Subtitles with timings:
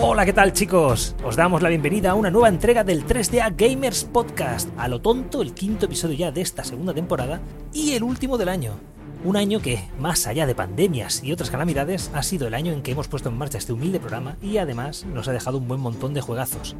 [0.00, 1.16] Hola, ¿qué tal chicos?
[1.24, 4.68] Os damos la bienvenida a una nueva entrega del 3DA Gamers Podcast.
[4.78, 7.40] A lo tonto, el quinto episodio ya de esta segunda temporada
[7.72, 8.74] y el último del año.
[9.24, 12.82] Un año que, más allá de pandemias y otras calamidades, ha sido el año en
[12.82, 15.80] que hemos puesto en marcha este humilde programa y además nos ha dejado un buen
[15.80, 16.76] montón de juegazos.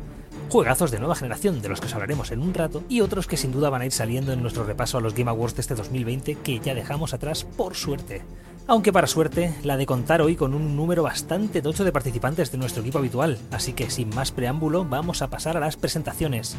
[0.49, 3.37] Juegazos de nueva generación de los que os hablaremos en un rato y otros que
[3.37, 5.75] sin duda van a ir saliendo en nuestro repaso a los Game Awards de este
[5.75, 8.23] 2020 que ya dejamos atrás por suerte.
[8.71, 12.59] Aunque para suerte, la de contar hoy con un número bastante tocho de participantes de
[12.59, 16.55] nuestro equipo habitual, así que sin más preámbulo vamos a pasar a las presentaciones.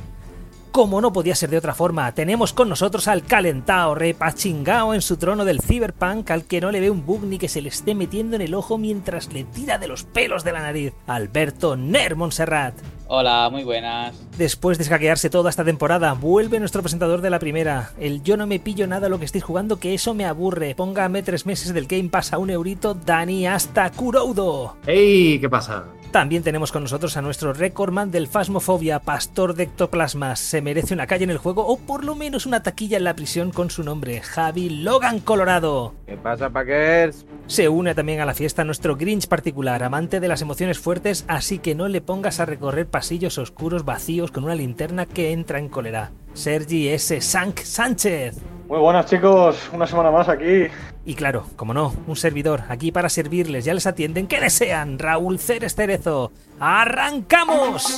[0.72, 5.18] Como no podía ser de otra forma, tenemos con nosotros al calentao, repachingao en su
[5.18, 7.96] trono del Cyberpunk, al que no le ve un bug ni que se le esté
[7.96, 12.16] metiendo en el ojo mientras le tira de los pelos de la nariz, Alberto Ner
[12.16, 12.76] Montserrat.
[13.08, 14.16] Hola, muy buenas.
[14.38, 17.90] Después de escaquearse toda esta temporada, vuelve nuestro presentador de la primera.
[18.00, 20.76] El yo no me pillo nada lo que estéis jugando, que eso me aburre.
[20.76, 24.78] Póngame tres meses del Game Pass a un eurito, Dani hasta Kuroudo.
[24.86, 25.40] ¡Hey!
[25.42, 25.86] ¿Qué pasa?
[26.12, 30.40] También tenemos con nosotros a nuestro recordman del Fasmofobia, Pastor de Ectoplasmas.
[30.40, 33.16] Se merece una calle en el juego o por lo menos una taquilla en la
[33.16, 35.94] prisión con su nombre, Javi Logan Colorado.
[36.08, 37.28] ¿Qué pasa, Packers?
[37.46, 41.60] Se une también a la fiesta nuestro Grinch particular, amante de las emociones fuertes, así
[41.60, 45.70] que no le pongas a recorrer pasillos oscuros vacíos con una linterna que entra en
[45.70, 46.12] cólera.
[46.34, 47.22] Sergi S.
[47.22, 48.38] Sank Sánchez.
[48.68, 50.68] Muy buenas chicos, una semana más aquí.
[51.06, 54.28] Y claro, como no, un servidor aquí para servirles, ya les atienden.
[54.28, 55.00] ¿Qué desean?
[55.00, 56.32] Raúl Ceres Cerezo.
[56.60, 57.98] ¡Arrancamos!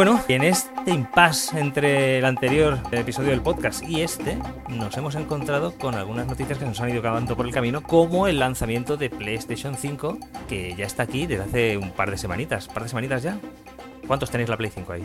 [0.00, 4.38] Bueno, en este impasse entre el anterior episodio del podcast y este,
[4.70, 8.26] nos hemos encontrado con algunas noticias que nos han ido cavando por el camino, como
[8.26, 10.16] el lanzamiento de PlayStation 5,
[10.48, 12.66] que ya está aquí desde hace un par de semanitas.
[12.68, 13.38] ¿Un par de semanitas ya?
[14.06, 15.04] ¿Cuántos tenéis la Play 5 ahí?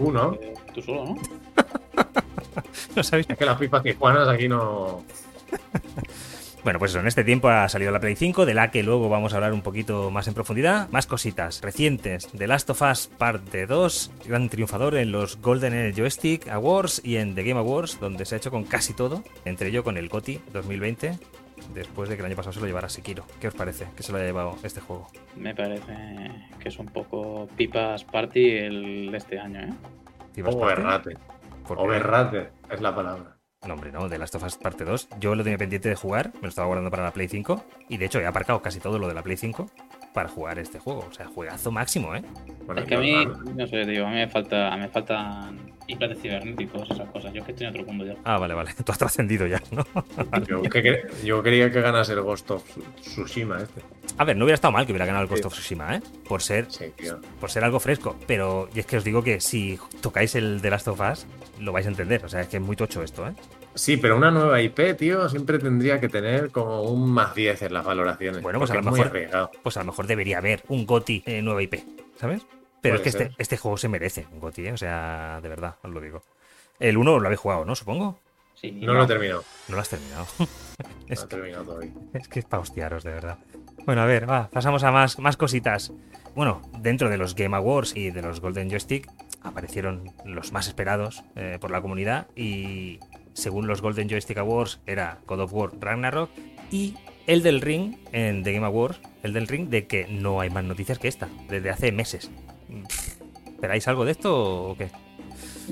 [0.00, 0.36] Uno.
[0.74, 1.14] Tú solo, ¿no?
[2.96, 3.30] ¿No sabéis?
[3.30, 5.04] Es que las pipas tijuanas aquí no.
[6.64, 9.10] Bueno, pues eso, en este tiempo ha salido la Play 5, de la que luego
[9.10, 10.88] vamos a hablar un poquito más en profundidad.
[10.88, 12.26] Más cositas recientes.
[12.28, 17.34] The Last of Us Parte 2, gran triunfador en los Golden Joystick Awards y en
[17.34, 20.40] The Game Awards, donde se ha hecho con casi todo, entre ello con el GOTY
[20.54, 21.18] 2020,
[21.74, 23.26] después de que el año pasado se lo llevara Sekiro.
[23.42, 25.08] ¿Qué os parece que se lo haya llevado este juego?
[25.36, 30.42] Me parece que es un poco pipas party el de este año, ¿eh?
[30.42, 31.14] Overrate.
[31.68, 33.33] Overrate es la palabra.
[33.66, 35.08] No, hombre, no, The Last of Us Parte 2.
[35.20, 37.64] Yo lo tenía pendiente de jugar, me lo estaba guardando para la Play 5.
[37.88, 39.70] Y de hecho he aparcado casi todo lo de la Play 5
[40.14, 41.04] para jugar este juego.
[41.10, 42.22] O sea, juegazo máximo, ¿eh?
[42.66, 43.26] Bueno, es que a mí,
[43.56, 45.58] no sé, tío, a mí me falta, me faltan
[45.88, 47.32] implantes cibernéticos, esas cosas.
[47.34, 48.14] Yo es que estoy en otro mundo ya.
[48.24, 48.70] Ah, vale, vale.
[48.84, 49.84] Tú has trascendido ya, ¿no?
[50.48, 52.62] Yo, que- yo quería que ganase el Ghost of
[53.00, 53.82] Tsushima este.
[54.16, 56.00] A ver, no hubiera estado mal que hubiera ganado el Ghost of Tsushima, ¿eh?
[56.28, 56.92] Por ser, Sí,
[57.40, 58.16] por ser algo fresco.
[58.28, 61.26] Pero y es que os digo que si tocáis el The Last of Us,
[61.58, 62.24] lo vais a entender.
[62.24, 63.32] O sea, es que es muy tocho esto, ¿eh?
[63.74, 67.74] Sí, pero una nueva IP, tío, siempre tendría que tener como un más 10 en
[67.74, 68.40] las valoraciones.
[68.42, 69.50] Bueno, pues a lo mejor-.
[69.62, 71.74] Pues a lo mejor debería haber un GOTI eh, nueva IP,
[72.16, 72.46] ¿sabes?
[72.80, 73.34] Pero Puede es que este, ser.
[73.38, 74.72] este juego se merece un GOTI, ¿eh?
[74.72, 76.22] O sea, de verdad, os lo digo.
[76.78, 77.74] El 1 lo habéis jugado, ¿no?
[77.74, 78.18] Supongo.
[78.54, 79.44] Sí, No lo he terminado.
[79.68, 80.26] No lo has terminado.
[81.06, 81.92] No es, he terminado todavía.
[82.14, 83.38] es que es para hostiaros, de verdad.
[83.84, 85.92] Bueno, a ver, va, pasamos a más, más cositas.
[86.34, 89.06] Bueno, dentro de los Game Awards y de los Golden Joystick
[89.42, 92.98] aparecieron los más esperados eh, por la comunidad y
[93.34, 96.30] según los Golden Joystick Awards era God of War Ragnarok
[96.70, 96.94] y
[97.26, 100.64] el del Ring en The Game Awards, el del Ring de que no hay más
[100.64, 102.30] noticias que esta, desde hace meses.
[103.46, 104.90] ¿Esperáis algo de esto o qué?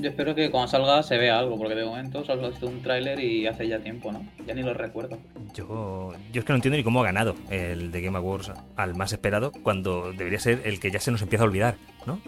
[0.00, 3.20] Yo espero que cuando salga se vea algo, porque de momento solo visto un tráiler
[3.20, 4.26] y hace ya tiempo, ¿no?
[4.46, 5.18] Ya ni lo recuerdo.
[5.54, 8.94] Yo, yo es que no entiendo ni cómo ha ganado el de Game Awards al
[8.94, 12.18] más esperado cuando debería ser el que ya se nos empieza a olvidar, ¿no?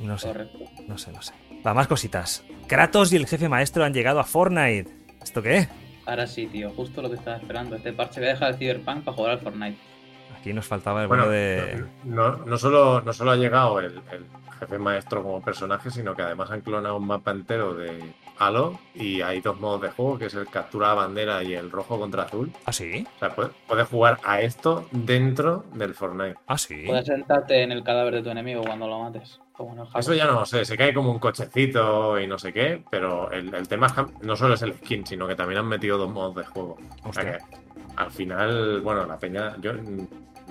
[0.00, 0.58] No sé, Correcto.
[0.88, 1.32] no sé, no sé.
[1.66, 2.44] Va, más cositas.
[2.66, 4.90] Kratos y el jefe maestro han llegado a Fortnite.
[5.22, 5.68] ¿Esto qué?
[6.06, 7.76] Ahora sí, tío, justo lo que estaba esperando.
[7.76, 9.78] Este parche voy a dejar el Cyberpunk para jugar al Fortnite.
[10.38, 11.84] Aquí nos faltaba el Bueno, bueno de...
[12.04, 14.26] no, no, solo, no solo ha llegado el, el
[14.58, 19.20] jefe maestro como personaje, sino que además han clonado un mapa entero de Halo y
[19.20, 22.24] hay dos modos de juego, que es el captura a bandera y el rojo contra
[22.24, 22.52] azul.
[22.64, 23.06] ¿Ah, sí?
[23.16, 26.34] O sea, puedes, puedes jugar a esto dentro del Fortnite.
[26.48, 26.84] ¿Ah, sí?
[26.86, 29.40] Puedes sentarte en el cadáver de tu enemigo cuando lo mates.
[29.62, 30.00] Como en el Halo.
[30.00, 33.30] Eso ya no lo sé, se cae como un cochecito y no sé qué, pero
[33.30, 35.98] el, el tema es que no solo es el skin, sino que también han metido
[35.98, 36.76] dos modos de juego.
[37.04, 37.38] O sea que
[37.94, 39.70] al final, bueno, la peña, yo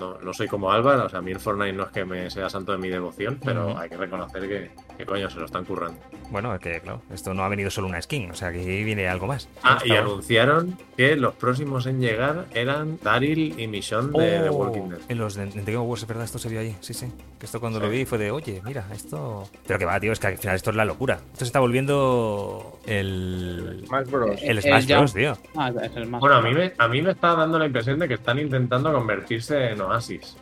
[0.02, 2.28] no, no soy como Álvaro, o sea, a mí el Fortnite no es que me
[2.30, 5.64] sea santo de mi devoción, pero hay que reconocer que, que coño, se lo están
[5.64, 5.98] currando.
[6.30, 9.08] Bueno, es que claro, esto no ha venido solo una skin, o sea, que viene
[9.08, 9.48] algo más.
[9.62, 14.52] Ah, y anunciaron que los próximos en llegar eran Daryl y Michonne de The Oh,
[14.54, 14.98] Walking Dead.
[15.08, 16.74] En los de, en The Game Awards, es verdad, esto se vio allí.
[16.80, 17.12] Sí, sí.
[17.38, 17.84] Que esto cuando Sí.
[17.86, 19.48] lo vi fue de, oye, mira, esto.
[19.66, 21.14] Pero que va, tío, es que al final esto es la locura.
[21.32, 23.84] Esto se está volviendo el.
[23.86, 24.42] Smash Bros.
[24.42, 24.98] El El Smash Jump.
[24.98, 25.38] Bros, tío.
[25.56, 26.20] Ah, es el más.
[26.20, 28.92] Bueno, a mí, me, a mí me está dando la impresión de que están intentando
[28.92, 30.36] convertirse en Oasis.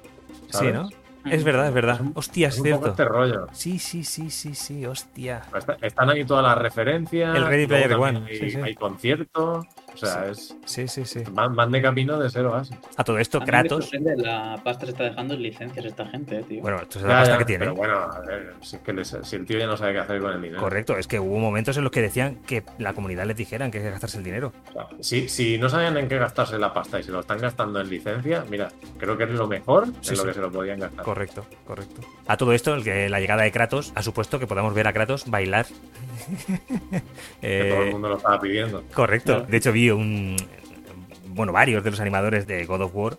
[0.50, 0.66] Sí.
[0.72, 0.88] ¿no?
[1.24, 2.00] Es verdad, es verdad.
[2.14, 2.90] Hostia, es, Es un poco cierto.
[2.90, 3.46] este rollo.
[3.52, 5.42] Sí, sí, sí, sí, sí, hostia.
[5.54, 7.36] Está- Están aquí todas las referencias.
[7.36, 8.56] El Ready Player One, Hay, sí, sí.
[8.56, 9.66] hay conciertos.
[10.02, 11.20] O sea, es, Sí, sí, sí.
[11.30, 12.76] van, van de camino de ser Oasis.
[12.96, 13.90] A todo esto, A mí me Kratos.
[14.16, 16.62] la pasta se está dejando en licencias esta gente, eh, tío.
[16.62, 17.64] Bueno, esto es Ya, la pasta ya, que tiene.
[17.66, 19.98] Pero bueno, a ver, si, es que les- si el tío ya no sabe qué
[20.00, 20.60] hacer con el dinero.
[20.60, 23.78] Correcto, es que hubo momentos en los que decían que la comunidad les dijeran que
[23.78, 24.52] hay que gastarse el dinero.
[24.68, 27.38] O sea, si, si no sabían en qué gastarse la pasta y se lo están
[27.38, 28.68] gastando en licencia, mira,
[28.98, 31.04] creo que es lo mejor Sí, en lo que se lo podían gastar.
[31.04, 32.00] Correcto, correcto.
[32.26, 34.92] A todo esto, el que la llegada de Kratos ha supuesto que podamos ver a
[34.92, 35.66] Kratos bailar.
[37.40, 38.82] Que todo el Eh, mundo lo estaba pidiendo.
[38.94, 39.34] correcto.
[39.36, 39.46] Claro.
[39.50, 40.36] De hecho, vi un.
[41.28, 43.18] Bueno, varios de los animadores de God of War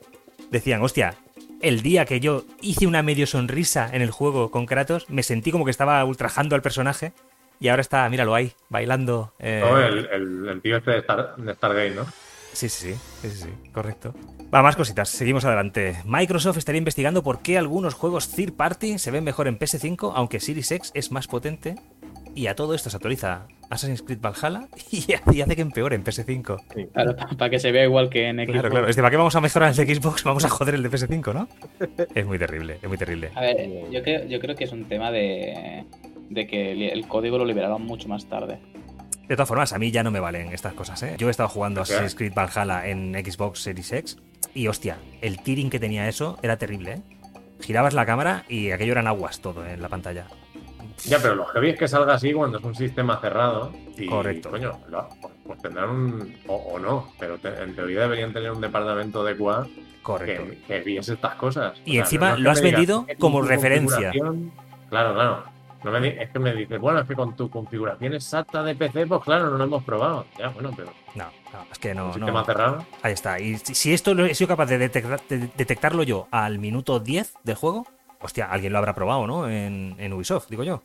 [0.49, 1.15] decían, hostia.
[1.61, 5.51] El día que yo hice una medio sonrisa en el juego con Kratos, me sentí
[5.51, 7.13] como que estaba ultrajando al personaje
[7.59, 9.31] y ahora está, míralo ahí, bailando.
[9.37, 12.05] eh, No, el, el- el tío este de, Star, de Stargate, ¿no?
[12.53, 14.15] Sí, sí, sí, sí, sí, sí, correcto.
[14.53, 15.97] Va, más cositas, seguimos adelante.
[16.03, 20.39] Microsoft estaría investigando por qué algunos juegos third party se ven mejor en PS5, aunque
[20.39, 21.75] Series X es más potente.
[22.33, 26.91] Y a todo esto se actualiza Assassin's Creed Valhalla y hace que empeore en PS5.
[26.93, 28.51] Claro, para que se vea igual que en Xbox.
[28.51, 28.87] Claro, claro.
[28.87, 30.91] Es de para qué vamos a mejorar el de Xbox, vamos a joder el de
[30.91, 31.47] PS5, ¿no?
[32.13, 33.31] Es muy terrible, es muy terrible.
[33.35, 35.85] A ver, yo creo, yo creo que es un tema de,
[36.29, 38.59] de que el, código lo liberaron mucho más tarde.
[39.27, 41.15] De todas formas, a mí ya no me valen estas cosas, ¿eh?
[41.17, 41.81] Yo he estado jugando.
[41.81, 44.17] Assassin's Creed Valhalla en Xbox Series X
[44.53, 47.01] y, hostia, el tearing que tenía eso era terrible, ¿eh?
[47.61, 50.25] Girabas la cámara y aquello eran aguas todo en la pantalla.
[51.05, 53.71] Ya, pero lo heavy es que salga así cuando es un sistema cerrado.
[53.97, 54.49] Y, Correcto.
[54.51, 55.09] Coño, lo-
[55.45, 56.35] pues, tendrán un.
[56.47, 59.67] O, o no, pero te- en teoría deberían tener un departamento de QA
[60.03, 60.43] Correcto.
[60.45, 61.73] que, que viese estas cosas.
[61.85, 64.11] Y encima no lo has digas, vendido "Es que como referencia".
[64.89, 65.43] Claro, claro.
[65.83, 69.07] No me es que me dices, bueno, es que con tu configuración exacta de PC,
[69.07, 70.27] pues claro, no lo hemos probado.
[70.37, 72.05] Ya, bueno, pero No, no, es que no.
[72.07, 72.45] un sistema no.
[72.45, 72.85] cerrado.
[73.01, 73.39] Ahí está.
[73.39, 76.99] Y si si esto lo he sido capaz de, detectar- de detectarlo yo al minuto
[76.99, 77.87] 10 del juego,
[78.21, 79.49] hostia, alguien lo habrá probado, ¿no?
[79.49, 80.81] En, en Ubisoft, digo yo.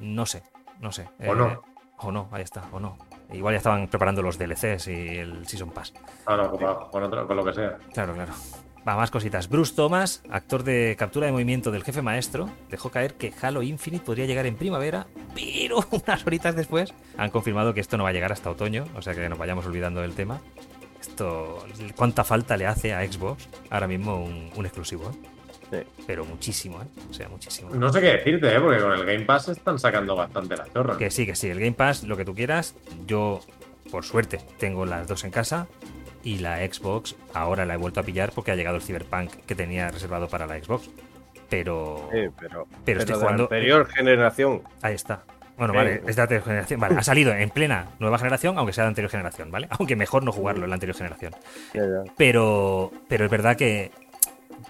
[0.00, 0.42] No sé,
[0.80, 1.08] no sé.
[1.20, 1.62] Eh, O no.
[1.98, 2.98] O no, ahí está, o no.
[3.32, 5.94] Igual ya estaban preparando los DLCs y el Season Pass.
[6.28, 7.78] No, con, con otro- con lo que sea.
[7.92, 8.32] Claro, claro.
[8.86, 9.48] Va, más cositas.
[9.48, 14.04] Bruce Thomas, actor de captura de movimiento del jefe maestro, dejó caer que Halo Infinite
[14.04, 18.12] podría llegar en primavera, pero unas horitas después han confirmado que esto no va a
[18.12, 20.40] llegar hasta otoño, o sea que nos vayamos olvidando del tema.
[21.00, 21.64] Esto,
[21.96, 25.10] ¿cuánta falta le hace a Xbox ahora mismo un, un exclusivo?
[25.10, 25.28] ¿eh?
[25.82, 26.02] Sí.
[26.06, 26.86] Pero muchísimo, ¿eh?
[27.10, 27.70] O sea, muchísimo.
[27.74, 28.60] No sé qué decirte, ¿eh?
[28.60, 30.96] porque con el Game Pass están sacando bastante la chorra.
[30.98, 32.74] Que sí, que sí, el Game Pass, lo que tú quieras.
[33.06, 33.40] Yo,
[33.90, 35.66] por suerte, tengo las dos en casa.
[36.22, 39.54] Y la Xbox ahora la he vuelto a pillar porque ha llegado el Cyberpunk que
[39.54, 40.88] tenía reservado para la Xbox.
[41.50, 42.08] Pero.
[42.12, 44.62] Sí, pero, Pero estoy de la jugando- anterior generación.
[44.80, 45.22] Ahí está.
[45.58, 45.76] Bueno, Sí.
[45.76, 46.80] vale, es de anterior generación.
[46.80, 49.68] Vale, ha salido en plena nueva generación, aunque sea de anterior generación, ¿vale?
[49.70, 51.32] Aunque mejor no jugarlo en la anterior generación.
[52.16, 53.90] Pero, pero es verdad que.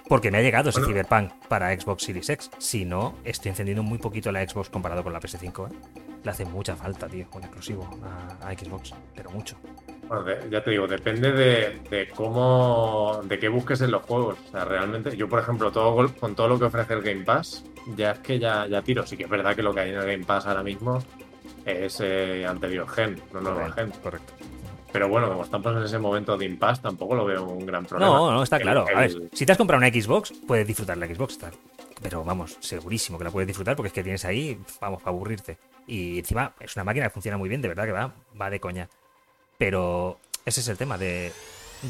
[0.09, 0.93] Porque me ha llegado ese Bueno.
[0.93, 2.51] Cyberpunk para Xbox Series X.
[2.59, 5.71] Si no, estoy encendiendo muy poquito la Xbox comparado con la PS5.
[5.71, 5.75] ¿eh?
[6.23, 8.93] Le hace mucha falta, tío, un exclusivo a, a Xbox.
[9.15, 9.57] Pero mucho.
[10.07, 14.37] Bueno, de- ya te digo, depende de, de cómo, de qué busques en los juegos.
[14.47, 17.65] O sea, realmente, yo por ejemplo, todo con todo lo que ofrece el Game Pass,
[17.97, 19.07] ya es que ya, ya tiro.
[19.07, 21.03] Sí que es verdad que lo que hay en el Game Pass ahora mismo
[21.65, 23.91] es eh, anterior gen, no nueva gen.
[24.03, 24.35] Correcto.
[24.95, 28.15] Pero bueno, como estamos en ese momento de impasse, tampoco lo veo un gran problema.
[28.15, 28.87] No, no, está El- claro.
[28.95, 31.33] A ver, el- si te has comprado una Xbox, puedes disfrutar la Xbox.
[31.33, 31.51] está-
[32.01, 35.59] Pero vamos, segurísimo que la puedes disfrutar porque es que tienes ahí, vamos, para aburrirte.
[35.89, 38.61] Y encima es una máquina que funciona muy bien, de verdad que va, va de
[38.61, 38.89] coña.
[39.59, 41.33] Pero ese es el tema de,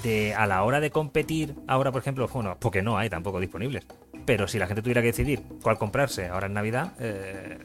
[0.03, 3.85] de a la hora de competir, ahora por ejemplo, bueno, porque no hay tampoco disponibles.
[4.25, 7.59] Pero si la gente tuviera que decidir cuál comprarse ahora en Navidad, eh,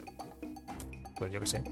[1.16, 1.62] pues yo qué sé.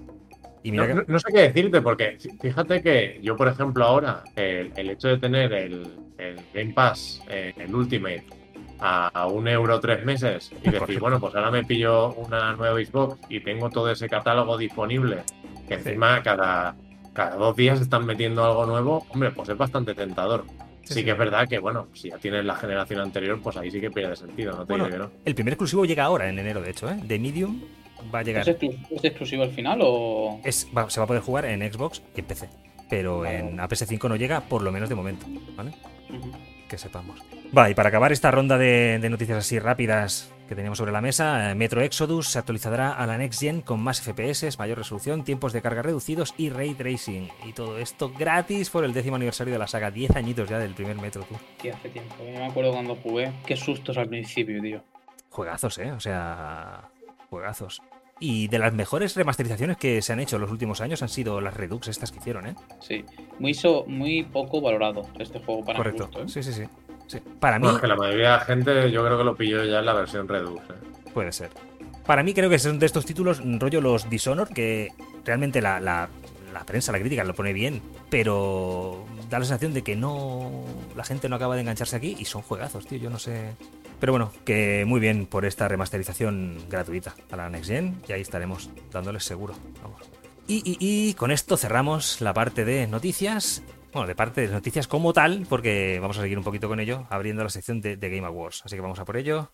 [0.62, 3.48] Y mira No, que- no- no sé qué decirte, porque fí- fíjate que yo, por
[3.48, 5.86] ejemplo, ahora, el, el hecho de tener el,
[6.18, 8.24] el Game Pass, eh, el Ultimate,
[8.80, 13.18] a, un euro tres meses y decir, bueno, pues ahora me pillo una nueva Xbox
[13.28, 15.18] y tengo todo ese catálogo disponible,
[15.66, 16.76] que encima cada,
[17.12, 20.44] cada dos días están metiendo algo nuevo, hombre, pues es bastante tentador.
[20.84, 23.78] Sí, que es verdad que, bueno, si ya tienes la generación anterior, pues ahí sí
[23.78, 25.10] que pierde sentido, no te Bueno, digo que no.
[25.26, 26.98] el primer exclusivo llega ahora, en enero, de hecho, ¿eh?
[27.04, 27.60] De Medium
[28.14, 28.48] va a llegar.
[28.48, 30.40] ¿Es, exclu- es exclusivo al final o...?
[30.44, 32.48] Es- va- se va a poder jugar en Xbox y en PC.
[32.90, 33.38] Pero Vale.
[33.40, 35.26] en a PS5 no llega, por lo menos de momento.
[35.56, 35.72] ¿vale?
[36.68, 37.20] Que sepamos.
[37.56, 41.00] Va, y para acabar esta ronda de, de noticias así rápidas que teníamos sobre la
[41.02, 45.22] mesa, eh, Metro Exodus se actualizará a la Next Gen con más FPS, mayor resolución,
[45.24, 47.28] tiempos de carga reducidos y ray tracing.
[47.46, 49.90] Y todo esto gratis por el décimo aniversario de la saga.
[49.90, 51.34] 10 añitos ya del primer Metro, tú.
[51.60, 52.14] Tío, hace tiempo.
[52.18, 53.30] Yo me acuerdo cuando jugué.
[53.46, 54.82] Qué sustos al principio, tío.
[55.30, 55.92] Juegazos, ¿eh?
[55.92, 56.82] O sea,
[57.30, 57.80] juegazos.
[58.20, 61.40] Y de las mejores remasterizaciones que se han hecho en los últimos años han sido
[61.40, 62.54] las Redux estas que hicieron, ¿eh?
[62.80, 63.04] Sí.
[63.38, 66.06] Muy, so- muy poco valorado este juego para mi Correcto.
[66.06, 66.28] gusto, ¿eh?
[66.28, 66.64] Sí, sí, sí.
[67.06, 67.18] Sí.
[67.40, 69.86] Para mí, que la mayoría de la gente yo creo que lo pilló ya en
[69.86, 70.60] la versión Redux.
[70.68, 70.74] ¿eh?
[71.14, 71.50] Puede ser.
[72.04, 74.88] Para mí creo que son de estos títulos, rollo los Dishonor, que
[75.24, 76.08] realmente la, la-
[76.52, 80.64] la prensa, la crítica lo pone bien, pero da la sensación de que no
[80.96, 83.52] la gente no acaba de engancharse aquí y son juegazos, tío, yo no sé.
[84.00, 88.20] Pero bueno, que muy bien por esta remasterización gratuita a la Next Gen y ahí
[88.20, 89.54] estaremos dándoles seguro.
[89.82, 90.02] Vamos.
[90.46, 93.62] Y, con esto cerramos la parte de noticias.
[93.92, 97.06] Bueno, de parte de noticias como tal, porque vamos a seguir un poquito con ello,
[97.10, 98.62] abriendo la sección de Game Awards.
[98.64, 99.50] Así que vamos a por ello.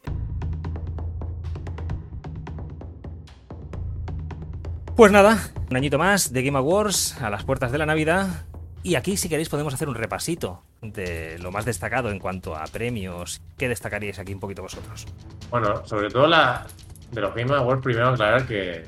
[4.97, 8.47] Pues nada, un añito más de Game Awards a las puertas de la Navidad.
[8.85, 12.65] Y aquí, si queréis, podemos hacer un repasito de lo más destacado en cuanto a
[12.67, 13.41] premios.
[13.57, 15.07] ¿Qué destacaríais aquí un poquito vosotros?
[15.51, 16.67] Bueno, sobre todo la
[17.11, 18.85] de los Game Awards, primero aclarar que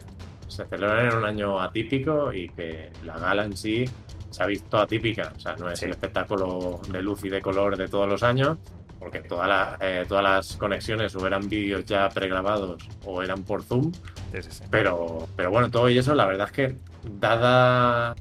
[0.48, 3.86] se celebran en un año atípico y que la gala en sí
[4.30, 5.32] se ha visto atípica.
[5.34, 5.86] O sea, no es Sí.
[5.86, 8.58] el espectáculo de luz y de color de todos los años,
[8.98, 13.62] porque toda la- eh, todas las conexiones o eran vídeos ya pregrabados o eran por
[13.62, 13.92] Zoom.
[13.92, 14.64] Sí, sí, sí.
[14.70, 16.76] Pero, pero bueno, todo y eso, la verdad es que
[17.18, 18.14] dada,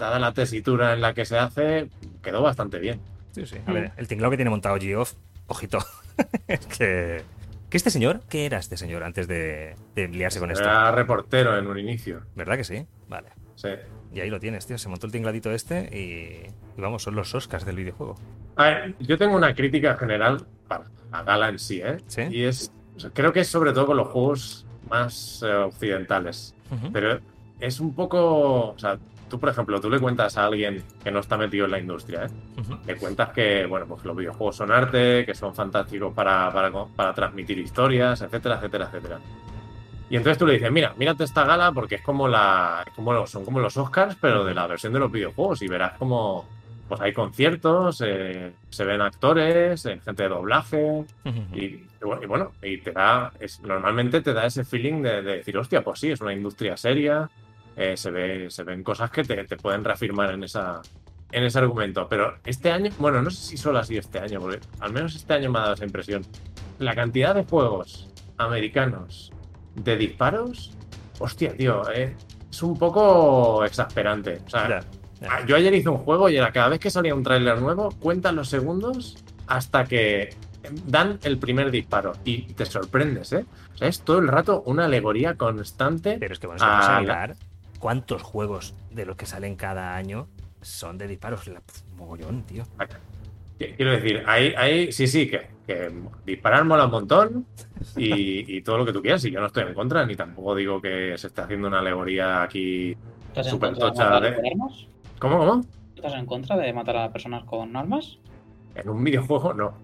[0.00, 1.88] dada la tesitura en la que se hace,
[2.22, 3.00] quedó bastante bien.
[3.32, 3.58] Sí, sí.
[3.66, 5.14] A ver, el tinglado que tiene montado Geoff,
[5.46, 5.78] ojito.
[6.48, 7.22] es que.
[7.68, 8.22] ¿Qué este señor?
[8.28, 10.64] ¿Qué era este señor antes de, de liarse con esto?
[10.64, 12.22] Era reportero en un inicio.
[12.34, 12.84] ¿Verdad que sí?
[13.08, 13.28] Vale.
[13.54, 13.68] Sí.
[14.12, 14.76] Y ahí lo tienes, tío.
[14.76, 18.16] Se montó el tingladito este y, y vamos, son los Oscars del videojuego.
[18.56, 21.98] A ver, yo tengo una crítica general para la gala en sí, ¿eh?
[22.08, 22.22] ¿Sí?
[22.30, 26.54] Y es, o sea, creo que es sobre todo con los juegos más eh, occidentales.
[26.92, 27.20] Pero
[27.60, 28.98] es un poco, o sea,
[29.30, 32.26] tú por ejemplo, tú le cuentas a alguien que no está metido en la industria,
[32.26, 32.30] ¿eh?
[32.86, 37.14] Le cuentas que, bueno, pues los videojuegos son arte, que son fantásticos para, para, para
[37.14, 39.18] transmitir historias, etcétera, etcétera, etcétera.
[40.10, 43.12] Y entonces tú le dices, mira, mírate esta gala porque es como la, es como
[43.12, 46.48] los- son como los Oscars, pero de la versión de los videojuegos y verás como,
[46.88, 51.04] pues hay conciertos, eh, se ven actores, eh, gente de doblaje
[51.54, 51.86] y
[52.26, 56.00] bueno, y te da, es, normalmente te da ese feeling de, de decir, hostia, pues
[56.00, 57.30] sí, es una industria seria,
[57.76, 60.80] eh, se, ve, se ven cosas que te, te pueden reafirmar en esa
[61.32, 62.08] en ese argumento.
[62.08, 65.14] Pero este año, bueno, no sé si solo ha sido este año, porque al menos
[65.14, 66.22] este año me ha dado esa impresión.
[66.80, 69.32] La cantidad de juegos americanos
[69.76, 70.72] de disparos,
[71.20, 72.16] hostia, tío, eh,
[72.50, 74.40] es un poco exasperante.
[74.46, 74.80] O sea.
[75.28, 77.90] Ah, Yo ayer hice un juego y era cada vez que salía un tráiler nuevo,
[78.00, 80.34] cuentan los segundos hasta que
[80.86, 83.44] dan el primer disparo y te sorprendes, ¿eh?
[83.74, 86.16] O sea, es todo el rato una alegoría constante.
[86.18, 87.36] Pero es que bueno, a Ah, mirar
[87.80, 90.28] cuántos juegos de los que salen cada año
[90.60, 91.48] son de disparos.
[91.48, 92.62] La, pf, mogollón, tío.
[93.58, 95.92] Qu- Quiero decir, hay, hay sí, sí, que, que
[96.24, 97.46] disparar mola un montón
[97.96, 99.24] y, y todo lo que tú quieras.
[99.24, 102.42] Y yo no estoy en contra, ni tampoco digo que se esté haciendo una alegoría
[102.42, 102.96] aquí.
[103.28, 104.86] ¿Estás en Súper contra de tocha, armas?
[105.18, 105.64] ¿Cómo, cómo?
[105.94, 108.18] ¿Estás en contra de matar a personas con armas?
[108.74, 109.74] En un videojuego no.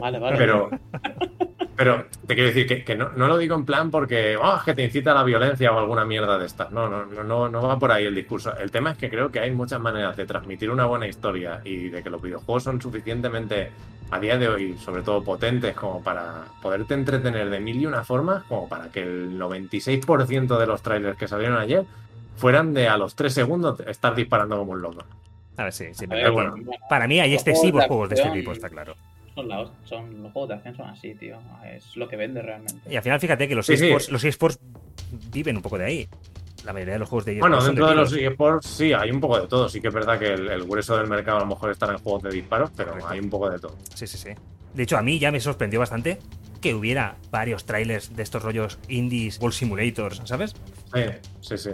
[0.00, 0.36] Vale, vale.
[0.36, 0.70] Pero,
[1.76, 4.74] pero te quiero decir que, que no, no lo digo en plan porque "Oh, que
[4.74, 6.70] te incita a la violencia o alguna mierda de estas.
[6.70, 8.56] No, no, no, no, no va por ahí el discurso.
[8.56, 11.88] El tema es que creo que hay muchas maneras de transmitir una buena historia y
[11.88, 13.70] de que los videojuegos son suficientemente
[14.10, 18.04] a día de hoy, sobre todo potentes, como para poderte entretener de mil y una
[18.04, 21.84] formas, como para que el 96% de los trailers que salieron ayer
[22.36, 25.04] fueran de a los 3 segundos estar disparando como un loco.
[25.56, 26.04] A ver, sí, sí.
[26.04, 26.50] A pero ver, bueno.
[26.52, 28.94] bueno, Para mí hay excesivos juegos de juegos de este tipo, está claro.
[29.34, 31.38] Son, la- son- los juegos de acción son así, tío.
[31.64, 32.90] Es lo que vende realmente.
[32.90, 33.86] Y al final, fíjate que los Sí, sí.
[33.86, 34.58] esports, los esports
[35.32, 36.08] viven un poco de ahí.
[36.64, 39.10] La mayoría de los juegos de Bueno, esports son dentro de los eSports sí, hay
[39.10, 39.68] un poco de todo.
[39.68, 41.98] Sí que es verdad que el, el grueso del mercado a lo mejor está en
[41.98, 43.10] juegos de disparos, pero Correcto.
[43.10, 43.76] hay un poco de todo.
[43.94, 44.30] Sí, sí, sí.
[44.72, 46.18] De hecho, a mí ya me sorprendió bastante
[46.62, 50.54] que hubiera varios trailers de estos rollos indies, Ball Simulators, ¿sabes?
[50.94, 51.02] Sí,
[51.42, 51.70] sí, sí.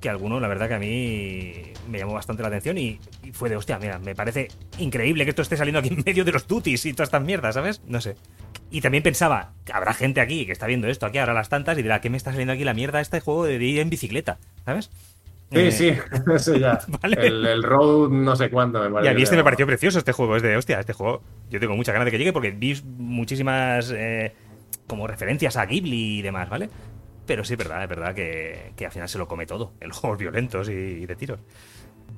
[0.00, 1.52] Que alguno, la verdad que a mí
[1.88, 5.30] me llamó bastante la atención y, y fue de, hostia, mira, me parece increíble que
[5.30, 7.82] esto esté saliendo aquí en medio de los duties y todas estas mierdas, ¿sabes?
[7.86, 8.16] No sé.
[8.70, 11.76] Y también pensaba, que habrá gente aquí que está viendo esto aquí ahora las tantas
[11.78, 14.38] y dirá, ¿qué me está saliendo aquí la mierda este juego de ir en bicicleta?
[14.64, 14.90] ¿Sabes?
[15.52, 15.92] Sí, Eh, sí,
[16.34, 16.80] ese ya.
[17.02, 17.26] Vale.
[17.26, 19.10] El, el Road no sé cuánto me Y parece.
[19.10, 20.36] a mí este me pareció precioso, este juego.
[20.36, 21.22] Es de, hostia, este juego.
[21.50, 24.32] Yo tengo muchas ganas de que llegue porque vi muchísimas eh,
[24.86, 26.70] como referencias a Ghibli y demás, ¿vale?
[27.30, 29.72] Pero sí, es verdad, es verdad que, que al final se lo come todo.
[29.80, 31.38] En los juegos violentos y, y de tiros.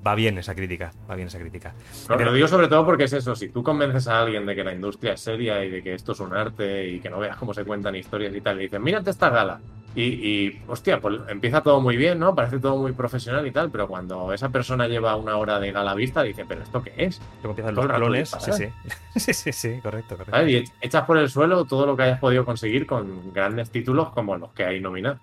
[0.06, 1.74] va bien esa crítica, va bien esa crítica.
[2.08, 4.64] Pero- lo digo sobre todo porque es eso, si tú convences a alguien de que
[4.64, 7.36] la industria es seria y de que esto es un arte y que no veas
[7.36, 9.60] cómo se cuentan historias y tal, y dices, mírate esta gala.
[9.94, 12.34] Y, y, hostia, pues empieza todo muy bien, ¿no?
[12.34, 15.94] Parece todo muy profesional y tal, pero cuando esa persona lleva una hora de gala
[15.94, 17.20] vista, dice, ¿pero esto qué es?
[17.42, 18.30] Luego empiezan Todo los clones.
[18.40, 18.68] Sí, sí.
[19.20, 20.48] sí, sí, sí, correcto, correcto.
[20.48, 24.10] Y ech- echas por el suelo todo lo que hayas podido conseguir con grandes títulos
[24.10, 25.20] como los que hay nominados.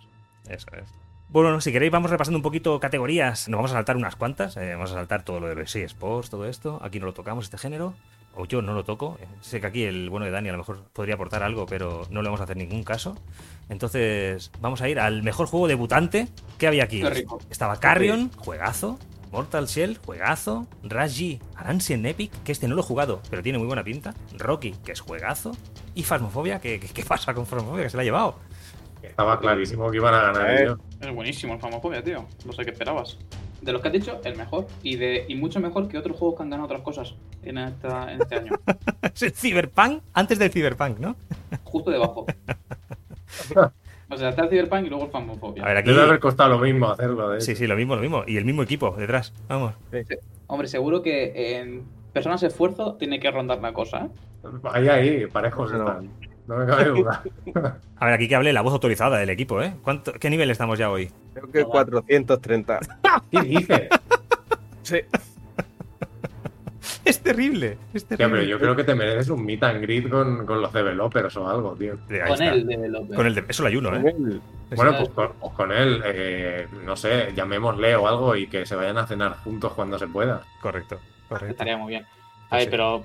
[0.47, 0.93] Eso es.
[1.29, 3.49] Bueno, si queréis, vamos repasando un poquito categorías.
[3.49, 4.55] Nos vamos a saltar unas cuantas.
[4.57, 6.79] eh, vamos a saltar todo lo de los Sports, todo esto.
[6.83, 7.93] Aquí no lo tocamos, este género.
[8.35, 9.17] O yo no lo toco.
[9.41, 12.21] Sé que aquí el bueno de Dani a lo mejor podría aportar algo, pero no
[12.21, 13.17] le vamos a hacer ningún caso.
[13.69, 16.27] Entonces, vamos a ir al mejor juego debutante.
[16.57, 17.03] ¿Qué había aquí?
[17.49, 18.97] Estaba Carrion, juegazo.
[19.31, 20.65] Mortal Shell, juegazo.
[20.83, 24.15] Raji, Ancient Epic, que este no lo he jugado, pero tiene muy buena pinta.
[24.37, 25.51] Rocky, que es juegazo.
[25.93, 27.83] Y Phasmophobia, que, que- ¿qué pasa con Phasmophobia?
[27.83, 28.39] Que se la ha llevado.
[29.03, 30.63] Estaba clarísimo que iban a ganar Eh.
[30.63, 30.79] ellos.
[30.99, 32.25] Es buenísimo el Famofobia, tío.
[32.45, 33.17] No sé qué esperabas.
[33.61, 34.67] De los que has dicho, el mejor.
[34.83, 38.11] Y, de, y mucho mejor que otros juegos que han ganado otras cosas en, esta,
[38.11, 38.51] en este año.
[39.13, 41.15] Es el Cyberpunk antes del Cyberpunk, ¿no?
[41.63, 42.25] Justo debajo.
[44.11, 45.63] O sea, está el Cyberpunk y luego el Famofobia.
[45.63, 45.91] A ver, aquí.
[45.91, 48.23] Debe haber costado lo mismo hacerlo, de Sí, sí, lo mismo, lo mismo.
[48.25, 49.33] Y el mismo equipo detrás.
[49.47, 49.75] Vamos.
[50.47, 54.09] Hombre, seguro que en personas de esfuerzo tiene que rondar la cosa, ¿eh?
[54.63, 55.79] Ahí, ahí, parejos No.
[55.79, 56.09] están.
[56.47, 57.23] No me cabe duda.
[57.97, 59.75] A ver, aquí que hable la voz autorizada del equipo, ¿eh?
[59.83, 61.11] ¿Cuánto, ¿Qué nivel estamos ya hoy?
[61.39, 62.79] Creo que 430.
[63.31, 63.89] ¿Qué dices?
[64.83, 64.97] Sí.
[67.05, 68.39] Es terrible, es Tío, terrible.
[68.39, 71.47] pero yo creo que te mereces un meet and greet con, con los developers o
[71.47, 71.97] algo, tío.
[72.27, 73.15] Con el developer.
[73.15, 74.15] Con el de- Eso lo ayuno, ¿eh?
[74.75, 78.75] Bueno, pues con, pues con él, eh, no sé, llamémosle o algo y que se
[78.75, 80.43] vayan a cenar juntos cuando se pueda.
[80.61, 81.51] Correcto, correcto.
[81.53, 82.05] Estaría muy bien.
[82.49, 82.69] A ver, Sí.
[82.71, 83.03] pero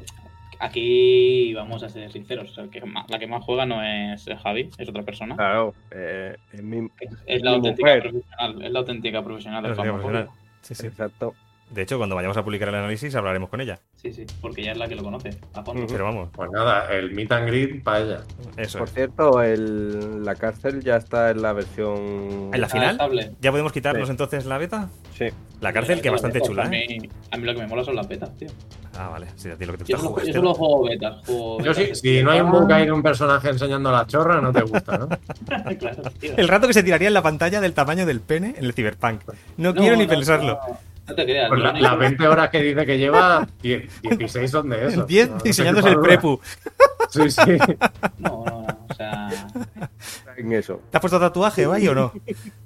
[0.60, 2.50] aquí vamos a ser sinceros.
[2.50, 5.36] O sea, que la que más juega no es Javi, es otra persona.
[5.36, 5.74] Claro.
[5.90, 8.02] eh, es mi- Es, es la mi auténtica mujer.
[8.10, 8.62] profesional.
[8.62, 10.28] Es la auténtica profesional del.
[10.62, 10.86] Sí, sí.
[10.86, 11.34] Exacto.
[11.70, 13.80] De hecho, cuando vayamos a publicar el análisis hablaremos con ella.
[13.96, 15.86] Sí, sí, porque ella es la que lo conoce a fondo.
[15.88, 18.20] Pero vamos, Pues nada, el meet and greet para ella.
[18.56, 18.94] eso Por es.
[18.94, 22.50] cierto, el, la cárcel ya está en la versión.
[22.52, 22.90] ¿En la final?
[22.92, 23.32] estable.
[23.40, 24.10] ¿Ya podemos quitarnos Sí.
[24.12, 24.88] entonces la beta?
[25.16, 25.26] Sí.
[25.60, 26.86] La cárcel, que Yo bastante chula, a ¿eh?
[27.00, 28.48] mí, a mí lo que me mola son las betas, tío.
[28.98, 29.26] Ah, vale.
[29.34, 30.34] Sí, a ti lo que te Yo gusta solo, yo jugar.
[30.34, 31.26] solo juego betas.
[31.26, 34.52] Juego Yo sí, betas si no hay un de un personaje enseñando la chorra, no
[34.52, 35.08] te gusta, ¿no?
[35.78, 36.34] claro, tío.
[36.36, 39.22] El rato que se tiraría en la pantalla del tamaño del pene en el Cyberpunk.
[39.56, 40.60] No, No, quiero ni no, pensarlo.
[40.68, 41.48] No, no te creas.
[41.48, 45.04] Pues la- las 20 horas que dice que lleva, 10 16 son de eso.
[45.04, 46.40] 10 No- no diseñándose el prepu.
[47.10, 47.40] Sí, sí.
[48.18, 48.78] No, no, no.
[48.90, 49.28] O sea.
[50.36, 50.80] En eso.
[50.90, 52.12] ¿Te has puesto tatuaje, vaya o no?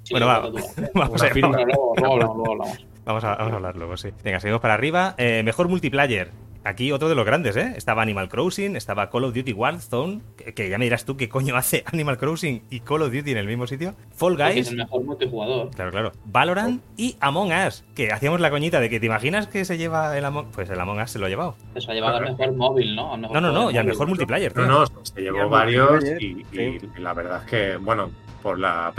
[0.03, 0.39] sí, Bueno, va.
[0.93, 2.57] Vamos a, luego, luego luego
[3.05, 4.09] vamos, a, vamos a hablar luego, sí.
[4.23, 5.15] Venga, seguimos para arriba.
[5.17, 6.31] Eh, mejor multiplayer.
[6.65, 7.73] Aquí otro de los grandes, ¿eh?
[7.77, 11.29] Estaba Animal Crossing, estaba Call of Duty Warzone, que, que ya me dirás tú qué
[11.29, 13.95] coño hace Animal Crossing y Call of Duty en el mismo sitio.
[14.15, 15.71] Fall Porque es Guys, el mejor multijugador.
[15.71, 16.11] claro, claro.
[16.25, 20.17] Valorant y Among Us, que hacíamos la coñita de que te imaginas que se lleva
[20.17, 21.55] el Among Pues el Among Us se lo ha llevado.
[21.75, 23.15] Eso ha llevado al mejor móvil, ¿no?
[23.17, 24.55] Mejor No, no, no, y al mejor multiplayer.
[24.57, 26.77] No, no, se llevó varios y, sí.
[26.97, 28.11] y la verdad es que, bueno,
[28.43, 28.91] por la-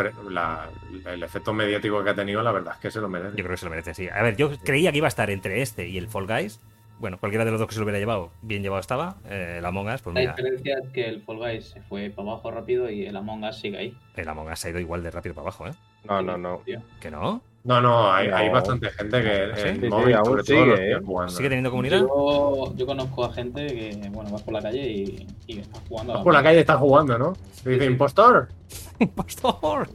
[1.06, 3.36] el efecto mediático que ha tenido, la verdad es que se lo merece.
[3.36, 4.08] Yo creo que se lo merece, sí.
[4.08, 6.60] A ver, yo creía que iba a estar entre este y el Fall Guys.
[7.00, 9.16] Bueno, cualquiera de los dos que se lo hubiera llevado, bien llevado estaba.
[9.28, 12.10] Eh, el Among Us, pues La mira, diferencia es que el Fall Guys se fue
[12.10, 13.96] para abajo rápido y el Among Us sigue ahí.
[14.16, 15.72] el Among Us ha ido igual de rápido para abajo, ¿eh?
[16.04, 16.62] No, no, no.
[17.00, 17.40] ¿Que no?
[17.64, 18.36] No, no, hay, No.
[18.36, 19.68] hay bastante gente que ¿Ah, sí?
[19.68, 20.76] en Sí, sí, móvil, aún sobre todo, sigue, ¿eh?
[20.94, 21.32] sigue jugando.
[21.32, 22.00] ¿Sigue teniendo comunidad?
[22.00, 26.12] Yo, yo conozco a gente que, bueno, vas por la calle y, y está jugando.
[26.14, 27.32] Vas por la calle está jugando, ¿no?
[27.64, 28.48] Te dice, impostor.
[28.98, 29.88] ¡Impostor!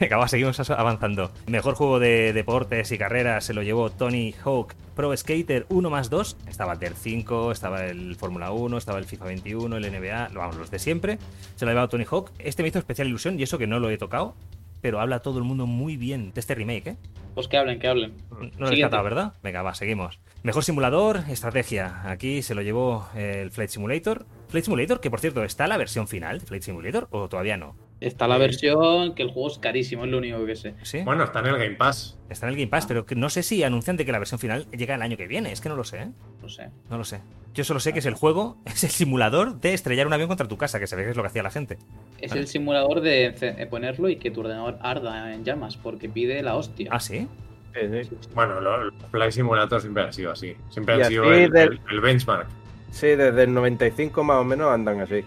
[0.00, 1.30] Venga, va, seguimos avanzando.
[1.46, 6.08] Mejor juego de deportes y carreras se lo llevó Tony Hawk Pro Skater 1 más
[6.08, 6.38] 2.
[6.48, 10.56] Estaba el DER 5, estaba el Fórmula 1, estaba el FIFA 21, el NBA, vamos,
[10.56, 11.18] los de siempre.
[11.54, 12.30] Se lo ha llevado Tony Hawk.
[12.38, 14.34] Este me hizo especial ilusión y eso que no lo he tocado,
[14.80, 16.96] pero habla todo el mundo muy bien de este remake, ¿eh?
[17.34, 18.14] Pues que hablen, que hablen.
[18.30, 19.34] No lo he descartado, ¿verdad?
[19.42, 20.18] Venga, va, seguimos.
[20.42, 22.10] Mejor simulador, estrategia.
[22.10, 24.24] Aquí se lo llevó el Flight Simulator.
[24.48, 27.89] Flight Simulator, que por cierto, ¿está la versión final de Flight Simulator o todavía no?
[28.00, 30.74] Está la versión que el juego es carísimo, es lo único que sé.
[30.82, 31.02] ¿Sí?
[31.04, 32.18] Bueno, está en el Game Pass.
[32.30, 34.38] Está en el Game Pass, pero que no sé si anuncian de que la versión
[34.38, 35.52] final llega el año que viene.
[35.52, 36.08] Es que no lo sé, ¿eh?
[36.40, 36.70] No sé.
[36.88, 37.20] No lo sé.
[37.52, 40.48] Yo solo sé que es el juego, es el simulador de estrellar un avión contra
[40.48, 41.76] tu casa, que se ve que es lo que hacía la gente.
[42.20, 42.40] Es Vale.
[42.42, 46.56] el simulador de de ponerlo y que tu ordenador arda en llamas, porque pide la
[46.56, 46.88] hostia.
[46.92, 47.28] Ah, sí.
[47.74, 48.16] Sí, sí.
[48.34, 50.56] Bueno, lo- los Flight Simulator siempre han sido así.
[50.70, 52.48] Siempre han sido así el, del- el- el benchmark.
[52.90, 55.24] Sí, desde el 95 más o menos andan así.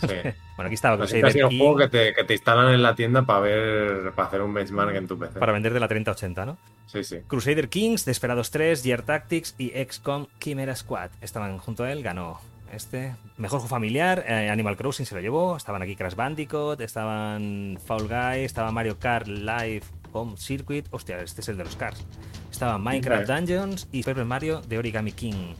[0.00, 0.06] Sí.
[0.56, 3.22] bueno, aquí estaba Crusader sido un juego que te, que te instalan en la tienda
[3.22, 5.38] para ver, para hacer un benchmark en tu PC.
[5.38, 6.58] para vender de la 3080, ¿no?
[6.86, 7.18] Sí, sí.
[7.26, 11.10] Crusader Kings, Desperados 3, Gear Tactics y XCOM Chimera Squad.
[11.20, 12.40] Estaban junto a él, ganó
[12.72, 13.16] este.
[13.36, 15.56] Mejor juego familiar, eh, Animal Crossing se lo llevó.
[15.56, 19.82] Estaban aquí Crash Bandicoot, estaban Fall Guy, estaba Mario Kart Live
[20.12, 20.86] Home Circuit.
[20.90, 22.04] Hostia, este es el de los Cars.
[22.50, 25.54] Estaba Minecraft Dungeons y Paper Mario de Origami King.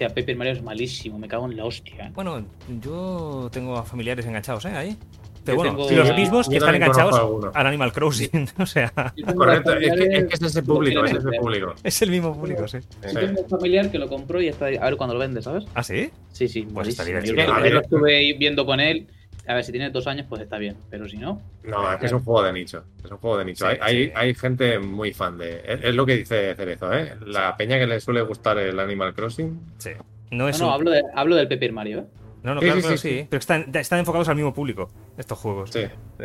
[0.00, 2.06] Hostia, Paper Mario es malísimo, me cago en la hostia.
[2.06, 2.10] ¿eh?
[2.14, 2.42] Bueno,
[2.80, 4.70] yo tengo a familiares enganchados, ¿eh?
[4.70, 4.96] Ahí.
[5.44, 8.48] Pero Yo bueno, los mismos que están enganchados al Animal Crossing.
[8.58, 8.90] o sea,
[9.36, 11.74] Correcto, es que, es que es ese público, es ese público.
[11.84, 12.78] es el mismo público, sí.
[12.80, 13.14] Sí.
[13.14, 15.64] Tengo un familiar que lo compró y está a ver cuándo lo vende, ¿sabes?
[15.74, 16.10] ¿Ah, sí?
[16.32, 17.18] Sí, sí, Pues malísimo.
[17.18, 19.06] estaría yo lo estuve viendo con él.
[19.46, 20.76] A ver, si tiene dos años, pues está bien.
[20.90, 22.84] Pero si no, No, es que es un juego de nicho.
[23.04, 23.66] Es un juego de nicho.
[23.68, 24.12] Sí, hay, hay, sí.
[24.14, 25.62] hay gente muy fan de.
[25.64, 27.14] Es, es lo que dice Cerezo, ¿eh?
[27.26, 29.60] La peña que le suele gustar el Animal Crossing.
[29.78, 29.90] Sí.
[30.30, 32.04] No no, es no, un- hablo, de, hablo del Paper Mario, ¿eh?
[32.42, 33.26] No, no, Sí, claro, sí, claro, sí, sí, sí.
[33.28, 35.70] Pero están, están enfocados al mismo público, estos juegos.
[35.70, 35.82] Sí.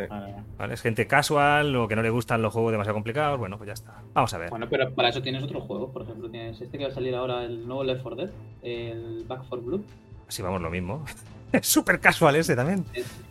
[0.08, 0.72] Vale, ¿vale?
[0.74, 3.38] Es gente casual o que no le gustan los juegos demasiado complicados.
[3.38, 4.00] Bueno, pues ya está.
[4.14, 4.48] Vamos a ver.
[4.48, 5.90] Bueno, pero para eso tienes otros juegos.
[5.92, 8.30] Por ejemplo, tienes este que va a salir ahora, el nuevo Left 4 Dead,
[8.62, 9.84] el Back 4 Blue.
[10.28, 11.04] Si vamos lo mismo.
[11.52, 12.84] Es súper casual ese también.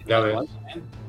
[0.07, 0.35] Ya es ves.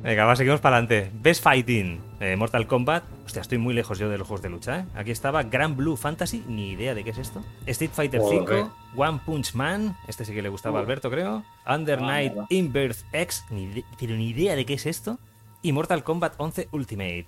[0.03, 1.11] Venga, va, seguimos para adelante.
[1.14, 3.05] Best Fighting, eh, Mortal Kombat.
[3.25, 4.85] Hostia, estoy muy lejos yo de los juegos de lucha, ¿eh?
[4.95, 7.45] Aquí estaba Grand Blue Fantasy, ni idea de qué es esto.
[7.66, 8.66] Street Fighter Joder.
[8.66, 10.83] 5, One Punch Man, este sí que le gustaba a.
[10.83, 11.45] Alberto, creo.
[11.69, 12.33] Under Ah, Night.
[12.51, 15.19] Inverse X, ni pero ni idea de qué es esto.
[15.62, 17.27] Y Mortal Kombat 11 Ultimate.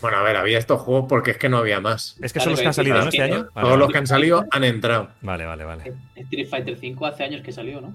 [0.00, 2.16] Bueno, a ver, había estos juegos porque es que no había más.
[2.22, 3.08] Es que son los que han salido, ¿no?
[3.08, 3.34] Este año.
[3.34, 3.76] Vale, Todos vale.
[3.78, 5.08] los que han salido han entrado.
[5.22, 5.92] Vale, vale, vale.
[6.16, 7.94] Street Fighter 5 hace años que salió, ¿no?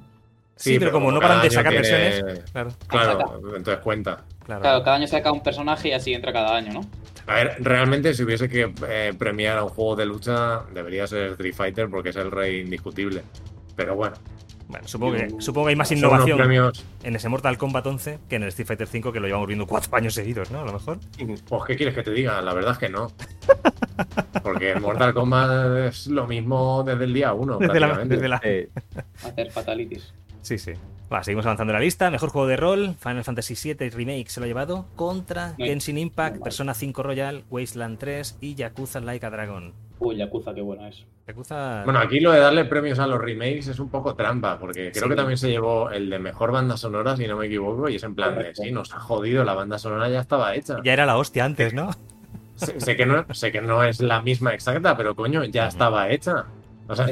[0.59, 2.43] Sí, pero como no paran de sacar tiene- versiones.
[2.51, 4.23] Claro, Claro, entonces cuenta.
[4.45, 4.61] claro.
[4.61, 6.81] Claro, cada año saca un personaje y así entra cada año, ¿no?
[7.27, 11.31] A ver, realmente si hubiese que eh, premiar a un juego de lucha, debería ser
[11.31, 13.21] Street Fighter porque es el rey indiscutible.
[13.75, 14.15] Pero bueno,
[14.67, 16.85] Bueno, supongo que, supongo que hay más son unos innovación premios.
[17.03, 19.65] en ese Mortal Kombat 11 que en el Street Fighter 5 que lo llevamos viendo
[19.65, 20.61] cuatro años seguidos, ¿no?
[20.61, 20.97] A lo mejor.
[21.47, 22.41] Pues, ¿qué quieres que te diga?
[22.41, 23.11] La verdad es que no.
[24.43, 27.57] Porque el Mortal Kombat es lo mismo desde el día uno.
[27.59, 28.15] Desde la, prácticamente.
[28.15, 28.69] desde la- Eh,
[29.23, 30.13] Hacer fatalities.
[30.41, 30.73] Sí, sí.
[31.11, 32.11] Va, seguimos avanzando en la lista.
[32.11, 35.97] Mejor juego de rol, Final Fantasy VII Remake se lo ha llevado contra No, Genshin
[35.97, 39.73] Impact, no, Persona 5 Royal, Wasteland 3 y Yakuza Like a Dragon.
[39.99, 41.05] Uy, Yakuza, qué bueno es.
[41.27, 41.81] Yakuza...
[41.83, 45.03] Bueno, aquí lo de darle premios a los remakes es un poco trampa, porque creo
[45.05, 45.09] Sí.
[45.09, 48.03] que también se llevó el de mejor banda sonora, si no me equivoco, y es
[48.03, 50.77] en plan de, sí, nos ha jodido, la banda sonora ya estaba hecha.
[50.83, 51.89] ya era la hostia antes, ¿no?
[52.55, 56.09] Sé, sé que no, sé que no es la misma exacta, pero coño, ya estaba
[56.09, 56.45] hecha.
[56.87, 57.07] O sea,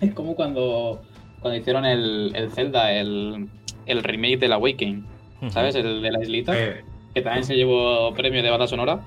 [0.00, 1.02] es como cuando,
[1.42, 3.48] cuando hicieron el, el Zelda, el,
[3.86, 5.04] el remake del Awakening,
[5.50, 5.74] ¿sabes?
[5.74, 9.00] El de la islita, eh, que también se llevó premio de banda sonora.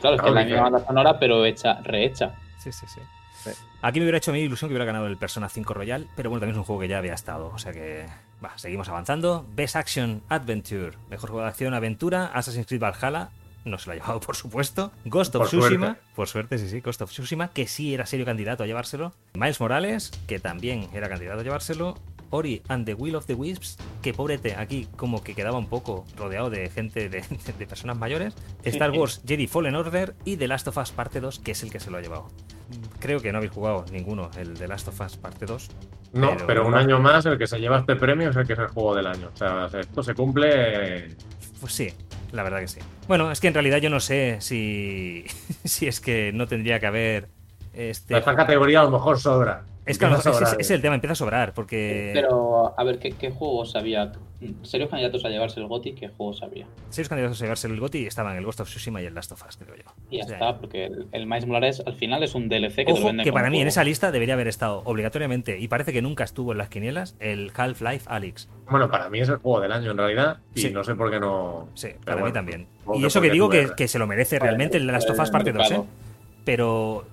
[0.00, 2.34] Claro, es que es la que- misma banda sonora, pero hecha, rehecha.
[2.58, 3.00] Sí, sí, sí.
[3.42, 3.50] Sí.
[3.82, 6.40] Aquí me hubiera hecho mi ilusión que hubiera ganado el Persona 5 Royal, pero bueno,
[6.40, 8.06] también es un juego que ya había estado, o sea que...
[8.44, 9.46] Va, seguimos avanzando.
[9.54, 13.30] Best Action Adventure, mejor juego de acción aventura, Assassin's Creed Valhalla,
[13.68, 14.92] no se lo ha llevado por supuesto.
[15.04, 16.02] Ghost of Por Tsushima, suerte.
[16.14, 19.12] por suerte, sí, sí, Ghost of Tsushima, que sí era serio candidato a llevárselo.
[19.34, 21.94] Miles Morales, que también era candidato a llevárselo.
[22.30, 26.04] Ori and the Will of the Wisps, que pobrete, aquí como que quedaba un poco
[26.14, 27.22] rodeado de gente, de,
[27.58, 28.34] de personas mayores.
[28.64, 31.70] Star Wars Jedi Fallen Order y The Last of Us Parte 2, que es el
[31.72, 32.28] que se lo ha llevado.
[33.00, 35.70] Creo que no habéis jugado ninguno, el The Last of Us Parte 2.
[36.12, 38.52] no, pero- pero un año más el que se lleva este premio es el que
[38.52, 39.30] es el juego del año.
[39.32, 41.16] O sea, esto se cumple.
[41.60, 41.92] Pues sí,
[42.32, 42.80] la verdad que sí.
[43.06, 45.24] Bueno, es que en realidad yo no sé si,
[45.64, 47.28] si es que no tendría que haber...
[47.74, 49.62] Este, Esta categoría a lo mejor sobra.
[49.88, 52.10] Es ese es el tema, empieza a sobrar, porque...
[52.14, 54.12] Pero, a ver, ¿qué, qué juegos había?
[54.62, 55.94] ¿Serios candidatos a llevarse el GOTY?
[55.94, 56.66] ¿Qué juegos había?
[56.90, 59.44] Serios candidatos a llevarse el GOTY estaban el Ghost of Tsushima y el Last of
[59.48, 59.82] Us, creo yo.
[60.10, 62.76] Y ya O sea, está, porque el, el Miles Morales al final es un DLC
[62.76, 65.66] que te Ojo, venden que para mí en esa lista debería haber estado obligatoriamente, y
[65.66, 68.48] parece que nunca estuvo en las quinielas, el Half-Life Alyx.
[68.70, 70.38] Bueno, para mí es el juego del año en realidad.
[70.54, 70.70] Y Sí.
[70.70, 71.68] no sé por qué no.
[71.74, 72.68] Sí, Pero para mí también.
[72.94, 75.32] Y eso que digo que, que se lo merece realmente el Last of Us el
[75.32, 75.82] parte 2, ¿eh?
[76.44, 77.04] Pero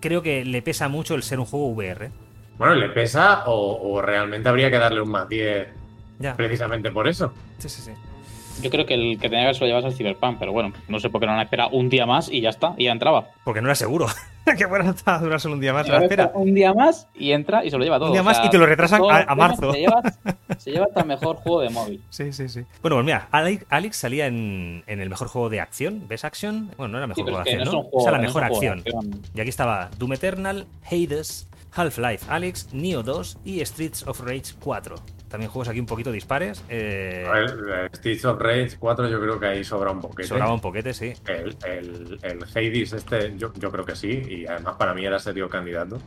[0.00, 2.10] creo que le pesa mucho el ser un juego VR.
[2.58, 5.68] Bueno, ¿le pesa o, o realmente habría que darle un más 10
[6.18, 6.36] Ya.
[6.36, 7.32] precisamente por eso?
[7.58, 7.90] Sí, sí, sí.
[8.62, 10.72] Yo creo que el que tenía que haberse lo llevado es el Cyberpunk, pero bueno,
[10.88, 12.92] no sé por qué no han esperado un día más y ya está, y ya
[12.92, 13.28] entraba.
[13.44, 14.06] Porque no era seguro
[14.58, 16.30] que fuera a durar solo un día más la espera.
[16.34, 18.08] Un día más y entra y se lo lleva todo.
[18.08, 19.72] Un día o más sea, y te lo retrasan a- marzo.
[19.72, 20.02] Se lleva,
[20.58, 22.02] se lleva hasta el mejor juego de móvil.
[22.10, 22.60] Sí, sí, sí.
[22.82, 26.70] Bueno, pues mira, Alex, Alex salía en, en el mejor juego de acción, Best Action.
[26.76, 27.82] Bueno, no era mejor Sí, juego de acción, es ¿no?
[27.82, 27.96] juego.
[27.98, 28.78] o sea, la no mejor acción.
[28.80, 29.22] acción.
[29.34, 34.96] Y aquí estaba Doom Eternal, Hades, Half-Life Alex, Neo 2 y Streets of Rage 4.
[35.30, 36.64] También juegos aquí un poquito dispares.
[36.68, 37.50] Eh, A ver,
[37.84, 40.24] el Streets of Rage 4 yo creo que ahí sobra un poquito.
[40.28, 41.12] sobraba un poquete, sí.
[41.26, 45.20] El, el, el Hades este yo, yo creo que sí, y además para mí era
[45.20, 45.98] serio candidato.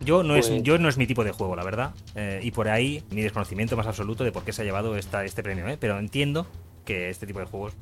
[0.00, 1.94] Yo no, es, Pues- yo no es mi tipo de juego, la verdad.
[2.14, 5.24] Eh, y por ahí mi desconocimiento más absoluto de por qué se ha llevado esta,
[5.24, 5.66] este premio.
[5.66, 5.78] ¿eh?
[5.80, 6.46] Pero entiendo
[6.84, 7.72] que este tipo de juegos,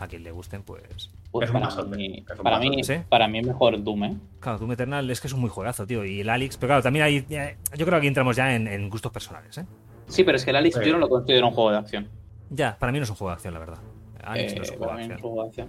[0.00, 1.10] a quien le gusten, pues.
[1.30, 2.82] Pues para, mí, para, mí.
[2.82, 2.94] Sí.
[3.08, 4.16] para mí mejor Doom, ¿eh?
[4.40, 6.04] Claro, Doom Eternal es que es un muy juegazo, tío.
[6.04, 7.20] Y el Alex, pero claro, también hay.
[7.20, 9.64] Yo creo que aquí entramos ya en, en gustos personales, ¿eh?
[10.08, 10.84] Sí, pero es que el Alex Sí.
[10.86, 12.08] yo no lo considero un juego de acción.
[12.50, 13.78] Ya, para mí no es un juego de acción, la verdad.
[14.24, 15.16] Alex no es Eh, un juego de para mí no es acción.
[15.16, 15.68] un juego de acción.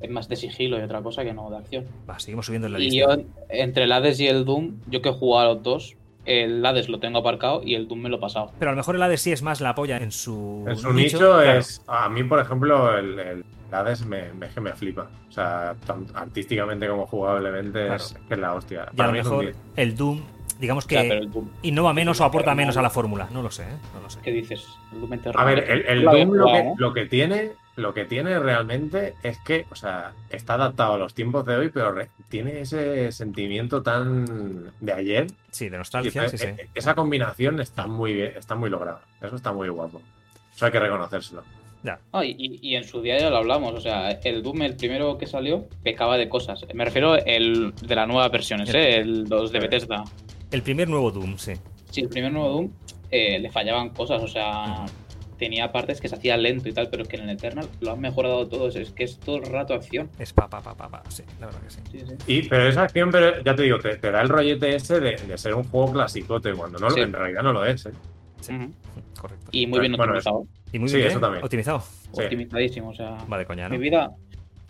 [0.00, 1.84] Es más de sigilo y otra cosa que no de acción.
[2.08, 3.16] Va, seguimos subiendo en la Y lista.
[3.16, 6.64] yo, entre el Hades y el Doom, yo que he jugado a los dos, el
[6.64, 8.50] Hades lo tengo aparcado y el Doom me lo he pasado.
[8.58, 10.92] Pero a lo mejor el Hades sí es más la polla en su, En su
[10.92, 11.16] nicho.
[11.18, 11.58] nicho, claro.
[11.58, 11.82] es.
[11.86, 15.08] A mí, por ejemplo, el, el Hades me, me, que me flipa.
[15.28, 17.94] O sea, tanto artísticamente como jugablemente Claro.
[17.96, 18.80] es, que es la hostia.
[18.90, 19.56] Y a Para lo mí es un mejor 10.
[19.76, 20.22] el Doom,
[20.58, 22.80] digamos que Ya, el Doom, innova menos o aporta menos no.
[22.80, 23.28] a la fórmula.
[23.32, 23.76] No lo sé, ¿eh?
[23.94, 24.20] No lo sé.
[24.22, 24.66] ¿qué dices?
[24.92, 27.94] El A ver, el, el Lo había Doom lo que, jugado, lo que tiene, lo
[27.94, 31.92] que tiene realmente es que, o sea, está adaptado a los tiempos de hoy, pero
[31.92, 35.26] re- tiene ese sentimiento tan de ayer.
[35.50, 36.46] Sí, de Y nostalgia, sí, sí.
[36.46, 39.00] e- Esa combinación está muy bien, está muy lograda.
[39.20, 40.00] Eso está muy guapo.
[40.54, 41.42] Eso hay que reconocérselo.
[42.12, 44.74] Ah, y, y- y en su día ya lo hablamos, o sea, el Doom, el
[44.74, 46.64] primero que salió, pecaba de cosas.
[46.72, 48.96] Me refiero el de la nueva versiones, ¿eh?
[49.00, 50.02] El 2 de Bethesda.
[50.54, 51.54] El primer nuevo Doom, sí.
[51.90, 52.70] Sí, el primer nuevo Doom
[53.10, 54.86] eh, le fallaban cosas, o sea,
[55.36, 57.90] tenía partes que se hacía lento y tal, pero es que en el Eternal lo
[57.90, 60.08] han mejorado todo, es que es todo el rato acción.
[60.16, 61.02] Es pa, pa, pa, pa, pa.
[61.08, 61.80] Sí, la verdad que sí.
[61.90, 62.14] Sí, sí.
[62.28, 65.16] Y, pero esa acción, pero ya te digo, te, te da el rollete ese de,
[65.16, 67.00] de ser un juego clasicote, cuando no, lo- Sí.
[67.00, 67.86] en realidad no lo es.
[67.86, 67.92] ¿eh?
[68.40, 68.52] Sí.
[69.20, 69.48] Correcto.
[69.50, 71.42] Y muy bien Bueno, optimizado, Y muy sí, bien eso también.
[71.42, 71.80] optimizado.
[71.80, 72.22] Sí.
[72.22, 73.78] optimizadísimo, o sea, Va de coña, en ¿no?
[73.78, 74.12] mi vida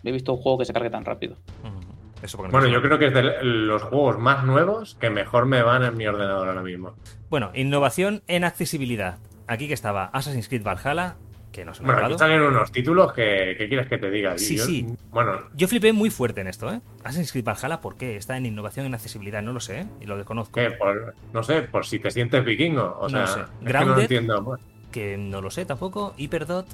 [0.03, 1.35] he visto un juego que se cargue tan rápido.
[1.63, 1.94] Ujú.
[2.25, 5.45] Eso porque no Bueno, yo creo que es de los juegos más nuevos que mejor
[5.45, 6.95] me van en mi ordenador ahora mismo.
[7.29, 9.17] Bueno, innovación en accesibilidad.
[9.47, 11.15] Aquí que estaba Assassin's Creed Valhalla,
[11.51, 14.09] que no se me ha Bueno, aquí salen unos títulos que, ¿qué quieres que te
[14.09, 14.37] diga?
[14.37, 14.87] Sí, Yo- sí.
[15.11, 16.81] Bueno, Yo flipé muy fuerte en esto, ¿eh?
[17.03, 18.17] Assassin's Creed Valhalla, ¿por qué?
[18.17, 19.85] Está en innovación en accesibilidad, no lo sé, ¿eh?
[20.01, 20.59] Y lo desconozco.
[20.59, 20.71] ¿qué?
[20.71, 22.97] Por, no sé, por si te sientes vikingo.
[22.99, 23.39] O No sea, lo sé.
[23.41, 24.01] es que no Grounded.
[24.01, 24.43] entiendo.
[24.43, 24.61] pues.
[24.91, 26.13] Que no lo sé tampoco.
[26.17, 26.65] Hyperdot,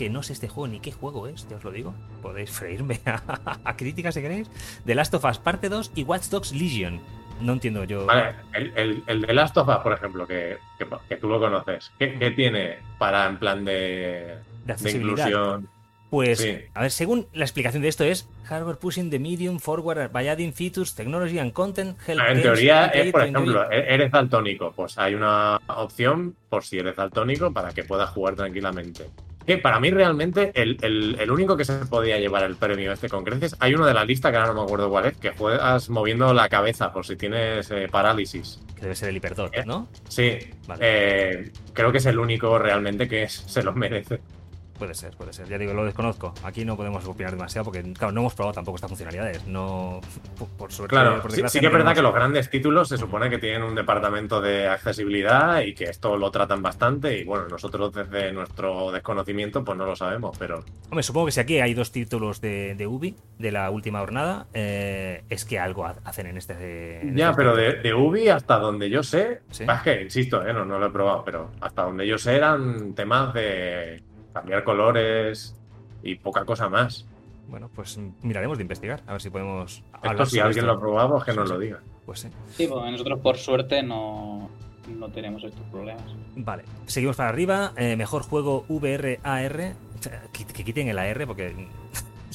[0.00, 1.94] que no sé este juego ni qué juego es, ya os lo digo.
[2.22, 4.50] Podéis freírme a, a críticas si queréis.
[4.86, 7.00] The Last of Us Parte 2 y Watch Dogs Legion.
[7.42, 8.06] No entiendo yo.
[8.06, 11.38] Vale, el, el, el de Last of Us, por ejemplo, que, que, que tú lo
[11.38, 15.26] conoces, ¿qué, qué tiene para en plan de, De de accesibilidad.
[15.28, 15.68] inclusión?
[16.08, 16.56] Pues, Sí.
[16.74, 20.52] a ver, según la explicación de esto es Hardware pushing the medium forward by adding
[20.54, 24.96] features, technology and content, help Ah, En teoría es, por ejemplo, e- eres daltónico, pues
[24.98, 29.08] hay una opción por si eres daltónico para que puedas jugar tranquilamente.
[29.50, 33.08] Que para mí realmente el, el- el único que se podía llevar el premio este
[33.08, 35.30] con creces, hay uno de la lista que ahora no me acuerdo cuál es, que
[35.30, 38.60] juegas moviendo la cabeza por si tienes eh, parálisis.
[38.76, 39.64] Que debe ser el Hyperdot, ¿Eh?
[39.66, 39.88] ¿no?
[40.06, 40.80] Sí, Vale.
[40.84, 44.20] eh, creo que es el único realmente que se lo merece.
[44.80, 45.46] Puede ser, puede ser.
[45.46, 46.32] Ya digo, lo desconozco.
[46.42, 49.46] Aquí no podemos opinar demasiado porque, claro, no hemos probado tampoco estas funcionalidades.
[49.46, 50.00] No,
[50.38, 50.94] por, por suerte.
[50.96, 53.74] Claro, por sí, que es verdad que los grandes títulos se supone que tienen un
[53.74, 59.62] departamento de accesibilidad y que esto lo tratan bastante y bueno, nosotros desde nuestro desconocimiento
[59.64, 62.86] pues no lo sabemos, pero Hombre, supongo que si aquí hay dos títulos de, de
[62.86, 67.00] Ubi de la última jornada, eh, es que algo ha- hacen en este.
[67.02, 69.64] en ya, este pero de, de Ubi hasta donde yo sé, Sí.
[69.64, 72.94] es que insisto, eh, no, no lo he probado, pero hasta donde yo sé eran
[72.94, 75.54] temas de cambiar colores
[76.02, 77.06] y poca cosa más.
[77.48, 79.82] Bueno, pues miraremos de investigar, a ver si podemos.
[80.02, 80.66] Esto si alguien esto.
[80.72, 81.54] lo ha probado, pues que Sí, nos sí.
[81.54, 81.80] lo diga.
[82.06, 82.28] Pues sí.
[82.56, 84.48] Sí, porque nosotros por suerte no,
[84.98, 86.04] no tenemos estos problemas.
[86.36, 87.72] Vale, seguimos para arriba.
[87.76, 89.74] Eh, mejor juego VR-AR.
[90.32, 91.54] Que, que quiten el AR porque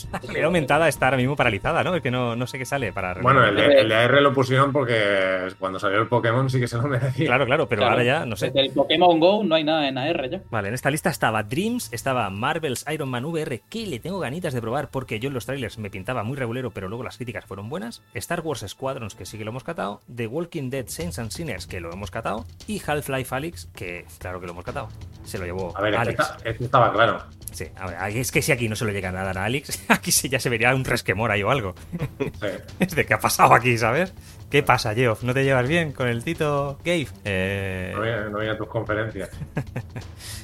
[0.23, 1.95] realidad aumentada está ahora mismo paralizada, ¿no?
[1.95, 3.13] Es que no, no sé qué sale para.
[3.21, 6.84] Bueno, el el AR lo pusieron porque cuando salió el Pokémon sí que se lo
[6.84, 7.25] merecía.
[7.25, 8.47] Claro, claro, pero Claro, ahora ya no sé.
[8.47, 10.41] Desde el Pokémon Go no hay nada en AR ya.
[10.51, 14.53] Vale, en esta lista estaba Dreams, estaba Marvel's Iron Man VR, que le tengo ganitas
[14.53, 17.45] de probar porque yo en los trailers me pintaba muy regulero, pero luego las críticas
[17.45, 18.01] fueron buenas.
[18.13, 20.01] Star Wars Squadrons, que sí que lo hemos catado.
[20.13, 22.45] The Walking Dead Saints and Sinners, que lo hemos catado.
[22.67, 24.89] Y Half-Life Alyx, que claro que lo hemos catado.
[25.23, 26.19] Se lo llevó A ver, este, Alex.
[26.19, 27.23] está- este estaba claro.
[27.56, 29.86] Sí, a ver, es que si aquí no se lo llega a dar a Alex,
[29.88, 31.74] aquí sí ya se vería un resquemor ahí o algo.
[32.20, 32.48] Sí.
[32.80, 34.13] Es de qué ha pasado aquí, ¿sabes?
[34.52, 35.24] ¿Qué pasa, Geoff?
[35.24, 37.08] ¿No te llevas bien con el Tito Gabe?
[37.24, 39.30] Eh, No voy, a, no voy a tus conferencias.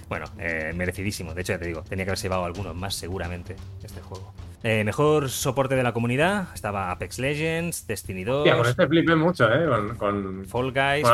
[0.08, 1.34] Bueno, eh, merecidísimo.
[1.34, 4.34] De hecho, ya te digo, tenía que haberse llevado algunos más seguramente este juego.
[4.62, 6.50] Eh, mejor soporte de la comunidad.
[6.54, 9.66] Estaba Apex Legends, Destiny 2, Hostia, con este flipé mucho, ¿eh?
[9.70, 11.08] Con, con, Fall Guys,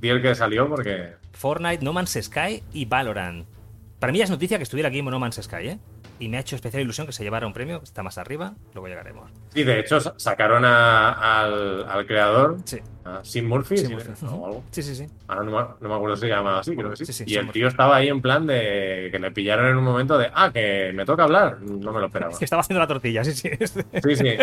[0.00, 1.12] di el que salió porque...
[1.34, 3.46] Fortnite, No Man's Sky y Valorant.
[4.06, 5.78] Para mí es noticia que estuviera aquí No Man's Sky, ¿eh?
[6.18, 8.88] Y me ha hecho especial ilusión que se llevara un premio, está más arriba, luego
[8.88, 9.30] llegaremos.
[9.52, 14.24] Sí, de hecho sa- sacaron a- al, al creador, Sí, a Sim Murphy, Sim sí,
[14.26, 14.64] o algo.
[14.70, 14.94] sí, sí.
[14.96, 15.06] sí.
[15.28, 17.04] Ahora no, me- no me acuerdo si se llamaba así, creo que sí.
[17.12, 17.60] Sí, y Sim el Murphy.
[17.60, 20.92] tío estaba ahí en plan de que le pillaron en un momento de, ah, que
[20.94, 21.60] me toca hablar.
[21.60, 22.32] No me lo esperaba.
[22.32, 23.50] Es que estaba haciendo la tortilla, sí, sí.
[24.02, 24.36] Sí, sí.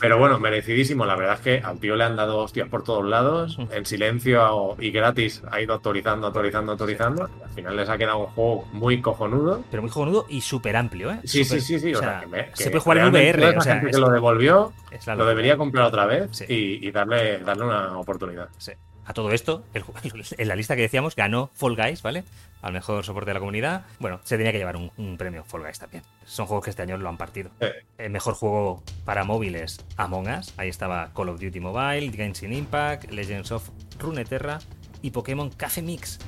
[0.00, 1.04] Pero bueno, merecidísimo.
[1.04, 4.76] La verdad es que al tío le han dado hostias por todos lados, en silencio
[4.80, 5.42] y gratis.
[5.50, 6.72] Ha ido actualizando, actualizando.
[6.74, 9.62] Y al final les ha quedado un juego muy cojonudo.
[9.70, 9.90] Pero muy
[10.28, 11.20] y súper amplio, ¿eh?
[11.24, 11.94] Sí, sí, sí, sí.
[11.94, 14.10] O sea, que me- se puede jugar en VR, o sea, gente es, que lo
[14.10, 14.72] devolvió
[15.16, 16.44] lo debería comprar otra vez Sí.
[16.48, 18.48] y, y darle, darle una oportunidad.
[18.58, 18.72] Sí.
[19.04, 19.82] A todo esto, el
[20.38, 22.22] en la lista que decíamos, ganó Fall Guys, ¿vale?
[22.62, 23.84] Al mejor soporte de la comunidad.
[23.98, 26.04] Bueno, se tenía que llevar un, un premio Fall Guys también.
[26.24, 27.50] Son juegos que este año lo han partido.
[27.60, 27.66] Sí.
[27.98, 30.54] El mejor juego para móviles, Among Us.
[30.56, 34.60] Ahí estaba Call of Duty Mobile, Genshin Impact, Legends of Runeterra
[35.02, 36.20] y Pokémon Café Mix.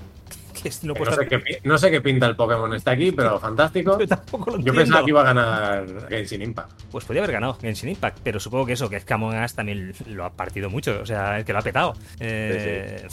[0.64, 3.98] Es- no sé, qué, pi- no sé qué pinta el Pokémon está aquí, pero fantástico.
[3.98, 4.81] Yo tampoco lo Yo entiendo.
[4.81, 6.70] pensaba que iba a ganar Genshin Impact.
[6.90, 9.55] Pues podría haber ganado Genshin Impact, pero supongo que eso, que es que Among Us
[9.55, 11.94] también lo ha partido mucho, o sea, es que lo ha petado.
[12.20, 13.07] Eh,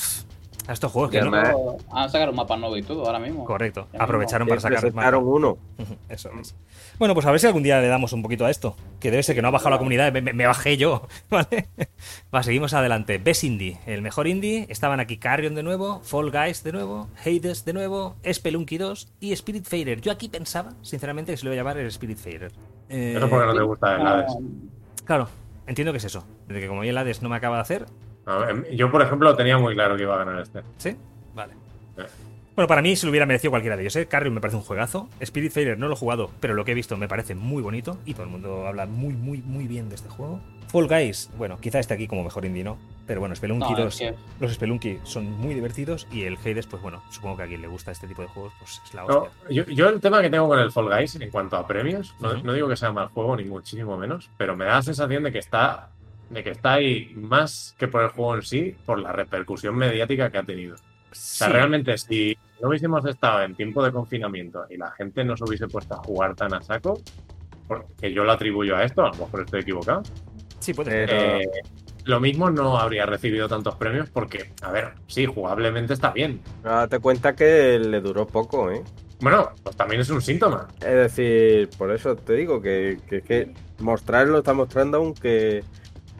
[0.71, 1.77] A estos juegos que no.
[1.91, 3.43] Han sacado un mapa nuevo y todo ahora mismo.
[3.43, 5.17] Correcto, Ya aprovecharon para sacar mapa.
[5.17, 5.57] uno.
[6.09, 6.55] Eso es.
[6.97, 8.77] Bueno, pues a ver si algún día le damos un poquito a esto.
[9.01, 11.07] Que debe ser que no ha bajado la comunidad, me, me- me bajé yo.
[11.29, 11.67] ¿Vale?
[12.33, 13.17] Va, seguimos adelante.
[13.17, 14.65] Best Indie, el mejor indie.
[14.69, 19.33] Estaban aquí Carrion de nuevo, Fall Guys de nuevo, Hades de nuevo, Spelunky 2 y
[19.33, 19.99] Spirit Fader.
[19.99, 22.51] Yo aquí pensaba, sinceramente, que se lo iba a llamar el Spirit Fader.
[22.87, 24.31] Eh, Eso porque no te gusta el Hades.
[25.03, 25.27] Claro,
[25.67, 26.23] entiendo que es eso.
[26.47, 27.85] De que como ya el Hades no me acaba de hacer,
[28.25, 30.61] A ver, Yo, por ejemplo, tenía muy claro que iba a ganar este.
[30.77, 30.95] ¿sí?
[31.33, 31.53] Vale.
[31.97, 32.05] Eh.
[32.55, 34.05] Bueno, para mí se lo hubiera merecido cualquiera de ellos, ¿eh?
[34.07, 35.09] Carrion me parece un juegazo.
[35.21, 37.97] Spirit Fader no lo he jugado, pero lo que he visto me parece muy bonito
[38.05, 40.41] y todo el mundo habla muy, muy, muy bien de este juego.
[40.67, 42.77] Fall Guys, bueno, quizá esté aquí como mejor indie, ¿no?
[43.07, 46.65] Pero bueno, Spelunky No, es 2, que- los Spelunky son muy divertidos y el Hades,
[46.67, 49.03] pues bueno, supongo que a quien le gusta este tipo de juegos, pues es la
[49.03, 49.31] No, hostia.
[49.49, 52.35] yo, yo el tema que tengo con el Fall Guys en cuanto a premios, no,
[52.35, 55.31] no digo que sea mal juego ni muchísimo menos, pero me da la sensación de
[55.33, 55.89] que está
[56.31, 60.29] de que está ahí más que por el juego en sí, por la repercusión mediática
[60.31, 60.75] que ha tenido.
[60.75, 65.35] O sea, realmente si no hubiésemos estado en tiempo de confinamiento y la gente no
[65.35, 67.01] se hubiese puesto a jugar tan a saco,
[67.67, 70.03] porque yo lo atribuyo a esto, a lo mejor estoy equivocado,
[70.59, 71.09] Sí, puede ser.
[71.09, 71.49] Pero- eh,
[72.05, 76.39] lo mismo no habría recibido tantos premios porque, a ver, sí, jugablemente está bien.
[76.63, 78.81] Date cuenta que le duró poco, ¿eh?
[79.19, 80.67] Bueno, pues también es un síntoma.
[80.79, 85.63] Es decir, por eso te digo que, que, que mostrarlo está mostrando, aunque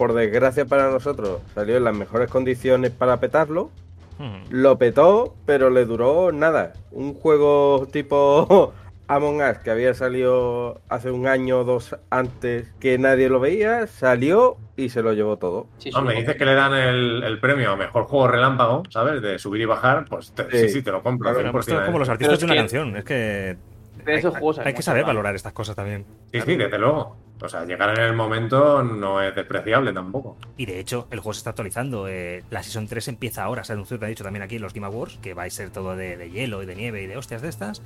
[0.02, 3.70] por desgracia para nosotros salió en las mejores condiciones para petarlo.
[4.18, 4.38] Hmm.
[4.50, 6.74] Lo petó, pero le duró nada.
[6.92, 8.74] Un juego tipo
[9.08, 13.86] Among Us que había salido hace un año o dos antes que nadie lo veía,
[13.86, 15.68] salió y se lo llevó todo.
[15.78, 19.22] Sí, No, me dices que le dan el, el premio a mejor juego relámpago, ¿sabes?
[19.22, 20.70] De subir y bajar, pues te- sí, Sí.
[20.70, 21.30] sí, te lo compro.
[21.32, 23.56] Pero 100%, esto es como los artistas de una que- canción, es que
[24.04, 26.06] De esos hay, juegos hay que saber valorar estas cosas también.
[26.32, 27.18] Sí, sí, desde luego.
[27.44, 30.38] O sea, llegar en el momento no es despreciable tampoco.
[30.58, 32.08] Y de hecho, el juego se está actualizando.
[32.08, 33.64] eh, la Season 3 empieza ahora.
[33.64, 35.72] Se anunció, te ha dicho también aquí en los Game Awards, que va a ser
[35.72, 37.82] todo de, de hielo y de nieve y de hostias de estas.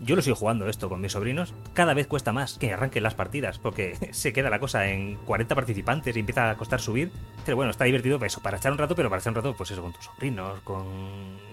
[0.00, 1.52] Yo lo sigo jugando esto con mis sobrinos.
[1.74, 5.54] Cada vez cuesta más que arranquen las partidas, porque se queda la cosa en 40
[5.56, 7.10] participantes y empieza a costar subir.
[7.44, 9.54] Pero bueno, está divertido para eso, para echar un rato, pero para echar un rato,
[9.56, 10.86] pues eso, con tus sobrinos, con.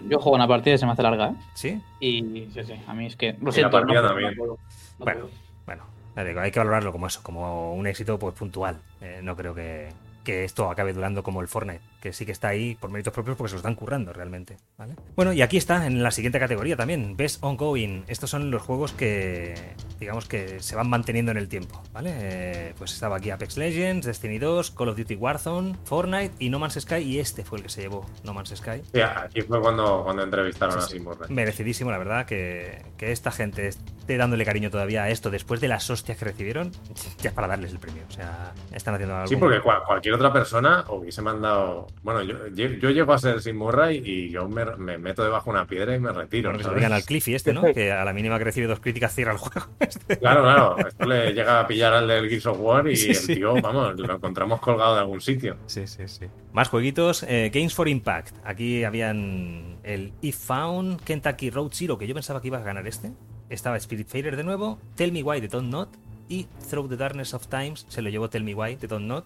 [0.08, 1.36] Yo juego una partida y se me hace larga, ¿eh?
[1.56, 1.82] ¿Sí?
[2.00, 3.34] Y sí, sí, a mí es que.
[3.40, 4.30] Lo la siento, partida no, también.
[4.32, 4.54] no puedo,
[5.00, 5.22] no Bueno.
[5.22, 5.32] puedo.
[5.66, 5.84] Bueno,
[6.16, 8.82] hay que valorarlo como eso, como un éxito pues puntual.
[9.02, 9.90] Eh, no creo que,
[10.24, 13.36] que esto acabe durando como el Fortnite, que sí que está ahí por méritos propios
[13.36, 14.58] porque se lo están currando realmente.
[14.78, 14.94] ¿vale?
[15.16, 18.04] Bueno, y aquí está, en la siguiente categoría también, Best Ongoing.
[18.08, 19.56] Estos son los juegos que,
[20.00, 22.12] digamos que se van manteniendo en el tiempo, ¿vale?
[22.16, 26.60] Eh, pues estaba aquí Apex Legends, Destiny 2, Call of Duty Warzone, Fortnite y No
[26.60, 28.84] Man's Sky, y este fue el que se llevó No Man's Sky.
[28.94, 30.98] Sí, aquí fue cuando, cuando entrevistaron Sí, a sí.
[31.00, 31.18] Simon.
[31.30, 35.70] Merecidísimo, la verdad, que, que esta gente esté dándole cariño todavía a esto después de
[35.70, 36.72] las hostias que recibieron,
[37.20, 38.04] ya es para darles el premio.
[38.08, 39.28] O sea, están haciendo algo.
[39.28, 41.88] Sí, porque cual- cualquier otra persona hubiese mandado.
[42.04, 45.52] Bueno, yo, yo, yo llego a ser Sim Murray y yo me, me meto debajo
[45.52, 46.50] de una piedra y me retiro.
[46.52, 46.92] Bueno, que se lo ¿sabes?
[46.92, 47.64] al Cliffy este, ¿no?
[47.74, 49.68] Que a la mínima que recibe dos críticas cierra el juego.
[49.80, 50.18] Este.
[50.20, 50.78] Claro, claro.
[50.88, 53.36] Esto le llega a pillar al del Gears of War y Sí, el sí.
[53.36, 55.58] tío, vamos, lo encontramos colgado de algún sitio.
[55.66, 56.26] Sí, sí, sí.
[56.54, 57.24] Más jueguitos.
[57.24, 58.36] eh, Games for Impact.
[58.46, 62.86] Aquí habían el If Found, Kentucky Road Zero, que yo pensaba que iba a ganar
[62.88, 63.12] este.
[63.50, 65.90] Estaba Spirit Fader de nuevo, Tell Me Why de Don't Not
[66.30, 69.26] y Through the Darkness of Times se lo llevó Tell Me Why de Don't Not.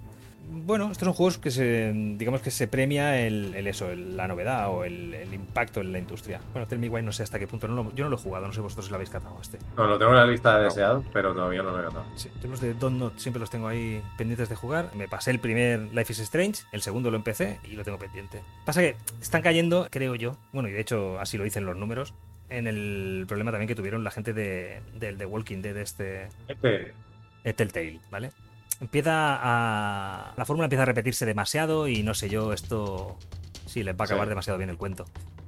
[0.52, 4.28] Bueno, estos son juegos que se, digamos que se premia el, el eso, el- la
[4.28, 6.42] novedad o el, el impacto en la industria.
[6.54, 8.20] Bueno, Tell Me Why no sé hasta qué punto, no lo- yo no lo he
[8.20, 9.60] jugado, no sé vosotros si lo habéis catado este.
[9.78, 12.06] No, lo tengo en la lista de deseados, pero todavía no lo he ganado.
[12.16, 14.90] Sí, yo los de Don't Not siempre los tengo ahí pendientes de jugar.
[14.96, 18.42] Me pasé el primer Life is Strange, el segundo lo empecé y lo tengo pendiente.
[18.66, 22.14] Pasa que están cayendo, creo yo, bueno, y de hecho así lo dicen los números,
[22.50, 27.54] en el problema también que tuvieron la gente de, del The Walking Dead, este Este,
[27.54, 28.32] Telltale, ¿vale?
[28.82, 30.34] Empieza a.
[30.38, 33.18] La fórmula empieza a repetirse demasiado y no sé yo, esto.
[33.66, 34.30] Sí, les va a acabar Sí.
[34.30, 35.06] demasiado bien el cuento.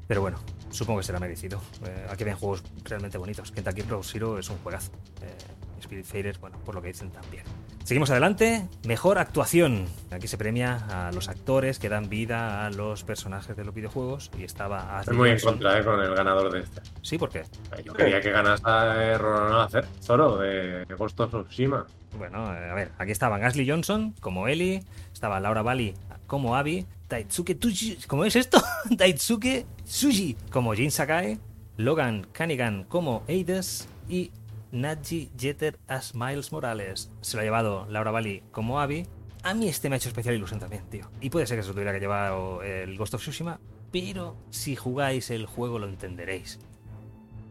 [0.08, 0.40] Pero bueno,
[0.70, 1.62] supongo que será merecido.
[1.86, 3.52] Eh, aquí ven juegos realmente bonitos.
[3.52, 4.92] Kentucky Road Zero es un juegazo.
[5.22, 7.44] Eh, Spirit Fader, bueno, por lo que dicen también.
[7.84, 8.68] Seguimos adelante.
[8.88, 9.86] Mejor actuación.
[10.12, 14.32] Aquí se premia a los actores que dan vida a los personajes de los videojuegos.
[14.38, 16.82] Y estaba estoy muy en contra eh, con el ganador de este.
[17.02, 17.44] Sí, ¿por qué?
[17.84, 21.86] Yo quería que ganase a Ronald hacer Zoro de Ghost of Tsushima.
[22.18, 24.84] Bueno, eh, a ver, aquí estaban Ashley Johnson como Ellie,
[25.14, 25.94] estaba Laura Bali
[26.28, 28.62] como Abby, Daitsuke Tuji, ¿cómo es esto?
[28.90, 31.40] Daitsuke Tsuji como Jin Sakai,
[31.78, 34.32] Logan Cunningham como Eides y
[34.72, 37.12] Naji Jeter as Miles Morales.
[37.22, 39.08] Se lo ha llevado Laura Bali como Abby.
[39.44, 41.10] A mí este me ha hecho especial ilusión también, tío.
[41.20, 43.60] Y puede ser que se lo tuviera que llevar el Ghost of Tsushima,
[43.92, 46.60] pero si jugáis el juego lo entenderéis.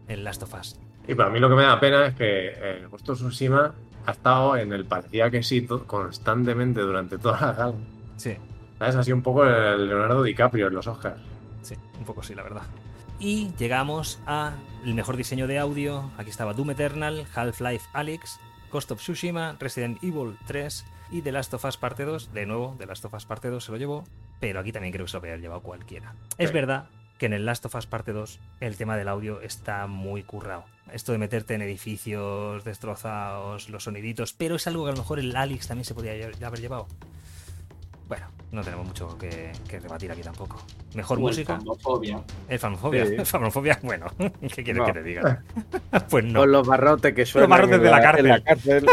[0.08, 0.78] El Last of Us.
[1.06, 3.74] Y para mí lo que me da pena es que el Ghost of Tsushima
[4.06, 7.74] ha estado en el parecía que sí constantemente durante toda la gala.
[8.16, 8.36] Sí.
[8.78, 8.96] ¿Sabes?
[8.96, 11.20] Así un poco el Leonardo DiCaprio en los Oscars.
[11.62, 12.62] Sí, un poco sí, la verdad.
[13.20, 16.10] Y llegamos a el mejor diseño de audio.
[16.16, 18.40] Aquí estaba Doom Eternal, Half-Life Alyx,
[18.72, 22.32] Ghost of Tsushima, Resident Evil 3 y The Last of Us Parte 2.
[22.32, 24.04] De nuevo, The Last of Us Parte 2 se lo llevó,
[24.40, 26.14] pero aquí también creo que se lo había llevado cualquiera.
[26.38, 29.86] Es verdad que en el Last of Us Parte 2 el tema del audio está
[29.86, 30.64] muy currado.
[30.90, 35.18] Esto de meterte en edificios destrozados, los soniditos, pero es algo que a lo mejor
[35.18, 36.88] el Alyx también se podía haber llevado.
[38.08, 40.60] Bueno, no tenemos mucho que, que rebatir aquí tampoco.
[40.94, 41.54] Mejor O el música.
[42.48, 43.06] El fanfobia.
[43.06, 43.16] Sí.
[43.24, 44.86] Fanfobia, bueno, ¿qué quieres No.
[44.86, 45.42] que te diga?
[46.10, 46.40] pues no.
[46.40, 48.86] Con los barrotes que suenan barrotes en de la en la cárcel.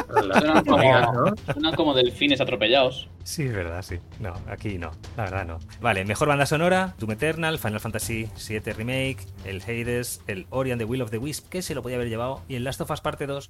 [1.53, 3.09] Suenan como delfines atropellados.
[3.23, 3.97] Sí, es verdad, sí.
[4.19, 4.91] No, aquí no.
[5.17, 5.59] La verdad no.
[5.81, 10.79] Vale, mejor banda sonora, Doom Eternal, Final Fantasy VII Remake, el Hades, el Ori and
[10.79, 12.91] the Will of the Wisp, que se lo podía haber llevado, y el Last of
[12.91, 13.49] Us Parte 2,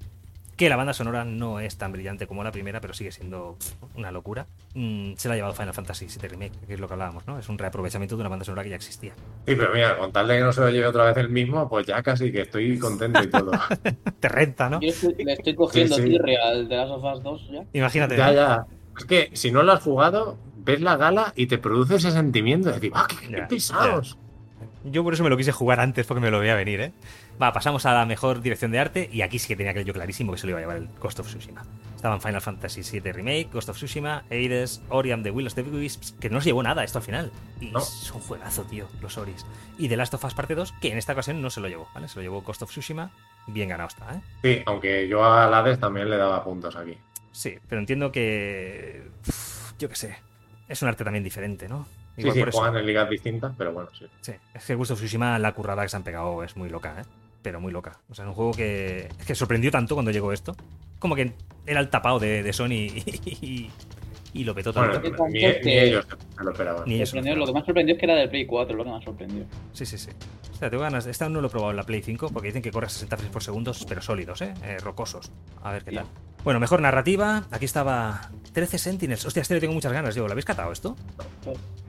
[0.57, 3.57] que la banda sonora no es tan brillante como la primera, pero sigue siendo
[3.95, 4.47] una locura.
[4.73, 7.37] Mm, se la ha llevado Final Fantasy VII Remake, que es lo que hablábamos, ¿no?
[7.37, 9.13] Es un reaprovechamiento de una banda sonora que ya existía.
[9.45, 11.69] Sí, pero mira, con tal de que no se lo lleve otra vez el mismo,
[11.69, 13.51] pues ya casi que estoy contento y todo.
[14.19, 14.81] Te renta, ¿no?
[14.81, 16.09] Yo estoy- le estoy cogiendo Sí, sí.
[16.09, 17.63] tirria al de las of Us 2 ya.
[17.73, 18.17] Imagínate.
[18.17, 18.33] ya, ¿no?
[18.33, 18.65] ya.
[18.97, 22.69] Es que si no lo has jugado, ves la gala y te produce ese sentimiento
[22.69, 24.17] de decir, ¡ah, qué, qué Ya, pesados!
[24.83, 26.91] Yo por eso me lo quise jugar antes porque me lo veía venir, ¿eh?
[27.41, 29.93] Va, pasamos a la mejor dirección de arte y aquí sí que tenía que yo
[29.93, 31.63] clarísimo que se lo iba a llevar el Ghost of Tsushima.
[31.95, 35.61] Estaban Final Fantasy VII Remake, Ghost of Tsushima, Hades, Ori and the Will of the
[35.61, 37.31] Wisps, que no se llevó nada esto al final.
[37.61, 37.79] Y No.
[37.79, 39.45] es un juegazo, tío, los Oris.
[39.77, 41.87] Y The Last of Us Parte 2, que en esta ocasión no se lo llevó,
[41.93, 42.07] ¿vale?
[42.07, 43.11] Se lo llevó Ghost of Tsushima,
[43.45, 44.21] bien ganado está, ¿eh?
[44.41, 46.97] Sí, aunque yo a Hades también le daba puntos aquí.
[47.31, 49.11] Sí, pero entiendo que...
[49.27, 50.17] uf, yo qué sé.
[50.67, 51.85] Es un arte también diferente, ¿no?
[52.15, 52.57] Sí, Igual sí, por eso.
[52.57, 54.07] juegan en ligas distintas, pero bueno, sí.
[54.21, 56.95] Sí, es que Ghost of Tsushima, la currada que se han pegado es muy loca,
[56.99, 57.03] ¿eh?
[57.47, 57.97] Pero muy loca.
[58.09, 60.53] O sea, es un juego que, que sorprendió tanto cuando llegó esto.
[60.99, 61.31] Como que
[61.65, 63.71] era el tapado de, de Sony y, y-
[64.33, 64.99] y lo petó tanto.
[64.99, 66.05] Bueno, ni, que- ni ellos
[66.37, 66.83] se lo esperaban.
[66.85, 67.11] Ni eso.
[67.15, 69.45] Sorprendió- lo que más sorprendió es que era del Play 4, lo que más sorprendió.
[69.71, 70.09] Sí, sí, sí.
[70.51, 71.05] O sea, tengo ganas.
[71.07, 73.15] Esta no lo he probado en la Play 5 porque dicen que corre a 60
[73.15, 74.53] frames por segundo, pero sólidos, ¿eh?
[74.65, 75.31] Eh, rocosos.
[75.63, 76.05] A ver qué tal.
[76.43, 77.45] Bueno, mejor narrativa.
[77.49, 79.23] Aquí estaba 13 Sentinels.
[79.25, 80.13] Hostia, este le tengo muchas ganas.
[80.15, 80.97] Digo, ¿lo habéis catado esto?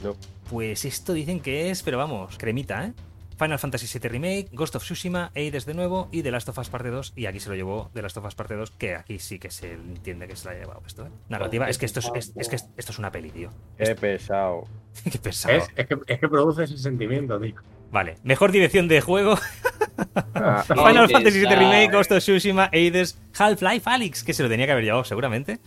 [0.05, 0.15] No.
[0.51, 2.93] Pues esto dicen que es, pero vamos, cremita, ¿eh?
[3.39, 6.68] Final Fantasy VII Remake, Ghost of Tsushima, Hades de nuevo y The Last of Us
[6.68, 7.12] Parte 2.
[7.16, 9.51] Y aquí se lo llevó The Last of Us Parte 2, que aquí sí que
[9.51, 11.11] se entiende que se la ha llevado esto, ¿eh?
[11.28, 13.51] Narrativa, es que esto es, es- es que esto es una peli, tío.
[13.78, 14.64] Qué pesado.
[15.12, 15.55] Qué pesado.
[15.57, 17.55] Es, es que, es que produce ese sentimiento, tío.
[17.91, 19.36] Vale, mejor dirección de juego.
[20.34, 21.57] Ah, Final Fantasy VII.
[21.57, 25.59] Remake, Ghost of Tsushima, Hades, Half-Life Alyx, que se lo tenía que haber llevado seguramente.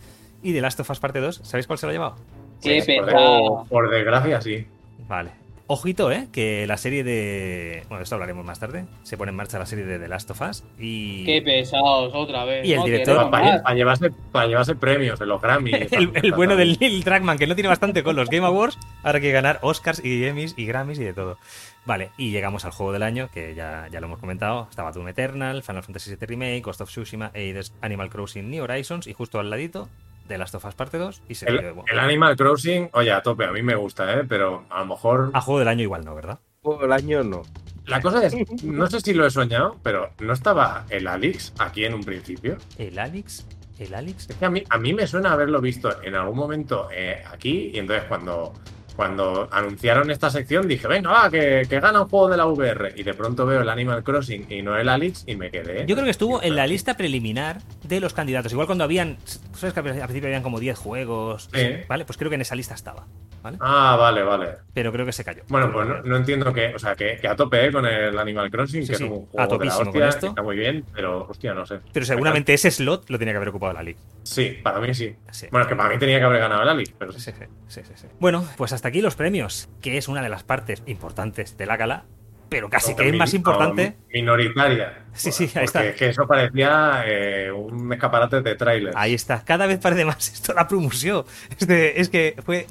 [0.42, 2.16] Y The Last of Us Parte 2, ¿sabéis cuál se lo ha llevado?
[2.62, 3.66] Qué Por, pesado.
[3.68, 4.66] por desgracia, sí.
[5.06, 5.30] Vale.
[5.68, 6.28] Ojito, ¿eh?
[6.32, 7.84] Que la serie de...
[7.88, 8.84] Bueno, esto hablaremos más tarde.
[9.04, 11.24] Se pone en marcha la serie de The Last of Us y...
[11.24, 12.66] Qué pesados, otra vez.
[12.66, 15.70] Y el No director- Para, llevarse, para llevarse premios en los Grammy.
[15.90, 16.76] El, bueno del.
[16.80, 20.04] Neil Druckmann, que no tiene bastante con los Game Awards, ahora hay que ganar Oscars
[20.04, 21.38] y Emmys y Grammys y de todo.
[21.84, 24.66] Vale, y llegamos al juego del año, que ya, ya lo hemos comentado.
[24.68, 29.06] Estaba Doom Eternal, Final Fantasy VII Remake, Ghost of Tsushima, Hades, Animal Crossing, New Horizons
[29.06, 29.88] y justo al ladito,
[30.32, 31.84] The Last of Us Parte 2 y se El, llevó.
[31.90, 34.24] el Animal Crossing, oye, a tope, a mí me gusta, ¿eh?
[34.28, 35.30] Pero a lo mejor.
[35.34, 36.38] A juego del año igual no, ¿verdad?
[36.62, 37.42] Todo el año no.
[37.86, 41.84] La cosa es, no sé si lo he soñado, pero ¿no estaba el Alix aquí
[41.84, 42.56] en un principio?
[42.78, 43.46] El Alex,
[43.78, 44.30] el Alex...
[44.30, 47.70] Es que a mí, a mí me suena haberlo visto en algún momento eh, aquí
[47.74, 48.52] y entonces cuando,
[48.94, 52.92] cuando anunciaron esta sección dije, venga, va, que, que gana un juego de la VR
[52.96, 55.86] y de pronto veo el Animal Crossing y no el Alix y me quedé.
[55.86, 58.52] Yo creo que estuvo en la lista preliminar de los candidatos.
[58.52, 59.16] Igual cuando habían...
[59.54, 61.48] ¿Sabes que al principio habían como 10 juegos?
[61.52, 61.68] Sí.
[61.88, 62.04] ¿Vale?
[62.04, 63.06] Pues creo que en esa lista estaba,
[63.42, 63.58] ¿vale?
[63.60, 64.48] Ah, vale, vale.
[64.74, 65.42] Pero creo que se cayó.
[65.48, 68.18] Bueno, pues no, no entiendo que, o sea, que, que a tope eh, con el
[68.18, 70.26] Animal Crossing, Sí, que sí, es un a juego de la topísimo con esto.
[70.28, 71.78] está muy bien, pero hostia, no sé.
[71.92, 73.98] Pero seguramente ese slot lo tenía que haber ocupado la Liga.
[74.24, 75.14] Sí, para mí sí.
[75.30, 75.46] Sí.
[75.50, 77.32] Bueno, es que para mí tenía que haber ganado el Alix, pero sí, sí,
[77.68, 78.06] sí.
[78.18, 81.76] Bueno, pues hasta aquí los premios, que es una de las partes importantes de la
[81.76, 82.04] gala,
[82.48, 83.96] pero casi que es más importante.
[84.12, 85.04] Minoritaria.
[85.14, 85.84] Sí, sí, ahí está.
[85.86, 88.94] es que eso parecía eh, un escaparate de trailers.
[88.96, 91.24] Ahí está, cada vez parece más esto la promoción.
[91.58, 92.66] Es, de- es que fue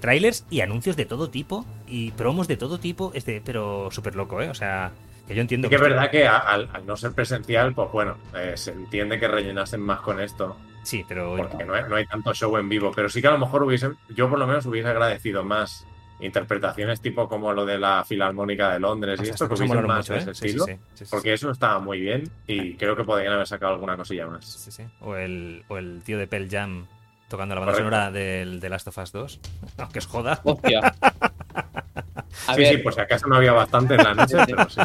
[0.00, 4.42] trailers y anuncios de todo tipo y promos de todo tipo, este, pero súper loco,
[4.42, 4.50] ¿eh?
[4.50, 4.90] O sea,
[5.26, 8.52] que yo entiendo Sí que es verdad que al no ser presencial, pues bueno, eh,
[8.56, 10.56] se entiende que rellenasen más con esto,
[10.88, 13.32] Sí, pero porque no hay, no hay tanto show en vivo, pero sí que a
[13.32, 15.86] lo mejor hubiesen, yo por lo menos hubiese agradecido más
[16.20, 19.98] interpretaciones tipo como lo de la Filarmónica de Londres O y esto, que molaron más
[20.08, 20.22] mucho, de ¿eh?
[20.22, 23.04] ese Sí, sí, estilo, sí, sí, sí, porque eso estaba muy bien y creo que
[23.04, 24.46] podrían haber sacado alguna cosilla más.
[24.46, 24.84] Sí, sí.
[25.00, 26.86] O el, o el tío de Pearl Jam
[27.28, 27.90] tocando la banda Correcto.
[27.94, 29.40] sonora del de Last of Us 2.
[29.76, 30.40] Aunque es joda.
[30.42, 30.80] Hostia.
[32.46, 34.54] A sí, ver, sí, pues si acaso no había bastante en la noche, Sí, sí.
[34.54, 34.80] pero sí.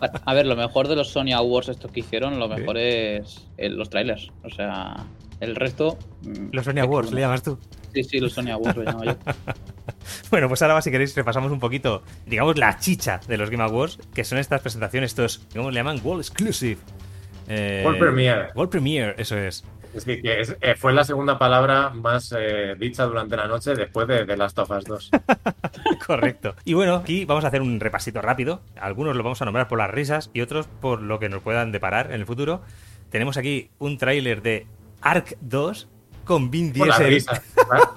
[0.00, 3.46] a- a ver, lo mejor de los Sony Awards estos que hicieron, lo mejor es
[3.56, 4.30] eh, los trailers.
[4.44, 4.94] O sea,
[5.42, 5.98] el resto.
[6.22, 7.58] mm, Los Sony es Awards, que- le llamas tú.
[7.92, 9.16] Sí, sí, los Sony Awards lo llamo yo.
[10.30, 13.98] Bueno, pues ahora, si queréis, repasamos un poquito, digamos, la chicha de los Game Awards,
[14.14, 16.78] que son estas presentaciones, estos, digamos, le llaman World Exclusive.
[17.48, 18.48] Eh, World Premiere.
[18.54, 19.64] World Premiere, eso es.
[19.94, 23.74] Es decir, que es- eh, fue la segunda palabra más eh, dicha durante la noche
[23.74, 25.10] después de The Last of Us 2.
[26.06, 26.54] Correcto.
[26.64, 28.62] Y bueno, aquí vamos a hacer un repasito rápido.
[28.80, 31.72] Algunos lo vamos a nombrar por las risas y otros por lo que nos puedan
[31.72, 32.62] deparar en el futuro.
[33.10, 34.66] Tenemos aquí un tráiler de
[35.02, 35.88] Ark 2
[36.24, 37.14] con Vin Por las Diesel.
[37.14, 37.42] risas.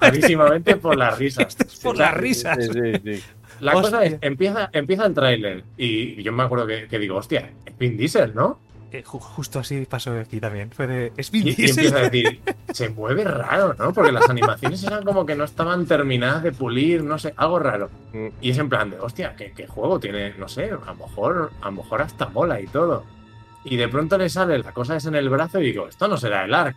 [0.00, 1.56] Clarísimamente por las risas.
[1.58, 2.58] Es por las risas.
[2.64, 3.22] Sí, sí, sí.
[3.60, 7.50] La cosa es, empieza, empieza el tráiler y yo me acuerdo que, que digo, hostia,
[7.64, 8.58] es Vin Diesel, ¿no?
[8.92, 10.70] Eh, ju- justo así pasó aquí también.
[10.70, 11.86] Fue de, ¿Es Vin Y, y Diesel?
[11.86, 12.40] empieza a decir,
[12.72, 13.92] se mueve raro, ¿no?
[13.94, 17.90] Porque las animaciones eran como que no estaban terminadas de pulir, no sé, algo raro.
[18.12, 18.26] Mm.
[18.42, 20.34] Y es en plan de, hostia, ¿qué, qué juego tiene?
[20.36, 23.04] No sé, a lo mejor, a lo mejor hasta mola y todo.
[23.64, 26.16] Y de pronto le sale la cosa es en el brazo y digo, esto no
[26.18, 26.76] será el ARC.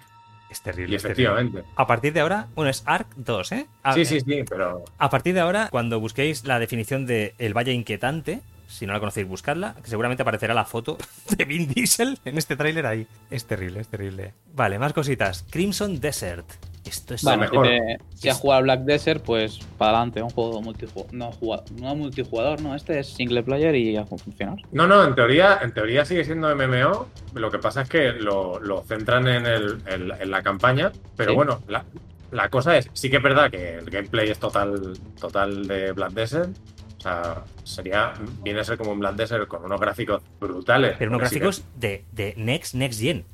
[0.49, 0.93] Es terrible.
[0.93, 1.23] Y es terrible.
[1.23, 1.63] efectivamente.
[1.75, 3.67] A partir de ahora, bueno, es Ark 2, ¿eh?
[3.83, 7.55] A, Sí, sí, sí, pero a partir de ahora, cuando busquéis la definición de El
[7.55, 10.97] Valle Inquietante, si no la conocéis, buscadla, que seguramente aparecerá la foto
[11.37, 13.07] de Vin Diesel en este tráiler ahí.
[13.29, 14.33] Es terrible, es terrible.
[14.53, 15.45] Vale, más cositas.
[15.49, 16.45] Crimson Desert.
[16.85, 17.23] Esto es...
[17.23, 21.13] Bueno, si, te- si has jugado a Black Desert, pues para adelante, un juego multijugador.
[21.13, 24.55] No, jugado, no multijugador, no, este es single player y ya funciona.
[24.71, 27.07] No, no, en teoría, en teoría sigue siendo MMO.
[27.35, 30.91] Lo que pasa es que lo, lo centran en, el- en- en la campaña.
[31.15, 31.35] Pero Sí.
[31.35, 31.85] bueno, la,
[32.31, 36.11] la cosa es, sí que es verdad que el gameplay es total, total de Black
[36.13, 36.55] Desert.
[36.97, 38.13] O sea, sería,
[38.43, 40.95] viene a ser como un Black Desert con unos gráficos brutales.
[40.97, 43.25] Pero unos Porque sí que- gráficos de, de Next, Next Gen.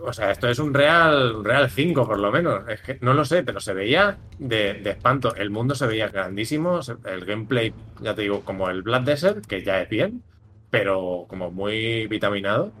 [0.00, 2.68] O sea, esto es un Real, un Real 5 por lo menos.
[2.68, 5.34] Es que no lo sé, pero se veía de, de espanto.
[5.34, 6.80] El mundo se veía grandísimo.
[7.04, 10.22] El gameplay, ya te digo, como el Black Desert, que ya es bien,
[10.70, 12.72] pero como muy vitaminado.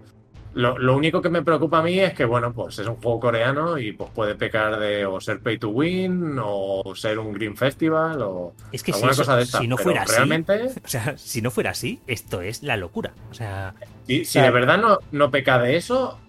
[0.54, 3.18] Lo, lo único que me preocupa a mí es que, bueno, pues es un juego
[3.18, 7.56] coreano y pues puede pecar de o ser pay to win o ser un Green
[7.56, 9.58] Festival o Es que si, alguna eso- cosa de esta.
[9.58, 12.76] si no Pero fuera así, realmente, o sea, si no fuera así, esto es la
[12.76, 13.12] locura.
[13.32, 13.74] O sea,
[14.06, 16.20] si, si de verdad no, no peca de eso,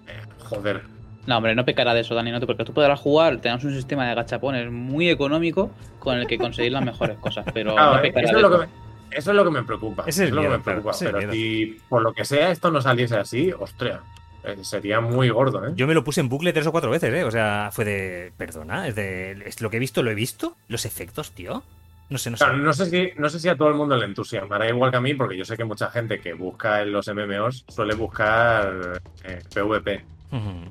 [0.45, 0.83] joder,
[1.27, 3.73] No, hombre, no pecará de eso, Dani, no te, porque tú podrás jugar, tenemos un
[3.75, 7.99] sistema de gachapones muy económico con el que conseguir las mejores cosas, pero Claro, no
[7.99, 8.59] eh, pecará eso, de es lo eso.
[8.61, 10.03] que me, eso es lo que me preocupa.
[10.05, 10.91] Ese es eso es lo que me preocupa.
[10.97, 14.01] claro, pero si por lo que sea esto no saliese así, ostras,
[14.43, 15.71] eh, sería muy gordo, ¿eh?
[15.75, 17.23] yo me lo puse en bucle tres o cuatro veces, ¿eh?
[17.23, 18.31] O sea, fue de.
[18.37, 19.31] Perdona, es de.
[19.45, 20.55] es lo que he visto, lo he visto.
[20.67, 21.63] Los efectos, tío.
[22.07, 22.43] No sé, no sé.
[22.45, 24.97] Claro, no sé si no sé si a todo el mundo le entusiasmará igual que
[24.97, 29.01] a mí, porque yo sé que mucha gente que busca en los MMOs suele buscar
[29.23, 30.05] eh, PvP.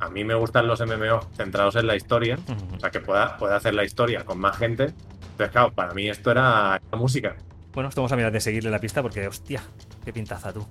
[0.01, 2.39] A mí me gustan los MMOs centrados en la historia,
[2.75, 4.85] o sea, que pueda, pueda hacer la historia con más gente.
[5.33, 7.37] Entonces, claro, para mí esto era la música.
[7.73, 9.63] Bueno, esto vamos a mirar de seguirle la pista porque, hostia,
[10.05, 10.65] qué pintaza tú.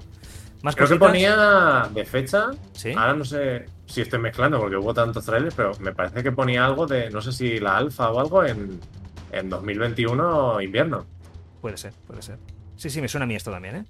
[0.61, 2.93] Más Creo que ponía de fecha Sí.
[2.93, 6.65] Ahora no sé si estoy mezclando porque hubo tantos trailers, pero me parece que ponía
[6.65, 8.79] algo de, no sé si la alfa o algo en,
[9.33, 11.05] en 2021 invierno.
[11.61, 12.37] Puede ser, puede ser.
[12.77, 13.85] Sí, sí, me suena a mí esto también, ¿eh?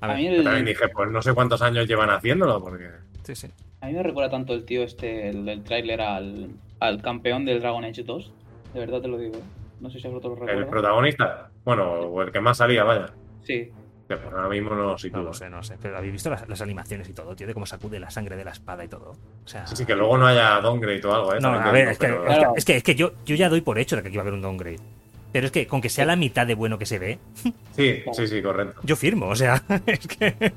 [0.00, 2.88] A A ver, mí, el- también dije, pues no sé cuántos años llevan haciéndolo, porque...
[3.24, 3.48] sí, sí.
[3.84, 6.48] A mí me recuerda tanto el tío este, el del tráiler al,
[6.80, 8.32] al campeón del Dragon Age 2.
[8.74, 9.36] De verdad te lo digo.
[9.36, 9.42] ¿eh?
[9.80, 10.70] No sé si vosotros lo El recuerdan.
[10.70, 13.06] protagonista, bueno, o el que más salía, vaya.
[13.42, 13.70] Sí.
[14.08, 15.22] Que ahora mismo no lo sitúo.
[15.22, 15.76] No sé, no sé.
[15.80, 18.44] Pero habéis visto las, las animaciones y todo, tío, de cómo sacude la sangre de
[18.44, 19.12] la espada y todo.
[19.44, 19.66] O sea.
[19.66, 21.38] Sí, sí, que luego no haya downgrade o algo, ¿eh?
[21.40, 22.52] No, a ver, digo, es que, pero- es que- Claro.
[22.56, 24.24] es que, es que yo, yo ya doy por hecho de que aquí va a
[24.24, 24.78] haber un downgrade.
[25.34, 27.18] Pero es que con que sea la mitad de bueno que se ve,
[27.74, 28.80] Sí, sí, sí, correcto.
[28.84, 30.52] yo firmo, o sea, es que.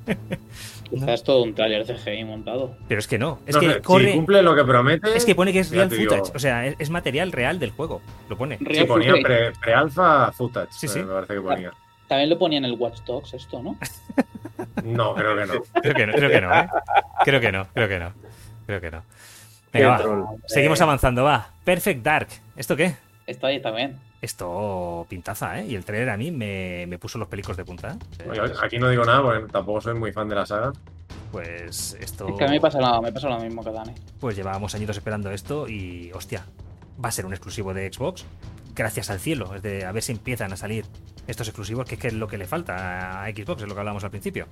[0.87, 2.77] Quizás es todo un tráiler CGI montado.
[2.87, 3.39] Pero es que no.
[3.47, 4.11] Es No que corre.
[4.11, 5.17] Si cumple lo que promete...
[5.17, 6.35] Es que pone que es real digo- footage.
[6.35, 8.03] O sea, es, es material real del juego.
[8.29, 8.59] Lo pone.
[8.59, 9.23] Sí, Real ponía footage.
[9.25, 10.99] pre- pre-alfa footage, Sí, eh, sí.
[10.99, 11.71] me parece que ponía.
[12.07, 13.77] También lo ponía en el Watch Dogs esto, ¿no?
[14.83, 15.63] No, creo que no.
[15.81, 16.67] Creo que no, creo que no, ¿eh?
[17.25, 18.13] Creo que no, creo que no.
[18.67, 19.03] Creo que no.
[19.73, 19.97] Venga, va.
[19.97, 20.23] troll.
[20.45, 21.49] Seguimos avanzando, va.
[21.65, 22.27] Perfect Dark.
[22.55, 22.93] ¿Esto qué?
[23.25, 23.97] Está ahí también.
[24.21, 25.67] Esto pintaza, ¿eh?
[25.67, 27.97] Y el trailer a mí me, me puso los pelicos de punta.
[28.19, 28.29] ¿eh?
[28.29, 30.73] Oye, Aquí no digo nada porque tampoco soy muy fan de la saga.
[31.31, 32.27] Pues esto.
[32.29, 33.93] Es que a mí me pasa, lo, me pasa lo mismo que a Dani.
[34.19, 36.45] Pues llevábamos añitos esperando esto y, hostia,
[37.03, 38.25] va a ser un exclusivo de Xbox.
[38.75, 39.53] Gracias al cielo.
[39.55, 40.85] Es de a ver si empiezan a salir
[41.27, 43.79] estos exclusivos, que es, que es lo que le falta a Xbox, es lo que
[43.81, 44.47] hablábamos al principio.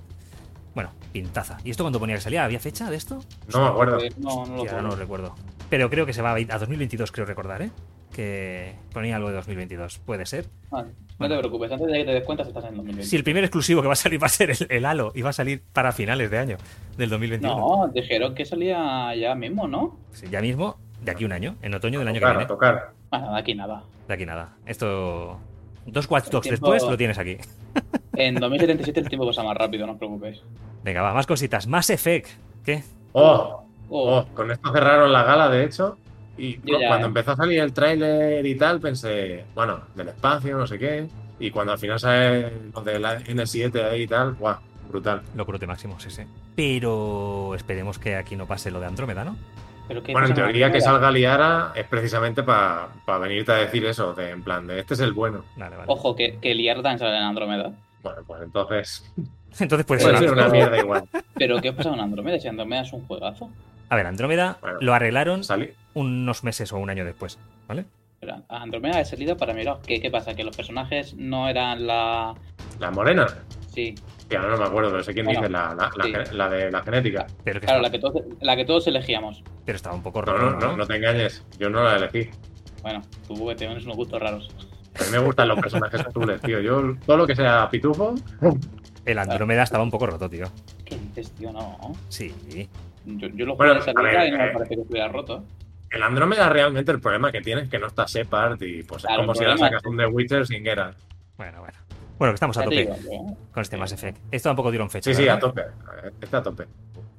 [0.74, 1.56] Bueno, pintaza.
[1.64, 2.44] ¿Y esto cuando ponía que salía?
[2.44, 3.24] ¿Había fecha de esto?
[3.52, 3.98] No me acuerdo.
[4.18, 4.90] No, no lo Hostia, ahora no puedo.
[4.90, 5.34] lo recuerdo.
[5.70, 7.70] Pero creo que se va a ir a 2022, creo recordar, ¿eh?
[8.16, 9.98] Que ponía algo de 2022.
[9.98, 10.46] Puede ser.
[10.72, 10.84] Ah,
[11.18, 13.04] no te preocupes, antes de que te des cuenta estás en 2020.
[13.04, 15.22] Si el primer exclusivo que va a salir va a ser el, el Halo y
[15.22, 16.56] va a salir para finales de año
[16.96, 17.56] del 2021.
[17.56, 19.96] No, dijeron que salía ya mismo, ¿no?
[20.12, 22.48] Sí, ya mismo, de aquí un año, en otoño del año que tocar, viene.
[22.48, 22.90] tocar.
[23.10, 23.82] Bueno, de aquí nada.
[24.08, 24.56] De aquí nada.
[24.66, 25.38] Esto.
[25.86, 27.36] Dos Watch Dogs tiempo- después lo tienes aquí.
[28.18, 30.40] En 2077 el tiempo pasa más rápido, no os preocupéis.
[30.82, 31.66] Venga, va, más cositas.
[31.66, 32.28] Más Effect.
[32.64, 32.82] ¿Qué?
[33.12, 35.98] Oh, Oh, oh, con esto cerraron la gala, de hecho.
[36.38, 40.66] Y ya- cuando empezó a salir el tráiler y tal, pensé, bueno, del espacio, no
[40.66, 41.06] sé qué.
[41.38, 44.56] Y cuando al final sale lo de la N7 ahí y tal, guau,
[44.88, 45.22] brutal.
[45.34, 46.22] Locurote máximo, sí, sí.
[46.54, 49.36] Pero esperemos que aquí no pase lo de Andrómeda, ¿no?
[49.88, 52.88] pero ¿qué Bueno, en teoría que salga Liara es precisamente para
[53.20, 55.44] venirte a decir eso, de en plan, de este es el bueno.
[55.56, 55.84] Vale, vale.
[55.86, 57.70] Ojo, que, que Liar también sale en Andrómeda.
[58.02, 59.12] Bueno, pues entonces
[59.60, 60.32] Entonces puede puede ser.
[60.32, 61.04] una mierda igual.
[61.34, 62.38] Pero ¿qué pasa con Andrómeda?
[62.40, 63.48] Si Andrómeda es un juegazo.
[63.88, 64.78] A ver, Andrómeda Bueno.
[64.80, 65.70] lo arreglaron Salí.
[66.00, 67.84] Unos meses o un año después, ¿vale?
[68.20, 70.34] Pero Andrómeda de salida para era- ¿Qué, ¿Qué pasa?
[70.34, 72.34] ¿Que los personajes no eran la.
[72.78, 73.26] La morena.
[73.74, 73.94] Sí.
[74.30, 76.12] Ya no me acuerdo, pero sé quién Bueno, dice la, la- la sí.
[76.12, 77.26] ge- la de la genética.
[77.44, 79.42] Pero, que Claro, la que todos, la que todos elegíamos.
[79.64, 81.44] pero estaba un poco No, roto, no, no, no te engañes.
[81.58, 82.30] Yo no la elegí.
[82.82, 84.48] Bueno, tú que tienes unos gustos raros.
[84.98, 86.60] A mí me gustan los personajes azules, tío.
[86.60, 88.14] Yo, todo lo que sea pitufo,
[89.04, 90.46] El Andrómeda estaba un poco roto, tío.
[90.84, 91.52] ¿Qué dices, tío?
[91.52, 91.78] No.
[92.08, 92.34] Sí.
[93.04, 94.80] Yo, yo lo Bueno, jugué de a salida ver, y no me eh, parece que
[94.80, 95.44] estuviera roto.
[95.90, 99.16] El Andrómeda realmente el problema que tiene es que no está Shepard y pues es
[99.16, 100.96] como si problema sacas un The Witcher sin Geralt.
[101.36, 101.78] Bueno, bueno.
[102.18, 104.18] Bueno, que estamos a tope digo, yo- con este Mass Effect.
[104.30, 105.10] Esto tampoco dieron fecha.
[105.12, 105.62] Sí, sí, a tope.
[106.20, 106.64] Está a tope.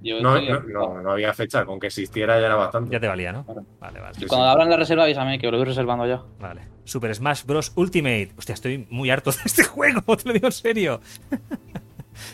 [0.02, 2.92] yo No, no, no, no había fecha, con que existiera ya era bastante.
[2.92, 3.46] Ya te valía, ¿no?
[3.46, 3.64] Claro.
[3.80, 4.16] Vale, vale.
[4.16, 4.52] Sí, Cuando sí.
[4.52, 6.24] abran la reserva, avísame que lo voy reservando ya.
[6.40, 6.62] Vale.
[6.84, 7.74] Super Smash Bros.
[7.76, 8.32] Ultimate.
[8.38, 11.00] Hostia, estoy muy harto de este juego, te lo digo en serio.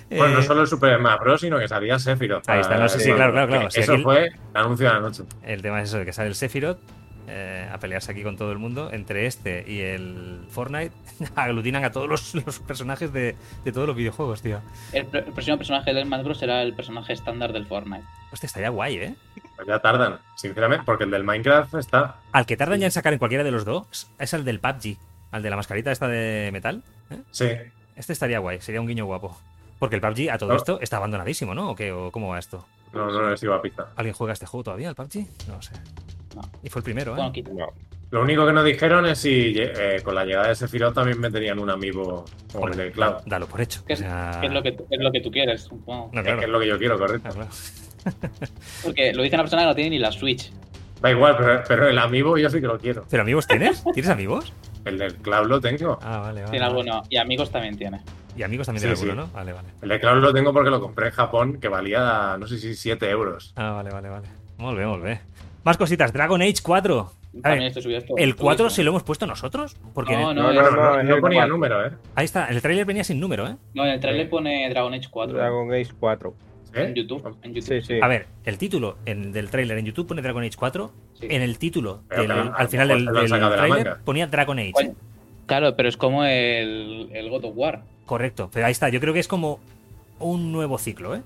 [0.09, 2.47] Bueno, no Eh, solo el Super Smash Bros, sino que salía Sephiroth.
[2.49, 3.71] Ahí está, no, sí, sí, Eh, claro, claro, claro.
[3.71, 5.23] Sí, Eso fue el anuncio de la noche.
[5.43, 6.79] El tema es eso, de que sale el Sephiroth
[7.27, 8.89] eh, a pelearse aquí con todo el mundo.
[8.91, 10.91] Entre este y el Fortnite
[11.35, 14.59] aglutinan a todos los, los personajes de, de todos los videojuegos, tío.
[14.91, 16.37] El, pr- el próximo personaje del Smash Bros.
[16.39, 18.03] será el personaje estándar del Fortnite.
[18.31, 19.15] Hostia, estaría guay, ¿eh?
[19.55, 22.15] Pues ya tardan, sinceramente, porque el del Minecraft está.
[22.31, 24.97] Al que tardan ya en sacar en cualquiera de los dos es el del PUBG,
[25.31, 26.83] al de la mascarita esta de metal.
[27.11, 27.17] ¿eh?
[27.31, 27.47] Sí.
[27.95, 29.39] Este estaría guay, sería un guiño guapo.
[29.83, 30.55] Porque el PUBG a todo No.
[30.55, 31.71] esto está abandonadísimo, ¿no?
[31.71, 31.91] ¿O qué?
[31.91, 32.65] ¿O cómo va esto?
[32.93, 33.89] No, no les iba a pista.
[33.97, 35.27] ¿Alguien juega este juego todavía, el PUBG?
[35.49, 35.73] No sé.
[36.37, 36.41] No.
[36.63, 37.43] Y fue el primero, ¿eh?
[37.53, 37.67] No.
[38.11, 41.59] Lo único que no dijeron es si eh, con la llegada de Sephiroth también meterían
[41.59, 42.23] un amigo
[42.53, 43.15] como el Cloud.
[43.25, 43.83] Dalo por hecho.
[43.85, 46.09] ¿Qué O es, sea, qué es lo que, tú- es lo que tú quieres, supongo.
[46.13, 47.29] No, Es que es lo que yo quiero, correcto.
[47.29, 47.49] Claro.
[48.83, 50.51] Porque lo dice una persona que no tiene ni la Switch.
[51.01, 53.03] Da igual, pero, pero el amigo yo sí que lo quiero.
[53.09, 53.83] ¿Pero amigos tienes?
[53.93, 54.53] ¿Tienes amigos?
[54.85, 55.99] El del Cloud lo tengo.
[56.01, 56.51] Ah, vale, vale.
[56.51, 57.03] Tiene alguno.
[57.09, 58.01] Y amigos también tiene.
[58.35, 59.03] Y amigos también Sí, de sí.
[59.03, 59.31] alguno, ¿no?
[59.33, 59.67] Vale, vale.
[59.81, 62.75] El de Cloud lo tengo porque lo compré en Japón, que valía, no sé si
[62.75, 63.53] 7 euros.
[63.55, 64.27] Ah, vale, vale, vale.
[64.57, 65.19] Molt bé.
[65.63, 66.11] Más cositas.
[66.13, 66.99] Dragon Age 4.
[67.01, 68.15] A También ver, esto.
[68.17, 69.75] ¿El 4 se lo hemos puesto nosotros?
[69.93, 71.91] Porque No, no, No, no, no, no el ponía número, ¿eh?
[72.15, 72.45] ahí está.
[72.47, 73.55] El trailer venía sin número, ¿eh?
[73.73, 74.29] No, en el trailer Sí.
[74.29, 75.35] pone Dragon Age 4.
[75.37, 76.33] Dragon Age 4.
[76.75, 76.83] ¿Eh?
[76.85, 77.37] En YouTube.
[77.43, 77.81] En YouTube.
[77.81, 77.99] Sí, sí.
[78.01, 80.91] A ver, el título en- del trailer en YouTube pone Dragon Age 4.
[81.19, 81.27] Sí.
[81.29, 84.93] En el título, del- al final del, del ponía Dragon Age.
[85.59, 87.83] Claro, pero es como el, el God of War.
[88.07, 88.49] Correcto.
[88.51, 88.89] Pero ahí está.
[88.89, 89.59] Yo creo que es como
[90.19, 91.21] un nuevo ciclo, ¿eh?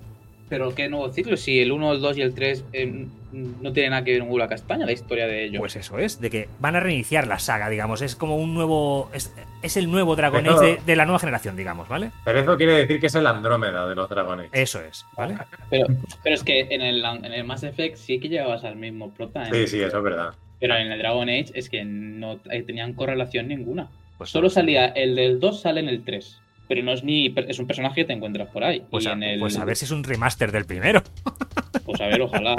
[0.50, 3.92] Pero qué nuevo ciclo, si el 1, el 2 y el 3 eh, no tienen
[3.92, 5.60] nada que ver con Gula Castaña, la historia de ellos.
[5.60, 8.02] Pues eso es, de que van a reiniciar la saga, digamos.
[8.02, 9.10] Es como un nuevo.
[9.14, 12.12] Es, es el nuevo Dragon Age de, de la nueva generación, digamos, ¿vale?
[12.26, 14.50] Pero eso quiere decir que es el Andrómeda de los dragones.
[14.54, 15.38] Eso es, ¿vale?
[15.70, 15.88] Pero,
[16.24, 19.48] pero es que en el, en el Mass Effect sí que llevabas al mismo prota.
[19.48, 20.34] en- Sí, sí, eso es verdad.
[20.60, 23.90] Pero en el Dragon Age es que no eh, tenían correlación ninguna.
[24.18, 26.42] Pues Solo salía el del 2, sale en el 3.
[26.68, 27.34] Pero no es ni.
[27.48, 28.84] Es un personaje que te encuentras por ahí.
[28.90, 31.02] Pues y a, en el, pues a ver si es un remaster del primero.
[31.86, 32.54] Pues a ver, ojalá.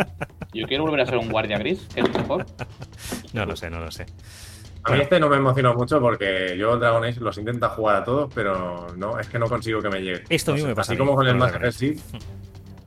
[0.55, 2.47] Yo quiero volver a ser un guardia gris, que es mejor.
[3.35, 4.07] No lo sé, no lo sé.
[4.85, 8.05] A mí este no me emocionó mucho porque yo Dragon Age los intenta jugar a
[8.05, 10.23] todos, pero no, es que no consigo que me llegue.
[10.31, 11.77] Esto No mismo sé, me pasa Así a mí como con el con los Mass
[11.83, 12.21] Effect sí,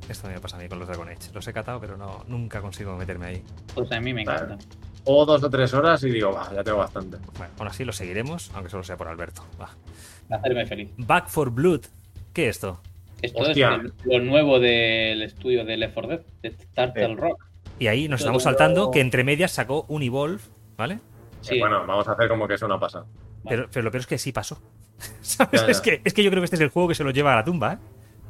[0.09, 1.31] Esto me pasa a mí con los Dragon Age.
[1.31, 3.43] Los he catado, pero no, nunca consigo meterme ahí.
[3.75, 4.57] Pues a mí me encanta.
[5.05, 7.17] O dos o tres horas y digo, "Bah, ya tengo bastante.
[7.37, 9.43] Bueno, aún así lo seguiremos, aunque solo sea por Alberto.
[9.59, 9.69] Va.
[10.35, 10.89] Hacerme feliz.
[10.97, 11.81] Back for Blood.
[12.33, 12.79] ¿Qué es esto?
[13.21, 13.81] Esto Hostia.
[13.83, 17.15] es lo nuevo del estudio de Left 4 Dead, de Turtle.
[17.15, 17.43] Rock.
[17.79, 20.41] Y ahí nos estamos saltando que entre medias sacó un Evolve,
[20.77, 20.99] ¿vale?
[21.41, 23.05] Sí, Eh, bueno, vamos a hacer como que eso no pasa.
[23.47, 24.61] Pero, pero lo peor es que sí pasó.
[25.21, 25.61] ¿Sabes?
[25.61, 25.71] Ya, ya.
[25.71, 27.33] Es, que, es que yo creo que este es el juego que se lo lleva
[27.33, 27.77] a la tumba, ¿eh?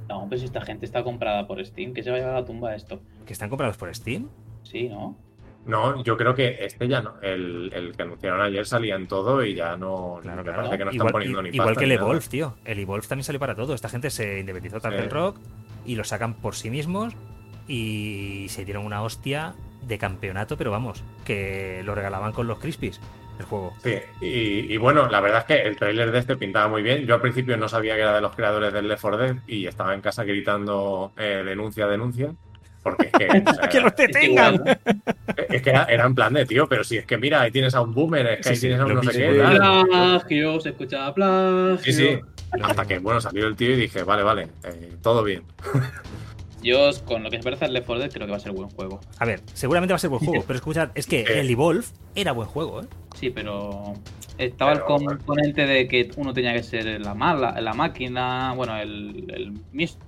[0.10, 2.46] No, pues esta gente está comprada por Steam, que se va a llevar a la
[2.46, 3.02] tumba esto.
[3.26, 4.28] Que están comprados por Steam.
[4.64, 5.18] Sí, ¿no?
[5.66, 7.14] No, yo creo que este ya no.
[7.22, 10.20] El, el que anunciaron ayer salía en todo y ya no.
[10.22, 10.58] Claro, claro.
[10.64, 12.02] parece que no igual están poniendo ni igual pasta que el nada.
[12.02, 12.56] Evolve, tío.
[12.66, 13.74] El Evolve también salió para todo.
[13.76, 14.88] Esta gente se independizó Sí.
[15.10, 15.38] Rock
[15.86, 17.16] y lo sacan por sí mismos
[17.68, 19.54] y se dieron una hostia
[19.84, 23.00] de campeonato, pero vamos, que lo regalaban con los Crispies.
[23.40, 23.74] el juego.
[23.84, 27.06] Sí, y, y bueno, la verdad es que el tráiler de este pintaba muy bien.
[27.08, 29.66] Yo al principio no sabía que era de los creadores del Left 4 Dead y
[29.66, 32.34] estaba en casa gritando eh, denuncia, denuncia.
[32.84, 33.26] Porque es que.
[33.50, 34.56] o sea, ¡Que los detengan!
[34.56, 34.80] igual,
[35.50, 37.76] es que era, era en plan de, tío, pero si es que mira, ahí tienes
[37.76, 39.86] a un boomer, es que Sí, ahí sí, tienes a un no sé qué.
[39.88, 41.78] Plagio, se escuchaba plagio.
[41.84, 42.20] Sí, sí.
[42.62, 45.44] Hasta que, bueno, salió el tío y dije, vale, vale, eh, todo bien.
[46.64, 48.52] Yo, con lo que se parece al Left 4 Dead, creo que va a ser
[48.52, 49.00] buen juego.
[49.18, 51.40] A ver, seguramente va a ser buen juego, pero escuchad, es que Eh.
[51.40, 52.86] el Evolve era buen juego, ¿eh?
[53.16, 53.96] Sí, pero
[54.38, 58.78] estaba Pero, el componente de que uno tenía que ser la mala, la máquina, bueno,
[58.78, 59.54] el,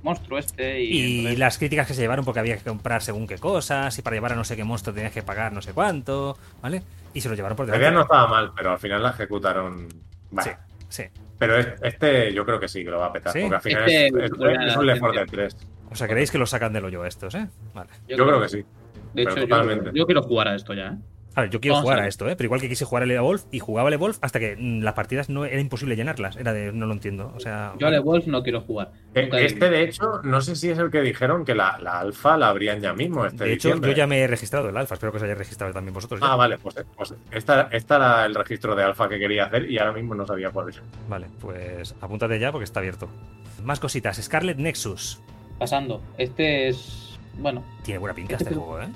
[0.02, 3.28] monstruo este y, Y entonces- las críticas que se llevaron porque había que comprar según
[3.28, 5.74] qué cosas, y para llevar a no sé qué monstruo tenías que pagar no sé
[5.74, 6.84] cuánto, ¿vale?
[7.14, 7.92] Y se lo llevaron por delante.
[7.92, 9.88] no estaba mal, pero al final la ejecutaron.
[10.32, 10.58] Vale.
[10.90, 11.04] Sí, sí.
[11.38, 13.34] Pero es- este yo creo que sí que lo va a petar.
[13.34, 13.42] ¿Sí?
[13.42, 15.58] Porque al final Este es, es- buena es un Left 4 la Dead 3.
[15.92, 17.48] O sea, ¿creéis que lo sacan del hoyo estos, eh?
[17.74, 17.90] Vale.
[18.08, 18.66] Yo, creo que sí.
[19.14, 20.98] De hecho, yo, yo quiero jugar a esto ya, ¿eh?
[21.36, 22.36] A ver, yo quiero Vamos jugar a esto, ¿eh?
[22.36, 24.94] Pero igual que quise jugar al Evolve y jugaba al Evolve hasta que mm, las
[24.94, 26.36] partidas no era imposible llenarlas.
[26.38, 27.34] Era de no lo entiendo.
[27.36, 27.74] O sea.
[27.80, 28.92] Yo a Wolf no quiero jugar.
[29.16, 32.38] Eh, Este, de hecho, no sé si es el que dijeron que la, la alfa
[32.38, 33.26] la abrían ya mismo.
[33.26, 33.92] Este de hecho, diciembre.
[33.92, 34.94] yo ya me he registrado el alfa.
[34.94, 36.20] Espero que os hayáis registrado también vosotros.
[36.22, 36.28] ya.
[36.28, 39.80] Ah, vale, pues, pues esta, esta era el registro de alfa que quería hacer y
[39.80, 40.82] ahora mismo no sabía cuál es.
[41.10, 43.10] Vale, pues apúntate ya porque está abierto.
[43.64, 44.22] Más cositas.
[44.22, 45.20] Scarlet Nexus.
[45.58, 46.02] Pasando.
[46.18, 47.18] Este es.
[47.40, 48.88] Bueno, Tiene buena pinta Este este juego, ¿eh?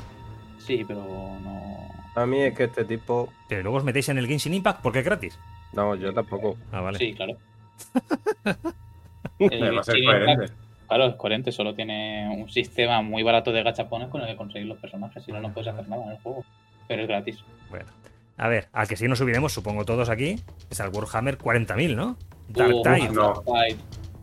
[0.60, 1.88] sí, pero no.
[2.18, 3.32] A mí es que este tipo.
[3.48, 5.40] Pero luego os metéis en el Genshin Impact porque es gratis.
[5.74, 6.58] No, yo tampoco.
[6.72, 6.98] Ah, vale.
[6.98, 7.38] Sí, claro.
[9.40, 10.32] El Además, es Genshin coherente.
[10.46, 10.54] Impact,
[10.88, 14.68] claro, es coherente, solo tiene un sistema muy barato de gachapones con el que conseguir
[14.68, 16.44] los personajes, si no, no puedes hacer nada en el juego.
[16.88, 17.44] Pero es gratis.
[17.70, 17.86] Bueno.
[18.38, 20.40] A ver, al que sí nos subiremos, supongo todos aquí,
[20.70, 22.18] es al Warhammer 40.000, ¿no?
[22.50, 23.10] Dark Uh, Tide.
[23.10, 23.44] no.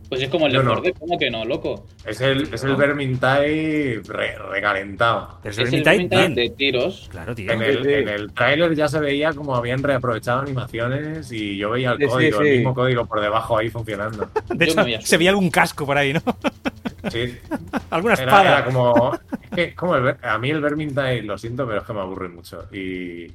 [0.09, 0.63] Pues es como el no.
[0.63, 1.87] 4 Dead, ¿cómo que no, loco?
[2.05, 5.39] Es el, es el Vermintide re- recalentado.
[5.43, 7.07] Es el Vermintide de tiros.
[7.11, 7.51] Claro, tío.
[7.51, 7.93] En el, Sí, sí.
[7.93, 12.05] en el tráiler ya se veía como habían reaprovechado animaciones y yo veía el Sí,
[12.05, 12.47] código, sí.
[12.49, 14.29] el mismo código por debajo ahí funcionando.
[14.49, 16.21] De hecho, se veía algún casco por ahí, ¿no?
[17.09, 17.37] Sí,
[17.89, 18.41] Alguna espada.
[18.59, 19.13] era como.
[19.41, 21.93] Es que es como el, Ver- a mí el Vermintide, lo siento, pero es que
[21.93, 22.65] me aburre mucho.
[22.71, 23.27] Y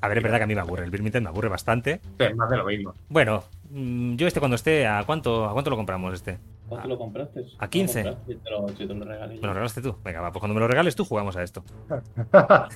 [0.00, 0.84] A ver, es verdad que a mí me aburre.
[0.84, 2.00] El Vermintide me aburre bastante.
[2.18, 2.94] es más de lo mismo.
[3.08, 6.38] Bueno, mm, yo este cuando esté, ¿a cuánto, ¿a cuánto lo compramos este?
[6.68, 7.44] ¿Cuánto lo compraste?
[7.58, 8.04] A 15.
[8.04, 8.32] ¿Lo compraste?
[8.34, 9.40] Si te lo, si te lo regalé yo.
[9.40, 9.96] ¿Me lo regalaste tú?
[10.04, 11.64] Venga, va, pues cuando me lo regales tú jugamos a esto.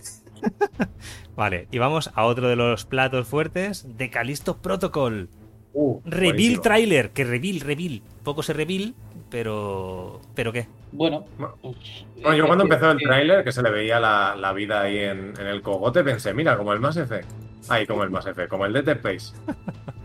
[1.37, 5.29] Vale, y vamos a otro de los platos fuertes de Callisto Protocol.
[5.75, 6.63] Uh, Reveal buenísimo.
[6.63, 8.03] trailer, que reveal, reveal.
[8.25, 8.95] Poco se reveal,
[9.33, 10.21] pero.
[10.35, 10.69] ¿Pero qué?
[10.93, 11.77] Bueno, Bueno, uf,
[12.21, 15.33] Bueno, yo cuando empezó el tráiler, que se le veía la, la vida ahí en,
[15.41, 17.29] en el cogote, pensé, mira, como el Mass Effect.
[17.69, 19.35] Ay, como el Mass Effect, como el Dead Space.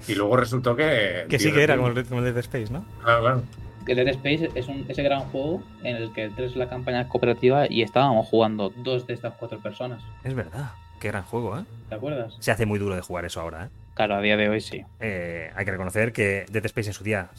[0.07, 1.25] Y luego resultó que...
[1.28, 2.86] Que sí que era como el, como el Dead Space, ¿no?
[3.03, 3.43] Claro, claro.
[3.88, 6.69] El Dead Space es un, ese gran juego en el que el 3 es la
[6.69, 10.01] campaña cooperativa y estábamos jugando dos de estas cuatro personas.
[10.23, 10.71] Es verdad.
[11.01, 11.63] Qué gran juego, ¿eh?
[11.89, 12.38] ¿Te acuerdas?
[12.39, 13.69] Se hace muy duro de jugar eso ahora, ¿eh?
[13.93, 14.84] Claro, a día de hoy sí.
[14.99, 17.30] Eh, hay que reconocer que Dead Space en su día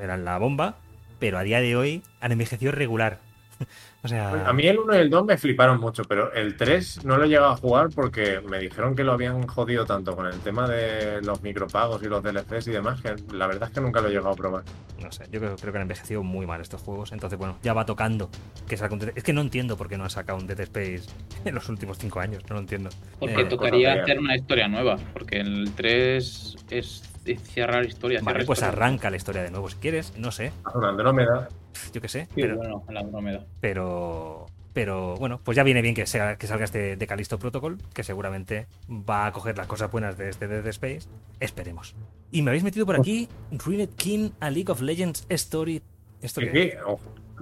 [0.00, 0.76] era la bomba,
[1.18, 3.18] pero a día de hoy han envejecido regular.
[4.04, 7.04] o sea, A mí el 1 y el 2 me fliparon mucho, pero el 3
[7.04, 10.26] no lo he llegado a jugar porque me dijeron que lo habían jodido tanto con
[10.26, 13.80] el tema de los micropagos y los DLCs y demás, que la verdad es que
[13.80, 14.62] nunca lo he llegado a probar.
[15.02, 17.10] no sé, yo creo, creo que han envejecido muy mal estos juegos.
[17.10, 18.30] Entonces, bueno, ya va tocando
[18.68, 21.10] que saque un Es que no entiendo por qué no han sacado un Dead Space
[21.44, 22.90] en los últimos cinco años, no lo entiendo.
[23.18, 24.96] Porque Eh, tocaría hacer una historia nueva.
[25.12, 28.20] Porque el 3 es es cerrar historia.
[28.20, 28.72] Vale, cerrar pues historia.
[28.86, 31.48] arranca la historia de nuevo si quieres, no sé, una Andrómeda.
[31.92, 33.44] yo qué sé, Sí, pero, bueno, en la Andrómeda.
[33.60, 37.78] pero, pero bueno, pues ya viene bien que, sea, que salga este de Callisto Protocol,
[37.92, 41.08] que seguramente va a coger las cosas buenas de este Dead Space,
[41.40, 41.94] esperemos.
[42.30, 45.82] Y me habéis metido por aquí Ruined King, a League of Legends Story.
[46.22, 46.78] ¿Esto qué.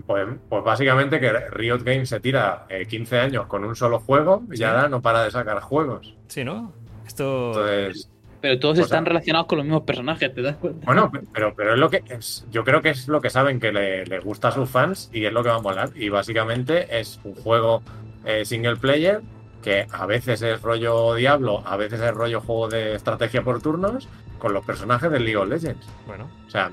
[0.07, 4.43] Pues, pues básicamente que Riot Games se tira eh, 15 años con un solo juego
[4.53, 4.63] y Sí.
[4.65, 6.15] ahora no para de sacar juegos.
[6.29, 6.75] Sí, ¿no?
[7.07, 7.53] Esto...
[7.53, 8.11] Entonces,
[8.47, 10.87] Pero todos O sea- están relacionados con los mismos personajes, ¿te das cuenta?
[10.87, 13.73] bueno, pero, pero es lo que es, yo creo que es lo que saben que
[13.73, 15.91] le, le gusta a sus fans y es lo que va a molar.
[15.97, 17.83] Y básicamente es un juego
[18.25, 19.21] eh, single player
[19.65, 24.09] que a veces es rollo Diablo, a veces es rollo juego de estrategia por turnos
[24.39, 25.85] con los personajes del League of Legends.
[26.07, 26.71] Bueno, O sea,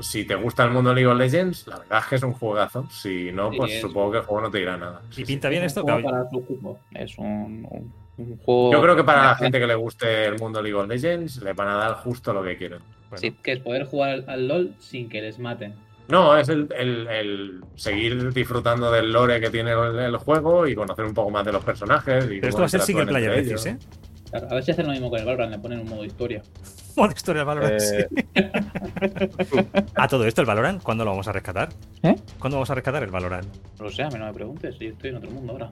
[0.00, 2.86] si te gusta el mundo League of Legends, la verdad es que es un juegazo.
[2.90, 5.00] Si no, Sí, pues es- supongo que el juego no te dirá nada.
[5.10, 5.32] ¿y Sí, sí.
[5.32, 5.80] pinta bien Es esto?
[5.84, 6.78] un juego Claro, para tu.
[6.94, 8.72] Es un, un- un juego.
[8.72, 11.52] Yo creo que para la gente que le guste el mundo League of Legends, le
[11.54, 12.80] van a dar justo lo que quieren.
[13.08, 13.20] bueno.
[13.20, 15.74] Sí, que es poder jugar al, LOL sin que les maten.
[16.08, 20.74] No, es el, el- el seguir disfrutando del lore que tiene el, el juego y
[20.74, 22.24] conocer un poco más de los personajes.
[22.24, 23.32] Y Pero esto va a ser single player.
[23.38, 23.76] ¿eh?
[24.30, 26.42] Claro, a ver si hacen lo mismo con el Valorant, le ponen un modo historia.
[26.96, 27.80] Modo historia del Valorant.
[27.80, 28.26] Eh, sí.
[29.94, 31.68] A todo esto, el Valorant, ¿cuándo lo vamos a rescatar?
[32.02, 32.16] ¿Eh?
[32.40, 33.46] ¿Cuándo vamos a rescatar el Valorant?
[33.78, 35.68] No lo sé, a mí no me preguntes, yo estoy en otro mundo ahora.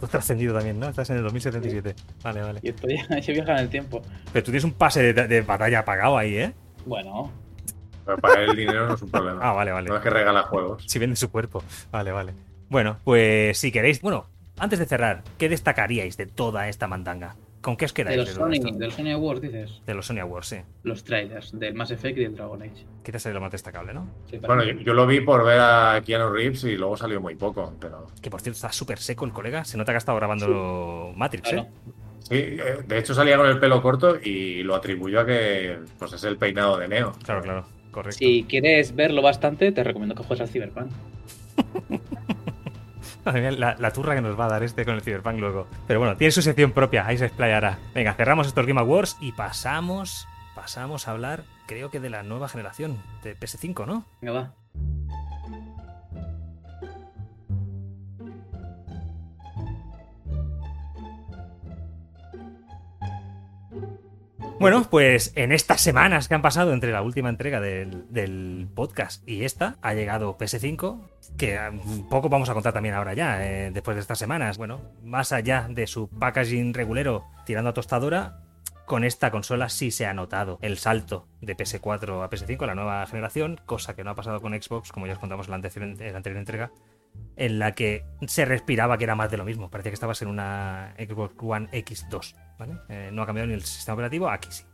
[0.00, 0.88] Tú has trascendido también, ¿no?
[0.88, 1.94] Estás en el 2077.
[2.24, 2.60] Vale, vale.
[2.62, 4.02] Y estoy, yo viaja en el tiempo.
[4.32, 6.52] Pero tú tienes un pase de, de batalla pagado ahí, ¿eh?
[6.86, 7.30] Bueno,
[8.06, 9.40] Pero para él el dinero no es un problema.
[9.42, 9.88] Ah, vale, vale.
[9.90, 10.84] No es que regala juegos.
[10.88, 11.62] Si vende su cuerpo.
[11.90, 12.32] Vale, vale.
[12.70, 14.00] Bueno, pues si queréis.
[14.00, 14.26] Bueno,
[14.58, 17.36] antes de cerrar, ¿qué destacaríais de toda esta mandanga?
[17.62, 19.82] ¿Con qué os de quedáis los, de Sony, los Sony Awards dices.
[19.86, 20.56] De los Sony Awards, sí.
[20.82, 22.84] Los trailers del Mass Effect y del Dragon Age.
[23.04, 24.08] Quizás sería lo más destacable, ¿no?
[24.28, 27.36] Sí, Bueno, yo, yo lo vi por ver a Keanu Reeves y luego salió muy
[27.36, 28.08] poco, pero...
[28.20, 29.64] Que por cierto está súper seco el colega.
[29.64, 31.62] Se nota que ha estado grabando Matrix, Claro.
[31.62, 31.92] ¿eh?
[32.18, 36.12] Sí, eh, de hecho salía con el pelo corto y lo atribuyó a que pues
[36.12, 37.12] es el peinado de Neo.
[37.24, 37.66] Claro, claro.
[37.90, 38.16] Correcto.
[38.18, 40.90] Si quieres verlo bastante, te recomiendo que juegues al Cyberpunk.
[43.24, 45.66] Madre la, la turra que nos va a dar este con el Cyberpunk luego.
[45.86, 47.78] Pero bueno, tiene su sección propia, ahí se explayará.
[47.94, 50.28] Venga, cerramos estos Game Awards y pasamos.
[50.54, 54.04] Pasamos a hablar, creo que de la nueva generación de PS5, ¿no?
[54.20, 54.54] Venga, va.
[64.62, 69.44] Bueno, pues en estas semanas que han pasado entre la última entrega del, podcast y
[69.44, 71.00] esta, ha llegado PS5,
[71.36, 74.58] que un poco vamos a contar también ahora ya, eh, después de estas semanas.
[74.58, 78.38] Bueno, más allá de su packaging regulero tirando a tostadora,
[78.86, 83.04] con esta consola sí se ha notado el salto de PS4 a PS5, la nueva
[83.08, 85.82] generación, cosa que no ha pasado con Xbox, como ya os contamos en la anterior,
[86.00, 86.70] en la anterior entrega,
[87.34, 89.70] en la que se respiraba que era más de lo mismo.
[89.70, 92.78] Parecía que estabas en una Xbox One X2, ¿vale?
[92.88, 94.64] Eh, no ha cambiado ni el sistema operativo, aquí sí.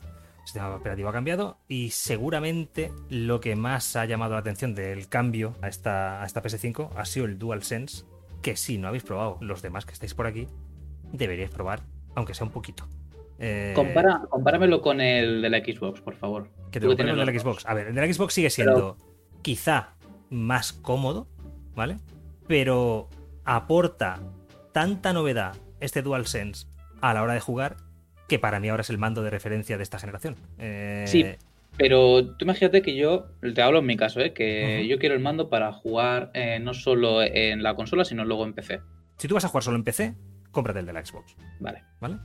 [0.40, 5.08] El sistema operativo ha cambiado y seguramente lo que más ha llamado la atención del
[5.08, 8.04] cambio a esta, a esta PS5 ha sido el DualSense,
[8.42, 10.48] que si no habéis probado los demás que estáis por aquí,
[11.12, 11.82] deberíais probar,
[12.14, 12.88] aunque sea un poquito.
[13.38, 16.48] Eh, Compara, compáramelo con el de la Xbox, por favor.
[16.70, 17.66] que te lo el de la Xbox.
[17.66, 18.96] A ver, el de la Xbox sigue siendo
[19.42, 19.94] quizá
[20.30, 21.28] más cómodo,
[21.74, 21.98] ¿vale?
[22.46, 23.08] Pero
[23.44, 24.20] aporta
[24.72, 26.66] tanta novedad este DualSense
[27.00, 27.76] a la hora de jugar
[28.28, 30.36] que para mí ahora es el mando de referencia de esta generación.
[30.58, 31.24] Eh, Sí.
[31.76, 34.32] Pero tú imagínate que yo, te hablo en mi caso, ¿eh?
[34.32, 38.44] que yo quiero el mando para jugar eh, no solo en la consola, sino luego
[38.44, 38.80] en PC.
[39.16, 40.14] Si tú vas a jugar solo en PC,
[40.50, 41.84] cómprate el de la Xbox, Vale.
[42.00, 42.16] ¿vale?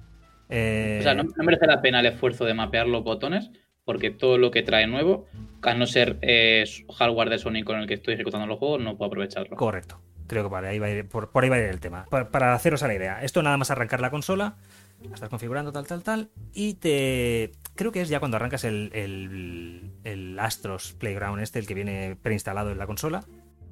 [0.49, 3.51] Eh, O sea, no, no merece la pena el esfuerzo de mapear los botones,
[3.85, 5.27] porque todo lo que trae nuevo,
[5.61, 6.63] a no ser eh,
[6.97, 9.55] hardware de Sony con el que estoy ejecutando los juegos, no puedo aprovecharlo.
[9.55, 10.01] Correcto.
[10.33, 12.05] Creo que por ahí va a ir, por, ahí va a ir el tema.
[12.09, 13.23] Pa- Para, haceros a la idea.
[13.23, 14.55] Esto nada más arrancar la consola,
[15.07, 17.51] la estás configurando tal, tal, tal, y te...
[17.75, 22.17] Creo que es ya cuando arrancas el, el, el Astros Playground este, el que viene
[22.21, 23.23] preinstalado en la consola,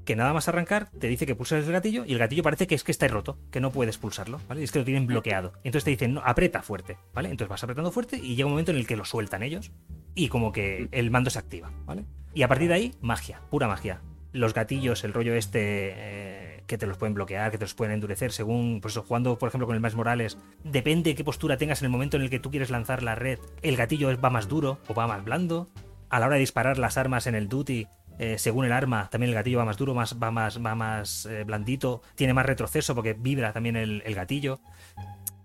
[0.05, 2.73] que nada más arrancar te dice que pulses el gatillo y el gatillo parece que
[2.75, 4.63] es que está roto, que no puedes pulsarlo, ¿vale?
[4.63, 5.53] Es que lo tienen bloqueado.
[5.63, 7.29] Entonces te dicen, no, aprieta fuerte, ¿vale?
[7.29, 9.71] Entonces vas apretando fuerte y llega un momento en el que lo sueltan ellos
[10.15, 12.05] y como que el mando se activa, ¿vale?
[12.33, 14.01] Y a partir de ahí, magia, pura magia.
[14.33, 15.59] Los gatillos, el rollo este
[15.93, 16.40] eh,
[16.71, 19.49] que te los pueden bloquear, que te los pueden endurecer según, pues eso, jugando por
[19.49, 22.29] ejemplo con el Miles Morales, depende de qué postura tengas en el momento en el
[22.29, 25.67] que tú quieres lanzar la red, el gatillo va más duro o va más blando.
[26.07, 27.87] A la hora de disparar las armas en el duty,
[28.19, 31.25] eh, según el arma, también el gatillo va más duro, más, va más, va más
[31.25, 34.61] eh, blandito, tiene más retroceso porque vibra también el, el gatillo.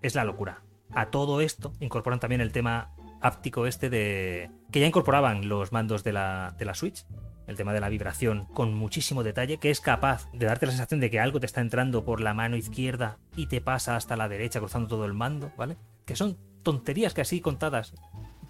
[0.03, 0.63] Es la locura.
[0.93, 4.51] A todo esto incorporan también el tema áptico este de...
[4.71, 7.05] que ya incorporaban los mandos de la, de la Switch,
[7.47, 11.01] el tema de la vibración con muchísimo detalle, que es capaz de darte la sensación
[11.01, 14.29] de que algo te está entrando por la mano izquierda y te pasa hasta la
[14.29, 15.77] derecha cruzando todo el mando, ¿vale?
[16.05, 17.95] Que son tonterías que así contadas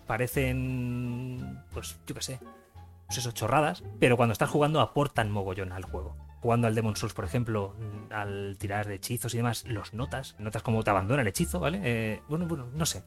[0.07, 2.41] parecen, pues yo qué sé,
[3.07, 6.17] pues eso, chorradas, pero cuando estás jugando aportan mogollón al juego.
[6.41, 7.75] Jugando al Demon Souls, por ejemplo,
[8.11, 11.81] al tirar de hechizos y demás, los notas, notas cómo te abandona el hechizo, ¿vale?
[11.83, 13.03] Eh, bueno, bueno, no sé.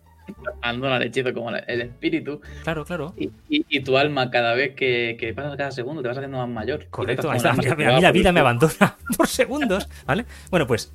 [0.61, 3.13] Abandona el hechizo como el espíritu Claro, claro.
[3.17, 6.37] y, y- y tu alma cada vez que, que pasas cada segundo te vas haciendo
[6.37, 6.87] más mayor.
[6.89, 7.63] Correcto, A mí,
[8.01, 10.25] la vida me abandona por segundos, ¿vale?
[10.49, 10.93] Bueno, pues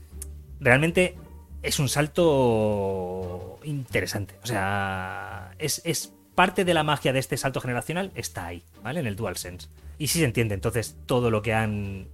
[0.60, 1.14] realmente
[1.62, 4.34] es un salto interesante.
[4.42, 9.00] O sea, es, es parte de la magia de este salto generacional está ahí, ¿vale?
[9.00, 9.68] En el DualSense.
[9.98, 12.08] Y sí se entiende, entonces, todo lo que han.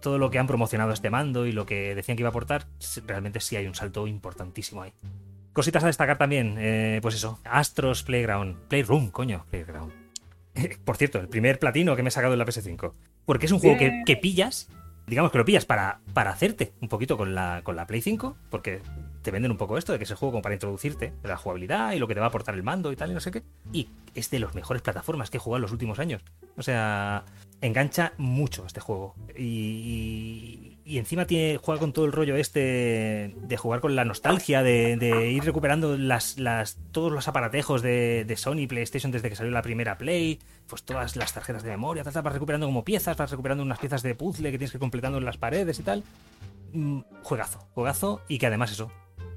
[0.00, 2.66] Todo lo que han promocionado este mando y lo que decían que iba a aportar,
[3.08, 4.92] realmente sí hay un salto importantísimo ahí.
[5.58, 9.92] Cositas a destacar también, eh, pues eso, Astros Playground, Playroom, coño, Playground.
[10.84, 12.92] Por cierto, el primer platino que me he sacado en la PS5.
[13.26, 14.68] Porque es un juego que, que pillas,
[15.08, 18.36] digamos que lo pillas para, para hacerte un poquito con la, con la Play 5,
[18.50, 18.82] porque
[19.22, 21.92] te venden un poco esto de que es el juego como para introducirte la jugabilidad
[21.92, 23.42] y lo que te va a aportar el mando y tal y no sé qué.
[23.72, 26.22] Y es de las mejores plataformas que he jugado en los últimos años.
[26.56, 27.24] O sea,
[27.60, 29.16] engancha mucho este juego.
[29.36, 34.62] Y, y- encima tiene, juega con todo el rollo este de jugar con la nostalgia,
[34.62, 36.36] de, ir recuperando las,
[36.92, 41.16] todos los aparatejos de, de Sony PlayStation desde que salió la primera Play, pues todas
[41.16, 44.14] las tarjetas de memoria, tal, tal, vas recuperando como piezas, vas recuperando unas piezas de
[44.14, 46.02] puzzle que tienes que ir completando en las paredes y tal.
[46.72, 48.90] Mm, Juegazo, juegazo, y que además eso,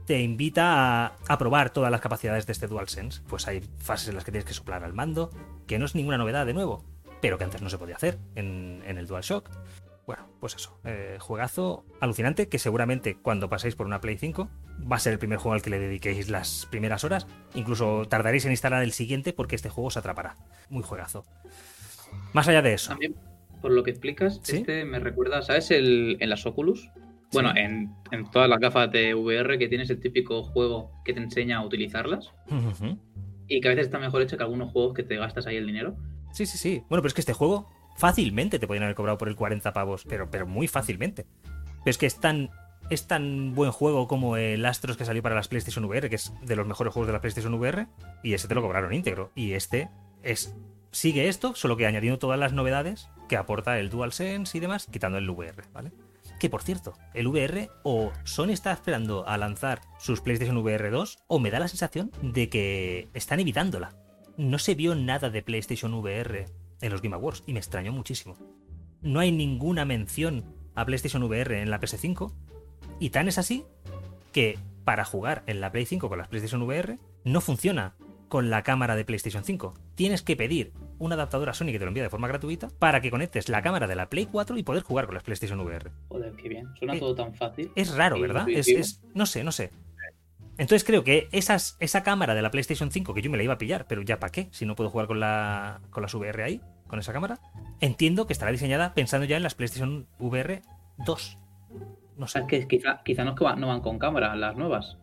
[0.06, 3.22] te invita a, a probar todas las capacidades de este DualSense.
[3.28, 5.32] Pues hay fases en las que tienes que soplar al mando,
[5.68, 6.84] que no es ninguna novedad de nuevo,
[7.22, 9.49] pero que antes no se podía hacer en, en el DualShock.
[10.06, 14.49] Bueno, pues eso, eh, juegazo alucinante que seguramente cuando paséis por una Play 5
[14.91, 17.28] va a ser el primer juego al que le dediquéis las primeras horas.
[17.54, 20.36] Incluso tardaréis en instalar el siguiente porque este juego se atrapará.
[20.70, 21.24] Muy juegazo.
[22.34, 23.16] Más allá de eso, También,
[23.62, 24.58] por lo que explicas, ¿Sí?
[24.58, 25.72] este me recuerda, ¿sabes?
[25.72, 26.89] El, en las Oculus.
[27.32, 31.22] Bueno, en, en todas las gafas de VR que tienes el típico juego que te
[31.22, 32.34] enseña a utilizarlas
[33.47, 35.66] y que a veces está mejor hecho que algunos juegos que te gastas ahí el
[35.66, 35.95] dinero.
[36.34, 36.84] Sí, sí, sí.
[36.89, 40.06] Bueno, pero es que este juego fácilmente te podrían haber cobrado por el 40 pavos,
[40.08, 41.26] pero, pero muy fácilmente.
[41.84, 42.50] Pero es que es tan,
[42.89, 46.34] es tan buen juego como el Astros que salió para las PlayStation VR, que es
[46.42, 47.88] de los mejores juegos de la PlayStation VR,
[48.24, 49.32] y ese te lo cobraron íntegro.
[49.36, 49.89] Y este
[50.24, 50.56] es
[50.92, 55.18] sigue esto, solo que añadiendo todas las novedades que aporta el DualSense y demás, quitando
[55.18, 55.92] el VR, ¿vale?
[56.39, 61.20] Que por cierto, el VR o Sony está esperando a lanzar sus PlayStation VR 2
[61.28, 63.96] o me da la sensación de que están evitándola.
[64.38, 66.48] No se vio nada de PlayStation VR
[66.82, 68.36] en los Game Awards y me extrañó muchísimo.
[69.02, 70.44] No hay ninguna mención
[70.76, 72.32] a PlayStation VR en la PS5
[73.00, 73.64] y tan es así
[74.32, 77.94] que para jugar en la Play 5 con las PlayStation VR no funciona
[78.30, 79.74] con la cámara de PlayStation 5.
[79.96, 83.02] Tienes que pedir un adaptador a Sony que te lo envía de forma gratuita para
[83.02, 85.92] que conectes la cámara de la Play 4 y poder jugar con las PlayStation VR.
[86.08, 86.68] Joder, qué bien.
[86.78, 87.72] Suena Eh, todo tan fácil.
[87.76, 88.48] Es raro, ¿verdad?
[88.50, 89.72] Es, es- no sé, no sé.
[90.62, 93.55] Entonces creo que esas, esa cámara de la PlayStation 5, que yo me la iba
[93.55, 96.43] a pillar, pero ya para qué, si no puedo jugar con, la, con las VR
[96.43, 97.39] ahí, con esa cámara,
[97.80, 100.62] entiendo que estará diseñada pensando ya en las PlayStation VR
[100.99, 101.38] 2.
[102.16, 102.45] No sé.
[102.47, 104.97] que quizá, quizá no, es que va- no van con cámara las nuevas.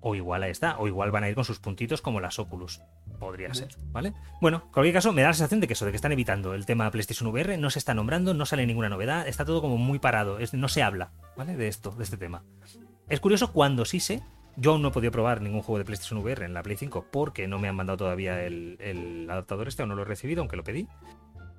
[0.00, 2.80] O igual ahí está, o igual van a ir con sus puntitos como las Oculus.
[3.18, 4.12] Podría ser, ¿vale?
[4.40, 6.54] Bueno, en cualquier caso, me da la sensación de que eso, de que están evitando
[6.54, 9.76] el tema PlayStation VR, no se está nombrando, no sale ninguna novedad, está todo como
[9.76, 11.56] muy parado, es- no se habla, ¿vale?
[11.56, 12.44] De esto, de este tema.
[13.08, 14.22] Es curioso cuando sí sé,
[14.60, 17.06] yo aún no he podido probar ningún juego de PlayStation VR en la Play 5
[17.10, 20.42] porque no me han mandado todavía el, el adaptador este o no lo he recibido,
[20.42, 20.86] aunque lo pedí.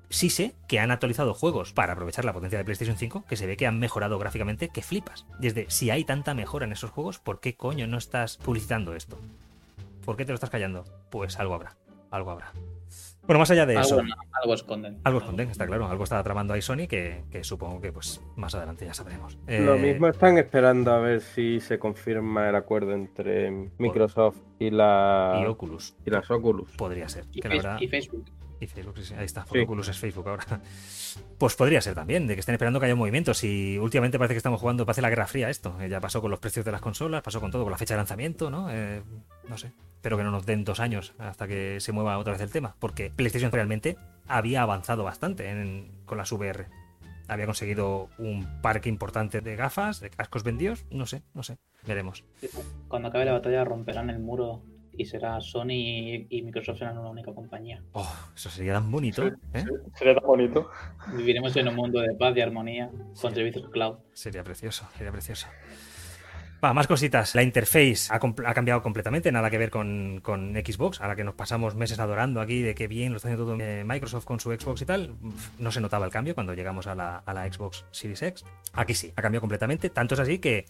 [0.08, 3.46] Sí sé que han actualizado juegos para aprovechar la potencia de PlayStation 5, que se
[3.46, 5.26] ve que han mejorado gráficamente, que flipas.
[5.40, 9.18] Desde, si hay tanta mejora en esos juegos, ¿por qué coño no estás publicitando esto?
[10.04, 10.84] ¿Por qué te lo estás callando?
[11.10, 11.76] Pues algo habrá,
[12.10, 12.52] algo habrá.
[13.24, 14.98] Bueno, más allá de eso, Algo, esconden.
[15.04, 18.52] algo esconden, está claro, algo está tramando ahí Sony que, que supongo que pues más
[18.56, 19.38] adelante ya sabremos.
[19.46, 24.70] Lo Eh, mismo están esperando a ver si se confirma el acuerdo entre Microsoft y,
[24.70, 26.72] la, Y Oculus, y las Oculus.
[26.76, 27.24] podría ser.
[27.32, 28.24] Y, Que la Face- verdad, y Facebook.
[28.62, 29.44] Y Facebook, sí, sí, ahí está.
[29.50, 29.58] Sí.
[29.58, 30.44] Oculus es Facebook ahora.
[31.38, 33.42] Pues podría ser también, de que estén esperando que haya movimientos.
[33.44, 35.76] Y últimamente parece que estamos jugando, parece la Guerra Fría esto.
[35.80, 37.94] Eh, Ya pasó con los precios de las consolas, pasó con todo, con la fecha
[37.94, 38.68] de lanzamiento, ¿no?
[38.70, 39.02] Eh,
[39.48, 39.72] no sé.
[39.96, 42.76] Espero que no nos den dos años hasta que se mueva otra vez el tema.
[42.78, 43.96] Porque PlayStation realmente
[44.28, 46.66] había avanzado bastante en- con las VR.
[47.28, 50.84] Había conseguido un parque importante de gafas, de cascos vendidos.
[50.90, 51.58] No sé, no sé.
[51.86, 52.24] Veremos.
[52.88, 54.62] Cuando acabe la batalla romperán el muro
[54.96, 57.82] y será Sony y, Microsoft serán una única compañía.
[57.92, 59.26] Oh, eso sería tan bonito.
[59.26, 59.34] ¿eh?
[59.94, 60.70] Sería tan bonito.
[61.16, 62.90] Viviremos en un mundo de paz y armonía
[63.20, 63.96] con servicios cloud.
[64.12, 65.46] Sería precioso, sería precioso.
[66.64, 67.34] Va, más cositas.
[67.34, 68.20] La interface ha,
[68.54, 71.00] cambiado completamente, nada que ver con, con Xbox.
[71.00, 73.82] Ahora que nos pasamos meses adorando aquí de que bien lo está haciendo todo eh,
[73.84, 75.16] Microsoft con su Xbox y tal,
[75.58, 78.44] no se notaba el cambio cuando llegamos a la, a la Xbox Series X.
[78.74, 79.90] Aquí sí, ha cambiado completamente.
[79.90, 80.66] Tanto es así que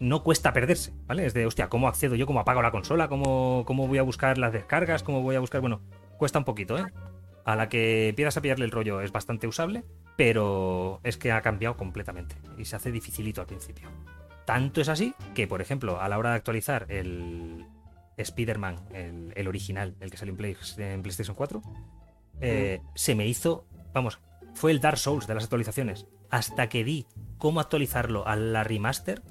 [0.00, 1.26] no cuesta perderse, ¿vale?
[1.26, 2.26] Es de, hostia, ¿cómo accedo yo?
[2.26, 3.08] ¿Cómo apago la consola?
[3.08, 5.02] ¿Cómo, cómo voy a buscar las descargas?
[5.02, 5.60] ¿Cómo voy a buscar?
[5.60, 5.80] Bueno,
[6.18, 6.84] cuesta un poquito, ¿eh?
[7.44, 9.84] A la que empiezas a pillarle el rollo es bastante usable,
[10.16, 13.88] pero es que ha cambiado completamente y se hace dificilito al principio.
[14.46, 17.66] Tanto es así que, por ejemplo, a la hora de actualizar el
[18.16, 21.62] Spider-Man, el, el original, el que salió en, Play- en PlayStation 4,
[22.40, 24.20] eh, se me hizo, vamos,
[24.54, 26.06] fue el Dark Souls de las actualizaciones.
[26.30, 27.06] Hasta que di
[27.38, 29.22] cómo actualizarlo a la remaster,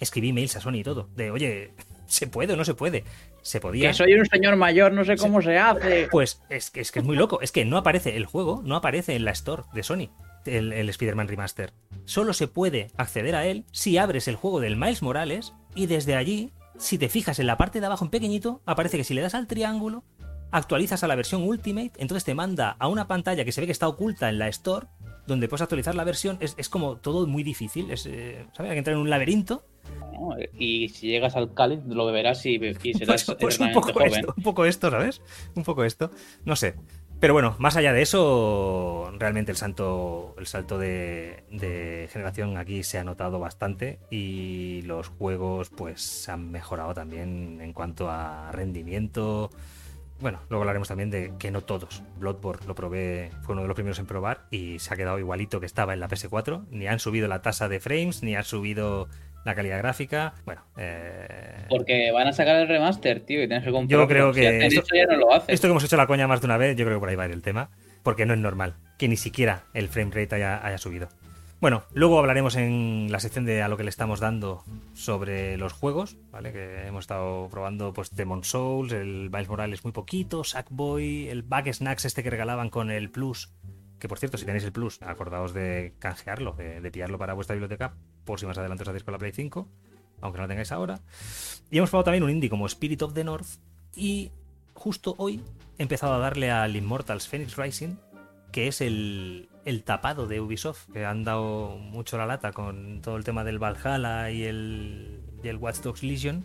[0.00, 1.72] escribí mails a Sony y todo, de, oye,
[2.06, 3.04] ¿se puede o no se puede?
[3.42, 3.88] Se podía.
[3.88, 6.08] Que soy un señor mayor, no sé cómo se hace.
[6.10, 7.40] Pues es que, es que es muy loco.
[7.40, 10.10] Es que no aparece el juego, no aparece en la Store de Sony,
[10.44, 11.72] el, el Spider-Man Remaster.
[12.04, 16.16] Solo se puede acceder a él si abres el juego del Miles Morales y desde
[16.16, 19.22] allí, si te fijas en la parte de abajo en pequeñito, aparece que si le
[19.22, 20.04] das al triángulo,
[20.50, 23.72] actualizas a la versión Ultimate, entonces te manda a una pantalla que se ve que
[23.72, 24.86] está oculta en la Store,
[25.26, 26.36] donde puedes actualizar la versión.
[26.40, 27.90] Es, es como todo muy difícil.
[27.90, 28.70] Es, eh, ¿sabes?
[28.70, 29.64] Hay que entrar en un laberinto.
[30.12, 30.36] ¿no?
[30.58, 34.12] Y si llegas al cáliz, lo beberás y, y serás Pues, pues un poco joven.
[34.14, 35.22] esto, un poco esto, ¿sabes?
[35.54, 36.10] Un poco esto.
[36.44, 36.74] No sé.
[37.20, 42.82] Pero bueno, más allá de eso, realmente el salto, el salto de, de generación aquí
[42.82, 48.50] se ha notado bastante y los juegos pues se han mejorado también en cuanto a
[48.52, 49.50] rendimiento.
[50.20, 52.02] Bueno, luego hablaremos también de que no todos.
[52.18, 55.60] Bloodborne lo probé, fue uno de los primeros en probar y se ha quedado igualito
[55.60, 56.66] que estaba en la PS4.
[56.70, 59.08] Ni han subido la tasa de frames, ni han subido
[59.46, 60.34] la calidad gráfica.
[60.44, 61.64] Bueno, eh...
[61.70, 64.04] Porque van a sacar el remaster, tío, y tienes que comprarlo.
[64.04, 65.54] Yo creo Si que hacen esto- ya no lo hacen.
[65.54, 67.16] Esto que hemos hecho la coña más de una vez, yo creo que por ahí
[67.16, 67.70] va a ir el tema.
[68.02, 71.08] Porque no es normal que ni siquiera el frame rate haya, haya subido.
[71.60, 75.74] Bueno, luego hablaremos en la sección de a lo que le estamos dando sobre los
[75.74, 76.52] juegos, ¿vale?
[76.52, 81.70] Que hemos estado probando pues Demon Souls, el Miles Morales muy poquito, Sackboy, el Bug
[81.70, 83.52] Snacks este que regalaban con el Plus.
[83.98, 87.54] Que por cierto, si tenéis el Plus, acordaos de canjearlo, de, de pillarlo para vuestra
[87.54, 87.92] biblioteca,
[88.24, 89.68] por si más adelante os hacéis con la Play 5,
[90.22, 91.02] aunque no lo tengáis ahora.
[91.70, 93.58] Y hemos probado también un indie como Spirit of the North.
[93.94, 94.30] Y
[94.72, 95.42] justo hoy
[95.76, 97.96] he empezado a darle al Immortals Phoenix Rising,
[98.50, 103.16] que es el, el tapado de Ubisoft, que han dado mucho la lata con todo
[103.16, 106.44] el tema del Valhalla y el, y el Watch Dogs Legion,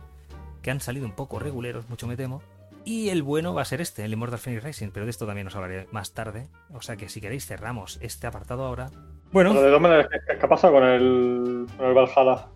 [0.61, 2.41] que han salido un poco reguleros, mucho me temo.
[2.83, 5.47] Y el bueno va a ser este, el Immortals Phoenix Rising, pero de esto también
[5.47, 6.47] os hablaré más tarde.
[6.71, 8.91] O sea que si queréis cerramos este apartado ahora.
[9.31, 12.47] Bueno, Pero de todas maneras, ¿qué, qué ha pasado con el, con el Valhalla?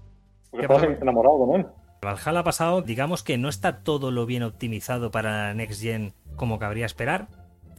[0.51, 1.01] Porque ¿Qué estabas pasa?
[1.01, 1.67] enamorado con él.
[2.01, 6.85] Valhalla pasado, digamos que no está todo lo bien optimizado para Next Gen como cabría
[6.85, 7.27] esperar.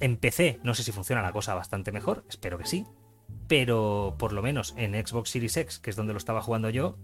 [0.01, 2.86] En PC no sé si funciona la cosa bastante mejor, espero que sí.
[3.46, 6.96] Pero por lo menos en Xbox Series X, que es donde lo estaba jugando yo,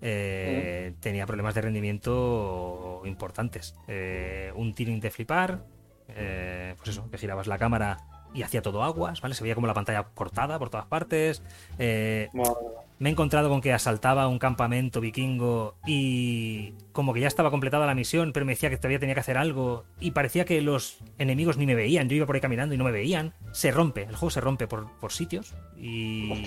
[0.00, 3.74] eh, tenía problemas de rendimiento importantes.
[3.88, 5.64] Eh, un tiring de flipar,
[6.08, 7.98] eh, pues eso, que girabas la cámara
[8.34, 9.34] y hacía todo aguas, ¿vale?
[9.34, 11.42] Se veía como la pantalla cortada por todas partes.
[11.78, 12.52] Eh, Madre
[12.98, 17.86] me he encontrado con que asaltaba un campamento vikingo y como que ya estaba completada
[17.86, 20.98] la misión, pero me decía que todavía tenía que hacer algo y parecía que los
[21.18, 22.08] enemigos ni me veían.
[22.08, 23.34] Yo iba por ahí caminando y no me veían.
[23.52, 26.44] Se rompe, el juego se rompe por, por sitios y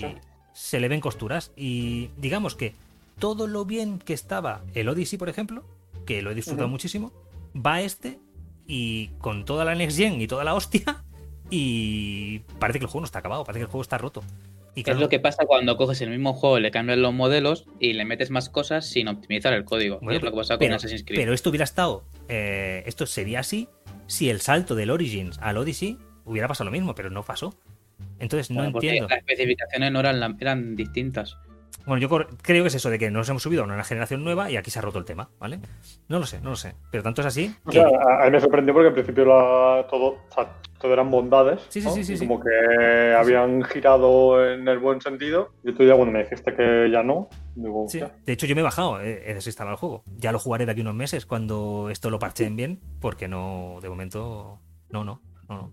[0.52, 1.52] se le ven costuras.
[1.54, 2.74] Y digamos que
[3.18, 5.64] todo lo bien que estaba el Odyssey, por ejemplo,
[6.06, 7.12] que lo he disfrutado muchísimo,
[7.54, 8.18] va a este
[8.66, 11.04] y con toda la Next Gen y toda la hostia
[11.50, 14.22] y parece que el juego no está acabado, parece que el juego está roto.
[14.78, 17.66] Y Es claro, lo que pasa cuando coges el mismo juego, le cambias los modelos
[17.80, 19.98] y le metes más cosas sin optimizar el código.
[20.00, 21.18] Bueno, es lo que pasa con pero, Assassin's Creed.
[21.18, 22.04] pero esto hubiera estado.
[22.28, 23.68] eh, esto sería así
[24.06, 27.58] si el salto del Origins al Odyssey hubiera pasado lo mismo, pero no pasó.
[28.20, 29.08] Entonces no Bueno, entiendo.
[29.08, 31.36] Las especificaciones no eran, eran distintas.
[31.88, 32.08] Bueno, yo
[32.42, 34.70] creo que es eso de que nos hemos subido a una generación nueva y aquí
[34.70, 35.58] se ha roto el tema, ¿vale?
[36.08, 36.74] No lo sé, no lo sé.
[36.90, 37.54] Pero tanto es así.
[37.64, 40.92] O que- sea, a, mí me sorprendió porque al principio la- todo, o sea, todo
[40.92, 41.62] eran bondades.
[41.70, 41.94] Sí, sí, ¿no?
[41.94, 42.18] sí, sí.
[42.28, 45.50] Como que habían girado en el buen sentido.
[45.64, 48.54] Y tú ya cuando me dijiste que ya no, digo, Sí, hostia, de hecho yo
[48.54, 50.02] me he bajado, he he desinstalado el juego.
[50.18, 53.88] Ya lo jugaré de aquí unos meses cuando esto lo parcheen bien, porque no, de
[53.88, 54.60] momento,
[54.90, 55.72] no, no, no, no.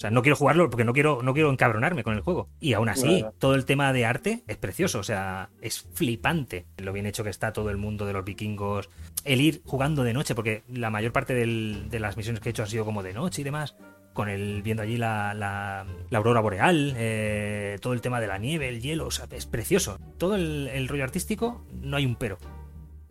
[0.00, 2.48] O sea, no quiero jugarlo porque no quiero, no quiero encabronarme con el juego.
[2.58, 3.34] Y aún así, Claro.
[3.38, 7.28] todo el tema de arte es precioso, o sea, es flipante lo bien hecho que
[7.28, 8.88] está todo el mundo de los vikingos.
[9.26, 12.52] El ir jugando de noche, porque la mayor parte del- de las misiones que he
[12.52, 13.76] hecho han sido como de noche y demás.
[14.14, 18.38] Con el viendo allí la, la- la aurora boreal, eh, todo el tema de la
[18.38, 19.98] nieve, el hielo, o sea, es precioso.
[20.16, 22.38] Todo el, el rollo artístico, no hay un pero.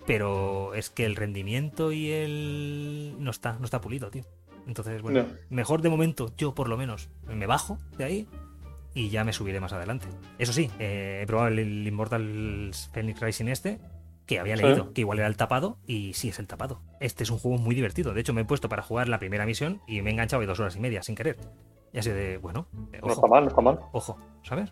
[0.07, 3.15] Pero es que el rendimiento y el.
[3.19, 4.23] no está, no está pulido, tío.
[4.69, 5.29] Entonces, bueno, No.
[5.49, 8.27] mejor de momento, yo por lo menos, me bajo de ahí
[8.93, 10.05] y ya me subiré más adelante.
[10.37, 13.79] Eso sí, eh, he probado el, el Immortal Phoenix Rising este,
[14.27, 14.63] que había Sí.
[14.63, 16.81] leído que igual era el tapado, y sí es el tapado.
[16.99, 18.13] Este es un juego muy divertido.
[18.13, 20.45] De hecho, me he puesto para jugar la primera misión y me he enganchado de
[20.47, 21.37] dos horas y media sin querer.
[21.91, 23.79] Y así de, bueno, eh, no está mal, no está mal.
[23.91, 24.71] ojo, ¿sabes?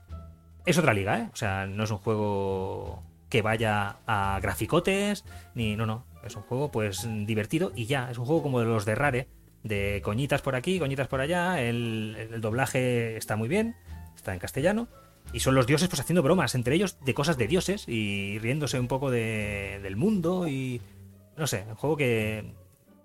[0.67, 1.29] Es otra liga, ¿eh?
[1.33, 5.25] O sea, no es un juego que vaya a graficotes,
[5.55, 5.75] ni.
[5.75, 6.05] No, no.
[6.23, 8.11] Es un juego, pues, divertido y ya.
[8.11, 9.27] Es un juego como de los de Rare,
[9.67, 11.61] de coñitas por aquí, coñitas por allá.
[11.61, 13.75] El, el doblaje está muy bien,
[14.15, 14.87] está en castellano.
[15.33, 18.79] Y son los dioses, pues, haciendo bromas entre ellos de cosas de dioses y riéndose
[18.79, 20.81] un poco de- del mundo y.
[21.35, 22.53] No sé, un juego que.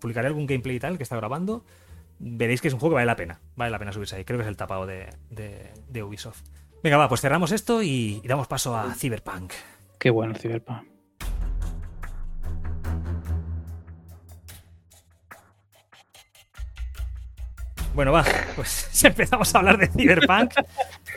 [0.00, 1.64] Publicaré algún gameplay y tal que está grabando.
[2.18, 3.40] Veréis que es un juego que vale la pena.
[3.56, 4.24] Vale la pena subirse ahí.
[4.24, 6.42] Creo que es el tapado de, de- Ubisoft.
[6.82, 9.52] Venga, va, pues cerramos esto y, y damos paso a Cyberpunk.
[9.98, 10.82] Qué bueno Cyberpunk.
[17.94, 18.24] Bueno, va,
[18.56, 20.52] pues empezamos a hablar de Cyberpunk.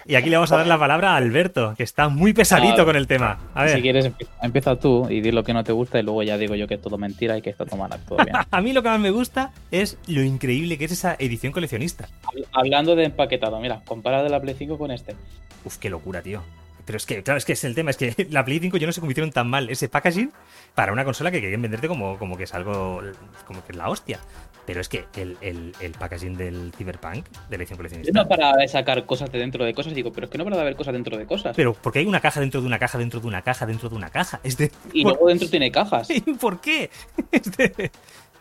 [0.06, 2.96] Y aquí le vamos a dar la palabra a Alberto, que está muy pesadito con
[2.96, 3.40] el tema.
[3.54, 6.04] A ver, Si quieres, empie- empieza tú y di lo que no te gusta y
[6.04, 8.36] luego ya digo yo que es todo mentira y que esto tomará todo bien.
[8.52, 12.10] a mí lo que más me gusta es lo increíble que es esa edición coleccionista.
[12.24, 15.16] Habl- Hablando de empaquetado, mira, compara de la Play 5 con este.
[15.64, 16.42] Uf, qué locura, tío.
[16.86, 18.88] Pero es que, claro, es que es el tema, es que la Play 5 yo
[18.88, 20.32] no sé cómo hicieron tan mal ese packaging
[20.74, 23.02] para una consola que querían venderte como, como que es algo,
[23.46, 24.20] como que es la hostia.
[24.66, 28.24] Pero es que el, el, el packaging del Cyberpunk, de la edición Yo coleccionista...
[28.24, 30.56] no para de sacar cosas de dentro de cosas, digo, pero es que no para
[30.56, 31.56] de haber cosas dentro de cosas.
[31.56, 33.96] Pero porque hay una caja dentro de una caja, dentro de una caja, dentro de
[33.96, 34.40] una caja.
[34.44, 34.72] Es de...
[34.92, 36.08] y luego dentro tiene cajas.
[36.40, 36.90] ¿Por qué?
[37.32, 37.92] Es de-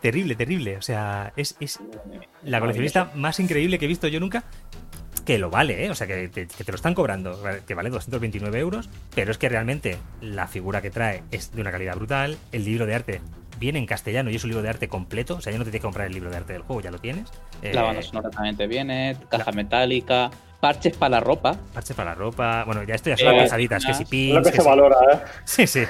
[0.00, 0.76] Terrible, terrible.
[0.76, 1.80] O sea, es, es
[2.42, 4.44] la coleccionista más increíble que he visto yo nunca.
[5.24, 5.90] Que lo vale, ¿eh?
[5.90, 9.38] O sea, que te, que te lo están cobrando, que vale 229 euros, pero es
[9.38, 12.36] que realmente la figura que trae es de una calidad brutal.
[12.52, 13.20] El libro de arte
[13.58, 15.36] viene en castellano y es un libro de arte completo.
[15.36, 16.90] O sea, ya no te tienes que comprar el libro de arte del juego, ya
[16.90, 17.30] lo tienes.
[17.62, 20.30] Eh, La banda sonora también te viene, caja metálica,
[20.64, 21.58] parches para la ropa.
[21.74, 22.64] Parches para la ropa.
[22.64, 24.36] Bueno, ya esto ya son Eh, las pasaditas, que si Es lo pins.
[24.38, 25.18] que que se si- valora, ¿eh?
[25.44, 25.80] Sí, sí.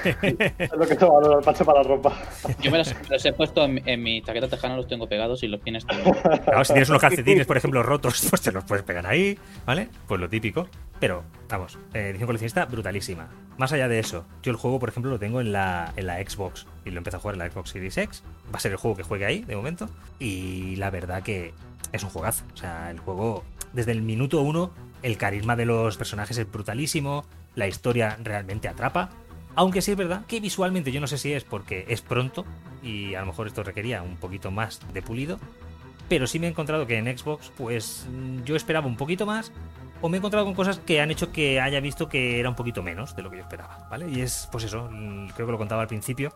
[0.57, 2.13] Es lo que se valora, el parche para la ropa.
[2.61, 2.93] Yo me los,
[3.25, 6.17] he puesto en, mi- en mi chaqueta tejana, los tengo pegados y los tienes todos.
[6.43, 9.87] Claro, si tienes unos calcetines, por ejemplo, rotos, pues te los puedes pegar ahí, ¿vale?
[10.09, 10.67] Pues lo típico.
[10.99, 13.29] Pero, vamos, eh, edición coleccionista brutalísima.
[13.57, 16.17] Más allá de eso, yo el juego, por ejemplo, lo tengo en la, en la
[16.17, 18.23] Xbox y lo empecé a jugar en la Xbox Series X.
[18.53, 19.89] Va a ser el juego que juegue ahí, de momento.
[20.19, 21.53] Y la verdad que
[21.91, 22.45] es un juegazo.
[22.53, 23.43] O sea, el juego,
[23.73, 24.71] desde el minuto uno,
[25.01, 27.25] el carisma de los personajes es brutalísimo,
[27.55, 29.09] la historia realmente atrapa.
[29.55, 32.45] Aunque sí es verdad que visualmente yo no sé si es porque es pronto
[32.83, 35.39] y a lo mejor esto requería un poquito más de pulido,
[36.09, 39.51] pero sí me he encontrado que en Xbox, pues mm, yo esperaba un poquito más,
[40.01, 42.55] o me he encontrado con cosas que han hecho que haya visto que era un
[42.55, 44.09] poquito menos de lo que yo esperaba, ¿vale?
[44.09, 46.33] Y es, pues eso, mm, creo que lo contaba al principio.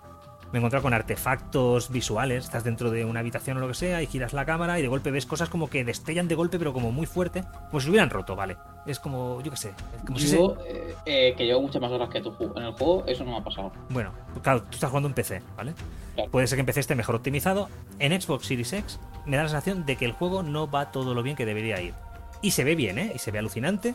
[0.52, 4.02] Me he encontrado con artefactos visuales, estás dentro de una habitación o lo que sea,
[4.02, 6.74] y giras la cámara y de golpe ves cosas como que destellan de golpe, pero
[6.74, 8.58] como muy fuerte, como si lo hubieran roto, ¿vale?
[8.88, 9.74] Es como, yo qué sé,
[10.18, 13.04] si se- Yo, eh, eh, que llevo muchas más horas que tú en el juego,
[13.06, 13.72] eso no me ha pasado.
[13.90, 14.12] Bueno,
[14.42, 15.74] claro, tú estás jugando en PC, ¿vale?
[16.16, 16.32] Claro.
[16.32, 17.70] Puede ser que en PC esté mejor optimizado.
[18.00, 21.14] En Xbox Series X me da la sensación de que el juego no va todo
[21.14, 21.94] lo bien que debería ir.
[22.42, 23.12] Y se ve bien, ¿eh?
[23.14, 23.94] Y se ve alucinante.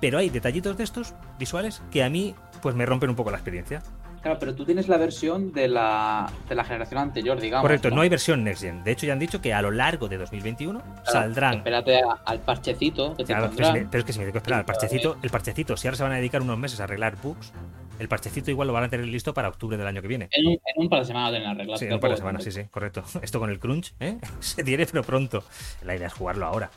[0.00, 3.36] Pero hay detallitos de estos visuales que a mí pues me rompen un poco la
[3.36, 3.82] experiencia.
[4.22, 7.62] Claro, pero tú tienes la versión de la, de la generación anterior, digamos.
[7.62, 8.84] Correcto, no hay versión Next Gen.
[8.84, 11.54] De hecho, ya han dicho que a lo largo de 2021 Claro, saldrán.
[11.58, 14.32] Espérate a- al parchecito que te Claro, pero, es- pero es que si me tengo
[14.34, 16.84] que esperar al parchecito, el parchecito, si ahora se van a dedicar unos meses a
[16.84, 17.52] arreglar bugs,
[17.98, 20.28] el parchecito igual lo van a tener listo para octubre del año que viene.
[20.32, 21.78] En un, en un par de semanas en arreglar.
[21.78, 23.02] Sí, en un par de semanas, sí, sí, correcto.
[23.22, 24.18] Esto con el crunch, ¿eh?
[24.40, 25.44] Se tiene, pero pronto.
[25.82, 26.70] La idea es jugarlo ahora.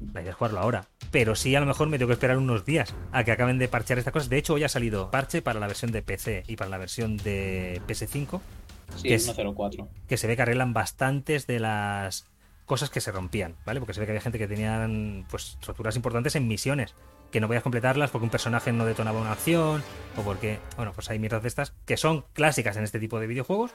[0.00, 0.86] Idea es jugarlo ahora.
[1.10, 3.68] Pero sí, a lo mejor me tengo que esperar unos días a que acaben de
[3.68, 4.28] parchear estas cosas.
[4.28, 7.16] De hecho, hoy ha salido parche para la versión de PC y para la versión
[7.16, 8.40] de PS5,
[8.96, 9.88] Sí, que es- 104.
[10.08, 12.26] que se ve que arreglan bastantes de las
[12.66, 13.80] cosas que se rompían, ¿vale?
[13.80, 16.94] Porque se ve que había gente que tenían pues roturas importantes en misiones,
[17.32, 19.82] que no podías completarlas porque un personaje no detonaba una acción
[20.16, 23.26] o porque, bueno, pues hay mierdas de estas que son clásicas en este tipo de
[23.26, 23.72] videojuegos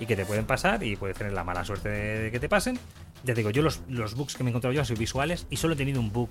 [0.00, 2.78] y que te pueden pasar y puedes tener la mala suerte de que te pasen.
[3.22, 5.46] Ya te digo, yo los, los bugs que me he encontrado yo han sido visuales
[5.50, 6.30] y solo he tenido un bug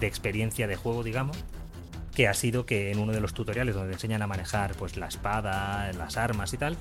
[0.00, 1.36] de experiencia de juego, digamos,
[2.14, 4.96] que ha sido que en uno de los tutoriales donde te enseñan a manejar pues
[4.96, 6.76] la espada, las armas y tal,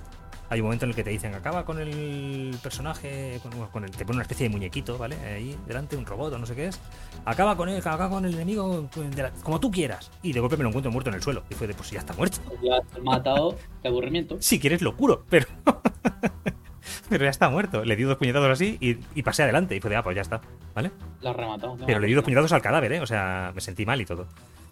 [0.50, 3.92] hay un momento en el que te dicen acaba con el personaje, con, con el,
[3.92, 5.16] te pone una especie de muñequito, ¿vale?
[5.18, 6.80] Ahí delante, un robot o no sé qué es.
[7.26, 10.10] Acaba con él, acaba con el enemigo de la- como tú quieras.
[10.24, 11.44] Y de golpe me lo encuentro muerto en el suelo.
[11.50, 12.40] Y fue de pues ya está muerto.
[12.64, 14.38] Ya te matado de aburrimiento.
[14.42, 15.46] Si quieres lo curo, pero.
[17.10, 17.84] pero ya está muerto.
[17.84, 19.76] Le di dos puñetazos así y, y pasé adelante.
[19.76, 20.42] Y fue de ah, pues ya está,
[20.74, 20.92] ¿vale?
[21.22, 21.78] Lo rematado.
[21.86, 23.02] Pero le di dos puñetazos al cadáver, ¿eh?
[23.02, 24.28] O sea, me sentí mal y todo.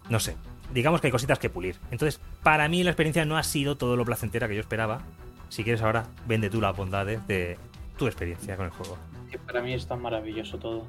[0.08, 0.36] No sé.
[0.72, 1.76] Digamos que hay cositas que pulir.
[1.90, 5.00] Entonces, para mí la experiencia no ha sido todo lo placentera que yo esperaba.
[5.48, 7.56] Si quieres ahora, vende tú las bondades de
[7.96, 8.96] tu experiencia con el juego.
[9.30, 10.86] Que para mí es tan maravilloso todo.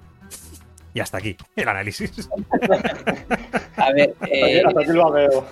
[0.94, 2.28] Y hasta aquí el análisis.
[3.78, 5.46] A ver, Hasta eh, aquí, hasta aquí lo veo.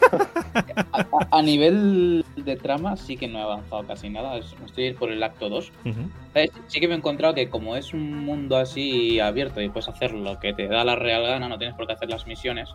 [1.32, 4.38] a, nivel de trama sí que no he avanzado casi nada.
[4.38, 5.72] es- Estoy por el acto 2.
[5.86, 6.10] Ujú.
[6.34, 6.52] ¿Sabes?
[6.68, 10.14] Sí que me he encontrado que como es un mundo así abierto y puedes hacer
[10.14, 12.70] lo que te da la real gana, no tienes por qué hacer las misiones.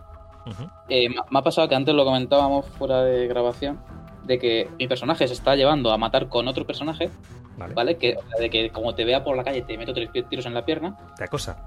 [0.87, 3.79] Eh, me me ha pasado que antes lo comentábamos fuera de grabación,
[4.23, 7.09] de que mi personaje se está llevando a matar con otro personaje,
[7.57, 7.73] Vale.
[7.73, 7.97] ¿vale?
[7.97, 10.45] Que, o sea, de que como te vea por la calle te meto tres tiros
[10.45, 10.97] en la pierna.
[11.17, 11.57] Te acosa.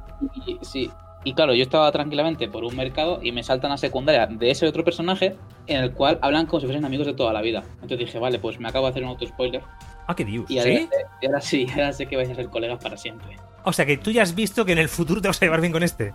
[0.47, 0.91] Y, sí.
[1.25, 4.67] Y claro, yo estaba tranquilamente por un mercado y me saltan a secundaria de ese
[4.67, 5.37] otro personaje
[5.67, 7.65] en el cual hablan como si fuesen amigos de toda la vida.
[7.75, 9.63] Entonces dije, vale, pues me acabo de hacer un auto spoiler.
[10.07, 10.45] Ah, qué dios.
[10.51, 10.69] Y, ¿Sí?
[10.69, 13.37] ahora, y ahora sí, ahora sé que vais a ser colegas para siempre.
[13.65, 15.63] O sea que tú ya has visto que en el futuro te vas a llevar
[15.63, 16.13] bien con este.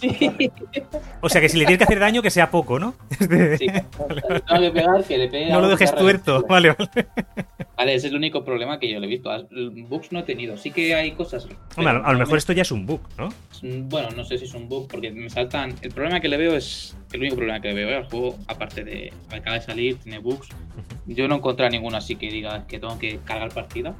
[0.00, 0.30] Sí,
[1.20, 2.94] O sea que si le tienes que hacer daño, que sea poco, ¿no?
[3.18, 3.26] sí.
[3.68, 6.44] Le tengo que pegar, que le pegue No lo dejes tuerto.
[6.48, 7.06] Vale, vale.
[7.76, 9.30] Vale, ese es el único problema que yo le he visto.
[9.88, 10.56] Bugs no he tenido.
[10.56, 11.46] Sí que hay cosas.
[11.76, 13.28] Hombre, a lo- mejor esto ya es un bug, ¿no?
[13.62, 15.74] Bueno, no sé si es un bug porque me saltan.
[15.82, 16.96] El problema que le veo es.
[17.12, 19.12] El único problema que le veo al juego, aparte de.
[19.30, 20.48] Acaba de salir, tiene bugs.
[21.06, 23.94] Yo no encontré ninguno así que diga que tengo que cargar partida.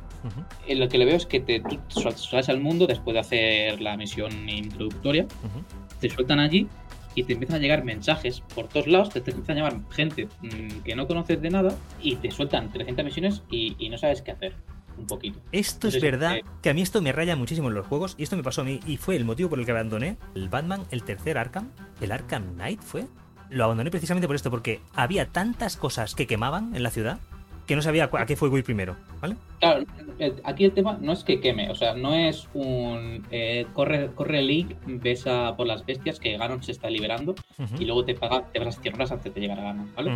[0.66, 3.20] Eh, Lo que le veo es que te, tú sal- sales al mundo después de
[3.20, 5.24] hacer la misión introductoria.
[5.24, 5.62] ujú.
[6.00, 6.68] Te sueltan allí
[7.14, 10.28] y te empiezan a llegar mensajes por todos lados, te, te empiezan a llegar gente
[10.42, 14.22] mm, que no conoces de nada y te sueltan 300 misiones y, y no sabes
[14.22, 14.54] qué hacer.
[14.96, 15.38] Un poquito.
[15.52, 18.24] Esto es verdad eh, que a mí esto me raya muchísimo en los juegos y
[18.24, 20.82] esto me pasó a mí y fue el motivo por el que abandoné el Batman,
[20.90, 21.70] el tercer Arkham,
[22.00, 23.06] el Arkham Knight fue.
[23.48, 27.20] Lo abandoné precisamente por esto, porque había tantas cosas que quemaban en la ciudad
[27.68, 29.36] que no sabía a qué fuego ir primero, ¿vale?
[29.60, 29.84] Claro,
[30.18, 34.10] eh, aquí el tema no es que queme, o sea, no es un eh, corre,
[34.14, 37.34] corre Link, ves a por las bestias que Ganon se está liberando
[37.78, 40.12] y luego te paga, te vas a tierras antes de llegar a Ganon, ¿vale?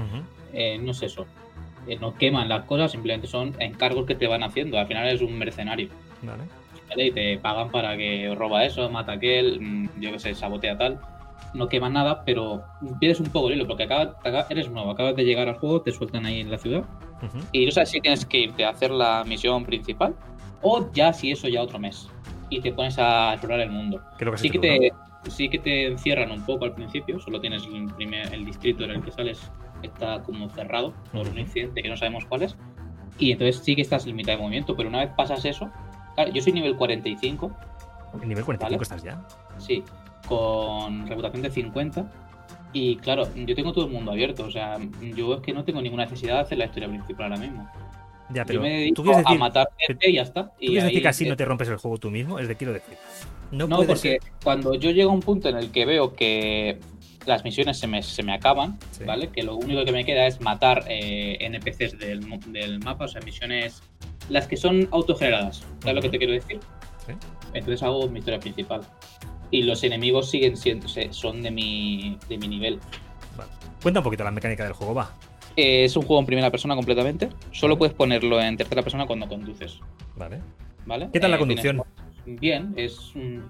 [0.52, 1.26] Eh, no es eso.
[1.86, 4.78] Eh, no queman las cosas, simplemente son encargos que te van haciendo.
[4.78, 5.88] Al final es un mercenario.
[6.22, 6.44] Vale.
[6.88, 7.06] ¿vale?
[7.06, 11.00] Y te pagan para que roba eso, mata aquel, mm, yo que sé, sabotea tal.
[11.54, 12.62] No queman nada, pero
[13.00, 15.82] pierdes un poco el hilo, porque acaba- acaba- eres nuevo, acabas de llegar al juego,
[15.82, 16.84] te sueltan ahí en la ciudad.
[17.52, 20.14] Y no sabes si tienes que irte a hacer la misión principal
[20.60, 22.08] o ya si eso ya otro mes.
[22.50, 24.00] Y te pones a explorar el mundo.
[24.18, 24.92] ¿Qué es lo que Sí que, te,
[25.30, 28.90] sí que te encierran un poco al principio, solo tienes el, primer, el distrito en
[28.90, 29.50] el que sales,
[29.82, 32.56] está como cerrado por un incidente que no sabemos cuál es.
[33.18, 35.70] Y entonces sí que estás limitado de movimiento, pero una vez pasas eso,
[36.14, 37.48] claro, yo soy nivel 45,
[38.12, 38.22] ¿no?
[38.22, 38.82] En nivel 45 Vale.
[38.82, 39.26] estás ya.
[39.58, 39.82] sí,
[40.26, 42.10] con reputación de 50.
[42.72, 44.78] Y claro, yo tengo todo el mundo abierto, o sea,
[45.14, 47.70] yo es que no tengo ninguna necesidad de hacer la historia principal ahora mismo.
[48.32, 50.46] Ya, pero yo me tú dedico a matar gente y ya está.
[50.46, 52.38] ¿tú Y quieres decir que así no te rompes el juego tú mismo?
[52.38, 52.96] Es de quiero decir.
[53.50, 56.78] No, porque ser- cuando yo llego a un punto en el que veo que
[57.26, 59.04] las misiones se me, se me acaban, Sí.
[59.04, 59.28] ¿vale?
[59.28, 63.20] Que lo único que me queda es matar eh, NPCs del, del mapa, o sea,
[63.20, 63.82] misiones.
[64.30, 66.58] Las que son autogeneradas, ¿sabes lo que te quiero decir?
[67.06, 67.12] Sí.
[67.52, 68.80] Entonces hago mi historia principal.
[69.52, 72.80] Y los enemigos siguen siendo, son de mi, de mi nivel.
[73.36, 73.50] Vale.
[73.82, 75.12] Cuenta un poquito la mecánica del juego, va.
[75.56, 77.28] Eh, es un juego en primera persona completamente.
[77.52, 79.78] Solo puedes ponerlo en tercera persona cuando conduces,
[80.16, 80.40] Vale.
[80.86, 81.10] ¿vale?
[81.12, 81.82] ¿Qué tal la Eh, tienes- conducción?
[82.40, 83.14] Bien, es.
[83.14, 83.44] un-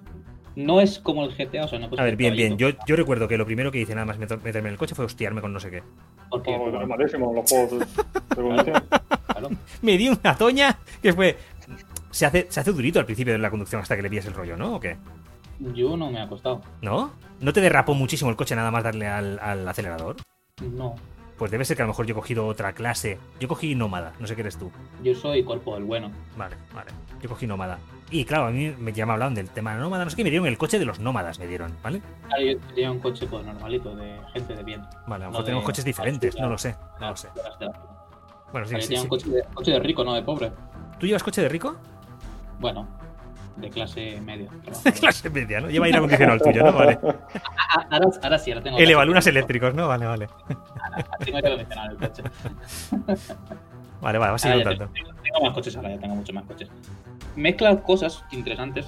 [0.54, 2.58] No es como el GTA, o sea, no puedes A ver, bien, bien.
[2.58, 4.94] Yo, yo recuerdo que lo primero que hice nada más meter- meterme en el coche
[4.94, 5.82] fue hostiarme con no sé qué.
[6.28, 7.86] Porque, bueno, es malísimo los juegos de.
[9.82, 11.38] Me di una toña que fue.
[12.10, 14.34] Se hace, se hace durito al principio de la conducción hasta que le pillas el
[14.34, 14.74] rollo, ¿no?
[14.74, 14.96] ¿O qué?
[15.74, 16.60] Yo no me ha costado.
[16.80, 17.12] ¿No?
[17.40, 20.16] ¿No te derrapó muchísimo el coche nada más darle al, al acelerador?
[20.60, 20.94] No.
[21.38, 23.18] Pues debe ser que a lo mejor yo he cogido otra clase.
[23.40, 24.70] Yo cogí nómada, no sé qué eres tú.
[25.02, 26.10] Yo soy cuerpo del bueno.
[26.36, 26.90] Vale, vale.
[27.20, 27.78] Yo cogí nómada.
[28.10, 30.30] Y claro, a mí me, ya me hablaban del tema nómada, no sé qué, me
[30.30, 32.02] dieron el coche de los nómadas, me dieron, ¿vale?
[32.28, 34.82] Claro, yo tenía un coche pues, normalito, de gente de bien.
[35.06, 37.28] Vale, a lo No mejor tenemos de- coches diferentes, no lo sé, no lo sé.
[37.58, 37.72] De de
[38.52, 39.02] Bueno, sí, sí, sí.
[39.02, 40.52] un coche de, coche de rico, no de pobre.
[41.00, 41.74] ¿Tú llevas coche de rico?
[42.60, 42.86] Bueno,
[43.56, 44.48] de clase media.
[44.84, 45.68] pero- Clase media, ¿no?
[45.70, 46.72] Lleva aire acondicionado el tuyo, ¿no?
[46.78, 46.98] Vale.
[47.02, 48.78] Ah, ahora, ahora sí, ahora tengo.
[48.78, 49.88] Elevalunas eléctricos, ¿no?
[49.88, 50.28] Vale, vale.
[51.24, 52.22] Tengo aire acondicionado el coche.
[54.00, 54.92] Vale, vale, vas a Ahora ir contando.
[54.94, 56.68] tengo, tengo más coches ahora, ya tengo muchos más coches.
[57.36, 58.84] Mezcla cosas interesantes.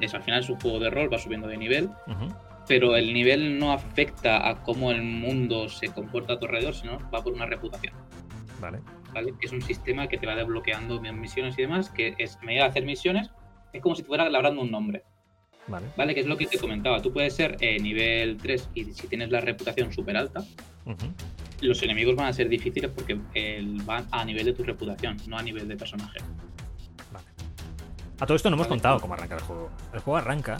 [0.00, 1.90] Es, al final es un juego de rol, va subiendo de nivel.
[2.08, 2.34] Ujú.
[2.66, 6.98] pero el nivel no afecta a cómo el mundo se comporta a tu alrededor, sino
[7.14, 7.92] va por una reputación,
[8.60, 8.80] Vale.
[9.12, 9.34] ¿vale?
[9.42, 12.68] Es un sistema que te va desbloqueando misiones y demás, que es, a medida de
[12.70, 13.30] hacer misiones,
[13.72, 15.02] es como si fuera labrando un nombre,
[15.66, 15.86] Vale.
[15.96, 16.14] ¿vale?
[16.14, 17.00] Que es lo que te comentaba.
[17.00, 20.44] Tú puedes ser eh, nivel 3 y si tienes la reputación súper alta,
[21.60, 25.38] los enemigos van a ser difíciles porque el- van a nivel de tu reputación, no
[25.38, 26.18] a nivel de personaje.
[27.12, 27.26] Vale.
[28.20, 28.76] A todo esto no hemos Vale.
[28.80, 29.70] contado cómo arranca el juego.
[29.92, 30.58] El juego arranca.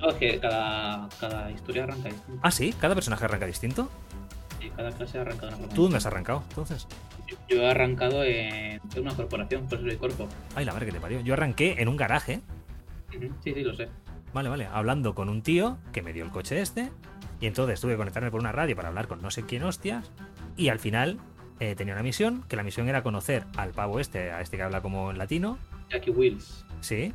[0.00, 2.40] No, es que cada, cada historia arranca distinto.
[2.42, 3.88] Ah, sí, cada personaje arranca distinto.
[4.64, 6.42] Y cada clase arranca de una forma ¿Tú dónde has arrancado?
[6.48, 6.86] Entonces.
[7.26, 10.28] Yo, yo he arrancado en, en una corporación, por eso soy cuerpo.
[10.54, 11.20] Ay, la madre que te parió.
[11.20, 12.40] Yo arranqué en un garaje.
[13.42, 13.88] Sí, sí, lo sé.
[14.32, 14.66] Vale, vale.
[14.66, 16.90] Hablando con un tío que me dio el coche este.
[17.40, 20.10] Y entonces tuve que conectarme por una radio para hablar con no sé quién hostias.
[20.56, 21.18] Y al final
[21.60, 24.62] eh, tenía una misión, que la misión era conocer al pavo este, a este que
[24.62, 25.58] habla como en latino.
[25.90, 26.64] Jackie Wills.
[26.80, 27.12] Sí.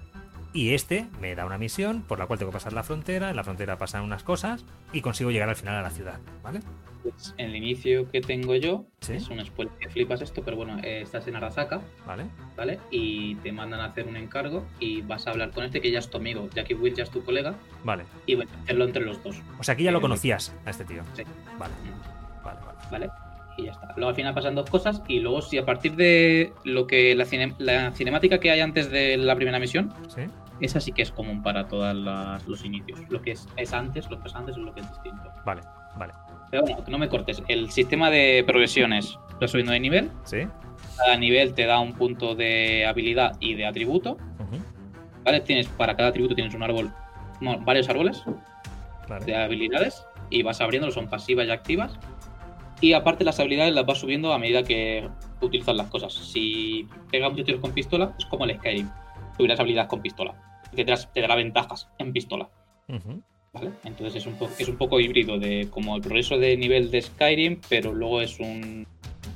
[0.53, 3.29] Y este me da una misión por la cual tengo que pasar la frontera.
[3.29, 6.19] En la frontera pasan unas cosas y consigo llegar al final a la ciudad.
[6.41, 6.61] ¿Vale?
[7.03, 9.13] Pues, el inicio que tengo yo Sí.
[9.13, 12.25] es un spoiler que flipas esto, pero bueno, eh, estás en Arasaka, ¿Vale?
[12.57, 12.79] ¿vale?
[12.91, 15.99] Y te mandan a hacer un encargo y vas a hablar con este que ya
[15.99, 16.49] es tu amigo.
[16.53, 18.03] Jackie Wills ya es tu colega Vale.
[18.25, 20.83] y a hacerlo entre los dos, O sea, aquí ya lo Eh, conocías a este
[20.85, 21.03] tío.
[21.13, 21.23] sí.
[21.57, 21.73] Vale.
[22.43, 22.77] Vale, vale.
[22.91, 23.09] ¿vale?
[23.57, 23.93] Y ya está.
[23.95, 27.25] Luego al final pasan dos cosas y luego si a partir de lo que la,
[27.25, 30.21] cine- la cinemática que hay antes de la primera misión, ¿Sí?
[30.61, 31.93] esa sí que es común para todos
[32.47, 32.99] los inicios.
[33.09, 35.29] Lo que es, es antes, lo que es antes es lo que es distinto.
[35.45, 35.61] Vale,
[35.97, 36.13] vale.
[36.51, 37.43] Pero bueno, que no me cortes.
[37.47, 40.09] El sistema de progresiones vas subiendo de nivel.
[40.23, 40.47] ¿Sí?
[40.97, 44.17] Cada nivel te da un punto de habilidad y de atributo.
[45.23, 45.41] ¿Vale?
[45.41, 46.91] Tienes, para cada atributo tienes un árbol,
[47.41, 48.23] no, varios árboles
[49.07, 49.25] Vale.
[49.25, 51.99] de habilidades y vas abriéndolos, son pasivas y activas.
[52.81, 55.07] Y aparte las habilidades las vas subiendo a medida que
[55.41, 56.13] utilizas las cosas.
[56.13, 58.89] Si pegas muchos tiros con pistola, es como el Skyrim.
[59.37, 60.33] Tuvieras habilidades con pistola.
[60.73, 62.49] Te, te dará ventajas en pistola.
[63.53, 63.71] ¿Vale?
[63.83, 67.01] Entonces es un, po- es un poco híbrido de como el progreso de nivel de
[67.01, 68.85] Skyrim, pero luego es un.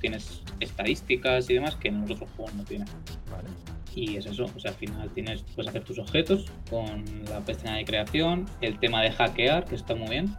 [0.01, 2.89] Tienes estadísticas y demás que en los otros juegos no tienes.
[3.31, 3.49] Vale.
[3.95, 7.75] Y es eso, o sea, al final tienes, puedes hacer tus objetos con la pestaña
[7.77, 10.35] de creación, el tema de hackear, que está muy bien.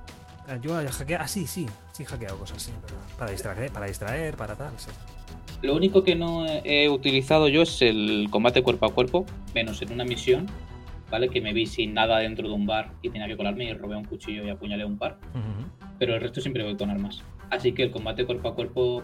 [0.49, 1.25] Ah, Yo he hackeado.
[1.25, 1.67] Ah, sí, sí.
[1.93, 2.73] Sí, hackeado cosas, sí.
[2.85, 4.73] pero Para distraer, para distraer, para tal.
[4.77, 4.91] Sí.
[5.63, 9.25] Lo único que no he utilizado yo es el combate cuerpo a cuerpo,
[9.55, 10.47] menos en una misión,
[11.11, 11.29] ¿vale?
[11.29, 13.97] Que me vi sin nada dentro de un bar y tenía que colarme y robé
[13.97, 15.19] un cuchillo y apuñalé un par.
[15.99, 17.23] Pero el resto siempre voy con armas.
[17.51, 19.03] Así que el combate cuerpo a cuerpo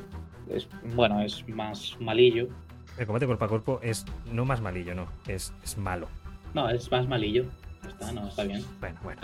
[0.51, 2.49] es, bueno, es más malillo.
[2.99, 5.07] El combate cuerpo a cuerpo es no más malillo, no.
[5.27, 6.09] Es, es malo.
[6.55, 7.45] No, es más malillo.
[7.87, 8.65] Está, no, está bien.
[8.81, 9.21] Bueno, bueno.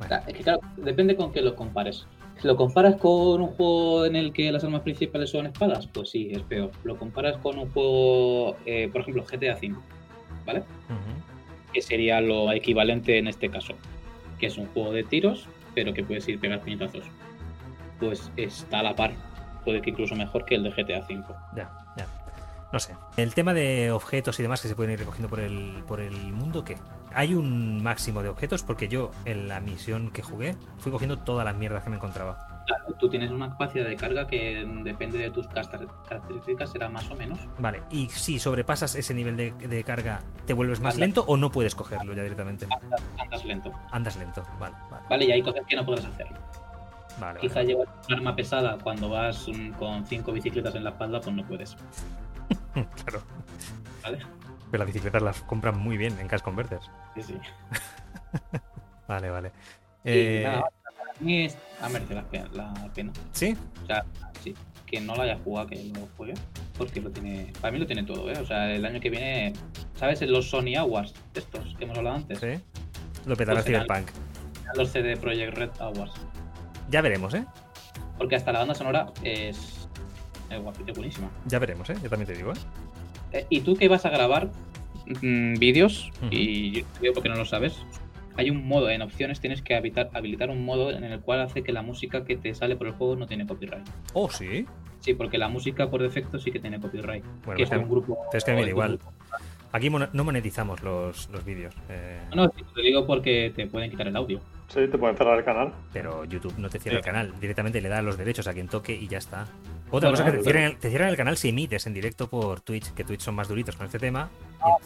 [0.00, 2.06] O sea, Es que claro, depende con qué lo compares.
[2.40, 6.10] Si lo comparas con un juego en el que las armas principales son espadas, pues
[6.10, 6.70] sí, es peor.
[6.82, 9.74] Lo comparas con un juego, eh, por ejemplo, GTA V,
[10.44, 10.60] ¿vale?
[10.60, 11.33] Ujú.
[11.74, 13.74] Que sería lo equivalente en este caso.
[14.38, 17.04] Que es un juego de tiros, pero que puedes ir pegar puñetazos.
[18.00, 19.12] Pues está a la par.
[19.64, 21.24] Puede que incluso mejor que el de GTA V.
[21.56, 22.06] Ya, ya.
[22.72, 22.94] No sé.
[23.16, 26.16] El tema de objetos y demás que se pueden ir recogiendo por el, por el
[26.32, 26.76] mundo, ¿qué?
[27.12, 28.64] ¿Hay un máximo de objetos?
[28.64, 32.53] Porque yo en la misión que jugué fui cogiendo todas las mierdas que me encontraba.
[32.66, 37.14] Claro, tú tienes una capacidad de carga que depende de tus características, será más o
[37.14, 37.38] menos.
[37.58, 41.50] Vale, y si sobrepasas ese nivel de, de carga, ¿te vuelves más lento o no
[41.50, 42.66] puedes cogerlo ya directamente?
[42.70, 43.72] Andas, andas lento.
[43.90, 44.42] Andas lento.
[44.58, 45.04] Vale, vale.
[45.10, 46.26] Vale, y hay cosas que no puedes hacer.
[47.20, 47.66] vale, Quizá vale.
[47.66, 51.44] llevar un arma pesada cuando vas mm, con cinco bicicletas en la espalda, pues no
[51.46, 51.76] puedes.
[53.04, 53.22] Claro.
[54.02, 54.18] ¿Vale?
[54.70, 56.90] Pero las bicicletas las compran muy bien en Cash Converters.
[57.14, 57.38] Sí, sí.
[59.06, 59.52] Vale, vale.
[60.02, 60.64] Eh, nada,
[61.20, 63.12] mí es a merece la pena, la pena.
[63.32, 63.56] ¿Sí?
[63.82, 64.04] O sea,
[64.42, 64.54] sí.
[64.86, 66.34] Que no lo haya jugado, que lo juegue.
[66.76, 67.52] Porque lo tiene.
[67.60, 68.38] Para mí lo tiene todo, ¿eh?
[68.38, 69.52] O sea, el año que viene.
[69.96, 70.20] ¿Sabes?
[70.22, 72.38] Los Sony Awards, estos que hemos hablado antes.
[72.38, 72.60] ¿Sí?
[73.26, 74.10] Lo petará Pues Cyberpunk.
[74.76, 76.14] Los CD Projekt Red Awards.
[76.90, 77.44] Ya veremos, ¿eh?
[78.18, 79.88] Porque hasta la banda sonora es.
[80.50, 81.30] Es buenísima.
[81.46, 81.96] Ya veremos, ¿eh?
[82.02, 82.56] Yo también te digo, ¿eh?
[83.32, 84.50] Eh, ¿Y tú que vas a grabar
[85.06, 86.10] mm, vídeos?
[86.18, 86.28] Ujú.
[86.30, 87.84] Y yo porque no lo sabes.
[88.36, 91.62] Hay un modo, en opciones tienes que habilitar, habilitar un modo en el cual hace
[91.62, 93.86] que la música que te sale por el juego no tiene copyright.
[94.12, 94.66] Oh, sí.
[95.00, 97.22] Sí, porque la música por defecto sí que tiene copyright.
[97.24, 98.18] Bueno, que pues es que- un grupo.
[98.32, 98.88] es que igual.
[98.98, 99.12] grupo.
[99.74, 101.74] Aquí no monetizamos los, los vídeos.
[101.88, 104.40] eh, No, sí, te digo porque te pueden quitar el audio.
[104.68, 105.72] Sí, te pueden cerrar el canal.
[105.92, 107.34] Pero YouTube no te cierra el canal.
[107.40, 109.48] Directamente le da los derechos a quien toque y ya está.
[109.90, 111.94] Bueno, Otra cosa que te pero- cierran, el, te cierran el canal si emites en
[111.94, 114.30] directo por Twitch, que Twitch son más duritos con este tema.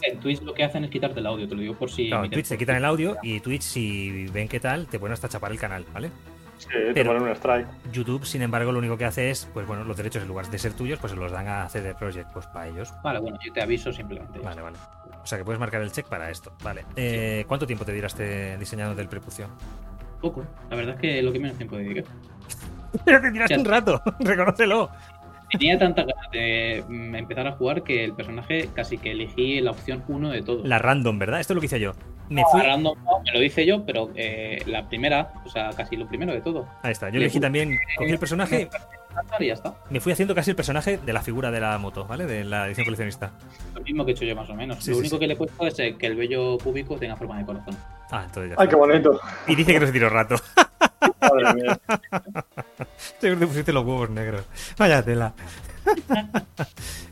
[0.01, 2.07] En Twitch lo que hacen es quitarte el audio, te lo digo por si.
[2.07, 5.13] Claro, en Twitch te quitan el audio y Twitch, si ven qué tal, te pueden
[5.13, 6.09] hasta chapar el canal, ¿vale?
[6.59, 7.67] Sí, te Pero- ponen un strike.
[7.91, 10.59] YouTube, sin embargo, lo único que hace es, pues bueno, los derechos en lugar de
[10.59, 12.93] ser tuyos, pues se los dan a CD Projekt, pues para ellos.
[13.03, 14.39] Vale, bueno, yo te aviso simplemente.
[14.39, 14.77] Vale, vale.
[15.23, 16.51] O sea que puedes marcar el check para esto.
[16.63, 16.85] Vale.
[16.95, 19.47] Eh, ¿Cuánto tiempo te tiraste diseñando del prepucio?
[20.21, 20.45] Poco.
[20.69, 22.03] La verdad es que lo que menos tiempo dediqué.
[23.05, 24.89] Pero te tiraste un rato, reconócelo.
[25.51, 29.71] Tenía tanta ganas de mm, empezar a jugar que el personaje casi que elegí la
[29.71, 30.63] opción 1 de todo.
[30.65, 31.39] La random, ¿verdad?
[31.39, 31.93] Esto es lo que hice yo.
[32.29, 32.61] Me No, fui.
[32.61, 36.07] a random no, me lo hice yo, pero eh, la primera, o sea, casi lo
[36.07, 36.67] primero de todo.
[36.83, 37.07] Ahí está.
[37.09, 38.69] Yo Le elegí también, cogí el personaje,
[39.39, 39.73] Y ya está.
[39.89, 42.27] me fui haciendo casi el personaje de la figura de la moto, ¿vale?
[42.27, 43.31] De la edición coleccionista.
[43.73, 44.83] Lo mismo que he hecho yo más o menos.
[44.83, 45.19] Sí, lo sí, único sí.
[45.19, 47.75] que le he puesto es eh, que el vello púbico tenga forma de corazón.
[48.11, 49.19] Ah, entonces ya ¡Ay, qué bonito!
[49.47, 50.35] Y dice que no se tiró rato.
[51.21, 51.79] Madre mía.
[53.47, 54.45] Pusiste los huevos negros.
[54.77, 55.33] Vaya tela.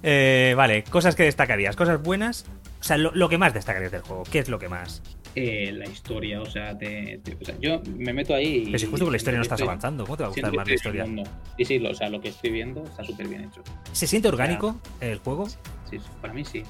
[0.04, 1.76] Eh, vale, cosas que destacarías.
[1.76, 2.46] Cosas buenas.
[2.80, 4.24] O sea, lo, lo que más destacarías del juego.
[4.32, 5.02] ¿Qué es lo que más?
[5.40, 8.64] Eh, la historia, o sea, te- te- o sea, yo me meto ahí.
[8.66, 10.04] Pero si justo con la historia no estás estoy- avanzando.
[10.06, 11.06] ¿Cómo te va a gustar más la historia?
[11.58, 13.62] Sí, sí, lo, o sea, lo que estoy viendo está súper bien hecho.
[13.92, 15.48] ¿Se siente orgánico el juego?
[15.48, 15.58] Sí,
[15.92, 16.64] sí, para mí sí.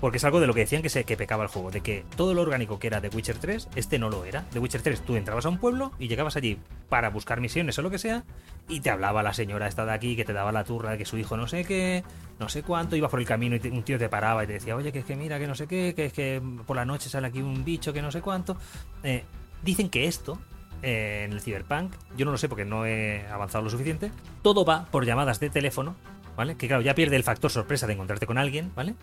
[0.00, 2.04] Porque es algo de lo que decían que se que pecaba el juego, de que
[2.16, 4.44] todo lo orgánico que era de Witcher 3, este no lo era.
[4.52, 7.82] De Witcher 3 tú entrabas a un pueblo y llegabas allí para buscar misiones o
[7.82, 8.24] lo que sea,
[8.68, 11.04] y te hablaba la señora esta de aquí que te daba la turra de que
[11.04, 12.02] su hijo no sé qué,
[12.38, 14.54] no sé cuánto, iba por el camino y te- un tío te paraba y te
[14.54, 16.84] decía, oye, que es que mira, que no sé qué, que es que por la
[16.84, 18.56] noche sale aquí un bicho que no sé cuánto.
[19.02, 19.24] Eh,
[19.62, 20.38] dicen que esto,
[20.82, 24.10] eh, en el Cyberpunk, yo no lo sé porque no he avanzado lo suficiente,
[24.42, 25.94] todo va por llamadas de teléfono,
[26.36, 26.56] ¿vale?
[26.56, 28.94] Que claro, ya pierde el factor sorpresa de encontrarte con alguien, ¿vale?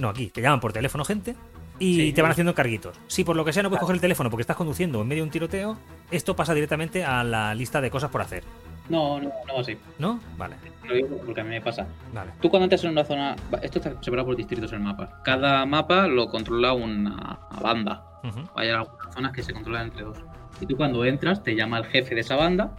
[0.00, 1.36] No, aquí, te llaman por teléfono gente
[1.78, 2.12] y Sí.
[2.12, 2.98] te van haciendo carguitos.
[3.06, 5.22] Si por lo que sea no puedes coger el teléfono porque estás conduciendo en medio
[5.22, 5.78] de un tiroteo,
[6.10, 8.44] esto pasa directamente a la lista de cosas por hacer,
[8.90, 9.78] No, no, no así.
[9.98, 10.20] ¿no?
[10.36, 10.56] Vale,
[10.86, 11.86] Lo digo porque a mí me pasa.
[12.12, 12.32] vale.
[12.40, 13.36] Tú cuando entras en una zona.
[13.62, 15.20] Esto está separado por distritos en el mapa.
[15.24, 18.04] Cada mapa lo controla una, banda.
[18.24, 20.18] Ujú, Hay algunas zonas que se controlan entre dos.
[20.60, 22.76] Y tú cuando entras, te llama el jefe de esa banda,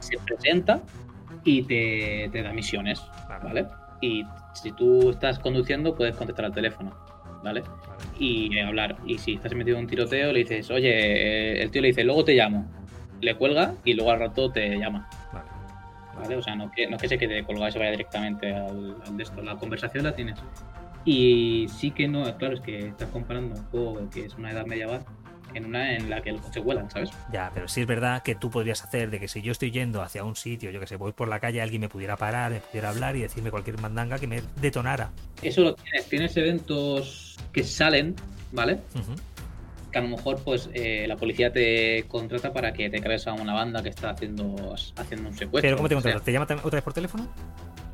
[0.00, 0.80] se presenta
[1.44, 3.44] y te, te da misiones, Vale.
[3.44, 3.66] ¿vale?
[4.00, 4.24] Y
[4.54, 6.92] si tú estás conduciendo, puedes contestar al teléfono.
[7.44, 7.62] ¿vale?
[8.18, 8.96] Y hablar.
[9.06, 12.02] Y si estás metido en un tiroteo, le dices, oye, eh, el tío le dice,
[12.04, 12.68] luego te llamo.
[13.22, 15.08] Le cuelga y luego al rato te llama.
[15.32, 15.48] Vale.
[16.20, 16.36] ¿Vale?
[16.36, 19.16] O sea, no que, no que se quede colgado y se vaya directamente al, al
[19.16, 19.40] de esto.
[19.40, 20.38] La conversación la tienes.
[21.04, 24.66] Y sí que no, claro, es que estás comparando un juego que es una edad
[24.66, 25.04] medieval
[25.54, 27.10] en una en la que el coche vuela, ¿sabes?
[27.32, 30.02] Ya, pero sí es verdad que tú podrías hacer de que si yo estoy yendo
[30.02, 32.60] hacia un sitio, yo que sé, voy por la calle, alguien me pudiera parar, me
[32.60, 35.10] pudiera hablar y decirme cualquier mandanga que me detonara.
[35.42, 36.08] Eso lo tienes.
[36.08, 38.14] Tienes eventos que salen,
[38.52, 38.78] ¿vale?
[38.94, 39.14] Ujú.
[39.92, 43.34] Que a lo mejor pues eh, la policía te contrata para que te cargues a
[43.34, 45.60] una banda que está haciendo haciendo un secuestro.
[45.60, 46.24] Pero ¿cómo te o sea, contratas?
[46.24, 47.28] ¿Te llama otra vez por teléfono?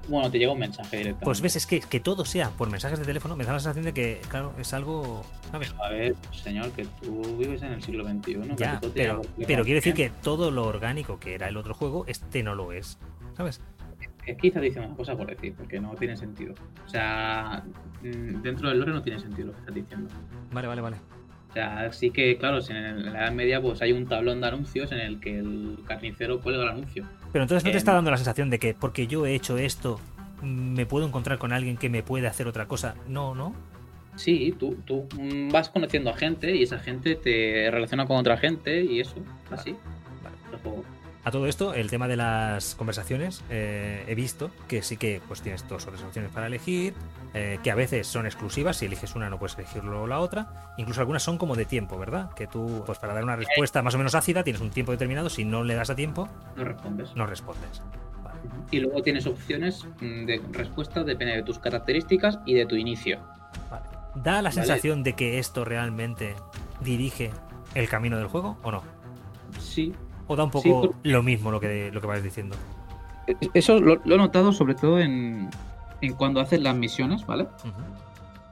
[0.09, 1.20] bueno, te llega un mensaje directo.
[1.25, 3.85] Pues ves, es que, que todo sea por mensajes de teléfono, me da la sensación
[3.85, 5.25] de que, claro, es algo...
[5.51, 5.75] ¿sabes?
[5.83, 8.39] A ver, señor, que tú vives en el siglo XXI.
[8.57, 12.43] Ya, pero, pero quiere decir que todo lo orgánico que era el otro juego, este
[12.43, 12.99] no lo es.
[13.37, 13.61] ¿Sabes?
[14.01, 16.55] Es que quizás dice una cosa por decir, porque no tiene sentido.
[16.87, 17.62] O sea,
[18.03, 20.11] mm, dentro del lore no tiene sentido lo que estás diciendo.
[20.53, 20.97] Vale, vale, vale.
[21.49, 24.49] O sea, sí que, claro, si en la Edad Media pues hay un tablón de
[24.49, 27.05] anuncios en el que el carnicero cuelga el anuncio.
[27.33, 27.79] Pero entonces no te Em.
[27.79, 29.99] está dando la sensación de que porque yo he hecho esto,
[30.43, 32.95] me puedo encontrar con alguien que me puede hacer otra cosa.
[33.09, 33.55] No, no.
[34.16, 35.07] Sí, tú, tú
[35.53, 39.15] vas conociendo a gente y esa gente te relaciona con otra gente y eso,
[39.51, 39.75] así.
[40.23, 40.37] Vale.
[40.53, 40.85] El juego.
[41.29, 45.43] A todo esto, el tema de las conversaciones, eh, he visto que sí que pues
[45.43, 46.95] tienes dos o tres opciones para elegir,
[47.35, 50.73] eh, que a veces son exclusivas, si eliges una no puedes elegir luego la otra,
[50.79, 52.31] incluso algunas son como de tiempo, ¿verdad?
[52.33, 55.29] Que tú, pues para dar una respuesta más o menos ácida, tienes un tiempo determinado,
[55.29, 57.15] si no le das a tiempo, No respondes.
[57.15, 57.83] no respondes.
[58.23, 58.41] Vale.
[58.71, 63.19] Y luego tienes opciones mm, de respuesta, depende de tus características y de tu inicio.
[63.71, 63.85] Vale.
[64.15, 64.53] ¿Da la Vale.
[64.53, 66.37] sensación de que esto realmente
[66.81, 67.33] dirige
[67.75, 68.83] el camino del juego o no?
[69.59, 69.93] Sí.
[70.29, 72.55] ¿O da un Sí, poco lo mismo lo que, lo que vas diciendo?
[73.55, 75.51] Eso lo, lo he notado sobre todo en,
[76.01, 77.47] en cuando haces las misiones, ¿vale?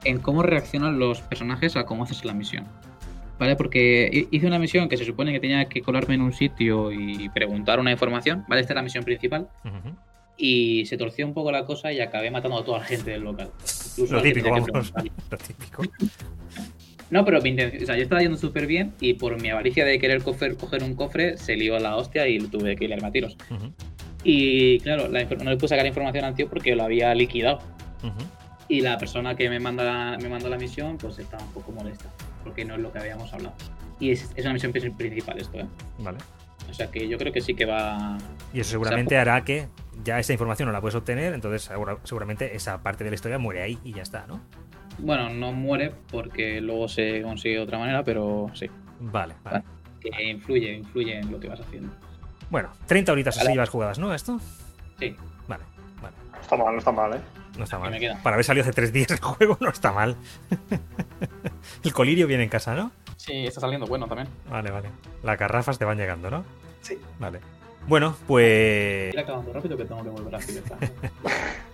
[0.03, 2.65] En cómo reaccionan los personajes a cómo haces la misión.
[3.39, 3.55] ¿Vale?
[3.55, 6.91] Porque hi- hice una misión que se supone que tenía que colarme en un sitio
[6.91, 8.61] y preguntar una información, ¿vale?
[8.61, 9.47] Esta es la misión principal.
[10.39, 13.21] Y se torció un poco la cosa y acabé matando a toda la gente del
[13.23, 13.49] local.
[13.97, 14.93] Incluso Lo típico, vamos.
[15.31, 15.83] Lo típico.
[17.09, 19.85] No, pero mi intención, o sea, yo estaba yendo súper bien y por mi avaricia
[19.85, 23.11] de querer coger, coger un cofre se lió la hostia y tuve que irme a
[23.11, 23.37] tiros.
[23.49, 23.71] Ujú.
[24.23, 27.59] Y claro, la no le pude sacar información al tío porque lo había liquidado.
[28.03, 28.25] Ujú.
[28.67, 32.09] Y la persona que me manda me mandó la misión, pues estaba un poco molesta,
[32.43, 33.55] porque no es lo que habíamos hablado.
[33.99, 35.65] Y es, es una misión pri- principal esto, ¿eh?
[35.99, 36.17] Vale.
[36.69, 38.17] O sea que yo creo que sí que va...
[38.53, 39.69] Y eso seguramente hará que
[40.03, 43.37] ya esa información no la puedes obtener, entonces segura- seguramente esa parte de la historia
[43.39, 44.41] muere ahí y ya está, ¿no?
[44.99, 48.69] Bueno, no muere porque luego se consigue de otra manera, pero sí.
[48.99, 49.63] Vale, vale.
[49.99, 51.91] Que influye, influye en lo que vas haciendo.
[52.49, 53.55] Bueno, 30 horitas así Vale.
[53.55, 54.13] llevas jugadas, ¿no?
[54.13, 54.39] Esto.
[54.99, 55.15] Sí,
[55.47, 55.63] Vale,
[56.01, 56.15] vale.
[56.31, 57.21] No está mal, no está mal, ¿eh?
[57.57, 57.91] No está mal.
[57.91, 57.99] me.
[58.23, 60.15] Para haber salido hace tres días el juego no está mal.
[61.83, 62.91] el colirio viene en casa, ¿no?
[63.17, 64.29] sí, está saliendo bueno también.
[64.49, 64.89] Vale, vale.
[65.23, 66.45] Las garrafas te van llegando, ¿no?
[66.81, 66.97] Sí.
[67.19, 67.39] Vale.
[67.87, 69.13] Bueno, pues.
[69.13, 70.39] Ir acabando rápido que tengo que volver a.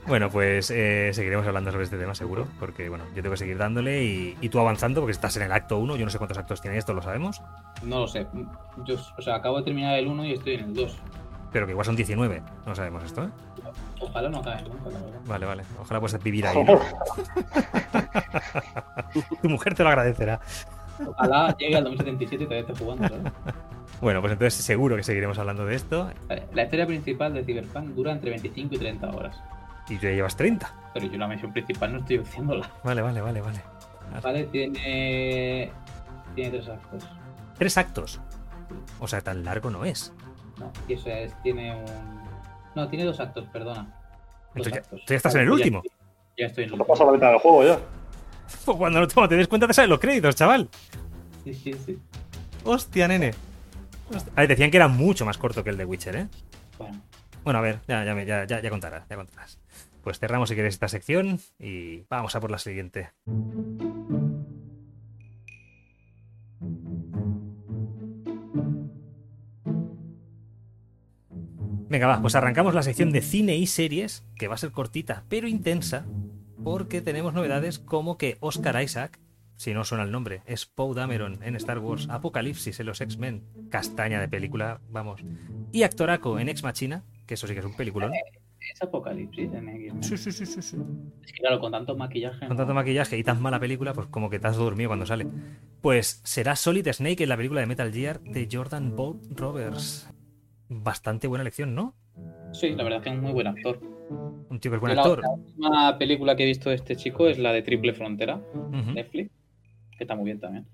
[0.06, 3.58] Bueno, pues eh, seguiremos hablando sobre este tema seguro, porque bueno, yo tengo que seguir
[3.58, 6.38] dándole y, y tú avanzando, porque estás en el acto 1, yo no sé cuántos
[6.38, 7.42] actos tiene esto, lo sabemos,
[7.84, 8.28] No lo sé.
[8.84, 10.98] Yo, o sea, acabo de terminar el 1 y estoy en el 2.
[11.54, 13.30] pero que igual son 19, no sabemos esto, ¿eh?
[14.02, 15.20] Ojalá no acabe nunca, la verdad.
[15.26, 16.80] Vale, vale, ojalá puedas vivir ahí, ¿no?
[19.42, 20.40] Tu mujer te lo agradecerá.
[21.08, 23.32] Ojalá llegue al 2077 y todavía esté jugando, ¿sabes?
[24.02, 26.10] Bueno, pues entonces seguro que seguiremos hablando de esto
[26.54, 29.40] La historia principal de Cyberpunk dura entre 25 y 30 horas.
[29.88, 30.74] y tú ya llevas 30.
[30.94, 32.70] Pero yo la misión principal no estoy haciéndola.
[32.84, 33.62] Vale, vale, vale, vale.
[34.22, 35.72] Vale, tiene.
[36.36, 37.08] Tiene tres actos.
[37.58, 38.20] Tres actos.
[39.00, 40.12] O sea, tan largo no es.
[40.60, 41.86] No, y eso es, tiene un.
[42.76, 43.84] No, tiene dos actos, perdona.
[43.84, 45.00] Dos Entonces ya- actos.
[45.06, 45.82] tú ya estás en el ya último.
[46.38, 46.88] Ya estoy en el último.
[46.94, 47.80] pasa la mitad del juego ya.
[48.66, 50.70] Pues cuando no te des cuenta te salen los créditos, chaval.
[51.44, 52.00] Sí, sí, sí.
[52.64, 53.34] Hostia, nene.
[54.14, 54.32] Hostia.
[54.36, 56.28] A ver, decían que era mucho más corto que el de Witcher, ¿eh?
[56.78, 57.02] Bueno,
[57.44, 59.60] Bueno, a ver, ya, ya, ya, ya, ya contarás, ya contarás.
[60.04, 63.12] Pues cerramos si quieres esta sección y vamos a por la siguiente.
[71.90, 75.26] Venga, va, pues arrancamos la sección de cine y series, que va a ser cortita,
[75.30, 76.06] pero intensa,
[76.64, 79.20] porque tenemos novedades como que Oscar Isaac,
[79.56, 83.44] si no suena el nombre, es Poe Dameron en Star Wars, Apocalipsis en los X-Men,
[83.70, 85.22] castaña de película, vamos,
[85.72, 88.12] y actoraco en Ex Machina, que eso sí que es un peliculón.
[88.14, 90.04] es Apocalipsis en X-Men.
[90.04, 90.78] Sí, sí, sí, sí, sí.
[91.24, 92.48] Es que claro, con tanto maquillaje.
[92.48, 95.28] Con tanto maquillaje y tan mala película, pues como que te has dormido cuando sale.
[95.82, 100.10] Pues será Solid Snake en la película de Metal Gear de Jordan Bolt Roberts.
[100.70, 101.94] Bastante buena elección, ¿no?
[102.54, 103.80] Sí, la verdad es que es un muy buen actor.
[104.10, 105.22] Un que es buen actor.
[105.22, 108.42] la última película que he visto de este chico es la de Triple Frontera.
[108.94, 109.32] Netflix,
[109.98, 110.68] que está muy bien también.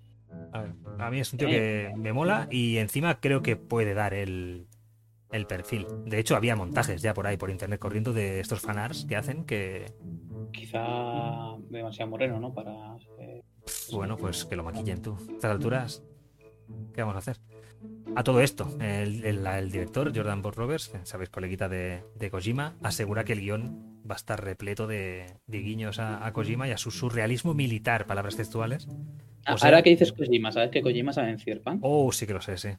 [0.52, 3.94] A, ver, a mí es un tío que me mola y encima creo que puede
[3.94, 4.68] dar el,
[5.32, 5.88] el perfil.
[6.06, 9.46] De hecho, había montajes ya por ahí, por internet corriendo de estos fanarts que hacen
[9.46, 9.86] que,
[10.52, 12.54] Quizá demasiado moreno, ¿no?
[12.54, 12.96] Para.
[13.20, 13.44] eh,
[13.92, 15.16] bueno, pues que lo maquillen tú.
[15.16, 16.04] A estas alturas,
[16.94, 17.38] ¿qué vamos a hacer?
[18.16, 22.76] A todo esto, el, el- el director, Jordan Bob Roberts, sabéis, coleguita de, de Kojima,
[22.84, 26.72] asegura que el guion va a estar repleto de, de guiños a, a Kojima y
[26.72, 28.88] a su surrealismo militar, palabras textuales.
[29.46, 31.80] Ah, O sea- Ahora que dices Kojima, ¿sabes que Kojima sabe en Cyberpunk?
[31.82, 32.70] Oh, sí que lo sé, sí.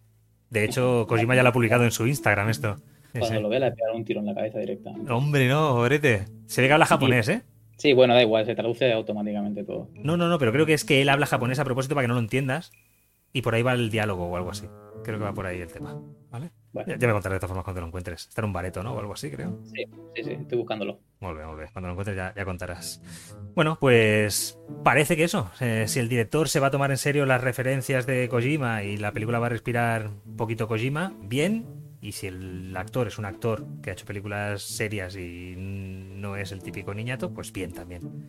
[0.50, 2.76] De hecho, Kojima ya lo ha publicado en su Instagram esto.
[3.18, 4.90] Cuando lo ve, le pegar un tiro en la cabeza directa.
[5.08, 6.26] Hombre, no, orete.
[6.46, 7.42] Se ve que habla japonés, ¿eh?
[7.76, 9.88] Sí, bueno, da igual, se traduce automáticamente todo.
[9.94, 12.08] No, no, no, pero creo que es que él habla japonés a propósito para que
[12.08, 12.72] no lo entiendas.
[13.32, 14.66] Y por ahí va el diálogo o algo así.
[15.04, 16.00] Creo que va por ahí el tema.
[16.30, 16.50] ¿Vale?
[16.72, 18.28] Bueno, Ya, ya me contaré de todas formas cuando lo encuentres.
[18.28, 18.92] Está en un bareto, ¿no?
[18.92, 19.58] O algo así, creo.
[19.64, 19.84] sí,
[20.22, 21.00] sí, estoy buscándolo.
[21.20, 21.68] Muy bien, muy bien.
[21.72, 23.02] Cuando lo encuentres ya, ya contarás.
[23.54, 25.50] Bueno, pues parece que eso.
[25.60, 28.96] eh, si el director se va a tomar en serio las referencias de Kojima y
[28.96, 31.66] la película va a respirar un poquito Kojima, bien.
[32.02, 36.52] Y si el actor es un actor que ha hecho películas serias y no es
[36.52, 38.28] el típico niñato, pues bien también.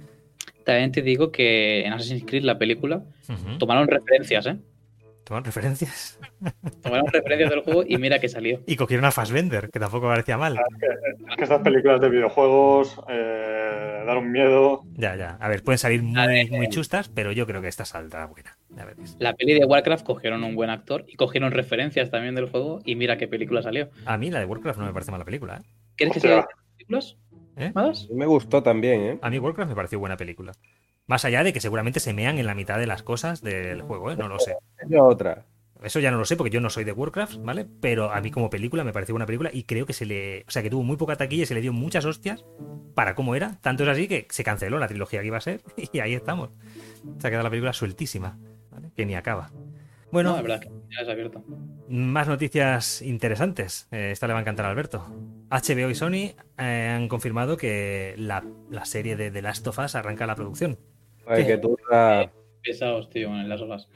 [0.66, 3.04] También te digo que en Assassin's Creed, la película,
[3.60, 4.58] tomaron referencias, ¿eh?
[5.32, 6.20] Toman referencias.
[6.84, 8.62] Tomaron referencias del juego y mira que salió.
[8.66, 10.58] Y cogieron a Fassbender, que tampoco parecía mal.
[10.58, 14.84] Es que estas películas de videojuegos eh, dan un miedo.
[14.96, 15.38] Ya, ya.
[15.40, 16.70] A ver, pueden salir A muy, ver, muy eh.
[16.70, 18.58] chustas, pero yo creo que esta saldrá buena.
[18.76, 19.16] Ya veréis.
[19.20, 22.98] La peli de Warcraft cogieron un buen actor y cogieron referencias también del juego y
[22.98, 23.90] mira qué película salió.
[24.06, 25.60] A mí la de Warcraft no me parece mala película.
[25.62, 25.66] ¿eh?
[25.96, 26.44] ¿Quieres que sea de
[26.76, 27.16] películas?
[27.56, 27.72] ¿Eh?
[27.74, 28.10] ¿Malas?
[28.10, 29.20] Me gustó también, ¿eh?
[29.22, 30.52] A mí Warcraft me pareció buena película.
[31.08, 34.12] Más allá de que seguramente se mean en la mitad de las cosas del juego,
[34.12, 34.16] ¿eh?
[34.16, 34.56] No lo sé.
[34.98, 35.46] Otra.
[35.82, 37.66] Eso ya no lo sé porque yo no soy de Warcraft, ¿vale?
[37.82, 40.46] Pero a mí como película me pareció buena película y creo que se le...
[40.48, 42.46] O sea, que tuvo muy poca taquilla y se le dio muchas hostias
[42.94, 43.58] para cómo era.
[43.62, 45.62] Tanto es así que se canceló la trilogía que iba a ser
[45.92, 46.52] y ahí estamos.
[47.18, 48.38] Se ha quedado la película sueltísima,
[48.70, 48.92] ¿vale?
[48.96, 49.52] Que ni acaba.
[50.12, 51.44] Bueno, No, es verdad que ya es abierto.
[51.90, 53.88] Más noticias interesantes.
[53.92, 55.04] Eh, esta le va a encantar a Alberto.
[55.50, 59.96] HBO y Sony eh, han confirmado que la, la serie de The Last of Us
[59.96, 60.78] arranca la producción.
[61.32, 62.32] Ay, que tú la-
[62.64, 63.88] Pesados, tío, en las olas.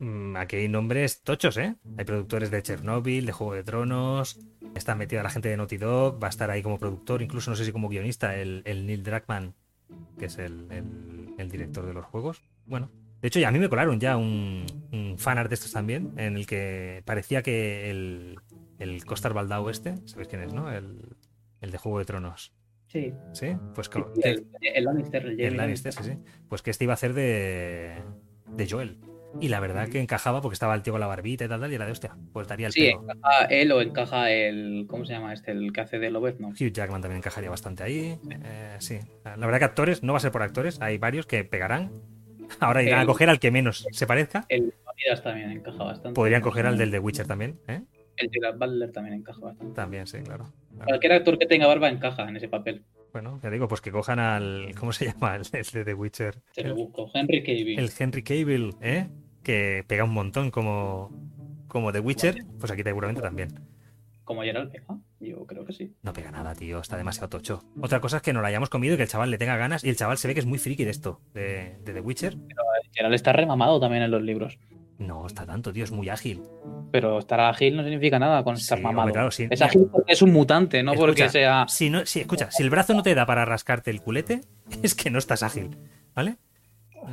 [0.00, 1.76] Mm, Aquí hay nombres tochos, ¿eh?
[1.96, 4.38] Hay productores de Chernobyl, de Juego de Tronos.
[4.74, 6.22] Está metida la gente de Naughty Dog.
[6.22, 9.02] Va a estar ahí como productor, incluso no sé si como guionista, el, el Neil
[9.04, 9.54] Druckmann,
[10.18, 12.42] que es el, el- el director de los juegos.
[12.66, 12.90] Bueno,
[13.20, 16.36] de hecho, ya a mí me colaron ya un, un fanart de estos también, en
[16.36, 18.38] el que parecía que el,
[18.78, 20.70] el Costar Baldau este, ¿sabéis quién es, no?
[20.72, 21.16] El,
[21.60, 22.52] el de Juego de Tronos.
[22.88, 23.12] Sí.
[23.32, 23.56] ¿Sí?
[23.74, 26.18] Pues que, El, el Lannister, el el Lannister, sí, sí.
[26.48, 27.94] Pues que este iba a hacer de,
[28.48, 28.98] de Joel.
[29.40, 31.70] Y la verdad que encajaba porque estaba el tío con la barbita y tal, tal,
[31.70, 32.16] y era de hostia.
[32.32, 33.02] Pues daría el Sí, pego.
[33.12, 34.86] encaja él o encaja el.
[34.88, 35.52] ¿Cómo se llama este?
[35.52, 36.48] El que hace de Lobez, ¿no?
[36.48, 38.18] Hugh Jackman también encajaría bastante ahí.
[38.30, 38.98] Eh, sí.
[39.24, 41.92] La verdad que actores, no va a ser por actores, hay varios que pegarán.
[42.60, 44.46] Ahora irán a coger al que menos se parezca.
[44.48, 46.14] El Leonidas también encaja bastante.
[46.14, 47.82] Podrían coger al del The Witcher también, ¿eh?
[48.18, 49.74] El Gerard Butler también encaja bastante.
[49.74, 50.52] También, sí, claro.
[50.70, 50.86] Claro.
[50.86, 52.84] Cualquier actor que tenga barba encaja en ese papel.
[53.12, 54.74] Bueno, ya digo, pues que cojan al.
[54.78, 55.36] ¿Cómo se llama?
[55.36, 56.42] El, el de The Witcher.
[56.54, 57.10] Te lo busco.
[57.14, 57.78] Henry Cavill.
[57.78, 59.08] El Henry Cavill, ¿eh?
[59.42, 61.10] Que pega un montón como,
[61.68, 62.44] como The Witcher.
[62.58, 63.48] Pues aquí seguramente también.
[64.24, 64.98] Como Gerald pega.
[65.20, 65.94] Yo creo que sí.
[66.02, 66.80] No pega nada, tío.
[66.80, 67.64] Está demasiado tocho.
[67.80, 69.84] Otra cosa es que no la hayamos comido y que el chaval le tenga ganas.
[69.84, 72.36] Y el chaval se ve que es muy friki de esto, de, de The Witcher.
[72.92, 74.58] Gerald está remamado también en los libros.
[74.98, 75.84] No está tanto, tío.
[75.84, 76.42] Es muy ágil.
[76.90, 79.02] Pero estar ágil no significa nada con estar Sí, mamado.
[79.02, 79.44] hombre, claro, sí.
[79.44, 81.66] Es Mira, ágil porque es un mutante, no porque sea.
[81.68, 84.40] Si no, si, escucha, si el brazo no te da para rascarte el culete,
[84.82, 85.76] es que no estás ágil,
[86.14, 86.36] ¿vale?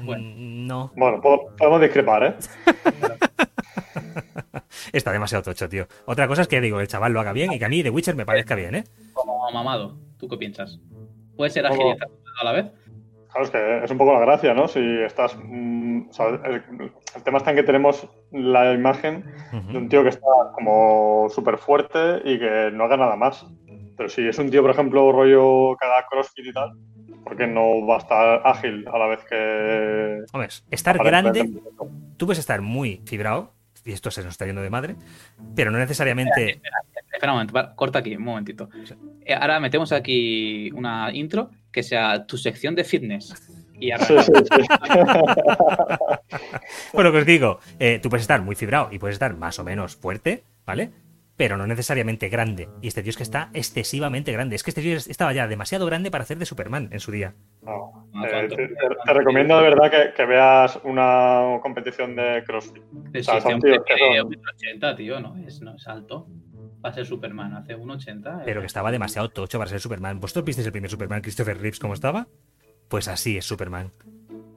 [0.03, 0.24] Bueno.
[0.24, 2.36] Mm, No, Bueno, po- podemos discrepar, ¿eh?
[4.94, 5.88] está demasiado tocho, tío.
[6.06, 7.90] Otra cosa es que digo, el chaval lo haga bien y que a mí The
[7.91, 8.84] Witcher me parezca bien, ¿eh?
[9.14, 9.98] como mamado.
[10.18, 10.80] ¿Tú qué piensas?
[11.38, 12.66] ¿Puede ser ágil y estar mamado a la vez?
[13.36, 14.66] Claro, es que es un poco la gracia, ¿no?
[14.70, 15.36] Si estás.
[15.38, 16.64] mm, o sea, el,
[17.16, 19.26] el tema está en que tenemos la imagen
[19.72, 23.45] de un tío que está como súper fuerte y que no haga nada más.
[23.98, 26.78] Pero si es un tío, por ejemplo, rollo que haga crossfit y tal,
[27.26, 30.24] ¿por qué no va a estar ágil a la vez que.
[30.32, 31.52] Hombre, estar grande,
[32.16, 33.52] tú puedes estar muy fibrado,
[33.84, 34.95] y esto se nos está yendo de madre,
[35.57, 36.62] pero no necesariamente.
[37.12, 38.70] Espera un momento, va, corta aquí, un momentito.
[39.26, 43.34] Eh, ahora metemos aquí una intro que sea tu sección de fitness.
[43.77, 44.23] Y Sí, arranca.
[44.23, 44.68] sí, sí.
[46.93, 49.64] Bueno, que os digo, eh, tú puedes estar muy fibrado y puedes estar más o
[49.65, 50.91] menos fuerte, ¿vale?
[51.38, 52.69] Pero no necesariamente grande.
[52.81, 54.56] Y este tío es que está excesivamente grande.
[54.56, 57.34] Es que este tío estaba ya demasiado grande para hacer de Superman en su día.
[57.61, 58.07] No.
[58.15, 58.69] Ah, Eh, te, te-
[59.06, 62.81] te recomiendo de verdad que, que veas una competición de CrossFit.
[63.19, 66.26] O sea, son tíos que son- 1,80, tío, no es, no es alto.
[66.86, 68.44] Para ser Superman, hace 1,80.
[68.45, 70.20] Pero que estaba demasiado tocho para ser Superman.
[70.20, 72.28] ¿Vosotros visteis el primer Superman, Christopher Reeves, cómo estaba?
[72.90, 73.90] Pues así es Superman.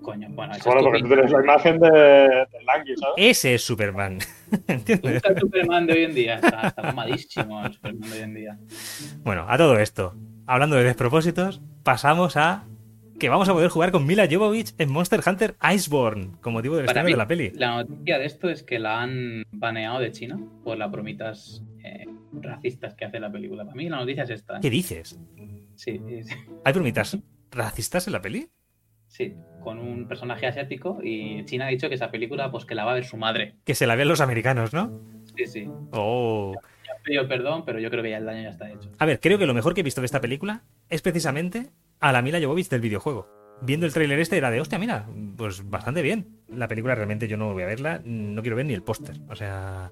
[0.03, 3.15] Coño, bueno, esa Bueno, es porque tú tienes la imagen de, de Langui, ¿sabes?
[3.17, 4.19] Ese es Superman.
[4.67, 5.23] ¿Te ¿Entiendes?
[5.25, 6.35] el Superman de hoy en día?
[6.35, 8.59] Está, está mamadísimo el Superman de hoy en día.
[9.25, 10.15] Bueno, a todo esto,
[10.47, 12.67] hablando de despropósitos, pasamos a
[13.19, 16.85] que vamos a poder jugar con Mila Jovovich en Monster Hunter Iceborne, con motivo del
[16.85, 17.53] Para estreno mí, de la peli.
[17.55, 22.07] La noticia de esto es que la han baneado de China por las bromitas eh,
[22.43, 23.65] racistas que hace la película.
[23.65, 24.57] Para mí la noticia es esta.
[24.57, 24.61] ¿eh?
[24.63, 25.19] ¿Qué dices?
[25.75, 26.35] Sí, sí.
[26.65, 27.17] ¿Hay bromitas
[27.51, 28.51] racistas en la peli?
[29.09, 32.85] Sí, con un personaje asiático y China ha dicho que esa película pues que la
[32.85, 33.57] va a ver su madre.
[33.65, 35.01] Que se la vean los americanos, ¿no?
[35.37, 35.69] Sí, sí.
[35.93, 36.55] Oh.
[36.87, 38.91] Ya he pedido perdón, pero yo creo que ya el daño ya está hecho.
[38.99, 41.71] A ver, creo que lo mejor que he visto de esta película es precisamente
[42.01, 43.29] a la Mila Jovovich del videojuego.
[43.61, 46.43] Viendo el tráiler este era de, hostia, mira, pues bastante bien.
[46.49, 49.17] La película realmente yo no voy a verla, no quiero ver ni el póster.
[49.29, 49.91] O sea,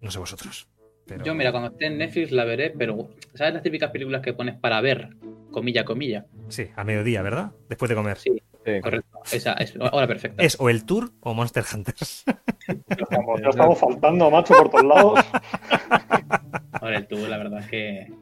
[0.00, 0.68] no sé vosotros.
[1.08, 1.24] Pero...
[1.24, 4.56] Yo, mira, cuando esté en Netflix la veré, pero ¿sabes las típicas películas que pones
[4.56, 5.08] para ver?
[5.50, 6.26] Comilla, comilla.
[6.48, 7.52] Sí, a mediodía, ¿verdad?
[7.68, 8.18] Después de comer.
[8.18, 8.80] Sí, Sí.
[8.82, 9.18] correcto.
[9.32, 10.42] Esa es hora perfecta.
[10.42, 12.24] Es o el Tour o Monster Hunters.
[12.88, 15.20] Estamos- ya estamos faltando, macho, por todos lados.
[16.80, 18.12] Ahora el tour, la verdad es que.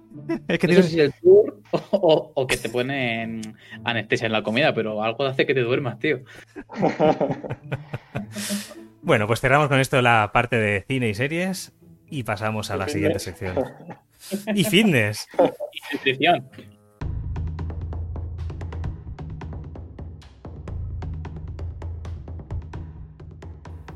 [0.48, 3.42] es que No sé si el tour o, o- o que te ponen
[3.84, 6.20] anestesia en la comida, pero algo hace que te duermas, tío.
[9.02, 11.72] Bueno, pues cerramos con esto la parte de cine y series
[12.08, 13.56] y pasamos a Y la siguiente sección.
[14.54, 15.26] Y fitness.
[15.38, 16.48] Y nutrición.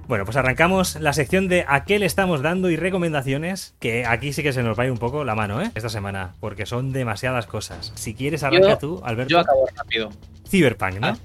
[0.09, 4.33] Bueno, pues arrancamos la sección de a qué le estamos dando y recomendaciones, que aquí
[4.33, 5.71] sí que se nos va a ir un poco la mano, ¿eh?
[5.77, 7.93] Esta semana, porque son demasiadas cosas.
[7.95, 9.31] Si quieres, arranca Yo- tú, Alberto.
[9.31, 10.11] Yo acabo rápido.
[10.49, 11.07] Cyberpunk, ¿no?
[11.09, 11.17] Ah,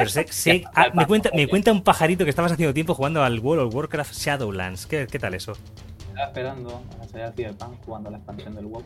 [0.00, 3.22] Pero sé, sé- ah, me, cuenta, me cuenta un pajarito que estabas haciendo tiempo jugando
[3.22, 4.86] al World of Warcraft Shadowlands.
[4.86, 5.52] ¿Qué, qué tal eso?
[6.08, 8.82] Estaba esperando a salir al Cyberpunk jugando a la expansión del WoW.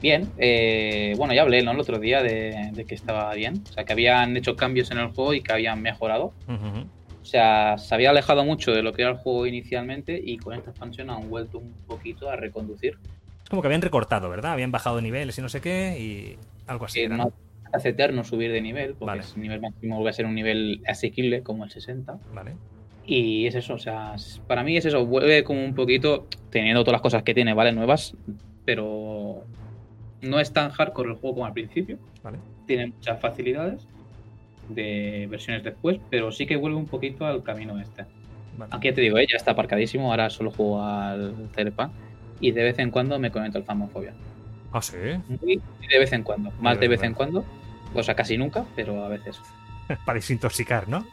[0.00, 1.70] Bien, eh, bueno, ya hablé ¿no?
[1.72, 3.62] el otro día de, de que estaba bien.
[3.70, 6.32] O sea, que habían hecho cambios en el juego y que habían mejorado.
[6.48, 10.54] O sea, se había alejado mucho de lo que era el juego inicialmente y con
[10.54, 12.98] esta expansión han vuelto un poquito a reconducir.
[13.42, 14.52] Es como que habían recortado, ¿verdad?
[14.52, 17.08] Habían bajado niveles y no sé qué y algo así.
[17.08, 17.32] No ¿no?
[17.76, 19.22] Hace eterno subir de nivel, porque Vale.
[19.34, 22.18] el nivel máximo vuelve a ser un nivel asequible como el 60.
[22.34, 22.54] Vale.
[23.04, 24.16] Y es eso, o sea,
[24.48, 27.72] para mí es eso, vuelve como un poquito, teniendo todas las cosas que tiene, ¿vale?
[27.72, 28.16] Nuevas,
[28.64, 29.44] pero
[30.22, 31.98] no es tan hardcore el juego como al principio.
[32.22, 32.38] Vale.
[32.66, 33.86] Tiene muchas facilidades
[34.68, 38.06] de versiones después, pero sí que vuelve un poquito al camino este.
[38.58, 38.72] vale.
[38.82, 41.92] Ya te digo, eh, ya está aparcadísimo, ahora solo juego al Cyberpunk
[42.40, 44.14] y de vez en cuando me conecto al Phasmophobia.
[44.72, 44.96] Ah, sí.
[45.28, 47.44] Muy de vez en cuando, más de vez en cuando,
[48.00, 49.40] o sea, casi nunca, pero a veces.
[50.04, 51.06] Para desintoxicar, ¿no?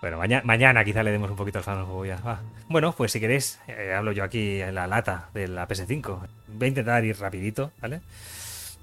[0.00, 2.16] bueno, mañana, mañana quizá le demos un poquito al Phasmophobia.
[2.18, 2.40] Va.
[2.68, 6.20] Bueno, pues si queréis, eh, hablo yo aquí en la lata de la PS5.
[6.48, 8.00] Voy a intentar ir rapidito, ¿vale?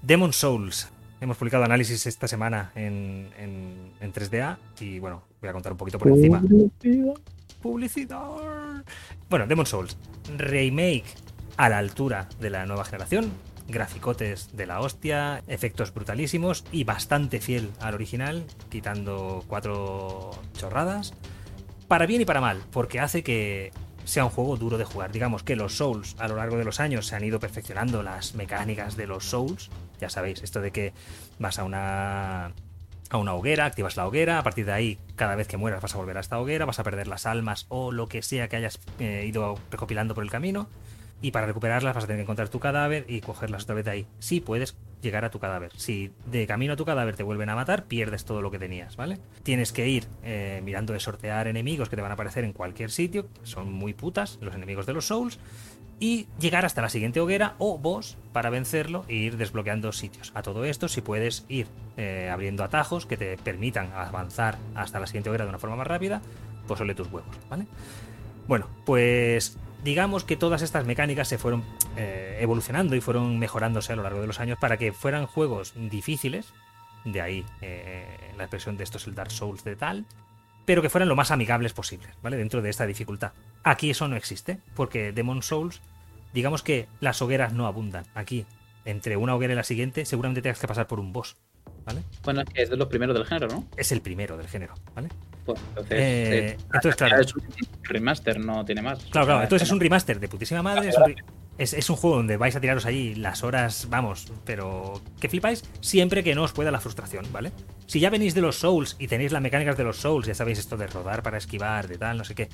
[0.02, 0.90] Demon Souls.
[1.22, 5.78] Hemos publicado análisis esta semana en, en- en 3DA y bueno, voy a contar un
[5.78, 6.41] poquito por encima.
[7.62, 8.84] Publicidad.
[9.30, 9.98] Bueno, Demon Souls.
[10.38, 11.06] Remake
[11.56, 13.32] a la altura de la nueva generación.
[13.68, 21.14] Graficotes de la hostia, efectos brutalísimos y bastante fiel al original, quitando cuatro chorradas.
[21.88, 23.72] Para bien y para mal, porque hace que
[24.06, 25.11] sea un juego duro de jugar.
[25.11, 28.35] Digamos que los Souls a lo largo de los años se han ido perfeccionando las
[28.35, 29.69] mecánicas de los Souls.
[29.99, 30.94] Ya sabéis, esto de que
[31.40, 32.52] vas a una
[33.10, 35.94] a una hoguera, activas la hoguera, a partir de ahí, cada vez que mueras vas
[35.94, 38.56] a volver a esta hoguera, vas a perder las almas o lo que sea que
[38.56, 40.68] hayas eh, ido recopilando por el camino,
[41.24, 43.91] y para recuperarlas vas a tener que encontrar tu cadáver y cogerlas otra vez de
[43.91, 44.08] ahí.
[44.20, 45.72] Sí puedes llegar a tu cadáver.
[45.78, 48.98] Si de camino a tu cadáver te vuelven a matar, pierdes todo lo que tenías,
[48.98, 49.20] ¿vale?
[49.41, 52.91] Tienes que ir eh, mirando de sortear enemigos que te van a aparecer en cualquier
[52.91, 55.40] sitio, son muy putas, los enemigos de los Souls,
[55.98, 60.34] y llegar hasta la siguiente hoguera o boss para vencerlo e ir desbloqueando sitios.
[60.36, 65.08] A todo esto, si puedes ir eh, abriendo atajos que te permitan avanzar hasta la
[65.08, 66.22] siguiente hoguera de una forma más rápida,
[66.68, 67.66] pues ole tus huevos, ¿vale?
[68.45, 71.64] Bueno, pues digamos que todas estas mecánicas se fueron
[71.98, 75.74] eh, evolucionando y fueron mejorándose a lo largo de los años para que fueran juegos
[75.76, 76.54] difíciles,
[77.06, 78.06] de ahí eh,
[78.38, 80.06] la expresión de esto es el Dark Souls de tal,
[80.66, 82.38] pero que fueran lo más amigables posibles, ¿vale?
[82.38, 83.34] Dentro de esta dificultad.
[83.64, 85.82] Aquí eso no existe, porque Demon Souls,
[86.34, 88.06] digamos que las hogueras no abundan.
[88.16, 88.46] Aquí,
[88.86, 91.36] entre una hoguera y la siguiente, seguramente tengas que pasar por un boss,
[91.86, 92.04] ¿vale?
[92.24, 93.68] Bueno, es de los primeros del género, ¿no?
[93.76, 95.10] Es el primero del género, ¿vale?
[95.45, 97.22] Pues entonces, Eh, eh, entonces, claro.
[97.22, 97.44] es un
[97.84, 98.99] remaster, no tiene más.
[99.06, 101.15] Claro, claro, entonces es un remaster de putísima madre, es un, re-
[101.57, 105.64] Es, es un juego donde vais a tiraros allí las horas, vamos, pero que flipáis
[105.82, 107.52] siempre que no os pueda la frustración, ¿vale?
[107.86, 110.60] Si ya venís de los Souls y tenéis las mecánicas de los Souls, ya sabéis
[110.60, 112.49] esto de rodar para esquivar, de tal, no sé qué,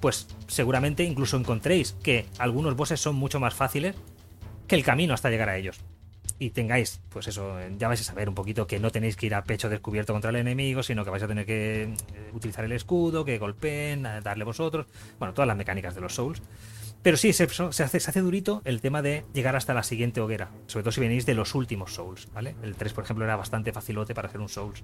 [0.00, 3.94] pues seguramente incluso encontréis que algunos bosses son mucho más fáciles
[4.68, 5.78] que el camino hasta llegar a ellos.
[6.38, 9.34] Y tengáis, pues eso, ya vais a saber un poquito que no tenéis que ir
[9.34, 12.72] a pecho descubierto contra el enemigo, sino que vais a tener que eh, utilizar el
[12.72, 14.86] escudo, que golpeen, darle vosotros.
[15.18, 16.40] Bueno, todas las mecánicas de los Souls.
[17.02, 20.20] Pero sí, se, se hace, se hace durito el tema de llegar hasta la siguiente
[20.20, 20.50] hoguera.
[20.66, 22.54] Sobre todo si venís de los últimos Souls, ¿vale?
[22.62, 24.82] El 3, por ejemplo, era bastante facilote para hacer un Souls.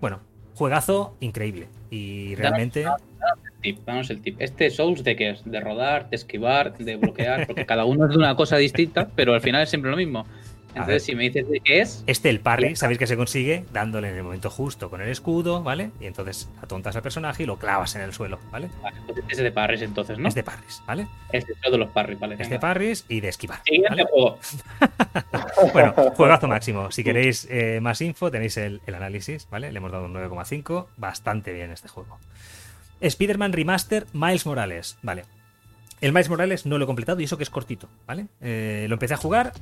[0.00, 0.20] Bueno,
[0.54, 1.68] juegazo increíble.
[1.90, 2.82] Y realmente.
[2.82, 3.00] Danos
[3.44, 4.36] el tip, danos el tip.
[4.38, 5.44] ¿Este Souls de qué es?
[5.44, 7.46] ¿De rodar, de esquivar, de bloquear?
[7.46, 10.26] Porque cada uno es de una cosa distinta, pero al final es siempre lo mismo.
[10.74, 14.10] Entonces, si me dices de qué es, Este, el parry, sabéis que se consigue dándole
[14.10, 15.90] en el momento justo con el escudo, ¿vale?
[16.00, 18.68] Y entonces atontas al personaje y lo clavas en el suelo, ¿vale?
[18.82, 20.28] vale, pues es de parries entonces, ¿no?
[20.28, 21.06] Es de parries, ¿vale?
[21.32, 22.36] Es de los parries, vale.
[22.38, 23.60] Es de parries y de esquivar.
[23.88, 24.04] ¿vale?
[24.04, 24.38] juego.
[25.72, 26.90] Bueno, juegazo máximo.
[26.90, 29.72] Si queréis eh, más info, tenéis el, el análisis, ¿vale?
[29.72, 30.86] Le hemos dado un 9,5.
[30.96, 32.18] Bastante bien este juego.
[33.00, 35.24] Spider-Man Remaster Miles Morales, ¿vale?
[36.00, 38.26] El Miles Morales no lo he completado y eso que es cortito, ¿vale?
[38.40, 39.52] Eh, lo empecé a jugar,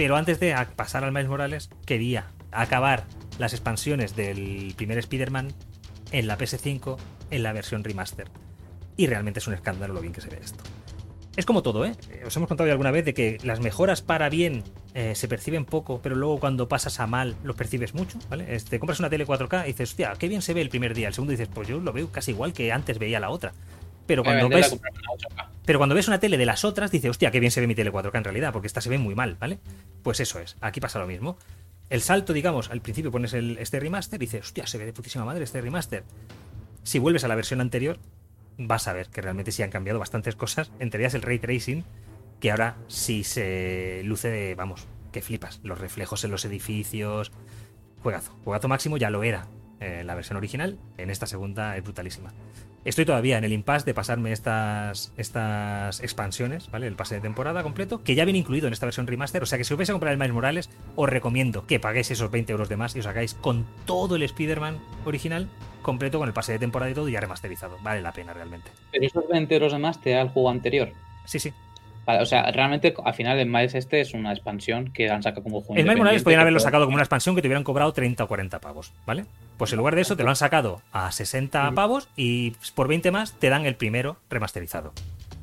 [0.00, 3.04] pero antes de pasar al Miles Morales, quería acabar
[3.38, 5.52] las expansiones del primer Spider-Man
[6.10, 6.96] en la PS5
[7.30, 8.28] en la versión remaster.
[8.96, 10.64] Y realmente es un escándalo lo bien que se ve esto.
[11.36, 11.92] Es como todo, ¿eh?
[12.12, 14.64] Eh, Os hemos contado ya alguna vez de que las mejoras para bien
[14.94, 18.54] eh, se perciben poco, pero luego cuando pasas a mal los percibes mucho, ¿vale?
[18.54, 20.94] Es- Te compras una tele 4K y dices, hostia, qué bien se ve el primer
[20.94, 21.08] día.
[21.08, 23.52] El segundo dices, pues yo lo veo casi igual que antes veía la otra.
[24.06, 25.48] Pero cuando ves comprarme una 8K.
[25.70, 27.76] Pero cuando ves una tele de las otras, dices, hostia, qué bien se ve mi
[27.76, 29.60] tele 4K en realidad, porque esta se ve muy mal, ¿vale?
[30.02, 31.38] Pues eso es, aquí pasa lo mismo.
[31.90, 34.92] El salto, digamos, al principio pones el, este remaster y dices, hostia, se ve de
[34.92, 36.02] putísima madre este remaster.
[36.82, 38.00] Si vuelves a la versión anterior,
[38.58, 41.84] vas a ver que realmente sí han cambiado bastantes cosas, entre ellas el ray tracing,
[42.40, 45.60] que ahora sí se luce de, vamos, que flipas.
[45.62, 47.30] Los reflejos en los edificios.
[48.02, 49.46] Juegazo, juegazo máximo ya lo era
[49.80, 52.32] en la versión original, en esta segunda es brutalísima.
[52.84, 56.86] Estoy todavía en el impasse de pasarme estas, estas expansiones, ¿vale?
[56.86, 59.42] El pase de temporada completo, que ya viene incluido en esta versión remaster.
[59.42, 62.10] O sea que si os vais a comprar el Miles Morales, os recomiendo que paguéis
[62.10, 65.48] esos 20 euros de más y os hagáis con todo el Spider-Man original
[65.82, 67.78] completo con el pase de temporada y todo ya remasterizado.
[67.82, 68.70] Vale la pena realmente.
[68.92, 70.92] Pero esos 20 euros de más te da el juego anterior.
[71.26, 71.52] Sí, sí.
[72.10, 75.44] Vale, o sea, realmente al final el Miles este es una expansión que han sacado
[75.44, 75.76] como juego.
[75.76, 78.26] El Miles Morales podrían haberlo sacado como una expansión que te hubieran cobrado 30 o
[78.26, 79.26] 40 pavos, ¿vale?
[79.56, 83.12] Pues en lugar de eso te lo han sacado a 60 pavos y por 20
[83.12, 84.92] más te dan el primero remasterizado.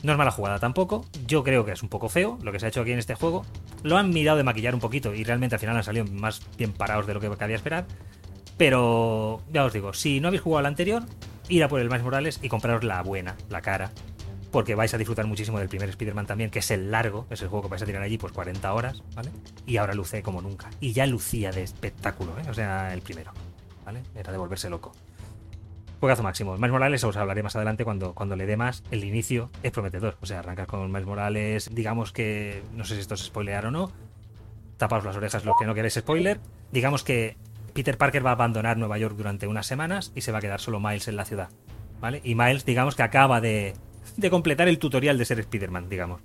[0.04, 2.66] No es mala jugada tampoco, yo creo que es un poco feo lo que se
[2.66, 3.46] ha hecho aquí en este juego.
[3.84, 6.74] Lo han mirado de maquillar un poquito y realmente al final han salido más bien
[6.74, 7.86] parados de lo que cabía esperar.
[8.58, 11.04] Pero ya os digo, si no habéis jugado la anterior,
[11.48, 13.92] ir a por el Miles Morales y compraros la buena, la cara,
[14.52, 17.48] porque vais a disfrutar muchísimo del primer Spider-Man también, que es el largo, es el
[17.50, 19.32] juego que vais a tirar allí pues 40 horas, ¿vale?
[19.66, 20.70] Y ahora luce como nunca.
[20.80, 22.50] Y ya lucía de espectáculo, ¿eh?
[22.50, 23.32] O sea, el primero,
[23.86, 24.04] ¿vale?
[24.16, 24.94] Era de volverse loco.
[26.00, 26.56] Juegazo máximo.
[26.56, 28.84] Miles Morales os hablaré más adelante cuando, cuando le dé más.
[28.92, 30.18] El inicio es prometedor.
[30.22, 33.72] O sea, arrancar con Miles Morales, digamos que, no sé si esto es spoilear o
[33.72, 33.92] no,
[34.78, 36.40] tapaos las orejas los que no queréis spoiler.
[36.72, 37.36] Digamos que
[37.74, 40.62] Peter Parker va a abandonar Nueva York durante unas semanas y se va a quedar
[40.62, 41.50] solo Miles en la ciudad.
[42.00, 42.22] ¿Vale?
[42.24, 43.74] Y Miles, digamos que acaba de,
[44.16, 46.22] de completar el tutorial de ser Spider-Man, digamos.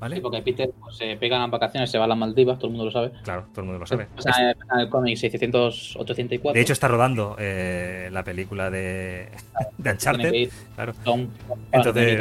[0.00, 0.16] ¿Vale?
[0.16, 2.72] Sí, porque Peter pues, se pega en vacaciones, se va a las Maldivas, todo el
[2.72, 3.12] mundo lo sabe.
[3.22, 4.06] Claro, todo el mundo lo sabe.
[4.16, 6.54] O sea, en el cómic 600, 804.
[6.54, 9.28] De hecho, está rodando eh, la película de,
[9.76, 10.48] de Uncharted.
[10.74, 10.94] Claro,
[11.70, 12.18] Entonces,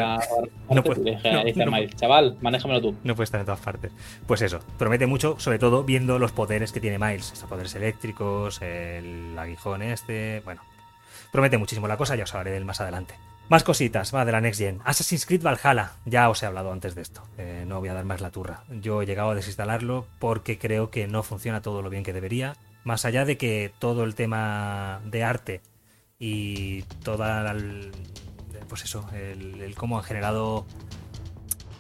[0.70, 2.96] no puede- no, dice no Miles, chaval, manéjamelo tú.
[3.02, 3.94] no puede estar en todas partes.
[4.28, 7.32] Pues eso, promete mucho, sobre todo viendo los poderes que tiene Miles.
[7.32, 10.42] Estos poderes eléctricos, el aguijón este.
[10.44, 10.62] Bueno,
[11.32, 13.14] promete muchísimo la cosa, ya os hablaré de él más adelante.
[13.50, 14.80] Más cositas, va, de la Next Gen.
[14.86, 17.24] Assassin's Creed Valhalla, ya os he hablado antes de esto.
[17.40, 18.64] eh, no voy a dar más la turra.
[18.70, 22.56] Yo he llegado a desinstalarlo porque creo que no funciona todo lo bien que debería.
[22.84, 25.62] Más allá de que todo el tema de arte
[26.20, 27.92] y toda el,
[28.68, 30.66] pues eso, el, cómo han generado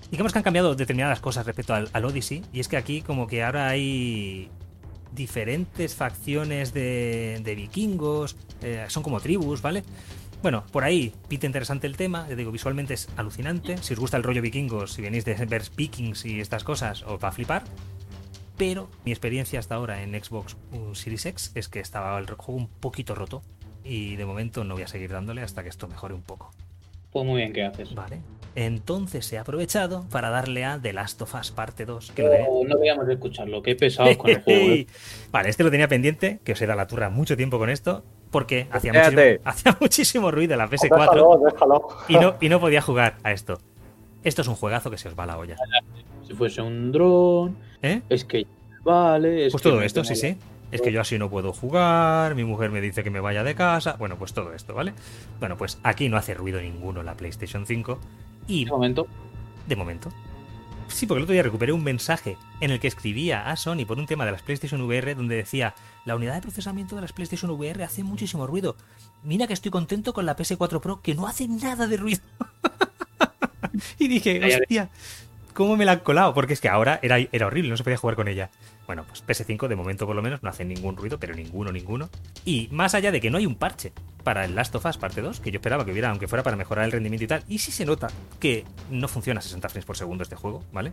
[0.09, 3.27] digamos que han cambiado determinadas cosas respecto al, al Odyssey y es que aquí como
[3.27, 4.49] que ahora hay
[5.11, 9.83] diferentes facciones de, de vikingos, eh, son como tribus, ¿vale?
[10.41, 14.15] Bueno, por ahí pinta interesante el tema, ya digo, visualmente es alucinante, si os gusta
[14.15, 17.63] el rollo vikingos, si venís de ver vikings y estas cosas, os va a flipar,
[18.57, 20.55] pero mi experiencia hasta ahora en Xbox
[20.93, 23.41] Series X es que estaba el juego un poquito roto
[23.83, 26.51] y de momento no voy a seguir dándole hasta que esto mejore un poco.
[27.11, 27.93] Pues muy bien, ¿qué haces?
[27.93, 28.21] Vale.
[28.55, 32.11] Entonces he aprovechado para darle a The Last of Us parte 2.
[32.11, 34.69] Que lo tenía- No, no deberíamos de escucharlo, qué pesados con el juego.
[34.71, 34.87] ¿eh?
[35.31, 38.03] Vale, este lo tenía pendiente, que os he dado la turra mucho tiempo con esto,
[38.31, 41.87] porque hacía muchísimo, hacía muchísimo ruido la PS4 Déjalo, déjalo.
[42.07, 43.59] y no, y no podía jugar a esto.
[44.23, 45.55] Esto es un juegazo que se os va a la olla.
[46.27, 48.01] Si fuese un dron, ¿Eh?
[48.09, 48.45] es que
[48.83, 49.45] vale.
[49.47, 50.37] Es Pues que todo esto, sí, sí.
[50.71, 53.55] Es que yo así no puedo jugar, mi mujer me dice que me vaya de
[53.55, 53.95] casa.
[53.97, 54.93] Bueno, pues todo esto, ¿vale?
[55.39, 57.97] Bueno, pues aquí no hace ruido ninguno la PlayStation 5.
[58.47, 59.07] Y De momento,
[59.67, 60.09] de momento.
[60.89, 63.99] Sí, porque el otro día recuperé un mensaje en el que escribía a Sony por
[63.99, 67.51] un tema de las PlayStation VR donde decía, la unidad de procesamiento de las PlayStation
[67.51, 68.75] VR hace muchísimo ruido.
[69.23, 72.21] Mira que estoy contento con la PS4 Pro que no hace nada de ruido.
[73.99, 74.89] y dije, hostia,
[75.53, 76.33] ¿cómo me la han colado?
[76.33, 78.49] Porque es que ahora era, era horrible, no se podía jugar con ella.
[78.89, 82.09] Bueno, pues PS5 de momento por lo menos no hace ningún ruido, pero ninguno, ninguno.
[82.43, 83.93] Y más allá de que no hay un parche
[84.23, 86.57] para el Last of Us parte 2, que yo esperaba que hubiera, aunque fuera para
[86.57, 88.07] mejorar el rendimiento y tal, y sí se nota
[88.39, 90.91] que no funciona a 60 frames por segundo este juego, ¿vale?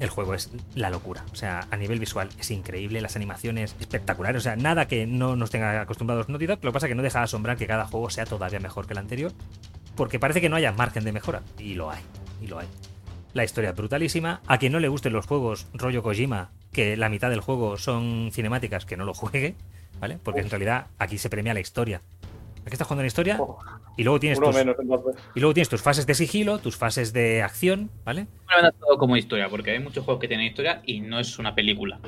[0.00, 1.24] El juego es la locura.
[1.30, 4.40] O sea, a nivel visual es increíble, las animaciones espectaculares.
[4.40, 6.58] O sea, nada que no nos tenga acostumbrados Naughty Dog.
[6.62, 8.88] Lo que pasa es que no deja de asombrar que cada juego sea todavía mejor
[8.88, 9.30] que el anterior.
[9.94, 11.42] Porque parece que no haya margen de mejora.
[11.56, 12.02] Y lo hay.
[12.42, 12.66] Y lo hay.
[13.32, 14.40] La historia es brutalísima.
[14.48, 18.30] A quien no le gusten los juegos rollo Kojima, que la mitad del juego son
[18.32, 19.54] cinemáticas, que no lo juegue,
[20.00, 20.18] ¿vale?
[20.22, 22.02] Porque en realidad aquí se premia la historia.
[22.62, 23.58] Aquí estás jugando la historia Oh,
[23.96, 24.76] y luego tienes uno tus, menos,
[25.34, 28.26] y luego tienes tus fases de sigilo, tus fases de acción, ¿vale?
[28.54, 31.38] me lo todo como historia, porque hay muchos juegos que tienen historia y no es
[31.38, 31.98] una película.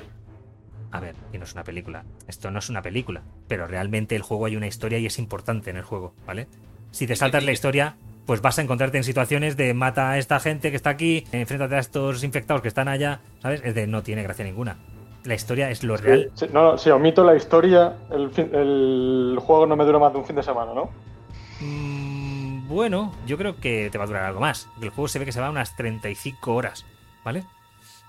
[0.93, 2.05] A ver, y no es una película.
[2.27, 5.70] Esto no es una película, pero realmente el juego hay una historia y es importante
[5.70, 6.49] en el juego, ¿vale?
[6.91, 7.97] Si te saltas la historia,
[8.31, 11.74] pues vas a encontrarte en situaciones de mata a esta gente que está aquí, enfréntate
[11.74, 13.61] a estos infectados que están allá, ¿sabes?
[13.65, 14.77] Es de no tiene gracia ninguna.
[15.24, 16.31] La historia es lo real.
[16.36, 20.12] Sí, no, no, si omito la historia, el, fin- el juego no me dura más
[20.12, 20.90] de un fin de semana, ¿no?
[21.61, 24.69] Mm, bueno, yo creo que te va a durar algo más.
[24.81, 26.86] El juego se ve que se va a unas 35 horas,
[27.24, 27.43] ¿vale?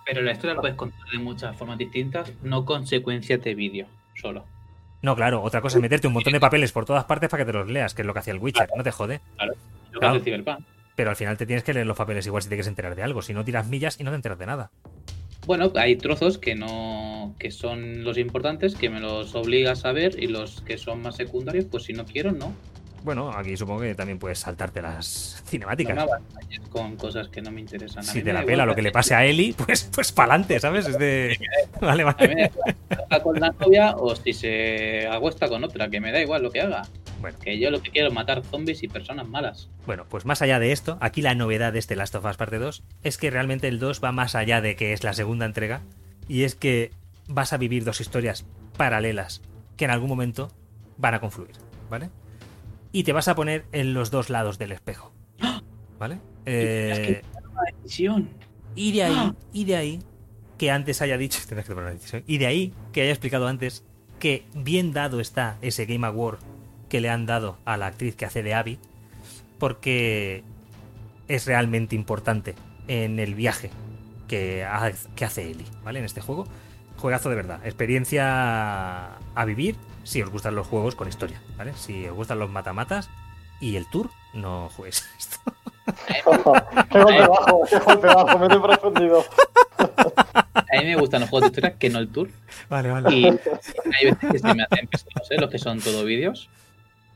[0.06, 3.88] Pero la historia la puedes contar de muchas formas distintas, no consecuencias de vídeo
[4.22, 4.45] solo.
[5.02, 7.52] No, claro, otra cosa es meterte un montón de papeles por todas partes para que
[7.52, 9.19] te los leas, que es lo que hacía el Witcher, no te jode.
[9.39, 9.53] Lo
[9.91, 10.19] Claro.
[10.19, 10.59] Cyberpunk.
[10.95, 13.03] Pero al final te tienes que leer los papeles igual si te quieres enterar de
[13.03, 13.22] algo.
[13.22, 14.72] Si no tiras millas y no te enteras de nada.
[15.45, 20.22] Bueno, hay trozos que no que son los importantes, que me los obligas a ver,
[20.22, 22.53] y los que son más secundarios, pues si no quiero, no.
[23.03, 25.95] Bueno, aquí supongo que también puedes saltarte las cinemáticas.
[25.95, 28.03] No me con cosas que no me interesan.
[28.03, 30.59] A si mí te la pela lo que le pase a Eli, pues, pues pa'lante,
[30.59, 30.88] ¿sabes?
[30.88, 31.39] Es de.
[31.81, 32.76] Vale, A mí me da vale.
[32.91, 36.51] igual con la novia o si se acuesta con otra, que me da igual lo
[36.51, 36.84] que haga.
[37.22, 39.69] Bueno, Que yo lo que quiero es matar zombies y personas malas.
[39.85, 42.57] bueno, pues más allá de esto, aquí la novedad de este Last of Us Parte
[42.57, 45.81] 2 es que realmente el 2 va más allá de que es la segunda entrega.
[46.27, 46.91] Y es que
[47.27, 48.45] vas a vivir dos historias
[48.77, 49.41] paralelas
[49.77, 50.52] que en algún momento
[50.98, 51.56] van a confluir,
[51.89, 52.10] ¿vale?
[52.91, 55.14] Y te vas a poner en los dos lados del espejo,
[55.98, 56.19] ¿vale?
[56.45, 57.22] Eh.
[58.76, 59.35] Y de ahí, ¡Ah!
[59.53, 59.99] y de ahí
[60.57, 63.84] que antes haya dicho, que tomar una decisión, y de ahí que haya explicado antes
[64.19, 66.39] que bien dado está ese Game Award
[66.91, 68.77] que le han dado a la actriz que hace de Abby,
[69.59, 70.43] porque
[71.30, 72.53] es realmente importante
[72.89, 73.72] en el viaje
[74.27, 75.99] que, ha- que hace Ellie, ¿vale?
[75.99, 76.45] En este juego.
[76.97, 77.65] Juegazo de verdad.
[77.65, 81.72] Experiencia a vivir si os gustan los juegos con historia, ¿vale?
[81.77, 83.09] Si os gustan los matamatas
[83.61, 85.38] y el tour, no juegues esto.
[86.91, 89.23] qué golpe bajo, qué golpe bajo, me he sorprendido.
[89.77, 92.30] A mí me gustan los juegos de historia que no el tour.
[92.69, 93.15] Vale, vale.
[93.15, 95.38] Y hay veces que se me hacen pesados, ¿eh?
[95.39, 96.49] los que son todo vídeos.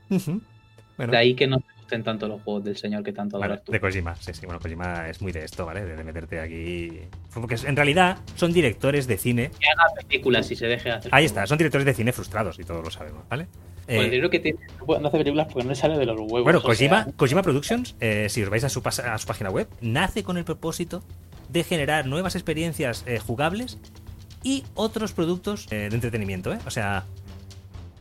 [0.10, 1.12] Bueno.
[1.12, 3.66] De ahí que no me gusten tanto los juegos del señor que tanto Bueno, adoras
[3.66, 3.72] tú.
[3.74, 4.46] de Kojima, sí, sí.
[4.46, 5.84] Bueno, Kojima es muy de esto, ¿vale?
[5.84, 7.02] De, de meterte aquí.
[7.34, 9.52] Porque en realidad son directores de cine.
[9.60, 11.14] Que haga películas y se deje hacer.
[11.14, 13.48] Ahí está, son directores de cine frustrados y todos lo sabemos, ¿vale?
[13.86, 14.58] Con el Eh, dinero que tiene,
[14.88, 16.44] no hace películas porque no le sale de los huevos.
[16.44, 19.50] bueno, Kojima, sea, Kojima Productions, eh, si os vais a su, pas- a su página
[19.52, 21.04] web, nace con el propósito
[21.50, 23.78] de generar nuevas experiencias eh, jugables
[24.42, 26.58] y otros productos eh, de entretenimiento, ¿eh?
[26.66, 27.04] O sea,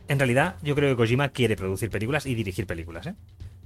[0.07, 3.15] en realidad yo creo que Kojima quiere producir películas y dirigir películas, ¿eh?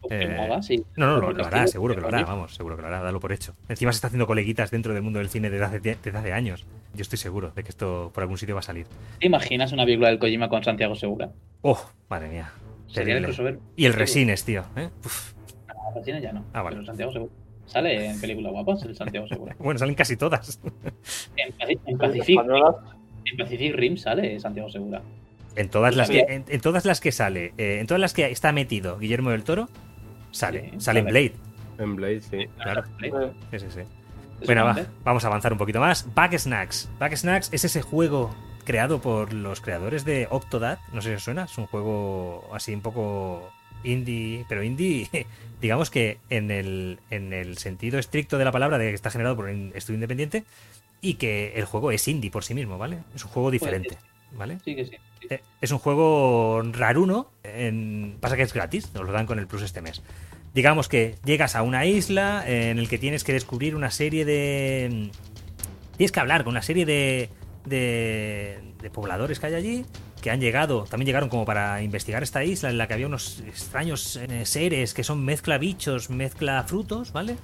[0.09, 0.83] eh, sí.
[0.95, 3.19] No, no, lo, lo hará, seguro que lo hará, vamos, seguro que lo hará, dalo
[3.19, 3.53] por hecho.
[3.67, 6.65] Encima se está haciendo coleguitas dentro del mundo del cine desde hace, desde hace años.
[6.93, 8.87] Yo estoy seguro de que esto por algún sitio va a salir.
[9.19, 11.29] ¿Te imaginas una película del Kojima con Santiago Segura?
[11.61, 11.79] ¡Oh!
[12.09, 12.51] Madre mía.
[12.87, 13.59] Sería el.
[13.75, 14.63] Y el Resines, tío.
[14.75, 14.89] ¿eh?
[15.05, 15.33] Uf.
[15.67, 16.43] Ah, Resina ya no.
[16.53, 16.77] Ah, vale.
[16.77, 17.31] Pero Santiago Segura.
[17.65, 19.55] Sale en películas guapas el Santiago Segura.
[19.59, 20.59] Bueno, salen casi todas.
[21.35, 21.53] En,
[21.85, 22.39] en Pacific,
[23.25, 25.03] en Pacific Rim sale Santiago Segura.
[25.55, 28.25] En todas las que, en, en todas las que sale, eh, en todas las que
[28.31, 29.69] está metido Guillermo del Toro,
[30.31, 30.71] sale.
[30.73, 31.05] Sí, sale en.
[31.07, 31.33] Blade.
[31.79, 32.47] En Blade, sí.
[32.61, 32.83] Claro.
[33.01, 33.81] eh, Sí, sí, sí.
[34.45, 36.07] Bueno, va, vamos a avanzar un poquito más.
[36.13, 36.89] Back Snacks.
[36.99, 40.79] Back Snacks es ese juego creado por los creadores de Octodad.
[40.93, 41.43] No sé si os suena.
[41.45, 43.51] Es un juego así un poco
[43.83, 45.09] indie, pero indie,
[45.61, 49.35] digamos que en el, en el sentido estricto de la palabra, de que está generado
[49.35, 50.43] por un estudio independiente
[51.01, 52.99] y que el juego es indie por sí mismo, ¿vale?
[53.15, 53.97] Es un juego diferente,
[54.33, 54.59] ¿vale?
[54.63, 54.91] Sí que sí.
[55.21, 55.27] sí.
[55.29, 57.31] Eh, Es un juego raruno.
[57.43, 58.17] En...
[58.19, 60.01] Pasa que es gratis, nos lo dan con el Plus este mes.
[60.53, 65.11] digamos que llegas a una isla en el que tienes que descubrir una serie de...
[65.97, 67.29] Tienes que hablar con una serie de,
[67.65, 69.85] de, de pobladores que hay allí
[70.21, 73.39] que han llegado, también llegaron como para investigar esta isla en la que había unos
[73.47, 77.37] extraños eh, seres que son mezcla bichos, mezcla frutos, ¿vale?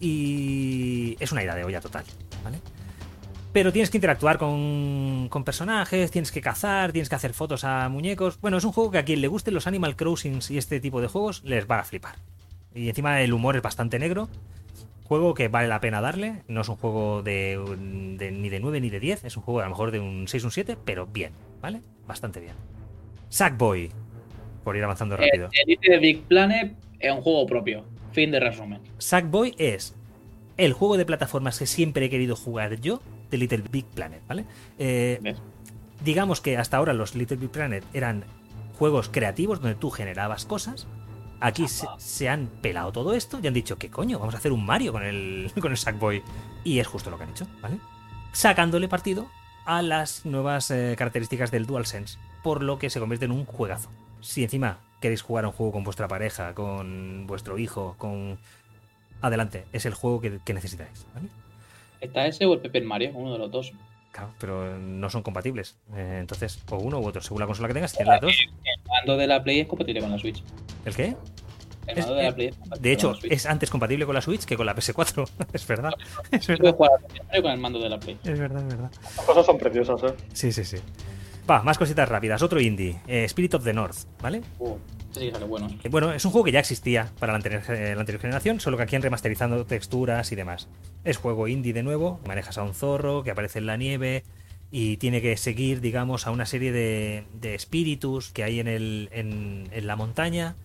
[0.00, 2.04] Y es una idea de olla total,
[2.42, 2.58] ¿vale?
[3.56, 7.88] Pero tienes que interactuar con, con personajes, tienes que cazar, tienes que hacer fotos a
[7.88, 8.38] muñecos.
[8.42, 11.00] Bueno, es un juego que a quien le gusten los Animal Crossings y este tipo
[11.00, 12.16] de juegos les va a flipar.
[12.74, 14.28] Y encima el humor es bastante negro.
[15.04, 16.42] Juego que vale la pena darle.
[16.48, 17.58] No es un juego de,
[18.18, 19.24] de- ni de 9 ni de 10.
[19.24, 21.80] Es un juego a lo mejor de un 6 o un 7, pero bien, ¿vale?
[22.06, 22.56] Bastante bien.
[23.30, 23.90] Sackboy.
[24.64, 25.48] Por ir avanzando rápido.
[25.64, 27.86] El Elite Big Planet es un juego propio.
[28.12, 28.82] Fin de resumen.
[28.98, 29.94] Sackboy es
[30.58, 33.00] el juego de plataformas que siempre he querido jugar yo
[33.30, 34.44] de Little Big Planet, ¿vale?
[34.78, 35.34] Eh,
[36.04, 38.24] digamos que hasta ahora los Little Big Planet eran
[38.78, 40.86] juegos creativos donde tú generabas cosas.
[41.40, 44.18] Aquí se, se han pelado todo esto y han dicho, ¿qué coño?
[44.18, 46.22] Vamos a hacer un Mario con el, con el Sackboy.
[46.64, 47.78] Y es justo lo que han hecho, ¿vale?
[48.32, 49.28] Sacándole partido
[49.64, 53.90] a las nuevas eh, características del DualSense, por lo que se convierte en un juegazo.
[54.20, 58.38] Si encima queréis jugar a un juego con vuestra pareja, con vuestro hijo, con...
[59.22, 61.28] Adelante, es el juego que, que necesitáis, ¿vale?
[62.00, 63.10] ¿Está ese o el Paper Mario?
[63.14, 63.72] Uno de los dos.
[64.12, 65.76] Claro, pero no son compatibles.
[65.94, 68.32] Eh, entonces, o uno u otro, según la consola que tengas, tienes las dos.
[68.64, 70.42] El mando de la Play es compatible con la Switch.
[70.84, 71.16] ¿El qué?
[71.86, 74.20] El Es- mando de la Play es compatible De hecho, es antes compatible con la
[74.22, 75.28] Switch que con la PS4.
[75.52, 75.90] es verdad.
[76.32, 76.74] Es Puedes verdad.
[76.76, 76.90] jugar
[77.42, 78.18] con el mando de la Play.
[78.24, 78.90] Es verdad, es verdad.
[79.16, 80.14] Las cosas son preciosas, ¿eh?
[80.32, 80.78] Sí, sí, sí.
[81.48, 82.42] Va, más cositas rápidas.
[82.42, 84.40] Otro indie, eh, Spirit of the North, ¿vale?
[84.58, 84.76] Uh,
[85.18, 85.68] sí sale bueno.
[85.82, 88.60] Eh, Bueno, es un juego que ya existía para la anterior, eh, la anterior generación,
[88.60, 90.68] solo que aquí han remasterizando texturas y demás.
[91.04, 94.22] Es juego indie de nuevo, manejas a un zorro que aparece en la nieve
[94.70, 99.08] y tiene que seguir, digamos, a una serie de, de espíritus que hay en, el,
[99.12, 100.56] en, en la montaña.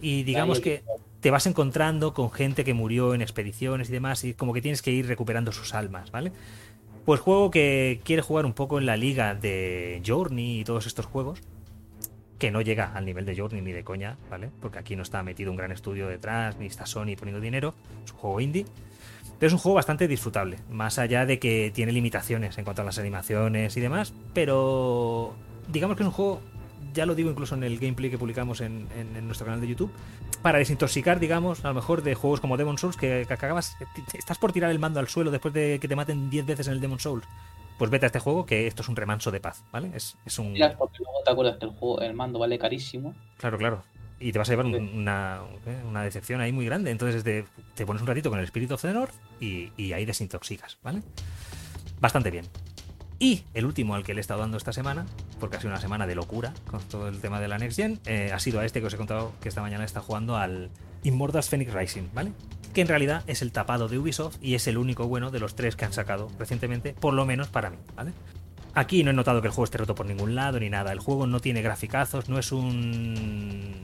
[0.00, 0.82] Y digamos Ahí- que
[1.20, 4.80] te vas encontrando con gente que murió en expediciones y demás, y como que tienes
[4.80, 6.32] que ir recuperando sus almas, ¿vale?
[7.04, 11.06] Pues juego que quiere jugar un poco en la liga de Journey y todos estos
[11.06, 11.40] juegos,
[12.40, 14.50] que no llega al nivel de Journey ni de coña, ¿vale?
[14.60, 18.12] Porque aquí no está metido un gran estudio detrás, ni está Sony poniendo dinero, es
[18.12, 18.66] un juego indie.
[19.38, 22.84] Pero es un juego bastante disfrutable, más allá de que tiene limitaciones en cuanto a
[22.84, 25.34] las animaciones y demás, pero
[25.68, 26.40] digamos que es un juego,
[26.94, 28.88] ya lo digo incluso en el gameplay que publicamos en,
[29.26, 29.92] nuestro canal de YouTube,
[30.42, 33.76] para desintoxicar, digamos, a lo mejor de juegos como Demon Souls, que, que acabas,
[34.14, 36.72] estás por tirar el mando al suelo después de que te maten 10 veces en
[36.74, 37.26] el Demon Souls.
[37.80, 39.90] Pues vete a este juego, que esto es un remanso de paz, ¿vale?
[39.94, 40.52] Es, es un...
[40.52, 43.14] Miras porque luego te acuerdas que el juego, el mando vale carísimo.
[43.38, 43.82] Claro, claro.
[44.18, 44.74] Y te vas a llevar Sí.
[44.74, 45.82] una, ¿eh?
[45.88, 46.90] una decepción ahí muy grande.
[46.90, 50.04] Entonces te, te pones un ratito con el Spirit of the North y, y ahí
[50.04, 51.00] desintoxicas, ¿vale?
[52.00, 52.44] Bastante bien.
[53.22, 55.04] Y el último al que le he estado dando esta semana,
[55.38, 58.00] porque ha sido una semana de locura con todo el tema de la Next Gen,
[58.06, 60.70] eh, ha sido a este que os he contado que esta mañana está jugando al
[61.02, 62.32] Immortals Phoenix Rising, ¿vale?
[62.72, 65.54] Que en realidad es el tapado de Ubisoft y es el único bueno de los
[65.54, 68.12] tres que han sacado recientemente, por lo menos para mí, ¿vale?
[68.72, 70.90] Aquí no he notado que el juego esté roto por ningún lado ni nada.
[70.90, 73.82] El juego no tiene graficazos, no es un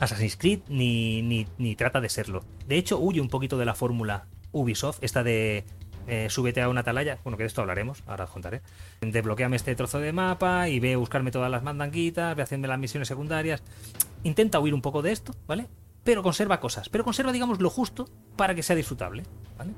[0.00, 2.44] Assassin's Creed ni, ni, ni trata de serlo.
[2.66, 5.64] De hecho, huye un poquito de la fórmula Ubisoft, esta de
[6.06, 8.60] eh, súbete a una atalaya, bueno, que de esto hablaremos, ahora os contaré.
[9.00, 12.68] Desbloqueame este trozo de mapa y ve a buscarme todas las mandanguitas, ve a hacerme
[12.68, 13.62] las misiones secundarias.
[14.22, 15.66] Intenta huir un poco de esto, ¿vale?
[16.02, 19.22] Pero conserva cosas, pero conserva, digamos, lo justo para que sea disfrutable,
[19.56, 19.72] ¿vale?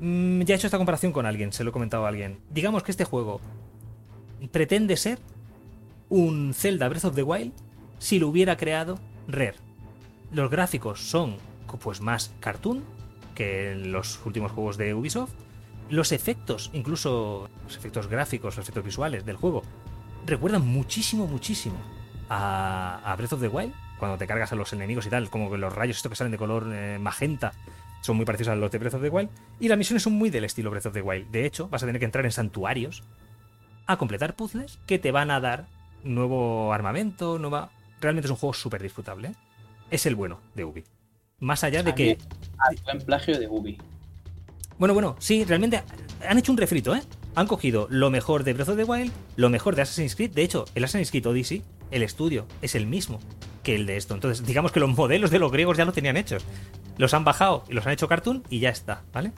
[0.00, 2.40] Mm, ya he hecho esta comparación con alguien, se lo he comentado a alguien.
[2.50, 3.40] Digamos que este juego
[4.52, 5.18] pretende ser
[6.10, 7.52] un Zelda Breath of the Wild
[7.98, 9.56] si lo hubiera creado Rare.
[10.32, 11.36] Los gráficos son
[11.82, 12.84] pues más cartoon
[13.36, 15.30] que en los últimos juegos de Ubisoft.
[15.88, 19.62] Los efectos, incluso los efectos gráficos, los efectos visuales del juego,
[20.26, 21.76] recuerdan muchísimo, muchísimo
[22.28, 23.72] a, Breath of the Wild.
[24.00, 26.38] Cuando te cargas a los enemigos y tal, como los rayos estos que salen de
[26.38, 27.52] color eh, magenta
[28.00, 29.30] son muy parecidos a los de Breath of the Wild.
[29.60, 31.30] Y las misiones son muy del estilo Breath of the Wild.
[31.30, 33.04] De hecho, vas a tener que entrar en santuarios
[33.86, 35.66] a completar puzzles que te van a dar
[36.02, 37.70] nuevo armamento, nueva...
[38.00, 39.28] Realmente es un juego súper disfrutable.
[39.28, 39.34] ¿eh?
[39.90, 40.84] Es el bueno de Ubi.
[41.40, 42.18] Más allá de que...
[42.58, 43.76] Ah, buen plagio de Ubi.
[44.78, 45.82] Bueno, bueno, sí, realmente
[46.26, 47.02] han hecho un refrito, ¿eh?
[47.34, 50.30] Han cogido lo mejor de Breath of the Wild, lo mejor de Assassin's Creed.
[50.30, 53.20] De hecho, el Assassin's Creed Odyssey, el estudio, es el mismo
[53.62, 54.14] que el de esto.
[54.14, 56.42] Entonces, digamos que los modelos de los griegos ya lo tenían hechos.
[56.96, 59.32] Los han bajado y los han hecho cartoon y ya está, ¿vale?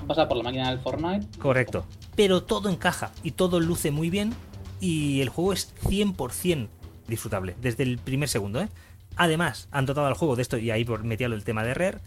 [0.00, 1.26] Han pasado por la máquina del Fortnite.
[1.38, 1.86] Correcto.
[2.14, 4.32] Pero todo encaja y todo luce muy bien
[4.80, 6.68] y el juego es 100%
[7.08, 8.68] disfrutable desde el primer segundo, ¿eh?
[9.16, 11.98] Además, han dotado al juego de esto, y ahí por- metía el tema de Rare,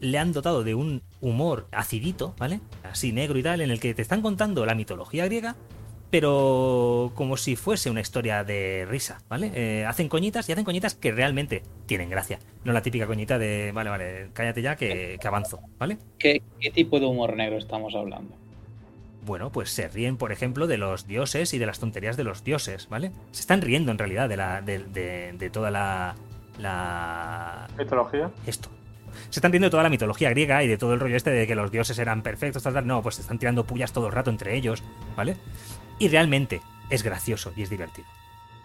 [0.00, 2.60] le han dotado de un humor acidito, ¿vale?
[2.84, 5.56] Así negro y tal, en el que te están contando la mitología griega,
[6.10, 9.50] pero como si fuese una historia de risa, ¿vale?
[9.54, 12.38] Eh, hacen coñitas y hacen coñitas que realmente tienen gracia.
[12.64, 15.98] No la típica coñita de, vale, vale, cállate ya que, que avanzo, ¿vale?
[16.18, 18.34] ¿Qué, ¿Qué tipo de humor negro estamos hablando?
[19.26, 22.42] Bueno, pues se ríen, por ejemplo, de los dioses y de las tonterías de los
[22.44, 23.10] dioses, ¿vale?
[23.32, 26.14] Se están riendo en realidad de, la, de, de- de toda la,
[26.58, 27.66] la...
[27.76, 28.30] Mitología.
[28.46, 28.68] Esto.
[29.30, 31.54] Se están de toda la mitología griega y de todo el rollo este de que
[31.54, 32.86] los dioses eran perfectos, tal, tal.
[32.86, 34.82] No, pues se están tirando pullas todo el rato entre ellos,
[35.16, 35.36] ¿vale?
[35.98, 36.60] Y realmente
[36.90, 38.06] es gracioso y es divertido.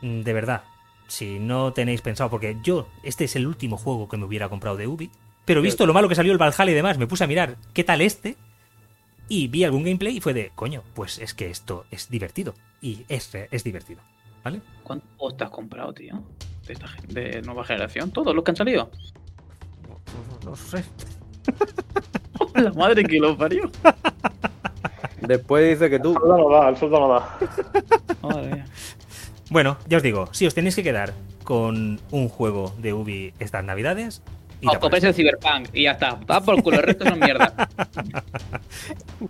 [0.01, 0.63] Mm, De verdad,
[1.07, 4.77] si no tenéis pensado, porque yo, este es el último juego que me hubiera comprado
[4.77, 5.09] de Ubi,
[5.45, 7.83] pero visto lo malo que salió el Valhalla y demás, me puse a mirar qué
[7.83, 8.37] tal este
[9.27, 12.53] y vi algún gameplay y fue de, coño, pues es que esto es divertido.
[12.81, 14.01] Y es, re- es divertido,
[14.43, 14.61] ¿vale?
[14.83, 16.21] ¿Cuántos juegos te has comprado, tío?
[16.67, 18.11] De, esta gen- de nueva generación.
[18.11, 18.89] ¿Todos los que han salido?
[20.45, 20.83] No sé.
[22.55, 23.69] La madre que lo parió.
[25.21, 26.09] Después dice que tú.
[26.11, 27.37] El sueldo no da, el sueldo no da.
[28.21, 28.65] Madre mía.
[29.49, 31.13] Bueno, ya os digo, si os tenéis que quedar
[31.43, 34.21] con un juego de Ubi estas navidades,
[34.71, 36.19] por compréis el Cyberpunk y ya está.
[36.25, 37.53] Da por culo, el resto son mierda.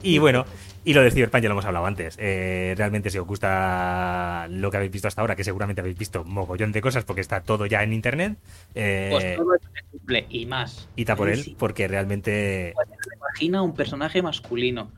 [0.02, 0.46] Y bueno,
[0.84, 2.16] y lo de Cyberpunk ya lo hemos hablado antes.
[2.20, 6.24] Eh, realmente, si os gusta lo que habéis visto hasta ahora, que seguramente habéis visto
[6.24, 8.38] mogollón de cosas porque está todo ya en internet,
[8.76, 10.90] eh, Pues todo eso se cumple y más.
[10.96, 12.74] id a por él Sí, porque realmente
[13.18, 14.92] Imagina un personaje masculino.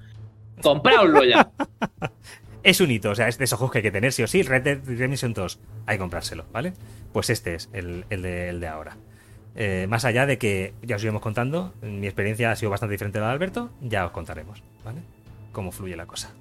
[0.62, 1.50] Compraoslo ya.
[2.64, 3.10] es un hito.
[3.12, 4.42] O sea, es de esos juegos que hay que tener sí o sí.
[4.44, 6.74] Red Dead Redemption 2, hay que comprárselo, ¿vale?
[7.12, 8.96] Pues este es el, el de, el de ahora.
[9.56, 13.20] Eh, más allá de que ya os iremos contando, mi experiencia ha sido bastante diferente
[13.20, 15.02] a la de Alberto, ya os contaremos, ¿vale?
[15.54, 16.34] Cómo fluye la cosa.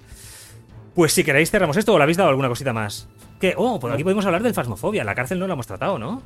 [0.93, 3.07] Pues si queréis cerramos esto o le habéis dado alguna cosita más.
[3.39, 5.03] Que, oh, por aquí podemos hablar del Fasmofobia.
[5.03, 6.21] La cárcel no la hemos tratado, ¿no?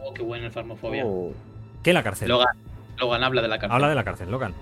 [0.00, 1.04] Oh, qué bueno el Farmofobia.
[1.06, 1.32] Oh,
[1.82, 2.28] ¿Qué la cárcel?
[2.28, 2.56] Logan,
[2.98, 3.74] Logan habla de la cárcel.
[3.74, 4.54] Habla de la cárcel, Logan.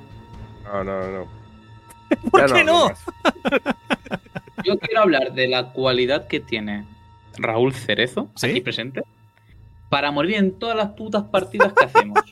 [0.64, 1.40] no, no, no.
[2.30, 2.88] ¿Por Ya qué no?
[4.64, 6.84] Yo quiero hablar de la cualidad que tiene
[7.38, 8.50] Raúl Cerezo, ¿Sí?
[8.50, 9.02] aquí presente,
[9.90, 12.18] para morir en todas las putas partidas que hacemos.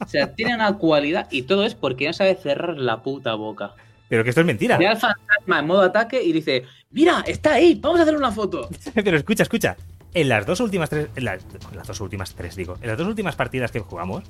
[0.00, 3.74] O sea, tiene una cualidad y todo es porque no sabe cerrar la puta boca.
[4.08, 4.78] Pero que esto es mentira.
[4.78, 8.32] Ve al fantasma en modo ataque y dice, mira, está ahí, vamos a hacer una
[8.32, 8.70] foto.
[8.94, 9.76] Pero escucha, escucha.
[10.14, 11.08] En las dos últimas tres.
[11.14, 12.78] En las, en las dos últimas tres, digo.
[12.80, 14.24] En las dos últimas partidas que jugamos,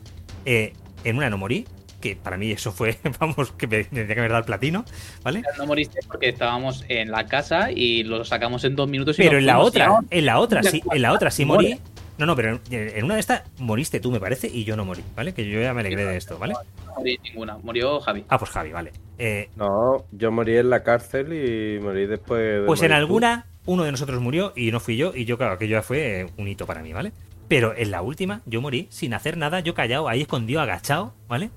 [0.44, 0.72] eh,
[1.04, 1.64] en una no morí.
[2.00, 4.84] Que para mí eso fue, vamos, que me tendría que haber dado el platino,
[5.22, 5.42] ¿vale?
[5.58, 9.18] No moriste porque estábamos en la casa y lo sacamos en dos minutos.
[9.18, 11.78] y Pero en la otra, en la otra, sí, en la otra sí morí.
[12.18, 15.04] No, no, pero en, una de estas moriste tú, me parece, y yo no morí,
[15.14, 15.32] ¿vale?
[15.32, 16.54] Que yo ya me alegré de esto, ¿vale?
[16.84, 18.24] No morí ninguna, murió Javi.
[18.28, 18.92] Ah, pues Javi, vale.
[19.18, 22.60] Eh, No, yo morí en la cárcel y morí después.
[22.60, 22.94] de Pues en tú.
[22.94, 26.20] alguna, uno de nosotros murió y no fui yo, y yo, claro, aquello ya fue
[26.22, 27.12] eh, un hito para mí, ¿vale?
[27.46, 31.50] Pero en la última, yo morí sin hacer nada, yo callado, ahí escondido, agachado, ¿vale?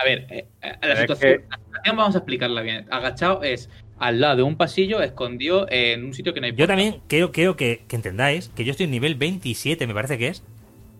[0.00, 2.86] A ver, eh, eh, la, situación, la situación vamos a explicarla bien.
[2.90, 6.56] Agachado es al lado de un pasillo, escondido en un sitio que no hay Yo
[6.58, 6.74] puerta.
[6.74, 10.28] también quiero, quiero que, que entendáis que yo estoy en nivel 27, me parece que
[10.28, 10.42] es,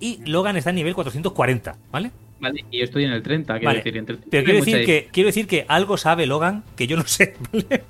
[0.00, 2.10] y Logan está en nivel 440, ¿vale?
[2.40, 3.78] Vale, y yo estoy en el 30, quiero Vale.
[3.78, 3.96] decir.
[3.96, 4.16] Entre...
[4.16, 7.82] Pero quiero decir, que, quiero decir que algo sabe Logan que yo no sé, ¿vale?